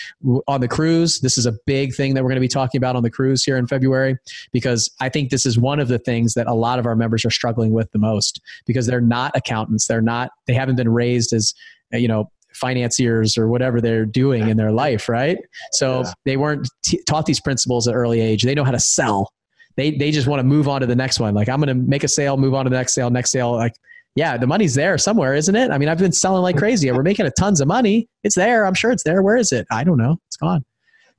On 0.48 0.62
the 0.62 0.68
cruise, 0.68 1.22
this 1.22 1.38
is 1.38 1.46
a 1.46 1.54
big 1.66 1.94
thing 1.96 2.14
that 2.14 2.24
we're 2.24 2.30
going 2.30 2.36
to 2.36 2.42
be 2.42 2.48
talking 2.48 2.78
about 2.78 2.96
on 2.96 3.04
the 3.04 3.12
cruise 3.12 3.44
here 3.44 3.58
in 3.58 3.68
February 3.68 4.18
because 4.52 4.90
I 5.00 5.10
think 5.10 5.30
this 5.30 5.46
is 5.46 5.58
one 5.58 5.80
of 5.80 5.88
the 5.88 6.00
things 6.00 6.34
that 6.34 6.48
a 6.48 6.54
lot 6.54 6.80
of 6.80 6.86
our 6.86 6.96
members 6.96 7.26
are 7.26 7.32
struggling 7.32 7.74
with 7.74 7.92
the 7.92 8.00
most 8.00 8.42
because 8.66 8.88
they're 8.88 9.02
not 9.02 9.36
accountants, 9.36 9.88
they're 9.88 10.02
not 10.02 10.32
they 10.48 10.54
haven't 10.54 10.76
been 10.76 10.90
raised 10.90 11.34
as 11.34 11.54
you 11.92 12.08
know 12.08 12.30
financiers 12.54 13.38
or 13.38 13.48
whatever 13.48 13.82
they're 13.82 14.06
doing 14.06 14.50
in 14.50 14.58
their 14.58 14.72
life, 14.84 15.10
right? 15.10 15.38
So 15.74 16.02
yeah. 16.02 16.14
they 16.26 16.38
weren't 16.38 16.68
t- 16.84 17.02
taught 17.08 17.26
these 17.26 17.40
principles 17.40 17.88
at 17.88 17.96
early 17.96 18.22
age. 18.22 18.44
They 18.44 18.56
know 18.56 18.64
how 18.64 18.72
to 18.72 18.80
sell. 18.80 19.32
They 19.76 19.92
they 19.92 20.12
just 20.12 20.28
want 20.28 20.40
to 20.40 20.44
move 20.44 20.68
on 20.68 20.82
to 20.82 20.88
the 20.88 20.96
next 20.96 21.20
one. 21.20 21.34
Like 21.34 21.50
I'm 21.50 21.60
going 21.60 21.76
to 21.76 21.84
make 21.90 22.04
a 22.04 22.08
sale, 22.08 22.38
move 22.38 22.54
on 22.54 22.66
to 22.66 22.70
the 22.70 22.78
next 22.78 22.94
sale, 22.94 23.10
next 23.10 23.32
sale. 23.32 23.52
Like 23.54 23.74
yeah, 24.16 24.38
the 24.38 24.46
money's 24.46 24.76
there 24.76 24.98
somewhere, 24.98 25.34
isn't 25.34 25.56
it? 25.56 25.72
I 25.72 25.78
mean, 25.80 25.90
I've 25.90 25.98
been 25.98 26.12
selling 26.12 26.44
like 26.44 26.58
crazy. 26.58 26.92
We're 26.92 27.02
making 27.02 27.26
a 27.26 27.32
tons 27.32 27.62
of 27.62 27.68
money. 27.68 28.08
It's 28.24 28.36
there. 28.36 28.66
I'm 28.66 28.76
sure 28.76 28.92
it's 28.92 29.04
there. 29.04 29.24
Where 29.24 29.38
is 29.38 29.52
it? 29.52 29.66
I 29.72 29.84
don't 29.84 29.98
know. 29.98 30.20
It's 30.28 30.38
gone 30.38 30.64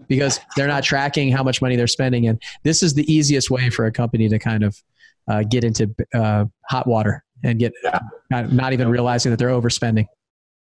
because 0.09 0.41
they're 0.57 0.69
not 0.69 0.83
tracking 0.83 1.31
how 1.31 1.43
much 1.43 1.61
money 1.61 1.77
they're 1.77 1.87
spending. 1.87 2.27
And 2.29 2.41
this 2.63 2.83
is 2.83 2.95
the 2.95 3.11
easiest 3.13 3.51
way 3.51 3.71
for 3.71 3.87
a 3.87 3.93
company 3.93 4.29
to 4.29 4.39
kind 4.39 4.63
of 4.63 4.81
uh, 5.29 5.43
get 5.43 5.65
into 5.65 5.95
uh, 6.15 6.45
hot 6.69 6.87
water 6.87 7.25
and 7.43 7.59
get 7.59 7.73
yeah. 7.83 7.99
not 8.31 8.73
even 8.73 8.89
realizing 8.89 9.31
that 9.31 9.39
they're 9.39 9.49
overspending. 9.49 10.07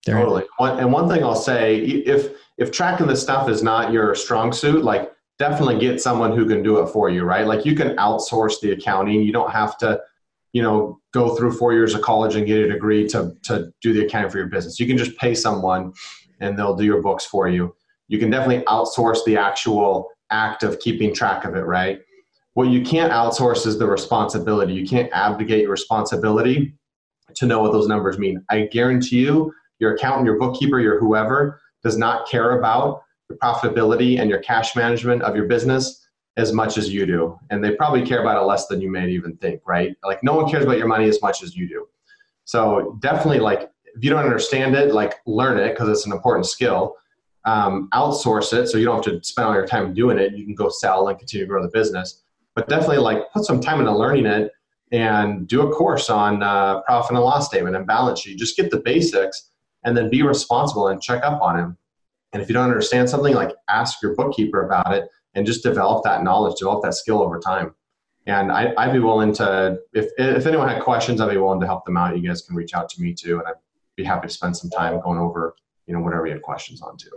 They're 0.05 0.17
totally. 0.17 0.45
One, 0.59 0.79
and 0.79 0.93
one 0.93 1.09
thing 1.09 1.25
I'll 1.25 1.35
say, 1.35 1.79
if 1.79 2.37
if 2.59 2.71
tracking 2.71 3.07
this 3.07 3.23
stuff 3.23 3.49
is 3.49 3.63
not 3.63 3.93
your 3.93 4.15
strong 4.15 4.53
suit, 4.53 4.85
like 4.85 5.13
definitely 5.39 5.79
get 5.79 6.01
someone 6.01 6.37
who 6.37 6.47
can 6.47 6.63
do 6.63 6.81
it 6.81 6.89
for 6.89 7.11
you, 7.11 7.25
right? 7.25 7.47
Like 7.47 7.65
you 7.65 7.75
can 7.75 7.97
outsource 7.97 8.61
the 8.61 8.73
accounting. 8.73 9.23
You 9.23 9.33
don't 9.33 9.51
have 9.51 9.77
to, 9.79 10.01
you 10.53 10.63
know, 10.63 11.01
go 11.13 11.35
through 11.35 11.53
four 11.53 11.73
years 11.73 11.95
of 11.95 12.03
college 12.03 12.37
and 12.37 12.47
get 12.47 12.61
a 12.61 12.69
degree 12.69 13.09
to 13.09 13.35
to 13.45 13.73
do 13.81 13.93
the 13.93 14.07
accounting 14.07 14.31
for 14.31 14.39
your 14.39 14.49
business. 14.49 14.79
You 14.79 14.87
can 14.87 14.99
just 14.99 15.17
pay 15.17 15.35
someone, 15.35 15.93
and 16.41 16.59
they'll 16.59 16.77
do 16.77 16.85
your 16.85 17.03
books 17.03 17.25
for 17.25 17.49
you. 17.49 17.75
You 18.09 18.19
can 18.19 18.31
definitely 18.31 18.65
outsource 18.67 19.25
the 19.25 19.37
actual 19.37 20.09
act 20.31 20.63
of 20.63 20.79
keeping 20.81 21.15
track 21.15 21.45
of 21.45 21.55
it, 21.55 21.63
right? 21.63 22.01
What 22.55 22.69
you 22.69 22.83
can't 22.83 23.13
outsource 23.13 23.67
is 23.67 23.79
the 23.79 23.87
responsibility. 23.87 24.75
You 24.75 24.87
can't 24.87 25.11
abdicate 25.13 25.63
your 25.63 25.71
responsibility 25.71 26.75
to 27.35 27.47
know 27.47 27.61
what 27.61 27.73
those 27.73 27.89
numbers 27.89 28.19
mean. 28.19 28.45
I 28.49 28.69
guarantee 28.71 29.21
you, 29.21 29.53
your 29.79 29.95
accountant, 29.95 30.27
your 30.27 30.39
bookkeeper, 30.39 30.81
your 30.81 30.99
whoever 30.99 31.61
does 31.83 31.97
not 31.97 32.29
care 32.29 32.59
about 32.59 33.03
the 33.29 33.35
profitability 33.37 34.19
and 34.19 34.29
your 34.29 34.41
cash 34.41 34.77
management 34.77 35.23
of 35.23 35.35
your 35.35 35.47
business 35.47 36.07
as 36.37 36.53
much 36.53 36.77
as 36.79 36.93
you 36.93 37.07
do. 37.07 37.39
And 37.51 37.63
they 37.63 37.73
probably 37.73 38.05
care 38.05 38.21
about 38.21 38.43
it 38.43 38.47
less 38.47 38.67
than 38.67 38.81
you 38.81 38.91
may 38.91 39.09
even 39.11 39.37
think, 39.37 39.61
right? 39.67 39.97
Like 40.05 40.23
no 40.23 40.35
one 40.35 40.51
cares 40.51 40.65
about 40.65 40.79
your 40.79 40.89
money 40.89 41.09
as 41.09 41.23
much 41.23 41.43
as 41.43 41.57
you 41.57 41.69
do. 41.69 41.87
So 42.45 42.99
definitely 43.01 43.39
like 43.39 43.71
if 43.95 44.03
you 44.03 44.11
don't 44.11 44.25
understand 44.25 44.75
it, 44.75 44.93
like 44.93 45.15
learn 45.27 45.59
it 45.59 45.71
because 45.71 45.89
it's 45.89 46.07
an 46.07 46.13
important 46.13 46.47
skill. 46.47 46.97
Um, 47.47 47.89
outsource 47.93 48.55
it 48.59 48.69
so 48.69 48.79
you 48.79 48.87
don't 48.87 49.05
have 49.05 49.21
to 49.21 49.23
spend 49.23 49.47
all 49.47 49.55
your 49.55 49.67
time 49.67 49.93
doing 49.93 50.19
it. 50.19 50.33
You 50.33 50.47
can 50.47 50.55
go 50.55 50.71
sell 50.71 51.09
and 51.09 51.19
continue 51.19 51.45
to 51.45 51.49
grow 51.49 51.63
the 51.63 51.69
business. 51.69 52.23
But 52.55 52.69
definitely 52.69 52.99
like 52.99 53.31
put 53.33 53.45
some 53.45 53.61
time 53.61 53.81
into 53.81 53.97
learning 53.97 54.27
it 54.27 54.51
and 54.93 55.47
do 55.47 55.69
a 55.69 55.73
course 55.73 56.09
on 56.09 56.43
uh, 56.43 56.81
profit 56.83 57.17
and 57.17 57.25
loss 57.25 57.47
statement 57.47 57.77
and 57.77 57.87
balance 57.87 58.21
sheet. 58.21 58.39
Just 58.39 58.57
get 58.57 58.71
the 58.71 58.79
basics 58.79 59.51
and 59.85 59.97
then 59.97 60.11
be 60.11 60.23
responsible 60.23 60.89
and 60.89 61.01
check 61.01 61.23
up 61.23 61.41
on 61.41 61.59
him. 61.59 61.77
And 62.33 62.43
if 62.43 62.49
you 62.49 62.55
don't 62.55 62.65
understand 62.65 63.09
something, 63.09 63.35
like 63.35 63.53
ask 63.69 64.03
your 64.03 64.15
bookkeeper 64.15 64.67
about 64.67 64.93
it 64.93 65.09
and 65.35 65.47
just 65.47 65.63
develop 65.63 66.05
that 66.05 66.23
knowledge, 66.23 66.59
develop 66.59 66.83
that 66.83 66.95
skill 66.95 67.23
over 67.23 67.39
time. 67.39 67.75
And 68.27 68.51
I, 68.51 68.87
would 68.87 68.93
be 68.93 69.01
willing 69.01 69.33
to, 69.35 69.79
if, 69.93 70.11
if 70.19 70.47
anyone 70.47 70.69
had 70.69 70.83
questions, 70.83 71.21
I'd 71.21 71.31
be 71.31 71.37
willing 71.37 71.61
to 71.61 71.67
help 71.67 71.85
them 71.85 71.97
out. 71.97 72.17
You 72.19 72.27
guys 72.27 72.43
can 72.43 72.57
reach 72.57 72.75
out 72.75 72.89
to 72.91 73.03
me 73.03 73.13
too. 73.13 73.39
And 73.39 73.47
I'd 73.47 73.55
be 73.97 74.05
happy 74.05 74.29
to 74.29 74.33
spend 74.33 74.57
some 74.57 74.71
time 74.71 74.99
going 75.01 75.19
over, 75.19 75.55
you 75.87 75.95
know, 75.95 76.01
whatever 76.01 76.27
you 76.27 76.33
had 76.33 76.43
questions 76.43 76.81
on 76.81 76.97
too. 76.97 77.11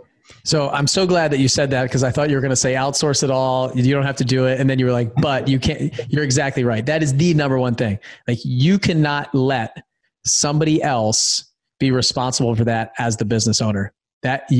So 0.44 0.68
I'm 0.68 0.86
so 0.86 1.06
glad 1.06 1.30
that 1.32 1.38
you 1.38 1.48
said 1.48 1.70
that 1.70 1.84
because 1.84 2.04
I 2.04 2.10
thought 2.10 2.28
you 2.28 2.36
were 2.36 2.42
going 2.42 2.50
to 2.50 2.56
say 2.56 2.74
outsource 2.74 3.22
it 3.24 3.30
all. 3.30 3.72
You 3.74 3.94
don't 3.94 4.04
have 4.04 4.16
to 4.16 4.24
do 4.24 4.46
it. 4.46 4.60
And 4.60 4.68
then 4.68 4.78
you 4.78 4.84
were 4.84 4.92
like, 4.92 5.14
but 5.16 5.48
you 5.48 5.58
can't, 5.58 5.92
you're 6.08 6.24
exactly 6.24 6.64
right. 6.64 6.84
That 6.84 7.02
is 7.02 7.16
the 7.16 7.32
number 7.32 7.58
one 7.58 7.74
thing. 7.74 7.98
Like 8.26 8.38
you 8.44 8.78
cannot 8.78 9.34
let 9.34 9.82
somebody 10.24 10.82
else 10.82 11.47
be 11.78 11.90
responsible 11.90 12.54
for 12.54 12.64
that 12.64 12.92
as 12.98 13.16
the 13.16 13.24
business 13.24 13.60
owner. 13.60 13.92
That 14.22 14.50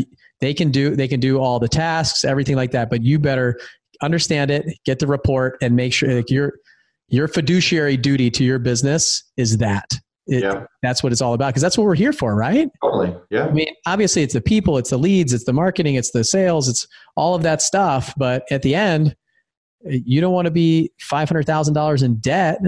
they 0.41 0.55
can 0.55 0.71
do, 0.71 0.95
they 0.95 1.09
can 1.09 1.21
do 1.21 1.39
all 1.39 1.59
the 1.59 1.69
tasks, 1.69 2.25
everything 2.25 2.57
like 2.57 2.71
that, 2.71 2.91
but 2.91 3.03
you 3.03 3.19
better 3.19 3.59
understand 4.03 4.51
it, 4.51 4.67
get 4.85 5.01
the 5.01 5.07
report 5.07 5.59
and 5.61 5.75
make 5.75 5.93
sure 5.93 6.15
like 6.15 6.31
your, 6.31 6.55
your 7.09 7.27
fiduciary 7.27 7.97
duty 7.97 8.31
to 8.31 8.45
your 8.45 8.59
business 8.59 9.25
is 9.37 9.59
that. 9.59 9.99
It, 10.29 10.43
yeah. 10.43 10.65
That's 10.83 11.03
what 11.03 11.11
it's 11.11 11.23
all 11.23 11.33
about 11.33 11.49
because 11.49 11.63
that's 11.63 11.79
what 11.79 11.85
we're 11.85 11.95
here 11.95 12.13
for, 12.13 12.37
right? 12.37 12.69
Totally. 12.83 13.17
Yeah. 13.31 13.47
I 13.47 13.51
mean, 13.51 13.69
obviously, 13.87 14.23
it's 14.23 14.35
the 14.35 14.43
people, 14.43 14.77
it's 14.77 14.91
the 14.91 14.99
leads, 14.99 15.33
it's 15.33 15.45
the 15.45 15.55
marketing, 15.55 15.95
it's 15.95 16.11
the 16.11 16.23
sales, 16.23 16.69
it's 16.69 16.87
all 17.17 17.35
of 17.35 17.43
that 17.43 17.63
stuff. 17.63 18.13
But 18.17 18.45
at 18.51 18.61
the 18.61 18.75
end, 18.75 19.17
you 19.85 20.21
don't 20.21 20.35
want 20.35 20.45
to 20.45 20.51
be 20.51 20.93
five 21.01 21.29
hundred 21.29 21.47
thousand 21.47 21.75
dollars 21.75 22.03
in 22.03 22.17
debt. 22.17 22.61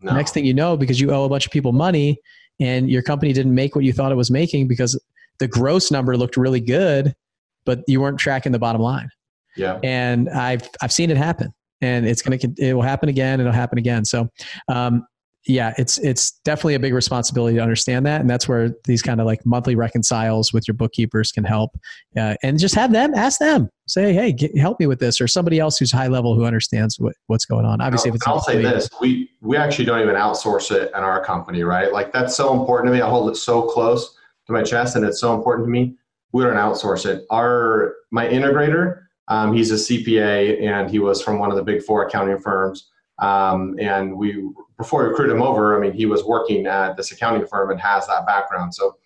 No. 0.00 0.12
Next 0.12 0.32
thing 0.32 0.44
you 0.44 0.52
know, 0.52 0.76
because 0.76 1.00
you 1.00 1.10
owe 1.10 1.24
a 1.24 1.28
bunch 1.28 1.46
of 1.46 1.52
people 1.52 1.72
money, 1.72 2.20
and 2.60 2.90
your 2.90 3.02
company 3.02 3.32
didn't 3.32 3.54
make 3.54 3.74
what 3.74 3.84
you 3.84 3.92
thought 3.92 4.12
it 4.12 4.16
was 4.16 4.30
making 4.30 4.68
because 4.68 5.00
the 5.38 5.48
gross 5.48 5.90
number 5.90 6.16
looked 6.16 6.36
really 6.36 6.60
good, 6.60 7.14
but 7.64 7.82
you 7.86 8.00
weren't 8.00 8.18
tracking 8.18 8.52
the 8.52 8.58
bottom 8.58 8.80
line. 8.80 9.08
Yeah. 9.56 9.78
And 9.82 10.28
I've 10.30 10.68
I've 10.82 10.92
seen 10.92 11.10
it 11.10 11.16
happen, 11.16 11.52
and 11.80 12.06
it's 12.06 12.22
gonna 12.22 12.38
it 12.58 12.74
will 12.74 12.82
happen 12.82 13.08
again. 13.08 13.40
It'll 13.40 13.52
happen 13.52 13.78
again. 13.78 14.04
So, 14.04 14.28
um, 14.68 15.06
yeah, 15.46 15.72
it's 15.78 15.98
it's 15.98 16.32
definitely 16.44 16.74
a 16.74 16.80
big 16.80 16.92
responsibility 16.92 17.56
to 17.56 17.62
understand 17.62 18.04
that, 18.06 18.20
and 18.20 18.28
that's 18.28 18.48
where 18.48 18.74
these 18.84 19.02
kind 19.02 19.20
of 19.20 19.26
like 19.26 19.44
monthly 19.46 19.76
reconciles 19.76 20.52
with 20.52 20.66
your 20.66 20.74
bookkeepers 20.74 21.32
can 21.32 21.44
help. 21.44 21.70
Uh, 22.16 22.34
and 22.42 22.58
just 22.58 22.74
have 22.74 22.92
them 22.92 23.14
ask 23.14 23.38
them, 23.38 23.68
say, 23.86 24.12
"Hey, 24.12 24.32
get, 24.32 24.56
help 24.58 24.80
me 24.80 24.86
with 24.86 24.98
this," 24.98 25.20
or 25.20 25.28
somebody 25.28 25.58
else 25.58 25.78
who's 25.78 25.92
high 25.92 26.08
level 26.08 26.34
who 26.34 26.44
understands 26.44 26.98
what, 26.98 27.14
what's 27.28 27.44
going 27.44 27.64
on. 27.64 27.80
Obviously, 27.80 28.10
I'll, 28.10 28.14
if 28.14 28.16
it's 28.16 28.26
I'll 28.26 28.40
say 28.40 28.60
this: 28.60 28.90
we 29.00 29.30
we 29.40 29.56
actually 29.56 29.84
don't 29.84 30.00
even 30.00 30.16
outsource 30.16 30.70
it 30.70 30.90
in 30.94 31.02
our 31.02 31.24
company, 31.24 31.62
right? 31.62 31.92
Like 31.92 32.12
that's 32.12 32.36
so 32.36 32.58
important 32.58 32.88
to 32.88 32.96
me. 32.96 33.00
I 33.00 33.08
hold 33.08 33.30
it 33.30 33.36
so 33.36 33.62
close 33.62 34.16
to 34.46 34.52
my 34.52 34.62
chest, 34.62 34.96
and 34.96 35.04
it's 35.04 35.20
so 35.20 35.34
important 35.34 35.66
to 35.66 35.70
me. 35.70 35.96
We 36.32 36.42
don't 36.42 36.56
outsource 36.56 37.06
it. 37.06 37.24
Our 37.30 37.94
my 38.10 38.26
integrator, 38.26 39.02
um, 39.28 39.54
he's 39.54 39.70
a 39.70 39.74
CPA, 39.74 40.62
and 40.62 40.90
he 40.90 40.98
was 40.98 41.22
from 41.22 41.38
one 41.38 41.50
of 41.50 41.56
the 41.56 41.62
big 41.62 41.82
four 41.82 42.06
accounting 42.06 42.38
firms. 42.38 42.90
Um, 43.18 43.76
and 43.80 44.16
we 44.16 44.48
before 44.76 45.02
we 45.02 45.08
recruited 45.08 45.34
him 45.34 45.42
over, 45.42 45.76
I 45.76 45.80
mean, 45.80 45.92
he 45.92 46.06
was 46.06 46.24
working 46.24 46.66
at 46.66 46.96
this 46.96 47.10
accounting 47.10 47.46
firm 47.46 47.70
and 47.70 47.80
has 47.80 48.06
that 48.06 48.26
background. 48.26 48.74
So 48.74 48.96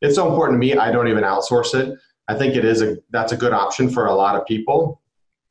it's 0.00 0.14
so 0.14 0.28
important 0.28 0.56
to 0.56 0.58
me. 0.58 0.76
I 0.76 0.90
don't 0.90 1.08
even 1.08 1.24
outsource 1.24 1.74
it. 1.74 1.98
I 2.28 2.34
think 2.34 2.56
it 2.56 2.64
is 2.64 2.82
a 2.82 2.96
that's 3.10 3.32
a 3.32 3.36
good 3.36 3.52
option 3.52 3.90
for 3.90 4.06
a 4.06 4.14
lot 4.14 4.36
of 4.36 4.46
people. 4.46 5.00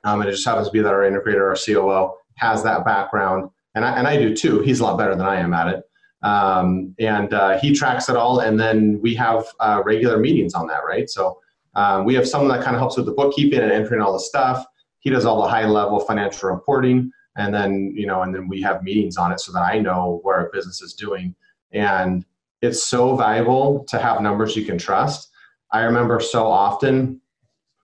Um, 0.04 0.22
and 0.22 0.30
it 0.30 0.34
just 0.34 0.46
happens 0.46 0.68
to 0.68 0.72
be 0.72 0.82
that 0.82 0.94
our 0.94 1.02
integrator, 1.02 1.50
our 1.50 1.56
COO, 1.56 2.14
has 2.36 2.64
that 2.64 2.86
background, 2.86 3.50
and 3.76 3.84
I, 3.84 3.98
and 3.98 4.08
I 4.08 4.18
do 4.18 4.36
too. 4.36 4.62
He's 4.62 4.80
a 4.80 4.84
lot 4.84 4.98
better 4.98 5.16
than 5.16 5.26
I 5.26 5.38
am 5.38 5.54
at 5.54 5.68
it. 5.68 5.84
Um, 6.24 6.96
and 7.00 7.34
uh, 7.34 7.60
he 7.60 7.74
tracks 7.74 8.10
it 8.10 8.16
all, 8.16 8.40
and 8.40 8.60
then 8.60 9.00
we 9.02 9.16
have 9.16 9.46
uh, 9.60 9.82
regular 9.86 10.18
meetings 10.18 10.54
on 10.54 10.68
that, 10.68 10.82
right? 10.88 11.10
So 11.10 11.40
um, 11.76 12.06
we 12.06 12.14
have 12.16 12.28
someone 12.28 12.50
that 12.50 12.64
kind 12.64 12.76
of 12.76 12.80
helps 12.80 12.98
with 12.98 13.06
the 13.06 13.12
bookkeeping 13.12 13.60
and 13.60 13.72
entering 13.72 14.02
all 14.02 14.14
the 14.14 14.20
stuff. 14.20 14.66
He 15.00 15.10
does 15.10 15.26
all 15.26 15.42
the 15.42 15.48
high 15.48 15.66
level 15.66 16.00
financial 16.00 16.50
reporting 16.50 17.12
and 17.38 17.54
then 17.54 17.94
you 17.96 18.06
know 18.06 18.24
and 18.24 18.36
then 18.36 18.48
we 18.48 18.62
have 18.62 18.84
meetings 18.84 19.16
on 19.16 19.32
it 19.32 19.40
so 19.40 19.52
that 19.54 19.62
i 19.62 19.80
know 19.80 20.20
where 20.24 20.46
a 20.46 20.50
business 20.52 20.82
is 20.82 20.94
doing. 20.94 21.34
And 21.72 22.26
it's 22.62 22.84
so 22.84 23.16
valuable 23.16 23.86
to 23.90 24.00
have 24.00 24.22
numbers 24.22 24.56
you 24.56 24.66
can 24.66 24.78
trust. 24.78 25.30
I 25.72 25.82
remember 25.82 26.20
so 26.20 26.48
often 26.48 27.22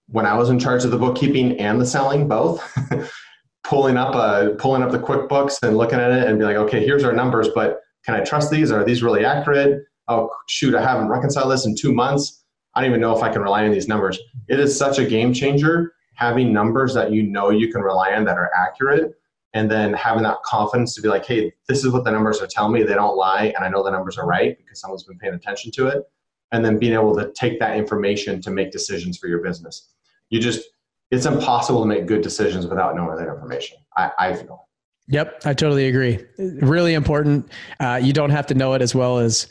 when 0.07 0.25
i 0.25 0.35
was 0.35 0.49
in 0.49 0.59
charge 0.59 0.83
of 0.83 0.91
the 0.91 0.97
bookkeeping 0.97 1.57
and 1.59 1.79
the 1.79 1.85
selling 1.85 2.27
both 2.27 2.61
pulling 3.63 3.95
up 3.95 4.13
a 4.15 4.55
pulling 4.55 4.83
up 4.83 4.91
the 4.91 4.99
quickbooks 4.99 5.57
and 5.63 5.77
looking 5.77 5.99
at 5.99 6.11
it 6.11 6.27
and 6.27 6.37
be 6.37 6.43
like 6.43 6.57
okay 6.57 6.85
here's 6.85 7.05
our 7.05 7.13
numbers 7.13 7.47
but 7.55 7.79
can 8.05 8.15
i 8.15 8.19
trust 8.19 8.51
these? 8.51 8.69
Are 8.69 8.83
these 8.83 9.01
really 9.01 9.23
accurate? 9.23 9.83
Oh 10.07 10.29
shoot 10.47 10.75
i 10.75 10.81
haven't 10.81 11.07
reconciled 11.07 11.51
this 11.51 11.65
in 11.65 11.75
two 11.75 11.93
months. 11.93 12.43
I 12.75 12.81
don't 12.81 12.89
even 12.89 13.01
know 13.01 13.15
if 13.15 13.23
i 13.23 13.31
can 13.31 13.41
rely 13.41 13.65
on 13.65 13.71
these 13.71 13.87
numbers. 13.87 14.19
It 14.49 14.59
is 14.59 14.77
such 14.77 14.99
a 14.99 15.05
game 15.05 15.33
changer 15.33 15.93
having 16.15 16.53
numbers 16.53 16.93
that 16.93 17.11
you 17.11 17.23
know 17.23 17.49
you 17.49 17.71
can 17.71 17.81
rely 17.81 18.13
on 18.13 18.25
that 18.25 18.37
are 18.37 18.51
accurate 18.55 19.13
and 19.53 19.69
then 19.69 19.93
having 19.93 20.23
that 20.23 20.37
confidence 20.43 20.95
to 20.95 21.01
be 21.01 21.07
like, 21.07 21.25
hey, 21.25 21.53
this 21.67 21.83
is 21.83 21.91
what 21.91 22.03
the 22.03 22.11
numbers 22.11 22.41
are 22.41 22.47
telling 22.47 22.73
me. 22.73 22.83
They 22.83 22.95
don't 22.95 23.15
lie, 23.15 23.53
and 23.55 23.63
I 23.63 23.69
know 23.69 23.83
the 23.83 23.91
numbers 23.91 24.17
are 24.17 24.25
right 24.25 24.57
because 24.57 24.79
someone's 24.79 25.03
been 25.03 25.17
paying 25.17 25.35
attention 25.35 25.71
to 25.73 25.87
it. 25.87 26.03
And 26.51 26.63
then 26.63 26.77
being 26.77 26.93
able 26.93 27.15
to 27.15 27.31
take 27.33 27.59
that 27.59 27.77
information 27.77 28.41
to 28.41 28.51
make 28.51 28.71
decisions 28.71 29.17
for 29.17 29.27
your 29.27 29.41
business. 29.41 29.89
You 30.29 30.39
just, 30.39 30.61
it's 31.09 31.25
impossible 31.25 31.81
to 31.81 31.87
make 31.87 32.05
good 32.05 32.21
decisions 32.21 32.67
without 32.67 32.95
knowing 32.95 33.17
that 33.17 33.27
information. 33.27 33.77
I, 33.97 34.11
I 34.19 34.33
feel. 34.33 34.67
Yep, 35.07 35.41
I 35.45 35.53
totally 35.53 35.87
agree. 35.87 36.23
Really 36.37 36.93
important. 36.93 37.51
Uh, 37.79 37.99
you 38.01 38.13
don't 38.13 38.29
have 38.29 38.47
to 38.47 38.53
know 38.53 38.73
it 38.73 38.81
as 38.81 38.95
well 38.95 39.17
as 39.17 39.47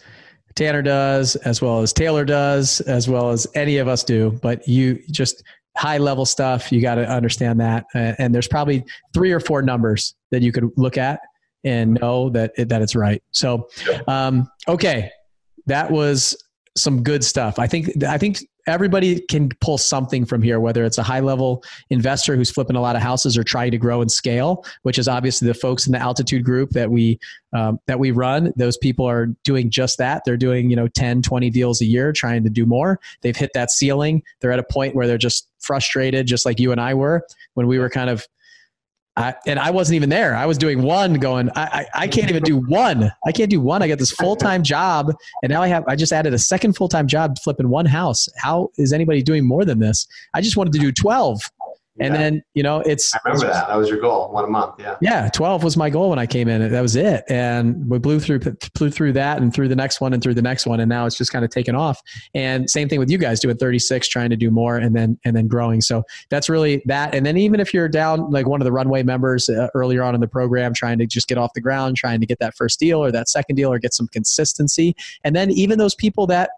Tanner 0.55 0.83
does, 0.83 1.37
as 1.37 1.61
well 1.61 1.81
as 1.81 1.93
Taylor 1.93 2.25
does, 2.25 2.81
as 2.83 3.09
well 3.09 3.31
as 3.31 3.47
any 3.55 3.79
of 3.79 3.89
us 3.89 4.05
do, 4.05 4.39
but 4.43 4.67
you 4.67 5.03
just 5.11 5.43
high 5.77 5.99
level 5.99 6.27
stuff 6.27 6.71
you 6.71 6.83
got 6.83 6.97
to 6.97 7.09
understand 7.09 7.61
that. 7.61 7.87
And 7.95 8.35
there's 8.35 8.49
probably 8.49 8.85
three 9.15 9.33
or 9.33 9.41
four 9.41 9.63
numbers 9.63 10.15
that 10.31 10.43
you 10.43 10.53
could 10.53 10.71
look 10.77 10.99
at 10.99 11.21
and 11.65 11.95
know 12.01 12.29
that 12.31 12.53
it, 12.57 12.69
that 12.69 12.83
it's 12.83 12.95
right. 12.95 13.23
So 13.31 13.69
um, 14.09 14.49
okay 14.69 15.11
that 15.67 15.91
was 15.91 16.37
some 16.77 17.03
good 17.03 17.23
stuff. 17.23 17.59
I 17.59 17.67
think 17.67 18.03
i 18.05 18.19
think 18.19 18.39
everybody 18.67 19.21
can 19.21 19.51
pull 19.61 19.79
something 19.79 20.25
from 20.25 20.43
here, 20.43 20.61
whether 20.61 20.85
it's 20.85 20.99
a 20.99 21.03
high 21.03 21.21
level 21.21 21.65
investor 21.91 22.37
who's 22.37 22.51
flipping 22.51 22.77
a 22.77 22.81
lot 22.81 22.97
of 22.97 23.03
houses 23.03 23.37
or 23.37 23.45
trying 23.45 23.71
to 23.71 23.79
grow 23.79 24.01
and 24.01 24.11
scale, 24.11 24.65
which 24.83 24.99
is 24.99 25.09
obviously 25.09 25.49
the 25.49 25.55
folks 25.55 25.87
in 25.87 25.93
the 25.93 25.99
altitude 25.99 26.45
group 26.45 26.71
that 26.71 26.91
we 26.91 27.19
um, 27.53 27.79
that 27.87 27.99
we 27.99 28.11
run. 28.11 28.53
Those 28.57 28.77
people 28.77 29.07
are 29.07 29.27
doing 29.45 29.71
just 29.71 29.99
that. 29.99 30.23
They're 30.25 30.37
doing 30.37 30.71
you 30.71 30.77
know 30.77 30.89
10, 30.89 31.23
20 31.23 31.51
deals 31.51 31.81
a 31.81 31.85
year, 31.85 32.13
trying 32.13 32.45
to 32.45 32.51
do 32.51 32.67
more. 32.67 33.01
They've 33.23 33.37
hit 33.37 33.51
that 33.55 33.71
ceiling. 33.71 34.23
They're 34.41 34.53
at 34.53 34.59
a 34.59 34.65
point 34.65 34.95
where 34.95 35.07
they're 35.07 35.19
just 35.19 35.49
frustrated, 35.61 36.27
just 36.27 36.47
like 36.47 36.61
you 36.61 36.73
and 36.73 36.81
I 36.81 36.95
were 36.95 37.27
when 37.55 37.67
we 37.67 37.79
were 37.79 37.91
kind 37.91 38.11
of 38.11 38.27
And 39.17 39.59
I 39.59 39.71
wasn't 39.71 39.97
even 39.97 40.09
there. 40.09 40.35
I 40.35 40.47
was 40.47 40.57
doing 40.57 40.83
one 40.83 41.15
going, 41.15 41.51
I, 41.55 41.63
I, 41.63 41.87
I 42.03 42.09
can't 42.09 42.31
even 42.31 42.43
do 42.43 42.57
one. 42.57 43.13
I 43.27 43.33
can't 43.33 43.51
do 43.51 43.61
one. 43.61 43.83
I 43.83 43.89
got 43.89 43.99
this 43.99 44.11
full-time 44.11 44.63
job 44.63 45.13
and 45.43 45.51
now 45.51 45.63
I 45.63 45.69
have, 45.69 45.85
I 45.87 45.97
just 45.97 46.13
added 46.13 46.33
a 46.33 46.39
second 46.39 46.77
full-time 46.77 47.07
job 47.07 47.39
flipping 47.39 47.69
one 47.69 47.87
house. 47.87 48.29
How 48.37 48.71
is 48.79 48.93
anybody 48.93 49.23
doing 49.23 49.47
more 49.47 49.65
than 49.65 49.79
this? 49.81 50.07
I 50.33 50.41
just 50.41 50.57
wanted 50.57 50.73
to 50.75 50.79
do 50.79 50.93
12. 50.93 51.43
And 52.01 52.15
yeah. 52.15 52.21
then, 52.21 52.43
you 52.55 52.63
know, 52.63 52.81
it's. 52.81 53.15
I 53.15 53.19
remember 53.25 53.49
that. 53.49 53.69
That 53.69 53.77
was 53.77 53.91
your 53.91 54.01
goal, 54.01 54.33
one 54.33 54.45
a 54.45 54.47
month. 54.47 54.77
Yeah. 54.79 54.97
Yeah. 55.03 55.29
12 55.29 55.63
was 55.63 55.77
my 55.77 55.91
goal 55.91 56.09
when 56.11 56.19
I 56.19 56.27
came 56.27 56.49
in. 56.49 56.73
That 56.73 56.81
was 56.81 56.97
it. 56.97 57.25
And 57.29 57.89
we 57.89 57.99
blew 57.99 58.19
through, 58.19 58.39
blew 58.75 58.91
through 58.91 59.13
that 59.13 59.43
and 59.43 59.53
through 59.53 59.69
the 59.69 59.77
next 59.77 60.01
one 60.01 60.15
and 60.15 60.23
through 60.23 60.35
the 60.35 60.43
next 60.43 60.67
one. 60.67 60.81
And 60.81 60.89
now 60.89 61.05
it's 61.05 61.19
just 61.19 61.33
kind 61.33 61.45
of 61.45 61.51
taken 61.51 61.75
off. 61.75 62.01
And 62.35 62.69
same 62.71 62.89
thing 62.89 62.99
with 62.99 63.11
you 63.11 63.19
guys 63.19 63.41
doing 63.41 63.59
36, 63.59 64.09
trying 64.09 64.31
to 64.31 64.37
do 64.37 64.51
more 64.51 64.79
and 64.79 64.97
then, 64.97 65.19
and 65.27 65.37
then 65.37 65.49
growing. 65.49 65.83
So 65.83 66.03
that's 66.31 66.49
really 66.49 66.83
that. 66.87 67.15
And 67.15 67.27
then 67.27 67.37
even 67.37 67.61
if 67.61 67.75
you're 67.75 67.89
down 67.89 68.31
like 68.31 68.47
one 68.47 68.63
of 68.63 68.65
the 68.65 68.73
runway 68.73 69.03
members 69.03 69.51
uh, 69.51 69.69
earlier 69.75 70.03
on 70.03 70.15
in 70.15 70.23
the 70.23 70.29
program, 70.29 70.73
trying 70.73 70.99
to 70.99 71.07
just 71.07 71.29
get 71.29 71.37
off 71.37 71.53
the 71.55 71.61
ground, 71.61 71.97
trying 71.97 72.21
to 72.21 72.27
get 72.27 72.39
that 72.39 72.55
first 72.57 72.81
deal 72.81 73.05
or 73.05 73.13
that 73.13 73.29
second 73.29 73.57
deal 73.57 73.71
or 73.71 73.79
get 73.79 73.93
some 73.93 74.09
consistency. 74.09 74.97
And 75.25 75.37
then 75.37 75.51
even 75.51 75.79
those 75.79 75.95
people 75.95 76.27
that 76.29 76.51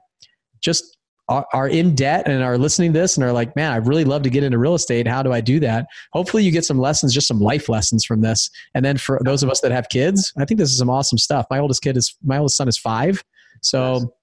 just 0.61 0.94
are, 1.29 1.47
are 1.53 1.69
in 1.69 1.95
debt 1.95 2.29
and 2.29 2.43
are 2.43 2.59
listening 2.59 2.93
to 2.93 2.99
this 2.99 3.17
and 3.17 3.25
are 3.25 3.33
like, 3.33 3.55
man, 3.57 3.73
I'd 3.73 3.87
really 3.87 4.05
love 4.05 4.23
to 4.23 4.31
get 4.31 4.45
into 4.45 4.59
real 4.59 4.75
estate. 4.75 5.07
How 5.07 5.23
do 5.23 5.33
I 5.33 5.41
do 5.41 5.59
that? 5.61 5.87
Hopefully, 6.13 6.43
you 6.43 6.51
get 6.51 6.65
some 6.65 6.79
lessons, 6.79 7.15
just 7.15 7.29
some 7.29 7.41
life 7.41 7.69
lessons 7.69 8.05
from 8.05 8.21
this. 8.21 8.51
And 8.75 8.85
then 8.85 8.99
for 8.99 9.21
those 9.25 9.43
of 9.43 9.51
us 9.51 9.61
that 9.61 9.73
have 9.73 9.89
kids, 9.89 10.33
I 10.39 10.45
think 10.45 10.59
this 10.59 10.71
is 10.71 10.79
some 10.79 10.91
awesome 10.91 11.19
stuff. 11.19 11.47
My 11.51 11.59
oldest 11.59 11.83
kid 11.83 11.97
is, 11.97 12.15
my 12.23 12.39
oldest 12.39 12.57
son 12.57 12.69
is 12.69 12.79
five. 12.79 13.25
So, 13.63 14.15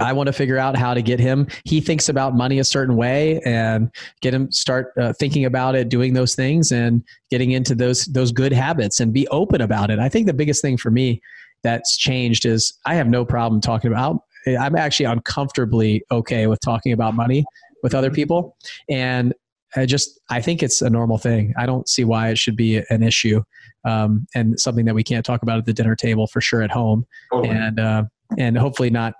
I 0.00 0.12
want 0.12 0.28
to 0.28 0.32
figure 0.32 0.58
out 0.58 0.76
how 0.76 0.94
to 0.94 1.02
get 1.02 1.18
him. 1.18 1.48
He 1.64 1.80
thinks 1.80 2.08
about 2.08 2.36
money 2.36 2.60
a 2.60 2.64
certain 2.64 2.94
way, 2.94 3.40
and 3.44 3.90
get 4.20 4.32
him 4.32 4.50
start 4.52 4.92
uh, 4.96 5.12
thinking 5.12 5.44
about 5.44 5.74
it, 5.74 5.88
doing 5.88 6.12
those 6.12 6.36
things, 6.36 6.70
and 6.70 7.02
getting 7.30 7.50
into 7.50 7.74
those 7.74 8.04
those 8.04 8.30
good 8.30 8.52
habits, 8.52 9.00
and 9.00 9.12
be 9.12 9.26
open 9.28 9.60
about 9.60 9.90
it. 9.90 9.98
I 9.98 10.08
think 10.08 10.26
the 10.26 10.34
biggest 10.34 10.62
thing 10.62 10.76
for 10.76 10.90
me 10.92 11.20
that's 11.62 11.96
changed 11.96 12.46
is 12.46 12.72
I 12.86 12.94
have 12.94 13.08
no 13.08 13.24
problem 13.24 13.60
talking 13.60 13.90
about 13.90 14.22
I'm 14.46 14.76
actually 14.76 15.06
uncomfortably 15.06 16.02
okay 16.10 16.46
with 16.46 16.60
talking 16.60 16.92
about 16.92 17.14
money 17.14 17.44
with 17.82 17.94
other 17.94 18.08
mm-hmm. 18.08 18.14
people. 18.14 18.56
And 18.88 19.34
I 19.76 19.84
just, 19.84 20.18
I 20.30 20.40
think 20.40 20.62
it's 20.62 20.80
a 20.80 20.88
normal 20.88 21.18
thing. 21.18 21.52
I 21.58 21.66
don't 21.66 21.88
see 21.88 22.04
why 22.04 22.30
it 22.30 22.38
should 22.38 22.56
be 22.56 22.82
an 22.88 23.02
issue 23.02 23.42
um, 23.84 24.26
and 24.34 24.58
something 24.58 24.86
that 24.86 24.94
we 24.94 25.04
can't 25.04 25.24
talk 25.24 25.42
about 25.42 25.58
at 25.58 25.66
the 25.66 25.74
dinner 25.74 25.94
table 25.94 26.26
for 26.26 26.40
sure 26.40 26.62
at 26.62 26.70
home. 26.70 27.06
And, 27.32 27.78
uh, 27.78 28.04
and 28.38 28.56
hopefully 28.56 28.90
not 28.90 29.14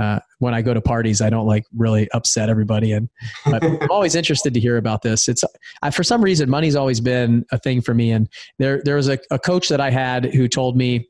uh, 0.00 0.20
when 0.38 0.54
I 0.54 0.62
go 0.62 0.72
to 0.72 0.80
parties, 0.80 1.20
I 1.20 1.30
don't 1.30 1.46
like 1.46 1.64
really 1.76 2.10
upset 2.12 2.48
everybody. 2.48 2.92
And 2.92 3.08
but 3.44 3.62
I'm 3.82 3.90
always 3.90 4.14
interested 4.14 4.54
to 4.54 4.60
hear 4.60 4.76
about 4.76 5.02
this. 5.02 5.28
It's 5.28 5.44
I, 5.82 5.90
for 5.90 6.02
some 6.02 6.22
reason 6.22 6.48
money's 6.48 6.76
always 6.76 7.00
been 7.00 7.44
a 7.52 7.58
thing 7.58 7.82
for 7.82 7.94
me. 7.94 8.10
And 8.10 8.28
there 8.58 8.80
there 8.84 8.96
was 8.96 9.08
a, 9.08 9.18
a 9.30 9.38
coach 9.38 9.68
that 9.68 9.80
I 9.80 9.90
had 9.90 10.32
who 10.32 10.48
told 10.48 10.76
me 10.76 11.08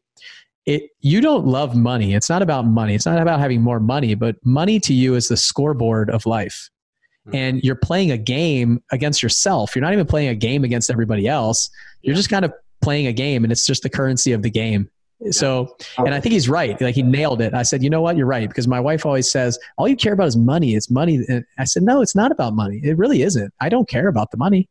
it 0.67 0.91
you 1.01 1.21
don't 1.21 1.47
love 1.47 1.75
money. 1.75 2.15
It's 2.15 2.29
not 2.29 2.43
about 2.43 2.67
money. 2.67 2.95
It's 2.95 3.07
not 3.07 3.21
about 3.21 3.41
having 3.41 3.63
more 3.63 3.81
money 3.81 4.15
but 4.15 4.37
money 4.45 4.79
to 4.81 4.95
you 4.95 5.15
is 5.15 5.29
the 5.29 5.37
scoreboard 5.37 6.11
of 6.11 6.27
life. 6.27 6.69
Mm-hmm. 7.27 7.37
and 7.37 7.63
you're 7.63 7.77
playing 7.77 8.11
a 8.11 8.19
game 8.19 8.83
against 8.91 9.23
yourself. 9.23 9.77
You're 9.77 9.83
not 9.85 9.93
even 9.93 10.07
playing 10.07 10.31
a 10.31 10.35
game 10.35 10.65
against 10.65 10.91
everybody 10.91 11.29
else. 11.29 11.71
You're 12.03 12.15
yeah. 12.15 12.17
just 12.17 12.31
kind 12.31 12.45
of 12.45 12.53
playing 12.81 13.07
a 13.07 13.13
game 13.13 13.45
and 13.45 13.53
it's 13.53 13.65
just 13.65 13.85
the 13.85 13.89
currency 13.89 14.33
of 14.33 14.43
the 14.43 14.51
game. 14.51 14.91
So 15.31 15.77
and 15.99 16.13
i 16.13 16.19
think 16.19 16.33
he's 16.33 16.49
right. 16.49 16.81
Like 16.81 16.97
he 16.97 17.03
nailed 17.05 17.41
it. 17.41 17.55
I 17.55 17.63
said 17.63 17.81
you 17.81 17.91
know 17.91 18.01
what? 18.01 18.17
You're 18.17 18.27
right. 18.27 18.49
Because 18.49 18.67
my 18.67 18.81
wife 18.81 19.07
always 19.07 19.31
says 19.31 19.57
all 19.79 19.87
you 19.87 19.95
care 19.95 20.15
about 20.15 20.27
is 20.27 20.37
money. 20.37 20.75
It's 20.75 20.91
money. 20.91 21.25
And 21.29 21.45
i 21.59 21.65
said 21.65 21.85
no 21.85 22.03
it's 22.03 22.17
not 22.17 22.33
about 22.33 22.55
money. 22.55 22.81
It 22.83 22.99
really 22.99 23.23
isn't. 23.23 23.55
I 23.61 23.69
don't 23.69 23.89
care 23.89 24.09
about 24.09 24.33
the 24.33 24.37
money 24.37 24.69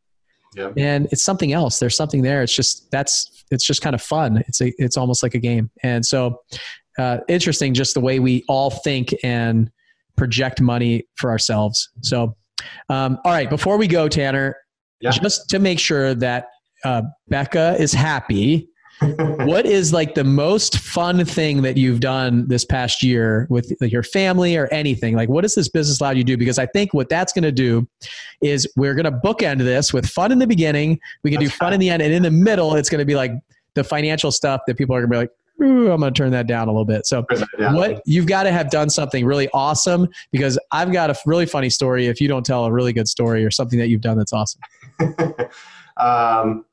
yeah. 0.56 0.70
and 0.78 1.08
it's 1.12 1.24
something 1.24 1.54
else 1.54 1.80
there's 1.80 1.96
something 1.96 2.22
there 2.22 2.44
it's 2.44 2.54
just 2.56 2.90
that's 2.92 3.42
it's 3.52 3.66
just 3.66 3.82
kind 3.82 3.94
of 3.94 4.02
fun. 4.02 4.44
It's 4.48 4.62
a, 4.62 4.74
it's 4.78 4.98
almost 4.98 5.22
like 5.22 5.36
a 5.36 5.40
game. 5.40 5.70
And 5.84 6.06
so, 6.06 6.42
uh, 6.98 7.20
interesting, 7.28 7.74
just 7.74 7.94
the 7.94 8.02
way 8.02 8.20
we 8.20 8.44
all 8.48 8.70
think 8.70 9.14
and 9.24 9.70
project 10.18 10.62
money 10.62 11.04
for 11.16 11.30
ourselves. 11.30 11.90
So, 12.02 12.36
um, 12.90 13.20
all 13.24 13.32
right, 13.32 13.50
before 13.50 13.78
we 13.78 13.88
go, 13.88 14.08
Tanner, 14.08 14.56
yeah. 15.02 15.12
just 15.12 15.50
to 15.50 15.60
make 15.60 15.80
sure 15.80 16.16
that 16.16 16.48
uh, 16.84 17.04
Becca 17.28 17.76
is 17.80 17.94
happy. 17.94 18.70
What 19.02 19.66
is 19.66 19.92
like 19.94 20.14
the 20.14 20.24
most 20.24 20.78
fun 20.78 21.26
thing 21.26 21.64
that 21.64 21.76
you've 21.76 22.00
done 22.00 22.48
this 22.48 22.64
past 22.64 23.02
year 23.02 23.48
with 23.50 23.74
like, 23.82 23.92
your 23.92 24.04
family 24.04 24.56
or 24.56 24.68
anything? 24.68 25.16
Like, 25.16 25.30
what 25.30 25.42
does 25.42 25.56
this 25.56 25.68
business 25.68 26.00
allow 26.00 26.12
you 26.12 26.24
to 26.24 26.28
do? 26.28 26.38
Because 26.38 26.60
I 26.60 26.68
think 26.68 26.94
what 26.94 27.10
that's 27.10 27.34
going 27.34 27.44
to 27.44 27.52
do 27.52 27.88
is 28.42 28.72
we're 28.76 28.94
going 28.94 29.06
to 29.06 29.12
bookend 29.12 29.60
this 29.60 29.92
with 29.92 30.06
fun 30.08 30.32
in 30.32 30.40
the 30.40 30.48
beginning. 30.48 31.00
We 31.24 31.32
can 31.32 31.40
that's 31.40 31.52
do 31.52 31.58
fun 31.58 31.74
in 31.74 31.80
the 31.80 31.90
end, 31.90 32.02
and 32.02 32.14
in 32.14 32.24
the 32.24 32.32
middle, 32.32 32.76
it's 32.76 32.90
going 32.90 33.00
to 33.00 33.06
be 33.06 33.16
like 33.16 33.32
the 33.74 33.84
financial 33.84 34.32
stuff 34.32 34.62
that 34.68 34.78
people 34.78 34.96
are 34.96 35.00
going 35.00 35.10
to 35.10 35.14
be 35.14 35.18
like, 35.18 35.32
I'm 35.62 35.86
going 35.86 36.02
to 36.02 36.12
turn 36.12 36.32
that 36.32 36.48
down 36.48 36.68
a 36.68 36.72
little 36.72 36.86
bit. 36.86 37.06
So, 37.06 37.26
what 37.58 38.02
you've 38.06 38.26
got 38.26 38.44
to 38.44 38.52
have 38.52 38.72
done 38.72 38.90
something 38.90 39.26
really 39.26 39.48
awesome 39.54 40.08
because 40.32 40.58
I've 40.72 40.92
got 40.92 41.10
a 41.12 41.16
really 41.26 41.46
funny 41.46 41.70
story. 41.70 42.08
If 42.08 42.20
you 42.20 42.28
don't 42.28 42.46
tell 42.46 42.66
a 42.66 42.72
really 42.72 42.94
good 42.94 43.08
story 43.08 43.46
or 43.46 43.52
something 43.52 43.78
that 43.78 43.88
you've 43.90 44.02
done 44.02 44.18
that's 44.18 44.34
awesome. 44.34 44.62
um, 45.98 46.66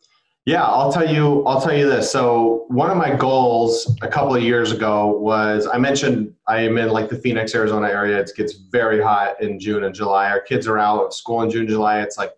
yeah, 0.48 0.64
I'll 0.64 0.90
tell 0.90 1.06
you. 1.06 1.44
I'll 1.44 1.60
tell 1.60 1.76
you 1.76 1.86
this. 1.86 2.10
So 2.10 2.64
one 2.68 2.90
of 2.90 2.96
my 2.96 3.14
goals 3.14 3.94
a 4.00 4.08
couple 4.08 4.34
of 4.34 4.42
years 4.42 4.72
ago 4.72 5.08
was 5.18 5.66
I 5.66 5.76
mentioned 5.76 6.32
I 6.46 6.62
am 6.62 6.78
in 6.78 6.88
like 6.88 7.10
the 7.10 7.16
Phoenix, 7.16 7.54
Arizona 7.54 7.88
area. 7.88 8.18
It 8.18 8.30
gets 8.34 8.54
very 8.54 8.98
hot 8.98 9.42
in 9.42 9.60
June 9.60 9.84
and 9.84 9.94
July. 9.94 10.30
Our 10.30 10.40
kids 10.40 10.66
are 10.66 10.78
out 10.78 11.04
of 11.04 11.12
school 11.12 11.42
in 11.42 11.50
June, 11.50 11.68
July. 11.68 12.00
It's 12.00 12.16
like 12.16 12.32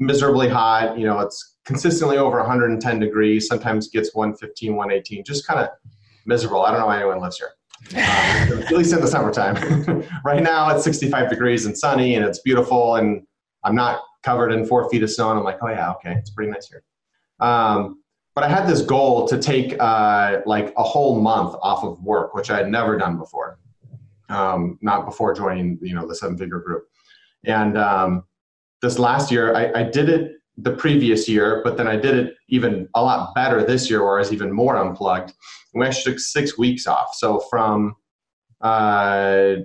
miserably 0.00 0.48
hot. 0.48 0.98
You 0.98 1.06
know, 1.06 1.20
it's 1.20 1.58
consistently 1.64 2.18
over 2.18 2.38
110 2.38 2.98
degrees. 2.98 3.46
Sometimes 3.46 3.86
gets 3.86 4.12
115, 4.16 4.74
118. 4.74 5.22
Just 5.24 5.46
kind 5.46 5.60
of 5.60 5.68
miserable. 6.26 6.62
I 6.62 6.72
don't 6.72 6.80
know 6.80 6.86
why 6.86 6.96
anyone 6.96 7.20
lives 7.20 7.38
here. 7.38 7.50
Um, 7.92 8.62
at 8.64 8.72
least 8.72 8.92
in 8.92 9.00
the 9.00 9.06
summertime. 9.06 10.02
right 10.24 10.42
now 10.42 10.74
it's 10.74 10.82
65 10.82 11.30
degrees 11.30 11.66
and 11.66 11.78
sunny 11.78 12.16
and 12.16 12.24
it's 12.24 12.40
beautiful 12.40 12.96
and 12.96 13.24
I'm 13.62 13.76
not 13.76 14.02
covered 14.24 14.50
in 14.50 14.66
four 14.66 14.90
feet 14.90 15.04
of 15.04 15.10
snow 15.12 15.30
and 15.30 15.38
I'm 15.38 15.44
like, 15.44 15.58
oh 15.62 15.68
yeah, 15.68 15.92
okay, 15.92 16.14
it's 16.14 16.30
pretty 16.30 16.50
nice 16.50 16.66
here. 16.66 16.82
Um, 17.40 18.02
but 18.34 18.44
I 18.44 18.48
had 18.48 18.66
this 18.66 18.82
goal 18.82 19.28
to 19.28 19.38
take 19.38 19.76
uh, 19.80 20.40
like 20.44 20.72
a 20.76 20.82
whole 20.82 21.20
month 21.20 21.54
off 21.62 21.84
of 21.84 22.02
work, 22.02 22.34
which 22.34 22.50
I 22.50 22.58
had 22.58 22.70
never 22.70 22.96
done 22.96 23.16
before, 23.16 23.58
um, 24.28 24.78
not 24.82 25.04
before 25.04 25.34
joining 25.34 25.78
you 25.82 25.94
know 25.94 26.06
the 26.06 26.14
seven 26.14 26.36
figure 26.36 26.58
group. 26.58 26.84
And 27.44 27.78
um, 27.78 28.24
this 28.82 28.98
last 28.98 29.30
year, 29.30 29.54
I, 29.54 29.80
I, 29.80 29.82
did 29.84 30.08
it 30.08 30.32
the 30.56 30.72
previous 30.72 31.28
year, 31.28 31.60
but 31.62 31.76
then 31.76 31.86
I 31.86 31.96
did 31.96 32.14
it 32.14 32.34
even 32.48 32.88
a 32.94 33.02
lot 33.02 33.34
better 33.34 33.62
this 33.62 33.88
year, 33.88 34.02
where 34.02 34.16
I 34.16 34.20
was 34.20 34.32
even 34.32 34.50
more 34.50 34.76
unplugged. 34.76 35.32
And 35.72 35.80
we 35.80 35.86
actually 35.86 36.12
took 36.12 36.20
six 36.20 36.58
weeks 36.58 36.86
off. 36.86 37.14
So 37.14 37.40
from 37.50 37.94
uh, 38.60 39.56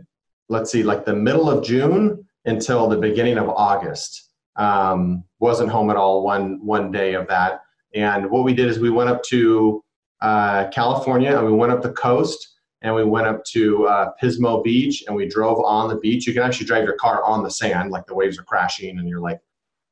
let's 0.49 0.72
see, 0.72 0.84
like 0.84 1.05
the 1.05 1.15
middle 1.15 1.49
of 1.49 1.63
June 1.63 2.26
until 2.45 2.88
the 2.88 2.97
beginning 2.97 3.38
of 3.38 3.49
August. 3.49 4.28
Um, 4.60 5.24
wasn't 5.39 5.72
home 5.72 5.89
at 5.89 5.95
all 5.95 6.24
one 6.24 6.64
one 6.64 6.91
day 6.91 7.14
of 7.14 7.28
that. 7.28 7.62
And 7.95 8.30
what 8.30 8.43
we 8.43 8.53
did 8.53 8.68
is 8.68 8.78
we 8.78 8.91
went 8.91 9.10
up 9.10 9.24
to 9.24 9.84
uh, 10.22 10.68
California 10.70 11.36
and 11.36 11.45
we 11.45 11.53
went 11.53 11.72
up 11.72 11.82
the 11.82 11.93
coast 11.93 12.57
and 12.82 12.93
we 12.93 13.03
went 13.03 13.26
up 13.26 13.43
to 13.45 13.88
uh, 13.88 14.12
Pismo 14.22 14.64
Beach 14.64 15.03
and 15.07 15.16
we 15.16 15.28
drove 15.28 15.60
on 15.64 15.89
the 15.89 15.95
beach. 15.95 16.28
You 16.28 16.34
can 16.34 16.43
actually 16.43 16.68
drive 16.68 16.84
your 16.84 16.95
car 16.95 17.24
on 17.24 17.43
the 17.43 17.49
sand, 17.49 17.91
like 17.91 18.05
the 18.05 18.14
waves 18.14 18.38
are 18.38 18.43
crashing, 18.43 18.99
and 18.99 19.07
you're 19.07 19.20
like, 19.20 19.39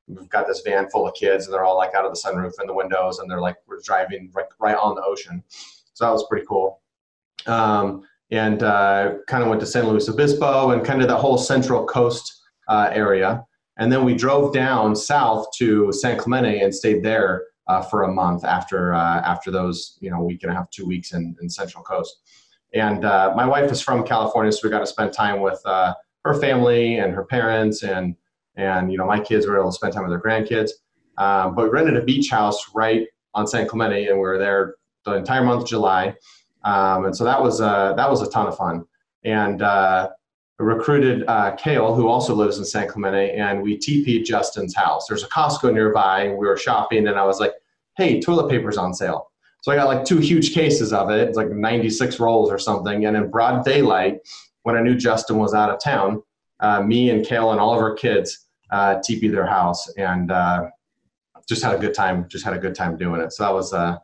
we've 0.08 0.30
got 0.30 0.48
this 0.48 0.62
van 0.62 0.90
full 0.90 1.08
of 1.08 1.14
kids 1.16 1.46
and 1.46 1.54
they're 1.54 1.66
all 1.66 1.78
like 1.78 1.94
out 1.94 2.06
of 2.06 2.14
the 2.14 2.20
sunroof 2.20 2.54
and 2.60 2.70
the 2.70 2.74
windows 2.74 3.20
and 3.20 3.30
they're 3.30 3.42
like, 3.42 3.58
we're 3.68 3.82
driving 3.82 4.32
right, 4.34 4.46
right 4.60 4.78
on 4.78 4.96
the 4.96 5.02
ocean. 5.02 5.44
So 5.94 6.06
that 6.06 6.12
was 6.12 6.26
pretty 6.30 6.46
cool. 6.48 6.82
Um, 7.46 8.04
and 8.32 8.64
uh, 8.64 9.16
kind 9.28 9.44
of 9.44 9.50
went 9.50 9.62
to 9.62 9.68
San 9.68 9.88
Luis 9.88 10.10
Obispo 10.10 10.72
and 10.72 10.86
kind 10.86 11.02
of 11.02 11.08
the 11.08 11.18
whole 11.18 11.38
central 11.38 11.86
coast 11.86 12.42
uh, 12.68 12.90
area. 12.92 13.46
And 13.78 13.92
then 13.92 14.04
we 14.04 14.16
drove 14.16 14.54
down 14.54 14.96
south 14.96 15.48
to 15.58 15.92
San 15.92 16.18
Clemente 16.18 16.60
and 16.60 16.74
stayed 16.74 17.04
there 17.04 17.46
uh, 17.68 17.82
for 17.82 18.04
a 18.04 18.12
month 18.12 18.44
after 18.44 18.94
uh, 18.94 19.22
after 19.22 19.52
those 19.52 19.98
you 20.00 20.10
know 20.10 20.22
week 20.22 20.44
and 20.44 20.52
a 20.52 20.56
half, 20.56 20.70
two 20.70 20.86
weeks 20.86 21.14
in, 21.14 21.36
in 21.42 21.50
Central 21.50 21.84
Coast. 21.84 22.18
And 22.74 23.06
uh, 23.06 23.34
my 23.36 23.46
wife 23.46 23.72
is 23.72 23.82
from 23.82 24.04
California, 24.04 24.52
so 24.52 24.60
we 24.64 24.70
got 24.70 24.80
to 24.80 24.88
spend 24.88 25.14
time 25.14 25.42
with 25.42 25.62
uh, 25.66 25.94
her 26.26 26.34
family 26.34 26.98
and 26.98 27.14
her 27.14 27.24
parents, 27.24 27.84
and 27.84 28.16
and 28.56 28.92
you 28.92 28.98
know 28.98 29.06
my 29.06 29.20
kids 29.20 29.46
were 29.46 29.58
able 29.58 29.72
to 29.72 29.76
spend 29.76 29.94
time 29.94 30.04
with 30.04 30.12
their 30.12 30.22
grandkids. 30.22 30.72
Um, 31.18 31.56
but 31.56 31.66
we 31.66 31.70
rented 31.70 31.98
a 31.98 32.04
beach 32.04 32.30
house 32.30 32.72
right 32.74 33.08
on 33.34 33.48
San 33.48 33.68
Clemente, 33.68 34.08
and 34.08 34.16
we 34.16 34.22
were 34.22 34.38
there 34.38 34.76
the 35.06 35.14
entire 35.14 35.44
month 35.44 35.64
of 35.64 35.68
July. 35.68 36.16
Um, 36.64 37.06
and 37.06 37.16
so 37.16 37.24
that 37.24 37.42
was 37.42 37.62
uh, 37.62 37.94
that 37.94 38.10
was 38.10 38.22
a 38.22 38.30
ton 38.30 38.48
of 38.48 38.58
fun. 38.58 38.86
And 39.24 39.62
uh, 39.62 40.10
recruited 40.60 41.24
uh, 41.28 41.56
Kale, 41.56 41.94
who 41.94 42.08
also 42.08 42.34
lives 42.34 42.58
in 42.58 42.66
San 42.66 42.88
Clemente, 42.88 43.32
and 43.32 43.62
we 43.62 43.78
TP'd 43.78 44.26
Justin's 44.26 44.76
house. 44.76 45.08
There's 45.08 45.24
a 45.24 45.28
Costco 45.28 45.74
nearby, 45.74 46.24
and 46.24 46.38
we 46.38 46.48
were 46.48 46.58
shopping, 46.58 47.08
and 47.08 47.18
I 47.18 47.26
was 47.26 47.40
like, 47.40 47.54
hey, 47.96 48.20
toilet 48.20 48.50
paper's 48.50 48.78
on 48.78 48.94
sale. 48.94 49.32
So 49.62 49.72
I 49.72 49.76
got 49.76 49.88
like 49.88 50.06
two 50.06 50.20
huge 50.20 50.54
cases 50.54 50.94
of 50.94 51.10
it. 51.10 51.28
It's 51.28 51.38
like 51.38 51.50
96 51.50 52.20
rolls 52.20 52.52
or 52.52 52.60
something. 52.60 53.06
And 53.06 53.18
in 53.18 53.30
broad 53.30 53.66
daylight, 53.66 54.20
when 54.64 54.76
I 54.78 54.82
knew 54.82 54.96
Justin 54.96 55.38
was 55.38 55.54
out 55.54 55.70
of 55.70 55.80
town, 55.80 56.22
uh, 56.60 56.82
me 56.82 57.10
and 57.10 57.26
Kale 57.26 57.52
and 57.52 57.60
all 57.60 57.74
of 57.74 57.82
our 57.82 57.94
kids 57.94 58.46
uh, 58.72 58.96
TP 58.98 59.32
their 59.32 59.46
house. 59.46 59.90
And 59.98 60.32
uh, 60.32 60.70
just 61.48 61.64
had 61.64 61.74
a 61.74 61.80
good 61.80 61.94
time. 61.94 62.28
Just 62.30 62.46
had 62.46 62.54
a 62.54 62.60
good 62.60 62.76
time 62.76 62.98
doing 62.98 63.22
it. 63.22 63.34
So 63.34 63.44
that 63.44 63.54
was 63.54 63.74
uh, 63.74 63.98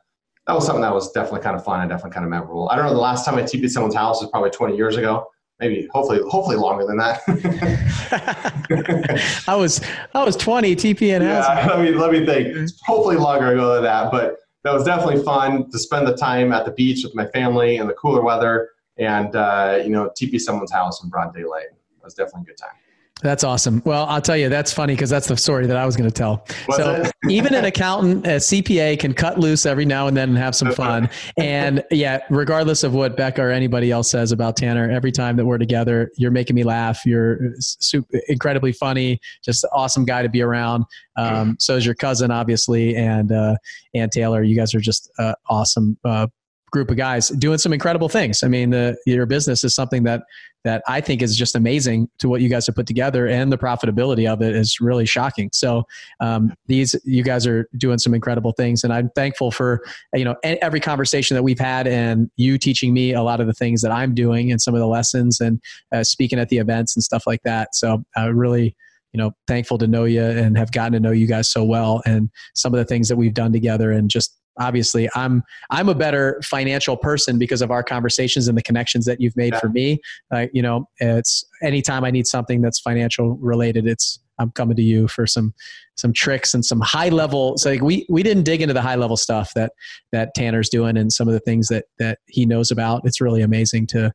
that 0.48 0.54
was 0.54 0.66
something 0.66 0.82
that 0.82 0.94
was 0.94 1.12
definitely 1.12 1.42
kind 1.42 1.56
of 1.56 1.64
fun 1.64 1.82
and 1.82 1.90
definitely 1.90 2.12
kind 2.12 2.26
of 2.26 2.30
memorable. 2.30 2.70
I 2.70 2.76
don't 2.76 2.86
know. 2.86 2.94
The 2.94 3.00
last 3.00 3.26
time 3.26 3.36
I 3.36 3.44
TP'd 3.44 3.72
someone's 3.72 3.96
house 3.96 4.22
was 4.22 4.30
probably 4.30 4.50
20 4.50 4.76
years 4.76 4.98
ago. 4.98 5.28
Maybe, 5.60 5.88
hopefully, 5.92 6.20
hopefully 6.28 6.58
longer 6.58 6.86
than 6.86 6.98
that. 6.98 7.22
I 9.48 9.56
was 9.56 9.82
I 10.14 10.24
was 10.24 10.36
20 10.36 10.76
TP 10.76 11.16
and 11.16 11.24
yeah. 11.24 11.42
I 11.74 11.82
mean, 11.82 11.98
let 11.98 12.12
me 12.12 12.26
think. 12.26 12.70
Hopefully 12.86 13.16
longer 13.16 13.54
ago 13.54 13.76
than 13.76 13.84
that, 13.84 14.12
but 14.12 14.40
that 14.64 14.74
was 14.74 14.84
definitely 14.84 15.24
fun 15.24 15.70
to 15.70 15.80
spend 15.80 16.08
the 16.08 16.16
time 16.16 16.52
at 16.52 16.66
the 16.66 16.72
beach 16.72 17.04
with 17.04 17.16
my 17.16 17.28
family 17.28 17.78
in 17.78 17.88
the 17.88 17.94
cooler 17.94 18.22
weather 18.22 18.70
and 18.98 19.36
uh, 19.36 19.80
you 19.84 19.90
know 19.90 20.12
TP 20.20 20.40
someone's 20.40 20.72
house 20.72 21.04
in 21.04 21.10
broad 21.10 21.34
daylight. 21.34 21.66
It 21.66 22.04
was 22.04 22.14
definitely 22.14 22.42
a 22.42 22.46
good 22.46 22.58
time. 22.58 22.76
That's 23.22 23.46
awesome. 23.46 23.82
Well, 23.86 24.06
I'll 24.08 24.22
tell 24.22 24.36
you, 24.36 24.50
that's 24.50 24.74
funny 24.74 24.96
because 24.96 25.10
that's 25.10 25.28
the 25.28 25.38
story 25.38 25.66
that 25.68 25.78
I 25.78 25.86
was 25.86 25.96
going 25.96 26.10
to 26.10 26.14
tell. 26.14 26.46
Was 26.68 26.78
so, 26.78 27.04
even 27.30 27.54
an 27.54 27.64
accountant, 27.64 28.26
a 28.26 28.32
CPA 28.32 29.00
can 29.00 29.14
cut 29.14 29.40
loose 29.40 29.66
every 29.66 29.86
now 29.86 30.08
and 30.08 30.18
then 30.18 30.30
and 30.30 30.38
have 30.38 30.56
some 30.56 30.74
fun. 30.74 31.10
And 31.38 31.84
yeah, 31.90 32.20
regardless 32.30 32.84
of 32.84 32.94
what 32.94 33.16
Becca 33.16 33.42
or 33.42 33.50
anybody 33.50 33.92
else 33.92 34.12
says 34.12 34.34
about 34.34 34.58
Tanner, 34.58 34.92
every 34.92 35.12
time 35.12 35.38
that 35.38 35.46
we're 35.46 35.58
together, 35.58 36.12
you're 36.18 36.32
making 36.32 36.56
me 36.56 36.64
laugh. 36.64 37.06
You're 37.06 37.54
super, 37.60 38.20
incredibly 38.28 38.74
funny, 38.74 39.22
just 39.44 39.64
an 39.64 39.70
awesome 39.74 40.04
guy 40.04 40.22
to 40.22 40.30
be 40.30 40.42
around. 40.42 40.84
Um, 41.16 41.56
so 41.60 41.78
is 41.78 41.86
your 41.86 41.96
cousin, 41.96 42.30
obviously, 42.30 42.96
and 42.98 43.32
uh, 43.32 43.56
and 43.94 44.12
Taylor. 44.12 44.44
You 44.44 44.58
guys 44.58 44.76
are 44.76 44.82
just 44.82 45.10
uh, 45.18 45.36
awesome. 45.50 45.98
Uh, 46.04 46.28
group 46.74 46.90
of 46.90 46.98
guys 46.98 47.30
doing 47.30 47.60
some 47.60 47.72
incredible 47.72 48.10
things. 48.10 48.44
I 48.44 48.48
mean, 48.48 48.72
the, 48.72 48.98
your 49.06 49.28
business 49.28 49.64
is 49.64 49.76
something 49.76 50.04
that 50.04 50.24
that 50.64 50.84
I 50.88 51.02
think 51.02 51.22
is 51.22 51.36
just 51.36 51.56
amazing 51.56 52.10
to 52.20 52.30
what 52.30 52.42
you 52.42 52.50
guys 52.50 52.66
have 52.68 52.76
put 52.76 52.88
together, 52.88 53.28
and 53.28 53.52
the 53.52 53.58
profitability 53.58 54.32
of 54.32 54.42
it 54.42 54.56
is 54.56 54.80
really 54.80 55.06
shocking. 55.06 55.50
So 55.54 55.86
um, 56.20 56.54
these 56.68 56.96
you 57.04 57.24
guys 57.24 57.46
are 57.48 57.68
doing 57.78 58.00
some 58.00 58.14
incredible 58.14 58.54
things, 58.54 58.84
and 58.84 58.94
I'm 58.94 59.10
thankful 59.10 59.52
for 59.52 59.82
you 60.14 60.26
know 60.26 60.36
every 60.44 60.80
conversation 60.80 61.36
that 61.36 61.44
we've 61.44 61.60
had, 61.60 61.88
and 61.88 62.30
you 62.38 62.58
teaching 62.58 62.94
me 62.94 63.14
a 63.14 63.22
lot 63.22 63.42
of 63.42 63.48
the 63.48 63.54
things 63.54 63.82
that 63.82 63.92
I'm 63.92 64.14
doing, 64.14 64.52
and 64.52 64.62
some 64.62 64.74
of 64.74 64.80
the 64.80 64.88
lessons, 64.88 65.40
and 65.40 65.62
uh, 65.92 66.04
speaking 66.04 66.40
at 66.40 66.50
the 66.50 66.58
events 66.58 66.96
and 66.96 67.04
stuff 67.04 67.28
like 67.28 67.44
that. 67.44 67.76
So 67.76 68.04
I 68.16 68.26
really 68.26 68.76
you 69.14 69.20
know 69.20 69.32
thankful 69.48 69.78
to 69.78 69.88
know 69.88 70.06
you 70.06 70.24
and 70.24 70.58
have 70.58 70.72
gotten 70.72 70.94
to 70.94 71.00
know 71.00 71.12
you 71.12 71.28
guys 71.28 71.48
so 71.48 71.64
well 71.64 72.02
and 72.06 72.30
some 72.56 72.74
of 72.74 72.80
the 72.80 72.86
things 72.86 73.08
that 73.08 73.16
we've 73.16 73.34
done 73.34 73.54
together 73.54 73.92
and 73.92 74.10
just 74.10 74.40
obviously 74.60 75.10
i'm 75.16 75.44
i'm 75.70 75.90
a 75.90 75.96
better 75.96 76.40
financial 76.44 76.96
person 76.96 77.38
because 77.38 77.62
of 77.62 77.72
our 77.72 77.84
conversations 77.84 78.48
and 78.48 78.58
the 78.58 78.62
connections 78.62 79.06
that 79.06 79.20
you've 79.20 79.36
made 79.36 79.54
yeah. 79.54 79.60
for 79.60 79.70
me 79.70 80.00
uh, 80.32 80.48
you 80.54 80.62
know 80.62 80.88
it's 81.00 81.46
anytime 81.62 82.04
i 82.04 82.12
need 82.12 82.28
something 82.28 82.62
that's 82.62 82.80
financial 82.80 83.36
related 83.38 83.88
it's 83.88 84.20
i'm 84.40 84.52
coming 84.52 84.76
to 84.76 84.84
you 84.84 85.08
for 85.08 85.26
some 85.26 85.54
some 85.96 86.14
tricks 86.14 86.54
and 86.54 86.66
some 86.66 86.82
high 86.82 87.10
level 87.10 87.58
so 87.58 87.70
like 87.72 87.82
we 87.82 88.06
we 88.10 88.24
didn't 88.24 88.44
dig 88.44 88.62
into 88.62 88.74
the 88.74 88.82
high 88.82 88.96
level 88.96 89.18
stuff 89.18 89.52
that 89.56 89.72
that 90.12 90.34
tanner's 90.36 90.70
doing 90.70 90.98
and 90.98 91.12
some 91.12 91.28
of 91.28 91.34
the 91.34 91.40
things 91.40 91.68
that 91.68 91.86
that 92.00 92.20
he 92.28 92.46
knows 92.46 92.72
about 92.72 93.02
it's 93.06 93.22
really 93.22 93.42
amazing 93.42 93.88
to 93.88 94.12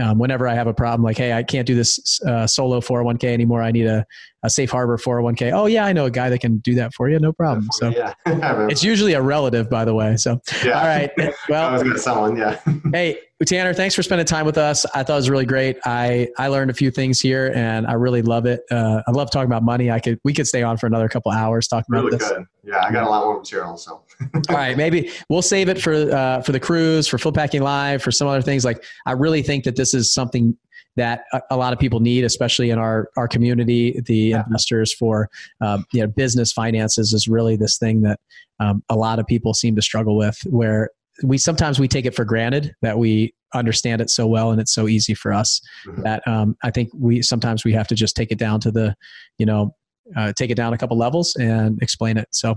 um, 0.00 0.18
whenever 0.18 0.48
I 0.48 0.54
have 0.54 0.66
a 0.66 0.74
problem, 0.74 1.02
like, 1.02 1.18
hey, 1.18 1.32
I 1.32 1.42
can't 1.42 1.66
do 1.66 1.74
this 1.74 2.20
uh, 2.22 2.46
solo 2.46 2.80
401k 2.80 3.24
anymore. 3.24 3.62
I 3.62 3.70
need 3.70 3.86
a, 3.86 4.04
a 4.42 4.50
safe 4.50 4.70
harbor 4.70 4.96
401k. 4.96 5.52
Oh, 5.52 5.66
yeah, 5.66 5.84
I 5.84 5.92
know 5.92 6.06
a 6.06 6.10
guy 6.10 6.30
that 6.30 6.40
can 6.40 6.58
do 6.58 6.74
that 6.76 6.94
for 6.94 7.08
you. 7.08 7.18
No 7.18 7.32
problem. 7.32 7.68
So 7.72 7.90
yeah. 7.90 8.14
it's 8.26 8.82
usually 8.82 9.12
a 9.12 9.22
relative, 9.22 9.68
by 9.68 9.84
the 9.84 9.94
way. 9.94 10.16
So, 10.16 10.40
yeah. 10.64 10.80
all 10.80 10.86
right. 10.86 11.10
Well, 11.48 11.68
I 11.68 11.72
was 11.72 11.82
going 11.82 11.94
to 11.94 12.00
someone. 12.00 12.36
Yeah. 12.36 12.60
hey, 12.92 13.18
Tanner, 13.44 13.74
thanks 13.74 13.94
for 13.94 14.02
spending 14.02 14.26
time 14.26 14.46
with 14.46 14.56
us. 14.58 14.86
I 14.94 15.02
thought 15.02 15.14
it 15.14 15.16
was 15.16 15.30
really 15.30 15.46
great. 15.46 15.78
I, 15.84 16.28
I 16.38 16.48
learned 16.48 16.70
a 16.70 16.74
few 16.74 16.90
things 16.90 17.20
here 17.20 17.52
and 17.54 17.86
I 17.86 17.94
really 17.94 18.22
love 18.22 18.46
it. 18.46 18.60
Uh, 18.70 19.02
I 19.06 19.10
love 19.10 19.30
talking 19.30 19.46
about 19.46 19.64
money. 19.64 19.90
I 19.90 19.98
could, 19.98 20.20
we 20.22 20.32
could 20.32 20.46
stay 20.46 20.62
on 20.62 20.76
for 20.76 20.86
another 20.86 21.08
couple 21.08 21.32
hours 21.32 21.66
talking 21.66 21.86
really 21.88 22.08
about 22.08 22.20
this. 22.20 22.28
Good. 22.28 22.44
Yeah. 22.62 22.84
I 22.84 22.92
got 22.92 23.04
a 23.04 23.10
lot 23.10 23.24
more 23.24 23.38
material. 23.38 23.76
So, 23.76 24.02
all 24.48 24.56
right, 24.56 24.76
maybe 24.76 25.10
we'll 25.28 25.42
save 25.42 25.68
it 25.68 25.80
for, 25.80 25.94
uh, 25.94 26.42
for 26.42 26.52
the 26.52 26.60
cruise, 26.60 27.06
for 27.06 27.18
Flip 27.18 27.36
Hacking 27.36 27.62
Live, 27.62 28.02
for 28.02 28.10
some 28.10 28.28
other 28.28 28.42
things. 28.42 28.64
Like, 28.64 28.84
I 29.06 29.12
really 29.12 29.42
think 29.42 29.64
that 29.64 29.76
this 29.76 29.94
is 29.94 30.12
something 30.12 30.56
that 30.96 31.24
a, 31.50 31.56
lot 31.56 31.72
of 31.72 31.78
people 31.78 32.00
need, 32.00 32.24
especially 32.24 32.70
in 32.70 32.78
our, 32.78 33.10
our 33.16 33.28
community, 33.28 34.00
the 34.06 34.16
yeah. 34.16 34.42
investors 34.46 34.92
for, 34.92 35.30
um, 35.60 35.84
you 35.92 36.00
know, 36.00 36.08
business 36.08 36.52
finances 36.52 37.12
is 37.12 37.28
really 37.28 37.56
this 37.56 37.78
thing 37.78 38.02
that, 38.02 38.18
um, 38.58 38.82
a 38.90 38.96
lot 38.96 39.18
of 39.18 39.26
people 39.26 39.54
seem 39.54 39.74
to 39.76 39.82
struggle 39.82 40.16
with 40.16 40.38
where 40.44 40.90
we 41.22 41.38
sometimes 41.38 41.78
we 41.78 41.88
take 41.88 42.06
it 42.06 42.14
for 42.14 42.24
granted 42.24 42.74
that 42.82 42.98
we 42.98 43.34
understand 43.54 44.00
it 44.00 44.10
so 44.10 44.26
well 44.26 44.52
and 44.52 44.60
it's 44.60 44.72
so 44.72 44.88
easy 44.88 45.14
for 45.14 45.32
us 45.32 45.60
mm-hmm. 45.86 46.02
that 46.02 46.26
um, 46.26 46.56
I 46.62 46.70
think 46.70 46.90
we 46.94 47.22
sometimes 47.22 47.64
we 47.64 47.72
have 47.72 47.88
to 47.88 47.94
just 47.94 48.16
take 48.16 48.30
it 48.30 48.38
down 48.38 48.60
to 48.60 48.70
the, 48.70 48.94
you 49.38 49.46
know, 49.46 49.74
uh, 50.16 50.32
take 50.36 50.50
it 50.50 50.56
down 50.56 50.72
a 50.72 50.78
couple 50.78 50.96
levels 50.96 51.34
and 51.36 51.80
explain 51.82 52.16
it. 52.16 52.28
So, 52.30 52.56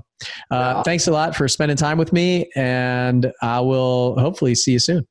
uh, 0.51 0.83
thanks 0.83 1.07
a 1.07 1.11
lot 1.11 1.35
for 1.35 1.47
spending 1.47 1.77
time 1.77 1.97
with 1.97 2.13
me, 2.13 2.49
and 2.55 3.31
I 3.41 3.59
will 3.59 4.19
hopefully 4.19 4.55
see 4.55 4.73
you 4.73 4.79
soon. 4.79 5.07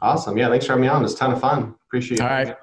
Awesome. 0.00 0.38
Yeah. 0.38 0.48
Thanks 0.48 0.66
for 0.66 0.72
having 0.72 0.82
me 0.82 0.88
on. 0.88 1.04
It's 1.04 1.14
a 1.14 1.16
ton 1.16 1.32
of 1.32 1.40
fun. 1.40 1.74
Appreciate 1.88 2.18
it. 2.18 2.22
All 2.22 2.28
right. 2.28 2.56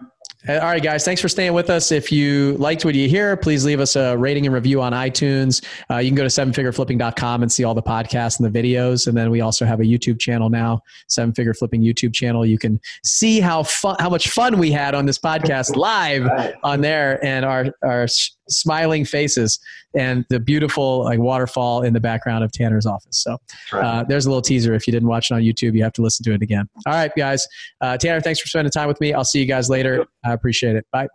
All 0.50 0.58
right, 0.58 0.84
guys. 0.84 1.06
Thanks 1.06 1.22
for 1.22 1.30
staying 1.30 1.54
with 1.54 1.70
us. 1.70 1.90
If 1.90 2.12
you 2.12 2.58
liked 2.58 2.84
what 2.84 2.96
you 2.96 3.08
hear, 3.08 3.38
please 3.38 3.64
leave 3.64 3.80
us 3.80 3.96
a 3.96 4.18
rating 4.18 4.46
and 4.46 4.54
review 4.54 4.82
on 4.82 4.92
iTunes. 4.92 5.64
Uh, 5.90 6.00
you 6.00 6.10
can 6.10 6.18
go 6.18 6.24
to 6.24 6.30
sevenfigureflipping.com 6.30 7.44
and 7.44 7.50
see 7.50 7.64
all 7.64 7.74
the 7.74 7.82
podcasts 7.82 8.42
and 8.42 8.54
the 8.54 8.62
videos. 8.62 9.08
And 9.08 9.16
then 9.16 9.32
we 9.32 9.40
also 9.40 9.66
have 9.66 9.80
a 9.80 9.86
YouTube 9.86 10.20
channel 10.20 10.50
now, 10.50 10.82
Seven 11.08 11.34
Figure 11.34 11.54
Flipping 11.54 11.82
YouTube 11.82 12.14
channel. 12.14 12.46
You 12.46 12.58
can 12.58 12.82
see 13.06 13.40
how 13.40 13.64
fun, 13.64 13.96
how 14.00 14.10
much 14.10 14.32
fun 14.32 14.60
we 14.60 14.70
had 14.70 14.96
on 14.96 15.06
this 15.06 15.18
podcast 15.18 15.78
live 15.78 16.28
on 16.62 16.82
there, 16.82 17.24
and 17.24 17.46
our 17.46 17.68
our 17.82 18.08
smiling 18.50 19.06
faces 19.06 19.60
and 19.96 20.26
the 20.30 20.40
beautiful 20.40 21.04
like 21.04 21.20
waterfall 21.20 21.84
in 21.84 21.94
the 21.94 22.00
background 22.00 22.44
of 22.44 22.52
Tanner's 22.52 22.86
office. 22.86 23.22
So 23.22 23.38
uh, 23.74 24.04
there's 24.04 24.26
a 24.26 24.30
little 24.30 24.42
teaser. 24.42 24.74
If 24.74 24.88
you 24.88 24.92
didn't 24.92 25.10
watch 25.10 25.32
it 25.32 25.36
on 25.36 25.42
YouTube, 25.42 25.76
you 25.76 25.84
have 25.84 25.94
to 25.94 26.02
listen 26.02 26.24
to 26.26 26.34
it 26.34 26.42
again. 26.42 26.68
All 26.86 26.94
right, 26.94 27.12
guys. 27.16 27.48
Uh, 27.82 27.98
Tanner, 27.98 28.22
thanks 28.22 28.40
for 28.40 28.48
spending 28.48 28.72
time 28.72 28.88
with 28.88 29.02
me. 29.02 29.14
I'll 29.14 29.24
see 29.24 29.40
you 29.40 29.46
guys 29.46 29.70
later. 29.70 30.06
I 30.26 30.34
appreciate 30.34 30.76
it. 30.76 30.86
Bye. 30.92 31.08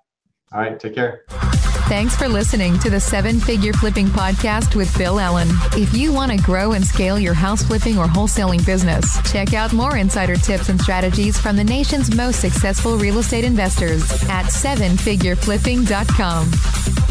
All 0.52 0.60
right. 0.60 0.80
Take 0.80 0.94
care. 0.94 1.24
Thanks 1.88 2.14
for 2.14 2.28
listening 2.28 2.78
to 2.80 2.90
the 2.90 3.00
Seven 3.00 3.40
Figure 3.40 3.72
Flipping 3.72 4.08
Podcast 4.08 4.76
with 4.76 4.94
Bill 4.98 5.18
Allen. 5.18 5.48
If 5.72 5.94
you 5.94 6.12
want 6.12 6.30
to 6.32 6.36
grow 6.36 6.72
and 6.72 6.84
scale 6.84 7.18
your 7.18 7.32
house 7.32 7.62
flipping 7.62 7.96
or 7.96 8.04
wholesaling 8.04 8.66
business, 8.66 9.16
check 9.32 9.54
out 9.54 9.72
more 9.72 9.96
insider 9.96 10.36
tips 10.36 10.68
and 10.68 10.78
strategies 10.78 11.38
from 11.38 11.56
the 11.56 11.64
nation's 11.64 12.14
most 12.14 12.40
successful 12.40 12.98
real 12.98 13.16
estate 13.18 13.44
investors 13.44 14.02
at 14.28 14.44
sevenfigureflipping.com. 14.46 17.07